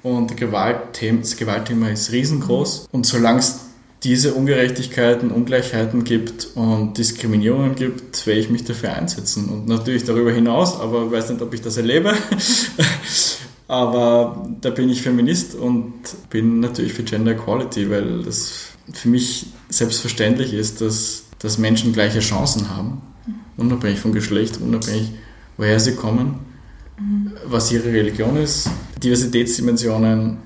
und 0.05 0.37
Gewaltthema, 0.37 1.21
das 1.21 1.37
Gewaltthema 1.37 1.89
ist 1.89 2.13
riesengroß 2.13 2.89
und 2.93 3.07
solange 3.07 3.41
es 3.41 3.61
diese 4.05 4.35
Ungerechtigkeiten, 4.35 5.31
Ungleichheiten 5.31 6.05
gibt 6.05 6.49
und 6.55 6.99
Diskriminierungen 6.99 7.75
gibt, 7.75 8.27
werde 8.27 8.39
ich 8.39 8.51
mich 8.51 8.65
dafür 8.65 8.93
einsetzen. 8.93 9.49
Und 9.49 9.67
natürlich 9.67 10.05
darüber 10.05 10.31
hinaus, 10.31 10.79
aber 10.79 11.07
ich 11.07 11.11
weiß 11.11 11.31
nicht, 11.31 11.41
ob 11.41 11.55
ich 11.55 11.63
das 11.63 11.79
erlebe. 11.79 12.13
aber 13.69 14.47
da 14.61 14.69
bin 14.69 14.91
ich 14.91 15.01
Feminist 15.01 15.55
und 15.55 15.95
bin 16.29 16.61
natürlich 16.61 16.93
für 16.93 17.03
Gender 17.03 17.33
Equality, 17.33 17.89
weil 17.89 18.23
das 18.23 18.73
für 18.93 19.09
mich 19.09 19.47
selbstverständlich 19.71 20.53
ist, 20.53 20.83
dass, 20.83 21.25
dass 21.39 21.57
Menschen 21.57 21.95
gleiche 21.95 22.21
Chancen 22.21 22.69
haben, 22.69 23.01
unabhängig 23.57 24.01
von 24.01 24.13
Geschlecht, 24.13 24.61
unabhängig 24.61 25.13
woher 25.57 25.81
sie 25.81 25.95
kommen, 25.95 26.41
was 27.47 27.73
ihre 27.73 27.93
Religion 27.93 28.37
ist, 28.37 28.69
Diversitätsdimensionen, 29.03 30.39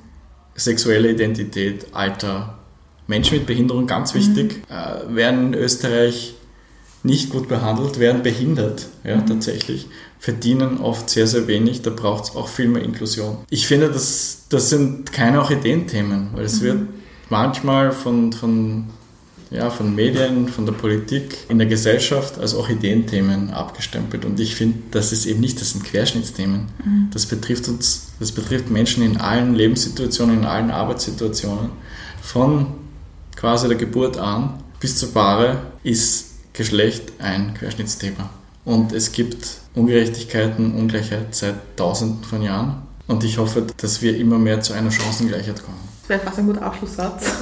sexuelle 0.55 1.11
Identität, 1.11 1.87
Alter, 1.93 2.59
Menschen 3.07 3.39
mit 3.39 3.47
Behinderung, 3.47 3.87
ganz 3.87 4.15
wichtig, 4.15 4.63
äh, 4.69 5.15
werden 5.15 5.53
in 5.53 5.55
Österreich 5.55 6.35
nicht 7.03 7.31
gut 7.31 7.49
behandelt, 7.49 7.99
werden 7.99 8.23
behindert, 8.23 8.89
ja, 9.05 9.21
tatsächlich, 9.21 9.87
verdienen 10.19 10.79
oft 10.79 11.09
sehr, 11.09 11.27
sehr 11.27 11.47
wenig, 11.47 11.83
da 11.83 11.91
braucht 11.91 12.25
es 12.25 12.37
auch 12.37 12.49
viel 12.49 12.69
mehr 12.69 12.83
Inklusion. 12.83 13.39
Ich 13.51 13.67
finde, 13.67 13.89
das, 13.89 14.47
das 14.49 14.71
sind 14.71 15.13
keine 15.13 15.41
Orchideenthemen, 15.41 16.31
weil 16.35 16.45
es 16.45 16.61
wird 16.61 16.89
manchmal 17.31 17.93
von, 17.93 18.33
von, 18.33 18.87
ja, 19.51 19.71
von 19.71 19.95
Medien, 19.95 20.49
von 20.49 20.67
der 20.67 20.73
Politik, 20.73 21.39
in 21.49 21.59
der 21.59 21.67
Gesellschaft 21.67 22.39
als 22.39 22.55
Orchideenthemen 22.55 23.51
abgestempelt 23.51 24.25
und 24.25 24.39
ich 24.41 24.55
finde, 24.55 24.79
das 24.91 25.13
ist 25.13 25.27
eben 25.27 25.41
nicht, 25.41 25.61
das 25.61 25.71
sind 25.71 25.85
Querschnittsthemen. 25.85 26.67
Das 27.13 27.27
betrifft 27.27 27.69
uns, 27.69 28.09
das 28.21 28.33
betrifft 28.33 28.71
Menschen 28.71 29.03
in 29.03 29.17
allen 29.17 29.55
Lebenssituationen, 29.55 30.41
in 30.41 30.45
allen 30.45 30.71
Arbeitssituationen, 30.71 31.71
von 32.23 32.67
quasi 33.37 33.69
der 33.69 33.77
Geburt 33.77 34.19
an 34.19 34.63
bis 34.81 34.97
zur 34.97 35.13
Bahre 35.13 35.59
ist 35.83 36.27
Geschlecht 36.53 37.13
ein 37.19 37.55
Querschnittsthema. 37.55 38.31
Und 38.65 38.93
es 38.93 39.13
gibt 39.13 39.59
Ungerechtigkeiten, 39.75 40.75
Ungleichheit 40.75 41.35
seit 41.35 41.55
tausenden 41.77 42.25
von 42.25 42.43
Jahren. 42.43 42.83
Und 43.07 43.25
ich 43.25 43.39
hoffe, 43.39 43.65
dass 43.77 44.03
wir 44.03 44.17
immer 44.17 44.39
mehr 44.39 44.61
zu 44.61 44.75
einer 44.75 44.91
Chancengleichheit 44.91 45.65
kommen. 45.65 45.79
Das 46.03 46.11
wäre 46.11 46.21
fast 46.21 46.39
ein 46.39 46.47
guter 46.47 46.63
Abschlusssatz. 46.63 47.25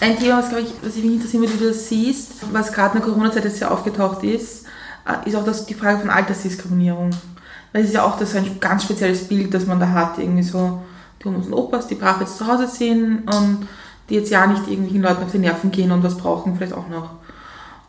ein 0.00 0.18
Thema, 0.18 0.38
was, 0.38 0.48
glaube 0.48 0.62
ich, 0.62 0.72
was 0.82 0.96
ich 0.96 1.04
mich 1.04 1.14
interessiert, 1.14 1.42
wie 1.42 1.58
du 1.58 1.68
das 1.68 1.88
siehst, 1.88 2.52
was 2.52 2.72
gerade 2.72 2.96
in 2.96 3.02
der 3.02 3.10
Corona-Zeit 3.10 3.44
jetzt 3.44 3.58
sehr 3.58 3.70
aufgetaucht 3.70 4.22
ist, 4.22 4.64
äh, 5.06 5.28
ist 5.28 5.36
auch 5.36 5.44
das, 5.44 5.66
die 5.66 5.74
Frage 5.74 6.00
von 6.00 6.10
Altersdiskriminierung. 6.10 7.10
Weil 7.72 7.82
es 7.82 7.88
ist 7.88 7.94
ja 7.94 8.04
auch 8.04 8.18
das 8.18 8.34
ein 8.34 8.60
ganz 8.60 8.84
spezielles 8.84 9.28
Bild, 9.28 9.52
das 9.52 9.66
man 9.66 9.80
da 9.80 9.88
hat. 9.90 10.18
Irgendwie 10.18 10.42
so, 10.42 10.80
die 11.22 11.28
Omas 11.28 11.46
und 11.46 11.54
Opas, 11.54 11.86
die 11.86 11.96
brav 11.96 12.20
jetzt 12.20 12.38
zu 12.38 12.46
Hause 12.46 12.66
sind 12.66 13.22
und 13.26 13.68
die 14.08 14.14
jetzt 14.14 14.30
ja 14.30 14.46
nicht 14.46 14.68
irgendwelchen 14.68 15.02
Leuten 15.02 15.24
auf 15.24 15.32
die 15.32 15.38
Nerven 15.38 15.70
gehen 15.70 15.92
und 15.92 16.02
was 16.02 16.16
brauchen 16.16 16.56
vielleicht 16.56 16.72
auch 16.72 16.88
noch. 16.88 17.10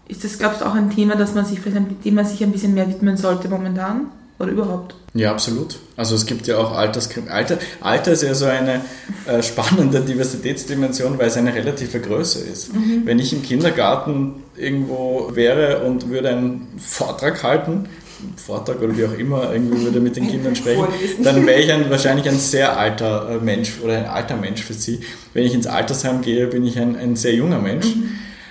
Ist 0.07 0.23
das, 0.23 0.37
glaubst 0.37 0.61
du, 0.61 0.65
auch 0.65 0.73
ein 0.73 0.89
Thema, 0.89 1.15
das 1.15 1.35
man 1.35 1.45
sich 1.45 1.59
vielleicht 1.59 2.03
dem 2.03 2.15
man 2.15 2.25
sich 2.25 2.43
ein 2.43 2.51
bisschen 2.51 2.73
mehr 2.73 2.87
widmen 2.87 3.15
sollte 3.15 3.47
momentan? 3.47 4.07
Oder 4.39 4.51
überhaupt? 4.51 4.95
Ja, 5.13 5.31
absolut. 5.31 5.79
Also 5.97 6.15
es 6.15 6.25
gibt 6.25 6.47
ja 6.47 6.57
auch 6.57 6.71
Alterskrim 6.71 7.27
Alter. 7.27 7.57
Alter 7.81 8.13
ist 8.13 8.23
ja 8.23 8.33
so 8.33 8.45
eine 8.45 8.81
äh, 9.27 9.43
spannende 9.43 9.99
Diversitätsdimension, 10.07 11.19
weil 11.19 11.27
es 11.27 11.35
eine 11.35 11.53
relative 11.53 11.99
Größe 11.99 12.39
ist. 12.39 12.71
Wenn 13.03 13.19
ich 13.19 13.33
im 13.33 13.43
Kindergarten 13.43 14.43
irgendwo 14.55 15.31
wäre 15.33 15.79
und 15.79 16.09
würde 16.09 16.29
einen 16.29 16.67
Vortrag 16.77 17.43
halten, 17.43 17.89
Vortrag 18.35 18.81
oder 18.81 18.97
wie 18.97 19.05
auch 19.05 19.17
immer, 19.17 19.51
irgendwie 19.51 19.81
würde 19.81 19.99
mit 19.99 20.15
den 20.15 20.27
Kindern 20.27 20.55
sprechen, 20.55 20.87
dann 21.23 21.45
wäre 21.45 21.59
ich 21.61 21.71
ein, 21.71 21.89
wahrscheinlich 21.89 22.27
ein 22.29 22.37
sehr 22.37 22.77
alter 22.77 23.29
äh, 23.29 23.43
Mensch 23.43 23.79
oder 23.83 23.97
ein 23.97 24.05
alter 24.05 24.37
Mensch 24.37 24.63
für 24.63 24.73
sie. 24.73 25.01
Wenn 25.33 25.43
ich 25.43 25.53
ins 25.53 25.67
Altersheim 25.67 26.21
gehe, 26.21 26.47
bin 26.47 26.65
ich 26.65 26.79
ein, 26.79 26.95
ein 26.95 27.17
sehr 27.17 27.33
junger 27.33 27.59
Mensch. 27.59 27.87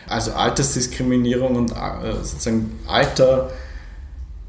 Also 0.06 0.32
Altersdiskriminierung 0.32 1.56
und 1.56 1.70
äh, 1.70 2.14
sozusagen 2.22 2.78
Alter 2.86 3.50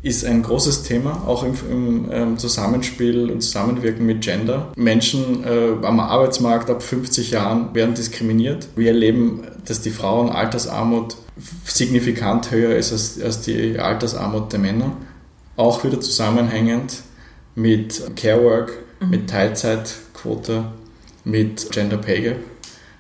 ist 0.02 0.24
ein 0.26 0.44
großes 0.44 0.84
Thema, 0.84 1.24
auch 1.28 1.44
im, 1.44 1.56
im 1.70 2.12
ähm, 2.12 2.38
Zusammenspiel 2.38 3.30
und 3.30 3.42
Zusammenwirken 3.42 4.06
mit 4.06 4.22
Gender. 4.22 4.72
Menschen 4.76 5.44
äh, 5.44 5.86
am 5.86 6.00
Arbeitsmarkt 6.00 6.70
ab 6.70 6.82
50 6.82 7.32
Jahren 7.32 7.76
werden 7.76 7.96
diskriminiert. 7.96 8.70
Wir 8.76 8.90
erleben, 8.90 9.44
dass 9.66 9.82
die 9.82 9.90
Frauenaltersarmut 9.90 11.18
signifikant 11.66 12.52
höher 12.52 12.76
ist 12.76 12.92
als, 12.94 13.22
als 13.22 13.42
die 13.42 13.78
Altersarmut 13.78 14.52
der 14.54 14.60
Männer. 14.60 14.96
Auch 15.58 15.84
wieder 15.84 16.00
zusammenhängend 16.00 17.02
mit 17.56 18.16
Care 18.16 18.42
Work, 18.42 18.72
mit 19.10 19.30
Teilzeitquote, 19.30 20.66
mit 21.26 21.72
Gender 21.72 21.98
Pay 21.98 22.22
Gap. 22.22 22.38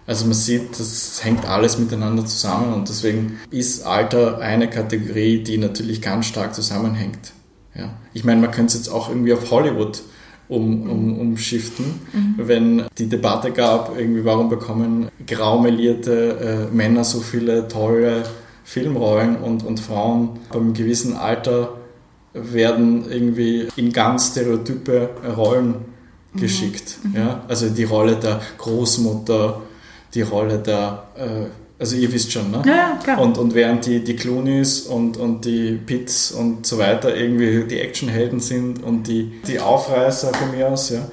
Also 0.10 0.26
man 0.26 0.34
sieht, 0.34 0.80
das 0.80 1.23
hängt 1.23 1.45
alles 1.45 1.77
miteinander 1.77 2.26
zusammen 2.26 2.73
und 2.73 2.90
deswegen 2.90 3.38
ist 3.52 3.86
Alter 3.86 4.40
eine 4.40 4.68
Kategorie, 4.68 5.44
die 5.44 5.60
natürlich 5.60 6.02
ganz 6.02 6.26
stark 6.26 6.56
zusammenhängt. 6.56 7.31
Ja. 7.76 7.91
Ich 8.15 8.23
meine, 8.23 8.41
man 8.41 8.49
könnte 8.49 8.69
es 8.69 8.73
jetzt 8.73 8.90
auch 8.90 9.10
irgendwie 9.10 9.34
auf 9.34 9.52
Hollywood 9.52 10.02
um, 10.48 10.90
um, 10.90 11.19
umschiften, 11.19 11.86
wenn 12.38 12.86
die 12.98 13.07
Debatte 13.07 13.52
gab, 13.52 13.99
irgendwie 13.99 14.26
warum 14.26 14.49
bekommen 14.49 15.10
graumelierte 15.27 16.69
äh, 16.72 16.76
Männer 16.76 17.03
so 17.03 17.19
viele 17.19 17.68
tolle 17.68 18.23
Filmrollen 18.64 19.36
und, 19.36 19.64
und 19.64 19.80
Frauen 19.80 20.40
beim 20.52 20.73
gewissen 20.73 21.18
Alter 21.18 21.77
werden 22.34 23.06
irgendwie 23.07 23.68
in 23.76 23.94
ganz 23.94 24.31
stereotype 24.31 25.11
Rollen 25.38 25.76
geschickt. 26.36 26.98
Mhm. 27.03 27.15
Ja? 27.15 27.44
Also 27.48 27.69
die 27.69 27.84
Rolle 27.84 28.15
der 28.15 28.41
Großmutter, 28.57 29.61
die 30.14 30.22
Rolle 30.22 30.60
der, 30.60 31.03
äh, 31.15 31.45
also 31.80 31.95
ihr 31.95 32.11
wisst 32.11 32.31
schon, 32.31 32.52
ne? 32.52 32.61
Ja, 32.65 32.99
klar. 33.02 33.19
Und, 33.19 33.38
und 33.38 33.53
während 33.53 33.86
die, 33.86 34.03
die 34.03 34.15
Clooneys 34.15 34.81
und, 34.81 35.18
und 35.18 35.45
die 35.45 35.73
Pitts 35.73 36.31
und 36.31 36.65
so 36.65 36.77
weiter 36.77 37.15
irgendwie 37.15 37.64
die 37.64 37.80
Actionhelden 37.80 38.40
sind 38.40 38.84
und 38.84 39.07
die, 39.07 39.41
die 39.48 39.60
Aufreißer 39.60 40.34
von 40.34 40.52
mir 40.52 40.69
aus, 40.69 40.90
ja. 40.90 41.07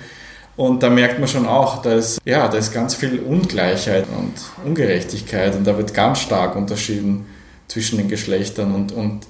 Und 0.57 0.83
da 0.83 0.89
merkt 0.89 1.19
man 1.19 1.29
schon 1.29 1.47
auch, 1.47 1.83
da 1.83 1.93
ist, 1.93 2.19
ja, 2.25 2.49
da 2.49 2.57
ist 2.57 2.73
ganz 2.73 2.95
viel 2.95 3.21
Ungleichheit 3.21 4.07
und 4.17 4.33
Ungerechtigkeit 4.67 5.55
und 5.55 5.67
da 5.67 5.77
wird 5.77 5.93
ganz 5.93 6.21
stark 6.21 6.57
unterschieden 6.57 7.27
zwischen 7.69 7.99
den 7.99 8.09
Geschlechtern 8.09 8.75
und, 8.75 8.93
und 8.93 9.27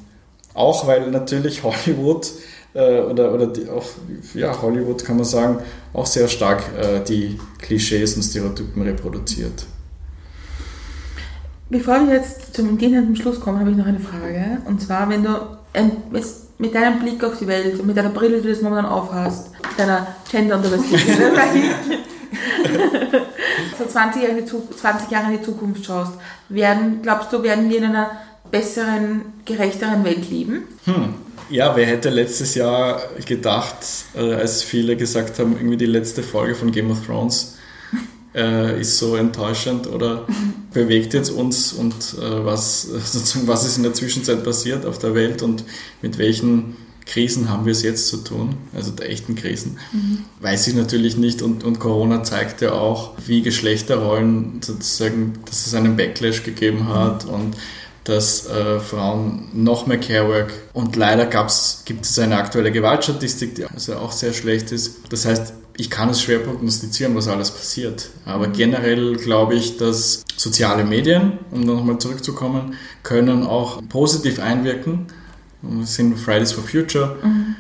auch 0.55 0.86
weil 0.86 1.10
natürlich 1.10 1.62
Hollywood 1.64 2.30
äh, 2.77 3.01
oder, 3.01 3.32
oder 3.32 3.47
die, 3.47 3.69
auch, 3.69 3.86
ja, 4.35 4.61
Hollywood 4.61 5.03
kann 5.05 5.16
man 5.16 5.24
sagen, 5.24 5.59
auch 5.94 6.07
sehr 6.07 6.28
stark 6.28 6.62
äh, 6.78 7.01
die 7.01 7.40
Klischees 7.59 8.16
und 8.16 8.23
Stereotypen 8.23 8.82
reproduziert. 8.82 9.65
Bevor 11.70 12.07
wir 12.07 12.15
jetzt 12.16 12.55
zum 12.55 12.69
entgehenden 12.69 13.16
Schluss 13.16 13.40
kommen, 13.40 13.59
habe 13.59 13.70
ich 13.70 13.77
noch 13.77 13.86
eine 13.86 13.98
Frage. 13.98 14.59
Und 14.66 14.81
zwar, 14.81 15.09
wenn 15.09 15.24
du 15.24 15.31
ein, 15.73 15.90
mit 16.59 16.74
deinem 16.74 17.01
Blick 17.01 17.24
auf 17.24 17.39
die 17.39 17.47
Welt 17.47 17.81
und 17.81 17.86
mit 17.86 17.97
deiner 17.97 18.11
Brille, 18.11 18.36
die 18.36 18.44
du 18.44 18.51
das 18.51 18.62
momentan 18.62 18.86
aufhast, 18.86 19.51
deiner 19.77 20.07
gender 20.31 20.59
Diversity, 20.59 21.12
so 23.78 23.85
20 23.85 24.23
Jahre, 24.23 24.44
20 24.44 25.11
Jahre 25.11 25.32
in 25.32 25.39
die 25.39 25.44
Zukunft 25.44 25.85
schaust, 25.85 26.12
werden, 26.48 27.01
glaubst 27.03 27.32
du, 27.32 27.43
werden 27.43 27.69
wir 27.69 27.78
in 27.78 27.85
einer 27.85 28.12
besseren, 28.51 29.23
gerechteren 29.44 30.05
Welt 30.05 30.31
leben? 30.31 30.69
Hm. 30.85 31.26
Ja, 31.48 31.76
wer 31.76 31.86
hätte 31.86 32.10
letztes 32.10 32.54
Jahr 32.54 33.02
gedacht, 33.24 33.76
äh, 34.14 34.34
als 34.34 34.62
viele 34.62 34.96
gesagt 34.96 35.38
haben, 35.38 35.56
irgendwie 35.56 35.76
die 35.76 35.86
letzte 35.86 36.22
Folge 36.22 36.54
von 36.54 36.72
Game 36.72 36.90
of 36.90 37.06
Thrones 37.06 37.56
äh, 38.34 38.80
ist 38.80 38.98
so 38.98 39.16
enttäuschend 39.16 39.86
oder 39.86 40.26
bewegt 40.72 41.14
jetzt 41.14 41.30
uns 41.30 41.72
und 41.72 41.94
äh, 41.94 42.44
was, 42.44 42.82
sozusagen, 43.04 43.46
was 43.46 43.64
ist 43.64 43.76
in 43.76 43.84
der 43.84 43.94
Zwischenzeit 43.94 44.42
passiert 44.44 44.84
auf 44.86 44.98
der 44.98 45.14
Welt 45.14 45.42
und 45.42 45.64
mit 46.02 46.18
welchen 46.18 46.76
Krisen 47.06 47.48
haben 47.48 47.64
wir 47.64 47.72
es 47.72 47.82
jetzt 47.82 48.08
zu 48.08 48.16
tun, 48.18 48.56
also 48.74 48.90
der 48.90 49.08
echten 49.08 49.36
Krisen, 49.36 49.78
mhm. 49.92 50.24
weiß 50.40 50.66
ich 50.66 50.74
natürlich 50.74 51.16
nicht 51.16 51.40
und, 51.40 51.62
und 51.62 51.78
Corona 51.78 52.24
zeigt 52.24 52.60
ja 52.60 52.72
auch, 52.72 53.12
wie 53.24 53.42
Geschlechterrollen 53.42 54.60
sozusagen, 54.60 55.34
dass 55.44 55.66
es 55.66 55.74
einen 55.74 55.96
Backlash 55.96 56.42
gegeben 56.42 56.88
hat 56.88 57.26
mhm. 57.26 57.32
und 57.32 57.56
dass 58.09 58.47
äh, 58.47 58.78
Frauen 58.78 59.49
noch 59.53 59.87
mehr 59.87 59.99
Carework 59.99 60.53
und 60.73 60.97
leider 60.97 61.27
gab's, 61.27 61.83
gibt 61.85 62.05
es 62.05 62.19
eine 62.19 62.37
aktuelle 62.37 62.70
Gewaltstatistik, 62.70 63.57
die 63.57 63.65
also 63.65 63.97
auch 63.97 64.12
sehr 64.12 64.33
schlecht 64.33 64.70
ist. 64.70 65.01
Das 65.11 65.24
heißt, 65.24 65.53
ich 65.77 65.91
kann 65.91 66.09
es 66.09 66.23
schwer 66.23 66.39
prognostizieren, 66.39 67.15
was 67.15 67.28
alles 67.28 67.51
passiert. 67.51 68.11
Aber 68.24 68.49
generell 68.49 69.16
glaube 69.16 69.57
ich, 69.57 69.77
dass 69.77 70.24
soziale 70.37 70.85
Medien, 70.85 71.39
um 71.51 71.61
nochmal 71.61 71.99
zurückzukommen, 71.99 72.77
können 73.03 73.45
auch 73.45 73.83
positiv 73.89 74.39
einwirken. 74.39 75.07
Wir 75.62 75.87
sind 75.87 76.19
Fridays 76.19 76.53
for 76.53 76.65
Future. 76.65 77.16
Mhm. 77.23 77.57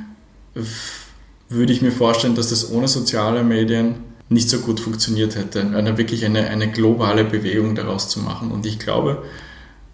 Würde 1.48 1.72
ich 1.72 1.82
mir 1.82 1.92
vorstellen, 1.92 2.34
dass 2.34 2.50
das 2.50 2.70
ohne 2.70 2.88
soziale 2.88 3.42
Medien 3.42 3.96
nicht 4.28 4.48
so 4.48 4.58
gut 4.58 4.80
funktioniert 4.80 5.36
hätte, 5.36 5.60
eine 5.60 5.98
wirklich 5.98 6.24
eine, 6.24 6.48
eine 6.48 6.70
globale 6.70 7.24
Bewegung 7.24 7.74
daraus 7.74 8.08
zu 8.08 8.20
machen. 8.20 8.50
Und 8.50 8.66
ich 8.66 8.78
glaube, 8.78 9.22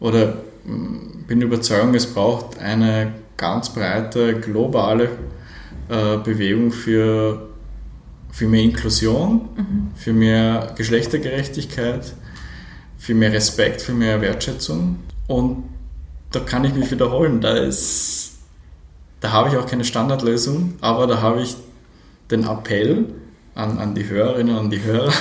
oder 0.03 0.35
mm, 0.65 1.25
bin 1.27 1.41
Überzeugung, 1.41 1.95
es 1.95 2.13
braucht 2.13 2.59
eine 2.59 3.15
ganz 3.37 3.71
breite 3.71 4.39
globale 4.41 5.05
äh, 5.89 6.19
Bewegung 6.19 6.73
für, 6.73 7.49
für 8.31 8.47
mehr 8.47 8.63
Inklusion, 8.63 9.49
mhm. 9.57 9.91
für 9.95 10.13
mehr 10.13 10.75
Geschlechtergerechtigkeit, 10.77 12.13
für 12.99 13.15
mehr 13.15 13.33
Respekt, 13.33 13.81
für 13.81 13.93
mehr 13.93 14.21
Wertschätzung. 14.21 14.99
Und 15.29 15.65
da 16.33 16.41
kann 16.41 16.65
ich 16.65 16.75
mich 16.75 16.91
wiederholen, 16.91 17.41
da 17.41 17.57
ist, 17.57 18.33
da 19.21 19.33
habe 19.33 19.51
ich 19.51 19.57
auch 19.57 19.67
keine 19.67 19.85
Standardlösung, 19.85 20.75
aber 20.81 21.07
da 21.07 21.21
habe 21.21 21.43
ich 21.43 21.57
den 22.31 22.45
Appell 22.45 23.07
an, 23.55 23.79
an 23.79 23.95
die 23.95 24.09
Hörerinnen 24.09 24.57
und 24.57 24.71
die 24.71 24.83
Hörer, 24.83 25.13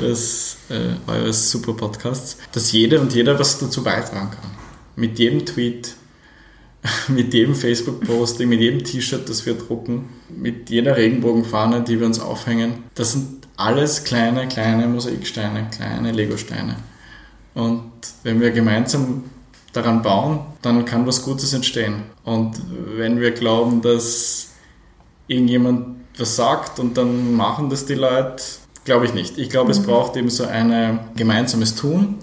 des, 0.00 0.56
äh, 0.68 1.10
eures 1.10 1.50
super 1.50 1.74
Podcasts, 1.74 2.38
dass 2.52 2.72
jeder 2.72 3.00
und 3.00 3.14
jeder 3.14 3.38
was 3.38 3.58
dazu 3.58 3.82
beitragen 3.82 4.30
kann. 4.30 4.50
Mit 4.96 5.18
jedem 5.18 5.44
Tweet, 5.46 5.94
mit 7.08 7.32
jedem 7.32 7.54
Facebook-Posting, 7.54 8.48
mit 8.48 8.60
jedem 8.60 8.84
T-Shirt, 8.84 9.28
das 9.28 9.46
wir 9.46 9.54
drucken, 9.54 10.08
mit 10.28 10.70
jeder 10.70 10.96
Regenbogenfahne, 10.96 11.82
die 11.82 11.98
wir 11.98 12.06
uns 12.06 12.20
aufhängen. 12.20 12.84
Das 12.94 13.12
sind 13.12 13.48
alles 13.56 14.04
kleine, 14.04 14.48
kleine 14.48 14.86
Mosaiksteine, 14.86 15.68
kleine 15.70 16.12
Legosteine. 16.12 16.76
Und 17.54 17.92
wenn 18.22 18.40
wir 18.40 18.50
gemeinsam 18.50 19.24
daran 19.72 20.02
bauen, 20.02 20.40
dann 20.62 20.84
kann 20.84 21.06
was 21.06 21.22
Gutes 21.22 21.52
entstehen. 21.52 22.02
Und 22.24 22.60
wenn 22.96 23.20
wir 23.20 23.32
glauben, 23.32 23.82
dass 23.82 24.48
irgendjemand 25.26 25.96
was 26.18 26.36
sagt 26.36 26.78
und 26.78 26.96
dann 26.96 27.34
machen 27.34 27.70
das 27.70 27.86
die 27.86 27.94
Leute, 27.94 28.42
Glaube 28.84 29.06
ich 29.06 29.14
nicht. 29.14 29.38
Ich 29.38 29.48
glaube, 29.48 29.70
es 29.70 29.80
mhm. 29.80 29.86
braucht 29.86 30.16
eben 30.16 30.28
so 30.28 30.44
ein 30.44 30.98
gemeinsames 31.16 31.74
Tun, 31.74 32.18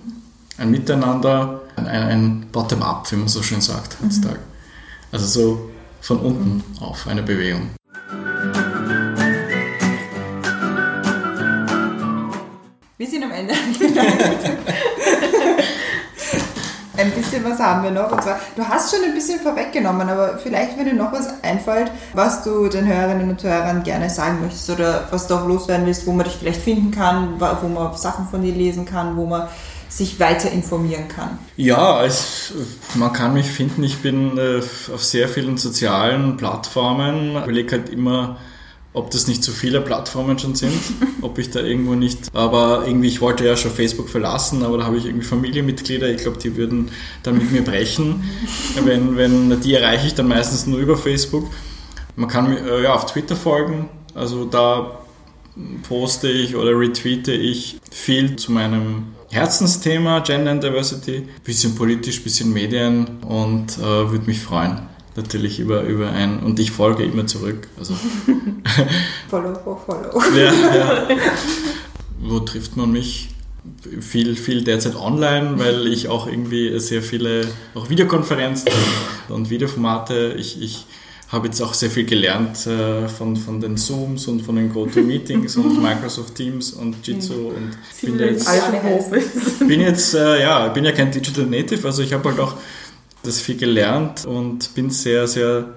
ein 0.58 0.70
Miteinander, 0.70 1.62
ein, 1.76 1.88
ein 1.88 2.48
Bottom-up, 2.52 3.12
wie 3.12 3.16
man 3.16 3.28
so 3.28 3.42
schön 3.42 3.62
sagt 3.62 3.98
heutzutage. 4.04 4.36
Mhm. 4.36 5.12
Also 5.12 5.26
so 5.26 5.70
von 6.02 6.20
unten 6.20 6.64
auf 6.80 7.08
eine 7.08 7.24
Bewegung. 7.24 7.72
Wir 12.98 13.08
sind 13.08 13.24
am 13.24 13.32
Ende. 13.32 13.56
ein 17.02 17.12
bisschen 17.12 17.44
was 17.44 17.60
haben 17.60 17.84
wir 17.84 17.92
noch. 17.92 18.12
Und 18.12 18.24
zwar, 18.24 18.40
du 18.56 18.64
hast 18.64 18.94
schon 18.94 19.04
ein 19.04 19.14
bisschen 19.14 19.40
vorweggenommen, 19.40 20.10
aber 20.10 20.38
vielleicht, 20.38 20.78
wenn 20.78 20.86
dir 20.86 20.94
noch 20.94 21.12
was 21.12 21.44
einfällt, 21.44 21.92
was 22.14 22.44
du 22.44 22.68
den 22.68 22.88
Hörerinnen 22.88 23.30
und 23.30 23.44
Hörern 23.44 23.84
gerne 23.84 24.10
sagen 24.10 24.40
möchtest 24.42 24.70
oder 24.70 25.08
was 25.12 25.28
du 25.28 25.36
auch 25.36 25.48
loswerden 25.48 25.86
willst, 25.86 26.06
wo 26.08 26.12
man 26.12 26.26
dich 26.26 26.36
vielleicht 26.36 26.62
finden 26.62 26.92
kann, 26.92 27.40
wo 27.40 27.68
man 27.68 27.96
Sachen 27.98 28.28
von 28.28 28.42
dir 28.42 28.54
lesen 28.54 28.86
kann, 28.86 29.18
wo 29.18 29.26
man 29.26 29.48
sich 29.90 30.20
weiter 30.20 30.50
informieren 30.50 31.08
kann. 31.10 31.38
Ja, 31.58 31.96
also 31.96 32.56
man 32.96 33.12
kann 33.12 33.34
mich 33.34 33.48
finden. 33.48 33.84
Ich 33.84 34.02
bin 34.02 34.38
äh, 34.38 34.60
auf 34.94 35.04
sehr 35.04 35.28
vielen 35.28 35.58
sozialen 35.58 36.38
Plattformen. 36.38 37.36
Ich 37.36 37.44
überlege 37.44 37.78
halt 37.78 37.90
immer, 37.90 38.38
ob 38.94 39.10
das 39.12 39.28
nicht 39.28 39.44
zu 39.44 39.52
viele 39.52 39.82
Plattformen 39.82 40.38
schon 40.38 40.56
sind, 40.56 40.74
ob 41.22 41.38
ich 41.38 41.50
da 41.50 41.62
irgendwo 41.62 41.96
nicht, 41.96 42.34
aber 42.34 42.84
irgendwie, 42.86 43.08
ich 43.08 43.22
wollte 43.22 43.46
ja 43.46 43.56
schon 43.56 43.72
Facebook 43.72 44.10
verlassen, 44.10 44.64
aber 44.64 44.78
da 44.78 44.86
habe 44.86 44.98
ich 44.98 45.06
irgendwie 45.06 45.26
Familienmitglieder, 45.26 46.10
ich 46.10 46.22
glaube, 46.22 46.38
die 46.38 46.58
würden 46.58 46.90
dann 47.24 47.38
mit 47.38 47.52
mir 47.52 47.64
brechen, 47.64 48.24
wenn, 48.84 49.16
wenn, 49.16 49.62
die 49.62 49.74
erreiche 49.74 50.08
ich 50.08 50.16
dann 50.16 50.28
meistens 50.28 50.68
nur 50.68 50.80
über 50.80 50.98
Facebook. 50.98 51.50
Man 52.16 52.30
kann 52.30 52.50
mir 52.50 52.60
äh, 52.60 52.84
ja, 52.84 52.94
auf 52.94 53.06
Twitter 53.06 53.36
folgen, 53.36 53.90
also 54.14 54.46
da 54.46 55.00
poste 55.88 56.30
ich 56.30 56.56
oder 56.56 56.78
retweete 56.78 57.32
ich 57.32 57.80
viel 57.90 58.36
zu 58.36 58.52
meinem 58.52 59.08
Herzensthema 59.32 60.20
Gender 60.20 60.52
and 60.52 60.64
Diversity, 60.64 61.28
bisschen 61.46 61.76
politisch, 61.76 62.22
bisschen 62.22 62.52
Medien 62.52 63.22
und 63.22 63.78
äh, 63.78 64.12
würde 64.12 64.26
mich 64.26 64.40
freuen 64.40 64.91
natürlich 65.16 65.60
über, 65.60 65.84
über 65.84 66.12
ein, 66.12 66.40
und 66.40 66.60
ich 66.60 66.72
folge 66.72 67.04
immer 67.04 67.26
zurück. 67.28 67.68
Also. 67.78 67.96
follow 69.30 69.54
for 69.56 69.82
follow. 69.86 70.22
ja, 70.36 70.54
ja. 70.76 71.08
Wo 72.20 72.40
trifft 72.40 72.78
man 72.78 72.92
mich? 72.92 73.30
Viel, 74.00 74.36
viel 74.36 74.64
derzeit 74.64 74.96
online, 74.96 75.60
weil 75.60 75.86
ich 75.86 76.08
auch 76.08 76.26
irgendwie 76.26 76.80
sehr 76.80 77.04
viele 77.04 77.48
auch 77.76 77.92
Videokonferenzen 77.92 78.72
und 79.30 79.52
Videoformate, 79.52 80.34
ich, 80.36 80.60
ich 80.60 80.86
habe 81.32 81.48
jetzt 81.48 81.62
auch 81.62 81.74
sehr 81.74 81.90
viel 81.90 82.06
gelernt 82.06 82.68
äh, 82.68 83.08
von, 83.08 83.38
von 83.38 83.62
den 83.62 83.78
Zooms 83.78 84.28
und 84.28 84.42
von 84.42 84.56
den 84.56 84.74
GoToMeetings 84.74 85.56
und 85.56 85.82
Microsoft 85.82 86.36
Teams 86.36 86.74
und 86.74 87.08
Jitsu 87.08 87.50
und 87.50 87.78
bin 88.02 88.20
jetzt, 88.20 88.50
bin 89.60 89.80
jetzt 89.80 90.14
äh, 90.14 90.42
ja, 90.42 90.68
bin 90.68 90.84
ja 90.84 90.92
kein 90.92 91.12
Digital 91.12 91.46
Native, 91.46 91.86
also 91.88 92.02
ich 92.02 92.12
habe 92.12 92.30
halt 92.30 92.40
auch 92.40 92.56
das 93.24 93.42
viel 93.42 93.58
gelernt 93.58 94.26
und 94.26 94.74
bin 94.74 94.90
sehr, 94.90 95.28
sehr 95.28 95.76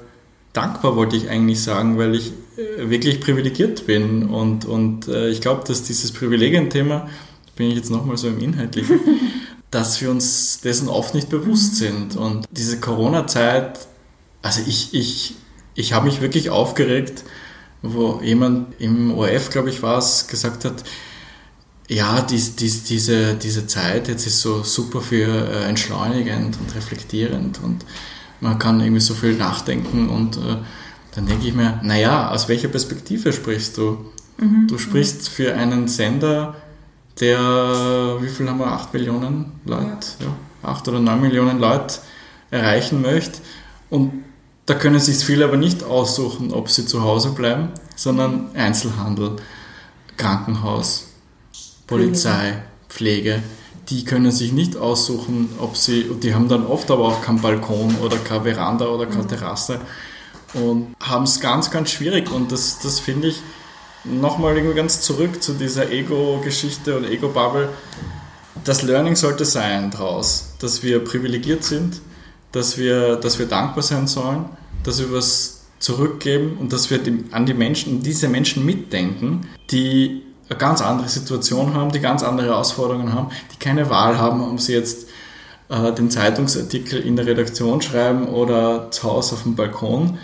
dankbar, 0.53 0.97
wollte 0.97 1.17
ich 1.17 1.29
eigentlich 1.29 1.63
sagen, 1.63 1.99
weil 1.99 2.15
ich 2.15 2.33
äh, 2.57 2.89
wirklich 2.89 3.21
privilegiert 3.21 3.87
bin. 3.87 4.29
Und, 4.29 4.65
und 4.65 5.09
äh, 5.09 5.29
ich 5.29 5.41
glaube, 5.41 5.65
dass 5.67 5.83
dieses 5.83 6.13
Privilegienthema, 6.13 7.09
bin 7.57 7.69
ich 7.69 7.77
jetzt 7.77 7.91
nochmal 7.91 8.17
so 8.17 8.29
im 8.29 8.41
Inhaltlichen, 8.41 9.01
dass 9.71 10.01
wir 10.01 10.11
uns 10.11 10.61
dessen 10.61 10.89
oft 10.89 11.15
nicht 11.15 11.29
bewusst 11.29 11.77
sind. 11.77 12.17
Und 12.17 12.47
diese 12.51 12.81
Corona-Zeit, 12.81 13.81
also 14.43 14.61
ich, 14.67 14.95
ich, 14.95 15.35
ich 15.75 15.93
habe 15.93 16.07
mich 16.07 16.21
wirklich 16.21 16.51
aufgeregt, 16.51 17.25
wo 17.83 18.21
jemand 18.23 18.81
im 18.81 19.13
ORF, 19.13 19.51
glaube 19.51 19.69
ich, 19.69 19.83
war 19.83 19.99
es, 19.99 20.27
gesagt 20.29 20.65
hat, 20.65 20.85
ja, 21.89 22.21
dies, 22.23 22.57
dies, 22.57 22.85
diese, 22.85 23.35
diese 23.35 23.67
Zeit 23.67 24.09
jetzt 24.09 24.27
ist 24.27 24.41
so 24.41 24.63
super 24.63 25.01
für 25.01 25.27
äh, 25.27 25.65
entschleunigend 25.69 26.57
und 26.59 26.75
reflektierend 26.75 27.61
und 27.63 27.85
man 28.41 28.59
kann 28.59 28.81
irgendwie 28.81 29.01
so 29.01 29.15
viel 29.15 29.35
nachdenken 29.35 30.09
und 30.09 30.37
äh, 30.37 30.57
dann 31.15 31.27
denke 31.27 31.47
ich 31.47 31.55
mir, 31.55 31.81
naja, 31.83 32.31
aus 32.31 32.49
welcher 32.49 32.69
Perspektive 32.69 33.33
sprichst 33.33 33.77
du? 33.77 34.13
Mhm. 34.39 34.67
Du 34.67 34.79
sprichst 34.79 35.29
für 35.29 35.55
einen 35.55 35.87
Sender, 35.87 36.57
der, 37.21 38.17
wie 38.21 38.29
viel 38.29 38.49
haben 38.49 38.59
wir, 38.59 38.67
8 38.67 38.93
Millionen 38.93 39.53
Leute, 39.65 40.07
ja. 40.21 40.69
8 40.69 40.89
oder 40.89 41.01
9 41.01 41.21
Millionen 41.21 41.59
Leute 41.59 41.97
erreichen 42.51 43.03
möchte 43.03 43.41
und 43.91 44.25
da 44.67 44.75
können 44.75 44.99
sich 44.99 45.19
viele 45.19 45.45
aber 45.45 45.59
nicht 45.59 45.85
aussuchen, 45.85 46.51
ob 46.51 46.71
sie 46.71 46.87
zu 46.87 47.03
Hause 47.03 47.31
bleiben, 47.33 47.69
sondern 47.97 48.49
Einzelhandel, 48.55 49.37
Krankenhaus, 50.17 51.04
Polizei, 51.95 52.63
Pflege. 52.89 53.43
Die 53.89 54.05
können 54.05 54.33
sich 54.33 54.53
nicht 54.53 54.77
aussuchen, 54.77 55.49
ob 55.61 55.77
sie, 55.77 56.07
die 56.23 56.35
haben 56.35 56.49
dann 56.49 56.67
oft 56.67 56.91
aber 56.91 57.05
auch 57.05 57.23
keinen 57.23 57.41
Balkon 57.41 57.95
oder 58.03 58.17
keine 58.17 58.45
Veranda 58.45 58.87
oder 58.87 59.07
keine 59.07 59.27
Terrasse 59.27 59.79
und 60.55 60.95
haben 61.01 61.25
es 61.25 61.39
ganz, 61.39 61.71
ganz 61.71 61.91
schwierig. 61.91 62.33
Und 62.33 62.51
das, 62.51 62.81
das 62.81 62.99
finde 62.99 63.29
ich 63.29 63.41
nochmal 64.05 64.57
irgendwie 64.57 64.75
ganz 64.75 65.03
zurück 65.03 65.41
zu 65.43 65.53
dieser 65.53 65.91
Ego-Geschichte 65.91 66.97
und 66.97 67.05
Ego-Bubble. 67.05 67.69
Das 68.65 68.83
Learning 68.83 69.15
sollte 69.15 69.45
sein 69.45 69.91
daraus, 69.91 70.55
dass 70.59 70.83
wir 70.83 71.05
privilegiert 71.05 71.63
sind, 71.63 72.01
dass 72.53 72.77
wir, 72.77 73.17
dass 73.17 73.39
wir 73.39 73.47
dankbar 73.47 73.83
sein 73.83 74.07
sollen, 74.07 74.47
dass 74.83 74.99
wir 74.99 75.13
was 75.13 75.61
zurückgeben 75.79 76.57
und 76.59 76.73
dass 76.73 76.91
wir 76.91 77.01
an 77.31 77.47
die 77.47 77.55
Menschen, 77.55 78.03
diese 78.03 78.29
Menschen 78.29 78.65
mitdenken, 78.65 79.43
die 79.71 80.23
eine 80.49 80.59
ganz 80.59 80.81
andere 80.83 81.09
Situation 81.09 81.75
haben, 81.75 81.91
die 81.93 82.01
ganz 82.01 82.23
andere 82.23 82.49
Herausforderungen 82.49 83.13
haben, 83.13 83.29
die 83.53 83.59
keine 83.59 83.89
Wahl 83.89 84.19
haben, 84.19 84.43
ob 84.43 84.61
sie 84.61 84.75
jetzt 84.75 85.09
äh, 85.69 85.93
den 85.93 86.11
Zeitungsartikel 86.11 87.01
in 87.01 87.17
der 87.17 87.27
Redaktion 87.27 87.81
schreiben 87.81 88.29
oder 88.29 88.91
zu 88.91 89.05
Hause 89.05 89.35
auf 89.35 89.43
dem 89.45 89.57
Balkon, 89.57 90.19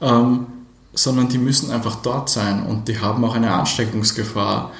ähm, 0.00 0.46
sondern 0.94 1.28
die 1.28 1.38
müssen 1.38 1.70
einfach 1.70 1.96
dort 1.96 2.28
sein 2.28 2.64
und 2.64 2.88
die 2.88 3.00
haben 3.00 3.24
auch 3.24 3.34
eine 3.34 3.52
Ansteckungsgefahr 3.52 4.72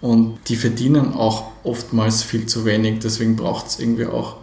und 0.00 0.38
die 0.48 0.56
verdienen 0.56 1.14
auch 1.14 1.44
oftmals 1.62 2.22
viel 2.22 2.46
zu 2.46 2.64
wenig. 2.64 2.98
Deswegen 3.00 3.36
braucht 3.36 3.68
es 3.68 3.78
irgendwie 3.78 4.06
auch 4.06 4.36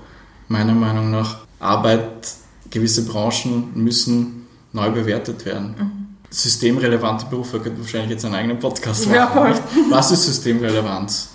meiner 0.48 0.74
Meinung 0.74 1.12
nach 1.12 1.40
Arbeit. 1.60 2.36
Gewisse 2.70 3.06
Branchen 3.06 3.72
müssen 3.76 4.48
neu 4.74 4.90
bewertet 4.92 5.46
werden. 5.46 5.76
Mhm. 5.78 6.01
Systemrelevante 6.32 7.26
Berufe, 7.30 7.60
könnten 7.60 7.82
wahrscheinlich 7.82 8.12
jetzt 8.12 8.26
einen 8.26 8.36
eigenen 8.36 8.60
Podcast 8.60 9.06
machen. 9.06 9.16
Ja, 9.16 9.28
voll. 9.28 9.50
nicht? 9.50 9.62
Was 9.90 10.12
ist 10.12 10.26
Systemrelevanz? 10.26 11.30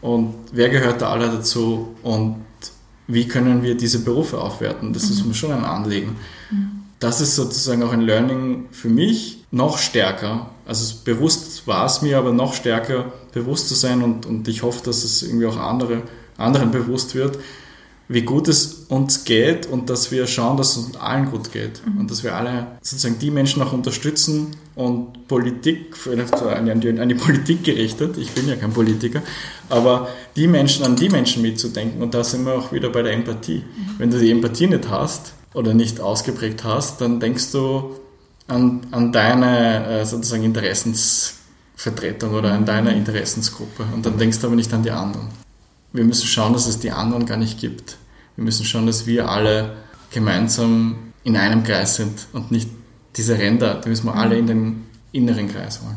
Und 0.00 0.34
wer 0.52 0.70
gehört 0.70 1.02
da 1.02 1.10
alle 1.10 1.28
dazu? 1.28 1.94
Und 2.02 2.36
wie 3.06 3.28
können 3.28 3.62
wir 3.62 3.76
diese 3.76 4.02
Berufe 4.02 4.40
aufwerten? 4.40 4.92
Das 4.92 5.04
ist 5.04 5.26
mir 5.26 5.34
schon 5.34 5.52
ein 5.52 5.64
Anliegen. 5.64 6.16
Das 7.00 7.20
ist 7.20 7.36
sozusagen 7.36 7.82
auch 7.82 7.92
ein 7.92 8.00
Learning 8.00 8.68
für 8.70 8.88
mich, 8.88 9.44
noch 9.50 9.78
stärker. 9.78 10.50
Also 10.66 10.94
bewusst 11.04 11.66
war 11.66 11.86
es 11.86 12.02
mir, 12.02 12.18
aber 12.18 12.32
noch 12.32 12.54
stärker 12.54 13.12
bewusst 13.32 13.68
zu 13.68 13.74
sein 13.74 14.02
und, 14.02 14.26
und 14.26 14.48
ich 14.48 14.62
hoffe, 14.62 14.84
dass 14.84 15.04
es 15.04 15.22
irgendwie 15.22 15.46
auch 15.46 15.56
andere, 15.56 16.02
anderen 16.36 16.70
bewusst 16.70 17.14
wird, 17.14 17.38
wie 18.12 18.22
gut 18.22 18.48
es 18.48 18.86
uns 18.88 19.22
geht 19.24 19.66
und 19.66 19.88
dass 19.88 20.10
wir 20.10 20.26
schauen, 20.26 20.56
dass 20.56 20.76
es 20.76 20.84
uns 20.84 20.96
allen 20.96 21.30
gut 21.30 21.52
geht. 21.52 21.80
Und 21.96 22.10
dass 22.10 22.24
wir 22.24 22.34
alle 22.34 22.66
sozusagen 22.82 23.20
die 23.20 23.30
Menschen 23.30 23.62
auch 23.62 23.72
unterstützen 23.72 24.56
und 24.74 25.28
Politik, 25.28 25.96
vielleicht 25.96 26.34
an 26.34 26.80
die, 26.80 26.88
an 26.98 27.08
die 27.08 27.14
Politik 27.14 27.62
gerichtet, 27.62 28.18
ich 28.18 28.32
bin 28.32 28.48
ja 28.48 28.56
kein 28.56 28.72
Politiker, 28.72 29.22
aber 29.68 30.08
die 30.34 30.48
Menschen, 30.48 30.84
an 30.84 30.96
die 30.96 31.08
Menschen 31.08 31.42
mitzudenken. 31.42 32.02
Und 32.02 32.12
da 32.12 32.24
sind 32.24 32.44
wir 32.44 32.54
auch 32.54 32.72
wieder 32.72 32.90
bei 32.90 33.02
der 33.02 33.12
Empathie. 33.12 33.62
Wenn 33.98 34.10
du 34.10 34.18
die 34.18 34.32
Empathie 34.32 34.66
nicht 34.66 34.90
hast 34.90 35.34
oder 35.54 35.72
nicht 35.72 36.00
ausgeprägt 36.00 36.64
hast, 36.64 37.00
dann 37.00 37.20
denkst 37.20 37.52
du 37.52 37.94
an, 38.48 38.80
an 38.90 39.12
deine 39.12 39.86
äh, 39.86 40.04
sozusagen 40.04 40.42
Interessensvertretung 40.42 42.34
oder 42.34 42.54
an 42.54 42.66
deine 42.66 42.92
Interessensgruppe. 42.92 43.84
Und 43.94 44.04
dann 44.04 44.18
denkst 44.18 44.40
du 44.40 44.48
aber 44.48 44.56
nicht 44.56 44.74
an 44.74 44.82
die 44.82 44.90
anderen 44.90 45.28
wir 45.92 46.04
müssen 46.04 46.26
schauen, 46.26 46.52
dass 46.52 46.66
es 46.66 46.78
die 46.78 46.92
anderen 46.92 47.26
gar 47.26 47.36
nicht 47.36 47.58
gibt. 47.58 47.96
Wir 48.36 48.44
müssen 48.44 48.64
schauen, 48.64 48.86
dass 48.86 49.06
wir 49.06 49.28
alle 49.28 49.76
gemeinsam 50.12 51.12
in 51.24 51.36
einem 51.36 51.62
Kreis 51.62 51.96
sind 51.96 52.26
und 52.32 52.50
nicht 52.50 52.70
diese 53.16 53.38
Ränder, 53.38 53.80
die 53.84 53.88
müssen 53.88 54.06
wir 54.06 54.14
alle 54.14 54.38
in 54.38 54.46
den 54.46 54.86
inneren 55.12 55.52
Kreis 55.52 55.80
holen. 55.82 55.96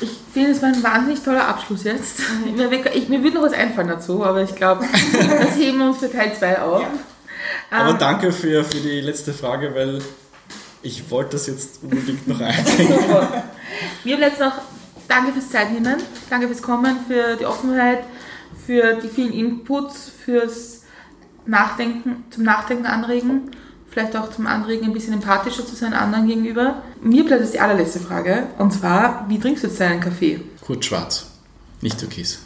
Ich 0.00 0.10
finde, 0.32 0.50
es 0.50 0.62
war 0.62 0.68
ein 0.68 0.82
wahnsinnig 0.82 1.20
toller 1.22 1.48
Abschluss 1.48 1.84
jetzt. 1.84 2.20
Mir, 2.54 2.70
ich, 2.94 3.08
mir 3.08 3.22
würde 3.22 3.36
noch 3.36 3.44
was 3.44 3.52
einfallen 3.52 3.88
dazu, 3.88 4.24
aber 4.24 4.42
ich 4.42 4.54
glaube, 4.54 4.84
das 5.12 5.56
heben 5.56 5.78
wir 5.78 5.88
uns 5.88 5.98
für 5.98 6.12
Teil 6.12 6.34
2 6.34 6.62
auf. 6.62 6.84
Aber 7.70 7.90
Ähm, 7.90 7.98
danke 7.98 8.32
für, 8.32 8.64
für 8.64 8.78
die 8.78 9.00
letzte 9.00 9.32
Frage, 9.32 9.74
weil 9.74 10.00
ich 10.82 11.10
wollte 11.10 11.32
das 11.32 11.46
jetzt 11.46 11.82
unbedingt 11.82 12.28
noch 12.28 12.40
einbringen. 12.40 12.98
Mir 14.04 14.16
bleibt 14.16 14.38
noch 14.38 14.52
Danke 15.08 15.32
fürs 15.32 15.50
Zeitnehmen, 15.50 15.96
danke 16.28 16.46
fürs 16.48 16.60
Kommen, 16.60 16.98
für 17.08 17.36
die 17.36 17.46
Offenheit, 17.46 18.04
für 18.66 18.94
die 19.02 19.08
vielen 19.08 19.32
Inputs, 19.32 20.10
fürs 20.24 20.82
Nachdenken, 21.46 22.24
zum 22.30 22.44
Nachdenken 22.44 22.84
anregen, 22.84 23.50
vielleicht 23.88 24.14
auch 24.16 24.30
zum 24.30 24.46
Anregen, 24.46 24.84
ein 24.84 24.92
bisschen 24.92 25.14
empathischer 25.14 25.64
zu 25.64 25.74
sein 25.74 25.94
anderen 25.94 26.26
gegenüber. 26.26 26.82
Mir 27.00 27.24
bleibt 27.24 27.40
jetzt 27.40 27.54
die 27.54 27.60
allerletzte 27.60 28.00
Frage, 28.00 28.48
und 28.58 28.72
zwar, 28.72 29.24
wie 29.28 29.38
trinkst 29.38 29.64
du 29.64 29.68
jetzt 29.68 29.80
deinen 29.80 30.00
Kaffee? 30.00 30.42
Kurz 30.60 30.84
schwarz, 30.84 31.26
nicht 31.80 31.98
türkis. 31.98 32.40